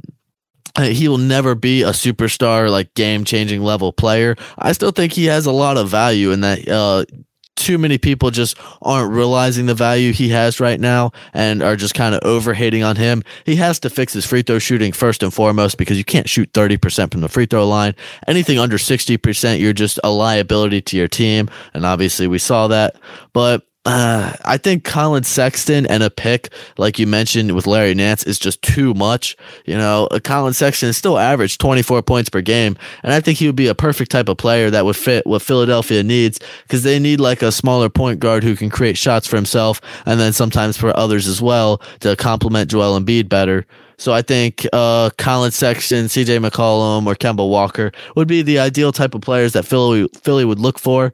he 0.79 1.09
will 1.09 1.19
never 1.19 1.55
be 1.55 1.83
a 1.83 1.91
superstar, 1.91 2.71
like 2.71 2.95
game 2.95 3.25
changing 3.25 3.63
level 3.63 3.93
player. 3.93 4.37
I 4.59 4.73
still 4.73 4.91
think 4.91 5.13
he 5.13 5.27
has 5.27 5.47
a 5.47 5.53
lot 5.53 5.77
of 5.77 5.89
value 5.89 6.31
in 6.33 6.43
that. 6.43 6.69
Uh, 6.69 7.05
too 7.57 7.79
many 7.79 7.97
people 7.97 8.31
just 8.31 8.57
aren't 8.83 9.11
realizing 9.11 9.65
the 9.65 9.75
value 9.75 10.13
he 10.13 10.29
has 10.29 10.61
right 10.61 10.79
now 10.79 11.11
and 11.33 11.63
are 11.63 11.75
just 11.75 11.95
kind 11.95 12.15
of 12.15 12.21
overhating 12.23 12.83
on 12.83 12.97
him. 12.97 13.23
He 13.45 13.57
has 13.57 13.81
to 13.81 13.91
fix 13.91 14.13
his 14.13 14.27
free 14.27 14.43
throw 14.43 14.59
shooting 14.59 14.93
first 14.93 15.23
and 15.23 15.33
foremost 15.33 15.79
because 15.79 15.97
you 15.97 16.05
can't 16.05 16.29
shoot 16.29 16.53
30% 16.53 17.11
from 17.11 17.23
the 17.23 17.29
free 17.29 17.47
throw 17.47 17.67
line. 17.67 17.95
Anything 18.29 18.59
under 18.59 18.77
60%, 18.77 19.59
you're 19.59 19.73
just 19.73 19.99
a 20.05 20.11
liability 20.11 20.83
to 20.83 20.97
your 20.99 21.09
team. 21.09 21.49
And 21.73 21.87
obviously, 21.87 22.27
we 22.27 22.39
saw 22.39 22.69
that. 22.69 22.97
But 23.33 23.67
uh, 23.87 24.37
I 24.45 24.59
think 24.59 24.83
Collin 24.83 25.23
Sexton 25.23 25.87
and 25.87 26.03
a 26.03 26.11
pick, 26.11 26.53
like 26.77 26.99
you 26.99 27.07
mentioned 27.07 27.55
with 27.55 27.69
Larry 27.69 27.95
Nance, 27.95 28.25
is 28.25 28.37
just 28.37 28.61
too 28.61 28.93
much. 28.95 29.37
You 29.65 29.77
know, 29.77 30.09
Collin 30.25 30.55
Sexton 30.55 30.89
is 30.89 30.97
still 30.97 31.19
averaged 31.19 31.61
24 31.61 32.03
points 32.03 32.29
per 32.29 32.41
game, 32.41 32.77
and 33.05 33.13
I 33.13 33.21
think 33.21 33.39
he 33.39 33.47
would 33.47 33.55
be 33.55 33.69
a 33.69 33.77
perfect 33.77 34.11
type 34.11 34.29
of 34.29 34.39
player 34.39 34.71
that 34.71 34.85
would 34.85 34.97
fit 34.97 35.25
what 35.25 35.41
Philadelphia 35.41 36.03
needs 36.03 36.41
because 36.65 36.83
they 36.83 36.99
need 36.99 37.21
like 37.21 37.43
a 37.43 37.53
smaller 37.53 37.89
point 37.89 38.19
guard 38.19 38.43
who 38.43 38.57
can 38.57 38.71
create 38.71 38.99
shots 38.99 39.27
for 39.29 39.37
himself 39.37 39.81
and 40.05 40.19
then 40.19 40.33
sometimes 40.33 40.77
for 40.77 40.95
others 40.97 41.29
as 41.29 41.41
well 41.41 41.81
to 42.01 42.17
complement 42.17 42.69
Joel 42.69 42.99
Embiid 42.99 43.29
better. 43.29 43.67
So 43.99 44.13
I 44.13 44.23
think 44.23 44.67
uh, 44.73 45.11
Collin 45.17 45.51
Sexton, 45.51 46.07
CJ 46.07 46.45
McCollum, 46.45 47.07
or 47.07 47.15
Kemba 47.15 47.49
Walker 47.49 47.93
would 48.15 48.29
be 48.29 48.43
the 48.43 48.59
ideal 48.59 48.93
type 48.93 49.15
of 49.15 49.23
players 49.23 49.53
that 49.55 49.65
Philly 49.65 50.09
Philly 50.23 50.45
would 50.45 50.59
look 50.59 50.79
for. 50.79 51.13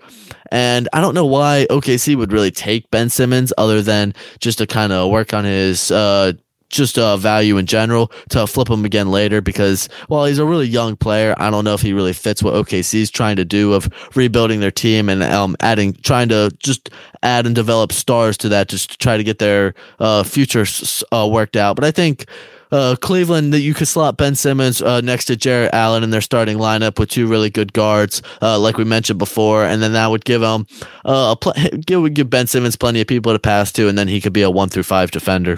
And 0.51 0.89
I 0.93 1.01
don't 1.01 1.15
know 1.15 1.27
why 1.27 1.67
OKC 1.71 2.17
would 2.17 2.33
really 2.33 2.51
take 2.51 2.91
Ben 2.91 3.09
Simmons 3.09 3.53
other 3.57 3.83
than 3.83 4.15
just 4.41 4.59
to 4.59 4.67
kind 4.67 4.93
of 4.93 5.11
work 5.11 5.33
on 5.33 5.45
his 5.45 5.91
uh, 5.91 6.33
just 6.73 6.99
uh, 6.99 7.17
value 7.17 7.59
in 7.59 7.67
general 7.67 8.11
to 8.31 8.47
flip 8.47 8.69
him 8.69 8.85
again 8.85 9.11
later 9.11 9.41
because 9.41 9.89
while 10.09 10.25
he's 10.25 10.39
a 10.39 10.45
really 10.45 10.67
young 10.67 10.97
player, 10.97 11.35
I 11.39 11.51
don't 11.51 11.65
know 11.65 11.75
if 11.75 11.83
he 11.83 11.93
really 11.93 12.15
fits 12.15 12.43
what 12.43 12.55
OKC 12.55 12.95
is 12.95 13.11
trying 13.11 13.37
to 13.37 13.45
do 13.45 13.75
of 13.75 13.89
rebuilding 14.17 14.61
their 14.61 14.71
team 14.71 15.09
and 15.09 15.23
um, 15.23 15.55
adding, 15.61 15.93
trying 16.03 16.31
to 16.31 16.51
just 16.59 16.91
add 17.23 17.47
and 17.47 17.55
develop 17.55 17.93
stars 17.93 18.37
to 18.39 18.49
that, 18.49 18.69
just 18.69 18.93
to 18.93 18.99
try 18.99 19.17
to 19.17 19.23
get 19.23 19.39
their 19.39 19.75
uh, 20.01 20.25
future 20.25 20.65
uh, 21.13 21.29
worked 21.31 21.57
out. 21.57 21.77
But 21.77 21.85
I 21.85 21.91
think 21.91 22.27
uh, 22.73 22.97
Cleveland 23.01 23.53
that 23.53 23.61
you 23.61 23.75
could 23.75 23.89
slot 23.89 24.17
Ben 24.17 24.35
Simmons 24.35 24.83
uh, 24.83 25.01
next 25.01 25.27
to 25.27 25.37
Jarrett 25.37 25.73
Allen 25.73 26.03
in 26.03 26.11
their 26.11 26.21
starting 26.21 26.59
lineup 26.59 26.99
with 26.99 27.11
two 27.11 27.27
really 27.29 27.51
good 27.51 27.73
guards, 27.73 28.23
uh, 28.41 28.59
like 28.59 28.79
we 28.79 28.85
mentioned 28.85 29.19
before, 29.19 29.65
and 29.65 29.83
then 29.83 29.93
that 29.93 30.11
would 30.11 30.25
give 30.25 30.41
them 30.41 30.67
uh, 31.05 31.35
a 31.35 31.37
pl- 31.37 31.55
give 31.87 32.01
would 32.03 32.15
give 32.15 32.31
Ben 32.31 32.47
Simmons 32.47 32.77
plenty 32.77 33.01
of 33.01 33.07
people 33.07 33.33
to 33.33 33.39
pass 33.39 33.71
to, 33.73 33.89
and 33.89 33.97
then 33.97 34.09
he 34.09 34.21
could 34.21 34.33
be 34.33 34.43
a 34.43 34.51
one 34.51 34.69
through 34.69 34.83
five 34.83 35.11
defender 35.11 35.57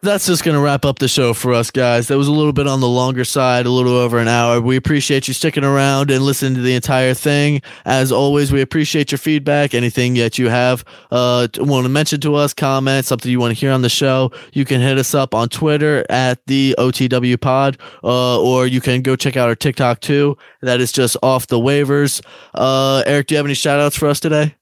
that's 0.00 0.26
just 0.26 0.44
going 0.44 0.54
to 0.54 0.60
wrap 0.60 0.84
up 0.84 1.00
the 1.00 1.08
show 1.08 1.34
for 1.34 1.52
us, 1.52 1.70
guys. 1.72 2.06
That 2.08 2.16
was 2.16 2.28
a 2.28 2.32
little 2.32 2.52
bit 2.52 2.68
on 2.68 2.80
the 2.80 2.88
longer 2.88 3.24
side, 3.24 3.66
a 3.66 3.70
little 3.70 3.94
over 3.96 4.18
an 4.18 4.28
hour. 4.28 4.60
We 4.60 4.76
appreciate 4.76 5.26
you 5.26 5.34
sticking 5.34 5.64
around 5.64 6.10
and 6.10 6.24
listening 6.24 6.54
to 6.54 6.60
the 6.60 6.74
entire 6.74 7.14
thing. 7.14 7.62
As 7.84 8.12
always, 8.12 8.52
we 8.52 8.60
appreciate 8.60 9.10
your 9.10 9.18
feedback. 9.18 9.74
Anything 9.74 10.14
that 10.14 10.38
you 10.38 10.48
have 10.50 10.84
uh, 11.10 11.48
want 11.58 11.84
to 11.84 11.88
mention 11.88 12.20
to 12.20 12.36
us, 12.36 12.54
comment, 12.54 13.06
something 13.06 13.30
you 13.30 13.40
want 13.40 13.54
to 13.54 13.58
hear 13.60 13.72
on 13.72 13.82
the 13.82 13.88
show, 13.88 14.30
you 14.52 14.64
can 14.64 14.80
hit 14.80 14.98
us 14.98 15.14
up 15.14 15.34
on 15.34 15.48
Twitter 15.48 16.06
at 16.08 16.44
the 16.46 16.76
OTW 16.78 17.40
Pod, 17.40 17.76
uh, 18.04 18.40
or 18.40 18.68
you 18.68 18.80
can 18.80 19.02
go 19.02 19.16
check 19.16 19.36
out 19.36 19.48
our 19.48 19.56
TikTok 19.56 20.00
too. 20.00 20.36
That 20.62 20.80
is 20.80 20.92
just 20.92 21.16
off 21.22 21.48
the 21.48 21.58
waivers. 21.58 22.24
Uh, 22.54 23.02
Eric, 23.04 23.26
do 23.26 23.34
you 23.34 23.36
have 23.38 23.46
any 23.46 23.54
shout 23.54 23.80
outs 23.80 23.96
for 23.96 24.06
us 24.06 24.20
today? 24.20 24.54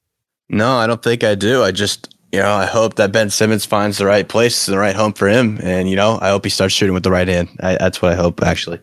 No, 0.49 0.77
I 0.77 0.87
don't 0.87 1.03
think 1.03 1.23
I 1.23 1.35
do. 1.35 1.61
I 1.61 1.71
just 1.71 2.16
you 2.31 2.39
know, 2.39 2.53
I 2.53 2.65
hope 2.65 2.95
that 2.95 3.11
Ben 3.11 3.29
Simmons 3.29 3.65
finds 3.65 3.97
the 3.97 4.05
right 4.05 4.27
place, 4.27 4.67
and 4.67 4.73
the 4.73 4.79
right 4.79 4.95
home 4.95 5.13
for 5.13 5.27
him, 5.27 5.59
and 5.61 5.89
you 5.89 5.95
know, 5.95 6.19
I 6.21 6.29
hope 6.29 6.43
he 6.43 6.49
starts 6.49 6.73
shooting 6.73 6.93
with 6.93 7.03
the 7.03 7.11
right 7.11 7.27
hand. 7.27 7.49
I, 7.61 7.75
that's 7.77 8.01
what 8.01 8.11
I 8.11 8.15
hope, 8.15 8.43
actually. 8.43 8.79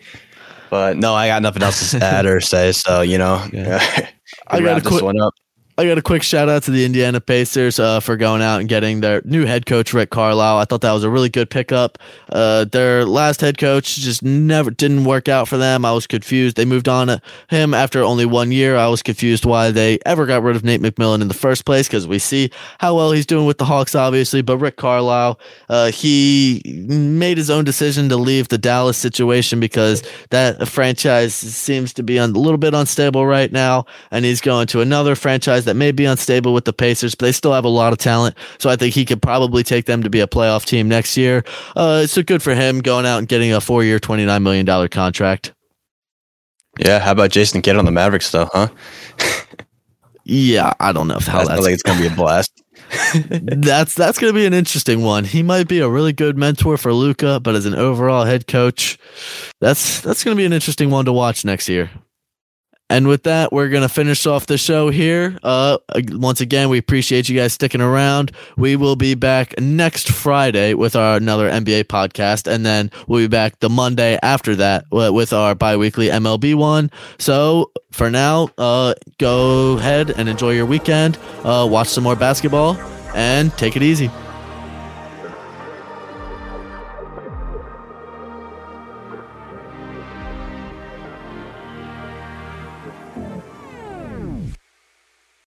But 0.71 0.97
no, 0.97 1.15
I 1.15 1.29
got 1.29 1.43
nothing 1.43 1.63
else 1.63 1.91
to 1.93 1.99
add 2.03 2.27
or 2.27 2.41
say. 2.41 2.73
So 2.73 3.03
you 3.03 3.19
know, 3.19 3.47
yeah. 3.53 4.09
I 4.49 4.61
got 4.61 4.83
to 4.83 4.89
this 4.89 5.03
one 5.03 5.21
up. 5.21 5.35
I 5.77 5.87
got 5.87 5.99
a 5.99 6.03
quick 6.03 6.23
shout 6.23 6.49
out 6.49 6.63
to 6.65 6.71
the 6.71 6.85
Indiana 6.85 7.21
Pacers 7.21 7.81
uh, 7.81 7.99
for 7.99 8.17
going 8.17 8.43
out 8.43 8.61
and 8.61 8.69
getting 8.69 9.01
their 9.01 9.23
new 9.25 9.45
head 9.45 9.67
coach 9.67 9.93
Rick 9.93 10.11
Carlisle. 10.11 10.59
I 10.59 10.65
thought 10.67 10.83
that 10.83 10.93
was 10.93 11.03
a 11.03 11.11
really 11.11 11.29
good 11.29 11.51
pickup. 11.51 11.99
Uh, 12.29 12.65
their 12.65 13.05
last 13.05 13.41
head 13.41 13.59
coach 13.59 13.97
just 13.97 14.23
never 14.23 14.71
didn't 14.71 15.05
work 15.05 15.29
out 15.29 15.49
for 15.49 15.57
them. 15.57 15.85
I 15.85 15.91
was 15.91 16.07
confused. 16.07 16.57
They 16.57 16.65
moved 16.65 16.89
on 16.89 17.21
him 17.49 17.75
after 17.75 18.05
only 18.05 18.25
one 18.25 18.53
year. 18.53 18.77
I 18.77 18.87
was 18.87 19.03
confused 19.03 19.45
why 19.45 19.73
they 19.73 19.99
ever 20.07 20.27
got 20.27 20.45
rid 20.45 20.55
of 20.55 20.63
Nate 20.63 20.81
McMillan 20.81 21.21
in 21.21 21.27
the 21.27 21.35
first 21.35 21.65
place 21.65 21.89
because 21.89 22.07
we 22.07 22.21
see 22.21 22.51
how 22.79 22.95
well 22.95 23.11
he's 23.11 23.27
doing 23.27 23.45
with 23.45 23.59
the 23.59 23.65
Hawks, 23.65 23.97
obviously. 23.97 24.43
But 24.43 24.59
Rick 24.59 24.77
Carlisle, 24.77 25.41
uh, 25.69 25.91
he 25.91 26.63
made 26.87 27.37
his 27.37 27.51
own 27.51 27.65
decision 27.65 28.09
to 28.11 28.17
leave 28.17 28.47
the 28.47 28.59
Dallas 28.59 28.97
situation 28.97 29.59
because 29.59 30.05
that 30.31 30.69
franchise 30.69 31.35
seems 31.35 31.93
to 31.95 32.05
be 32.05 32.17
a 32.17 32.29
little 32.29 32.59
bit 32.59 32.75
unstable 32.75 33.27
right 33.27 33.51
now, 33.51 33.87
and 34.13 34.25
he's 34.25 34.41
going 34.41 34.69
to 34.69 34.81
another 34.81 35.17
franchise 35.17 35.64
that 35.65 35.75
may 35.75 35.93
be 35.93 36.05
unstable 36.05 36.55
with 36.55 36.65
the 36.65 36.73
Pacers, 36.73 37.15
but 37.15 37.27
they 37.27 37.33
still 37.33 37.53
have 37.53 37.65
a 37.65 37.69
lot 37.69 37.93
of 37.93 37.99
talent. 37.99 38.37
So 38.59 38.71
I 38.71 38.77
think 38.77 38.95
he 38.95 39.05
could 39.05 39.23
probably 39.23 39.63
take 39.63 39.87
them 39.87 40.03
to 40.03 40.11
be 40.11 40.21
a 40.21 40.27
playoff 40.27 40.65
team 40.65 40.89
next 40.89 41.17
year. 41.17 41.45
Uh, 41.77 42.07
so 42.07 42.23
good 42.23 42.43
for 42.43 42.55
him 42.55 42.81
going 42.81 43.07
out 43.07 43.19
and 43.19 43.29
getting 43.29 43.53
a 43.53 43.61
four 43.61 43.85
year, 43.85 43.99
$29 43.99 44.43
million 44.43 44.89
contract. 44.89 45.53
Yeah. 46.79 46.99
How 46.99 47.13
about 47.13 47.31
Jason 47.31 47.63
Kidd 47.63 47.77
on 47.77 47.85
the 47.85 47.93
Mavericks, 47.93 48.31
though, 48.31 48.49
huh? 48.53 48.69
yeah. 50.25 50.73
I 50.81 50.93
don't 50.93 51.09
know 51.09 51.19
how 51.21 51.45
that's. 51.45 51.61
Think 51.63 51.75
it's 51.75 51.83
going 51.83 51.99
to 51.99 52.09
be 52.09 52.13
a 52.13 52.17
blast. 52.17 52.63
that's 53.31 53.95
that's 53.95 54.19
going 54.19 54.33
to 54.33 54.39
be 54.39 54.47
an 54.47 54.53
interesting 54.53 55.03
one. 55.03 55.25
He 55.25 55.43
might 55.43 55.69
be 55.69 55.81
a 55.81 55.89
really 55.89 56.13
good 56.13 56.37
mentor 56.37 56.77
for 56.77 56.93
Luka, 56.93 57.41
but 57.41 57.55
as 57.55 57.67
an 57.67 57.75
overall 57.75 58.25
head 58.25 58.47
coach, 58.47 58.99
that's 59.61 60.01
that's 60.01 60.25
going 60.25 60.37
to 60.37 60.41
be 60.41 60.45
an 60.45 60.53
interesting 60.53 60.91
one 60.91 61.05
to 61.05 61.13
watch 61.13 61.45
next 61.45 61.69
year. 61.69 61.91
And 62.91 63.09
with 63.09 63.23
that, 63.23 63.51
we're 63.53 63.71
going 63.71 63.83
to 63.83 63.89
finish 63.89 64.27
off 64.27 64.47
the 64.47 64.59
show 64.59 64.91
here. 64.91 65.39
Uh, 65.43 65.79
once 66.11 66.41
again, 66.41 66.69
we 66.69 66.79
appreciate 66.79 67.29
you 67.29 67.37
guys 67.39 67.55
sticking 67.55 67.81
around. 67.81 68.31
We 68.57 68.77
will 68.77 68.95
be 68.95 69.15
back 69.15 69.59
next 69.59 70.11
Friday 70.11 70.75
with 70.75 70.95
our 70.95 71.17
another 71.17 71.51
NBA 71.51 71.85
podcast. 71.85 72.47
And 72.47 72.65
then 72.65 72.91
we'll 73.09 73.25
be 73.25 73.29
back 73.29 73.59
the 73.61 73.71
Monday 73.71 74.19
after 74.23 74.55
that 74.57 74.85
with 74.91 75.33
our 75.33 75.55
biweekly 75.55 76.09
MLB 76.09 76.55
one. 76.55 76.91
So 77.19 77.73
for 77.91 78.11
now, 78.11 78.51
uh, 78.59 78.95
go 79.19 79.79
ahead 79.79 80.11
and 80.11 80.29
enjoy 80.29 80.51
your 80.51 80.67
weekend. 80.67 81.17
Uh, 81.43 81.67
watch 81.69 81.89
some 81.89 82.05
more 82.05 82.17
basketball 82.17 82.77
and 83.15 83.53
take 83.57 83.77
it 83.77 83.83
easy. 83.83 84.11